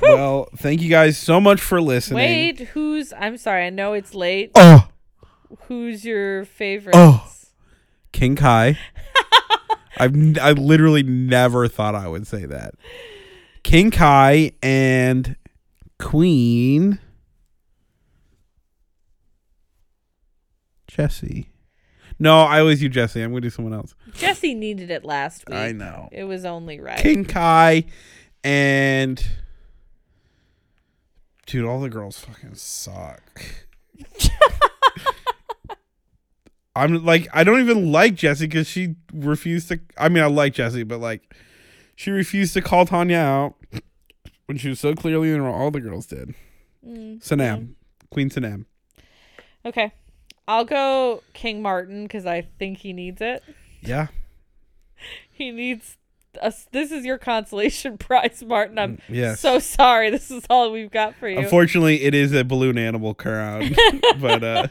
Well, 0.00 0.48
thank 0.56 0.82
you 0.82 0.90
guys 0.90 1.16
so 1.16 1.40
much 1.40 1.60
for 1.60 1.80
listening. 1.80 2.16
Wait, 2.16 2.60
who's? 2.68 3.14
I'm 3.14 3.38
sorry. 3.38 3.64
I 3.66 3.70
know 3.70 3.94
it's 3.94 4.14
late. 4.14 4.50
Oh, 4.54 4.88
Who's 5.68 6.04
your 6.04 6.44
favorite? 6.44 6.94
Oh. 6.94 7.26
King 8.16 8.34
Kai. 8.34 8.78
I've 9.98 10.38
I 10.38 10.52
literally 10.52 11.02
never 11.02 11.68
thought 11.68 11.94
I 11.94 12.08
would 12.08 12.26
say 12.26 12.46
that. 12.46 12.74
King 13.62 13.90
Kai 13.90 14.52
and 14.62 15.36
Queen 15.98 16.98
Jessie. 20.88 21.50
No, 22.18 22.40
I 22.40 22.60
always 22.60 22.80
do 22.80 22.88
Jessie. 22.88 23.20
I'm 23.20 23.32
gonna 23.32 23.42
do 23.42 23.50
someone 23.50 23.74
else. 23.74 23.94
Jessie 24.14 24.54
needed 24.54 24.90
it 24.90 25.04
last 25.04 25.46
week. 25.46 25.58
I 25.58 25.72
know. 25.72 26.08
It 26.10 26.24
was 26.24 26.46
only 26.46 26.80
right. 26.80 26.98
King 26.98 27.26
Kai 27.26 27.84
and 28.42 29.22
dude, 31.44 31.66
all 31.66 31.80
the 31.80 31.90
girls 31.90 32.18
fucking 32.18 32.54
suck. 32.54 33.42
I'm 36.76 37.04
like, 37.04 37.26
I 37.32 37.42
don't 37.44 37.60
even 37.60 37.90
like 37.90 38.14
Jessie 38.14 38.46
because 38.46 38.66
she 38.68 38.96
refused 39.12 39.68
to. 39.68 39.80
I 39.96 40.08
mean, 40.08 40.22
I 40.22 40.26
like 40.26 40.54
Jessie, 40.54 40.82
but 40.84 41.00
like, 41.00 41.34
she 41.94 42.10
refused 42.10 42.54
to 42.54 42.60
call 42.62 42.84
Tanya 42.86 43.16
out 43.18 43.54
when 44.46 44.58
she 44.58 44.68
was 44.68 44.78
so 44.80 44.94
clearly 44.94 45.32
in. 45.32 45.40
All 45.40 45.70
the 45.70 45.80
girls 45.80 46.06
did. 46.06 46.34
Mm, 46.86 47.22
Sanam, 47.22 47.74
Queen 48.10 48.30
Sanam. 48.30 48.66
Okay. 49.64 49.92
I'll 50.48 50.64
go 50.64 51.22
King 51.32 51.60
Martin 51.62 52.04
because 52.04 52.24
I 52.26 52.42
think 52.58 52.78
he 52.78 52.92
needs 52.92 53.20
it. 53.20 53.42
Yeah. 53.80 54.08
He 55.30 55.50
needs 55.50 55.98
us. 56.40 56.66
This 56.72 56.90
is 56.90 57.04
your 57.04 57.18
consolation 57.18 57.98
prize, 57.98 58.42
Martin. 58.42 58.78
I'm 58.78 58.98
Yes. 59.10 59.40
so 59.40 59.58
sorry. 59.58 60.08
This 60.08 60.30
is 60.30 60.44
all 60.48 60.72
we've 60.72 60.90
got 60.90 61.14
for 61.16 61.28
you. 61.28 61.38
Unfortunately, 61.38 62.02
it 62.02 62.14
is 62.14 62.32
a 62.32 62.42
balloon 62.44 62.78
animal 62.78 63.12
crown, 63.12 63.74
but 64.18 64.42
uh, 64.42 64.68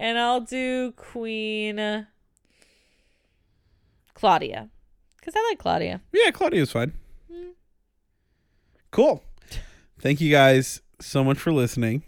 and 0.00 0.18
I'll 0.18 0.40
do 0.40 0.92
Queen 0.96 2.06
Claudia 4.14 4.68
because 5.18 5.34
I 5.36 5.46
like 5.50 5.58
Claudia. 5.58 6.00
yeah, 6.12 6.30
Claudia's 6.30 6.72
fine. 6.72 6.92
Cool. 8.90 9.22
Thank 10.00 10.20
you 10.20 10.30
guys 10.30 10.80
so 11.00 11.22
much 11.22 11.38
for 11.38 11.52
listening. 11.52 12.02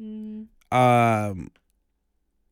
Mm, 0.00 0.46
Um, 0.70 1.50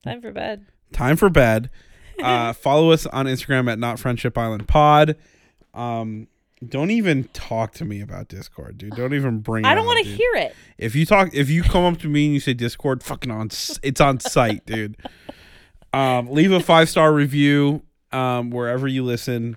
time 0.04 0.20
for 0.20 0.32
bed. 0.32 0.66
time 0.92 1.16
for 1.16 1.30
bed. 1.30 1.70
Uh, 2.20 2.52
follow 2.52 2.90
us 2.90 3.06
on 3.06 3.24
Instagram 3.24 3.72
at 3.72 3.78
Not 3.78 3.98
Friendship 3.98 4.36
Island 4.36 4.68
Pod. 4.68 5.16
Um, 5.72 6.28
don't 6.66 6.90
even 6.90 7.24
talk 7.32 7.72
to 7.74 7.84
me 7.84 8.00
about 8.02 8.28
Discord, 8.28 8.76
dude. 8.78 8.94
Don't 8.94 9.14
even 9.14 9.38
bring. 9.38 9.64
it 9.64 9.68
I 9.68 9.74
don't 9.74 9.86
want 9.86 10.04
to 10.04 10.10
hear 10.10 10.32
it. 10.34 10.54
If 10.78 10.94
you 10.94 11.06
talk, 11.06 11.30
if 11.32 11.48
you 11.48 11.62
come 11.62 11.84
up 11.84 11.98
to 12.00 12.08
me 12.08 12.26
and 12.26 12.34
you 12.34 12.40
say 12.40 12.52
Discord, 12.54 13.02
fucking 13.02 13.30
on, 13.30 13.46
it's 13.82 14.00
on 14.00 14.20
site, 14.20 14.66
dude. 14.66 14.96
Um, 15.92 16.30
leave 16.30 16.52
a 16.52 16.60
five 16.60 16.88
star 16.88 17.12
review 17.12 17.82
um, 18.12 18.50
wherever 18.50 18.86
you 18.86 19.02
listen, 19.04 19.56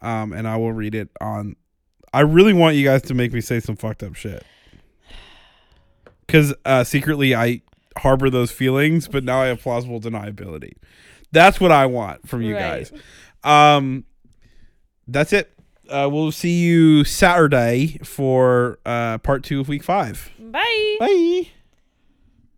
um, 0.00 0.32
and 0.32 0.48
I 0.48 0.56
will 0.56 0.72
read 0.72 0.94
it 0.94 1.10
on. 1.20 1.56
I 2.14 2.20
really 2.20 2.52
want 2.52 2.76
you 2.76 2.84
guys 2.84 3.02
to 3.02 3.14
make 3.14 3.32
me 3.32 3.40
say 3.40 3.60
some 3.60 3.76
fucked 3.76 4.02
up 4.02 4.14
shit, 4.14 4.42
because 6.26 6.54
uh, 6.64 6.84
secretly 6.84 7.34
I 7.34 7.62
harbor 7.98 8.30
those 8.30 8.50
feelings, 8.50 9.06
but 9.08 9.22
now 9.24 9.42
I 9.42 9.46
have 9.48 9.60
plausible 9.60 10.00
deniability. 10.00 10.72
That's 11.30 11.60
what 11.60 11.72
I 11.72 11.86
want 11.86 12.26
from 12.28 12.42
you 12.42 12.54
Right. 12.54 12.90
guys. 12.90 12.92
Um, 13.44 14.04
that's 15.06 15.32
it. 15.32 15.52
Uh, 15.92 16.08
we'll 16.08 16.32
see 16.32 16.60
you 16.60 17.04
Saturday 17.04 17.98
for 18.02 18.78
uh, 18.86 19.18
part 19.18 19.44
two 19.44 19.60
of 19.60 19.68
week 19.68 19.82
five. 19.82 20.30
Bye. 20.38 20.96
Bye. 20.98 21.50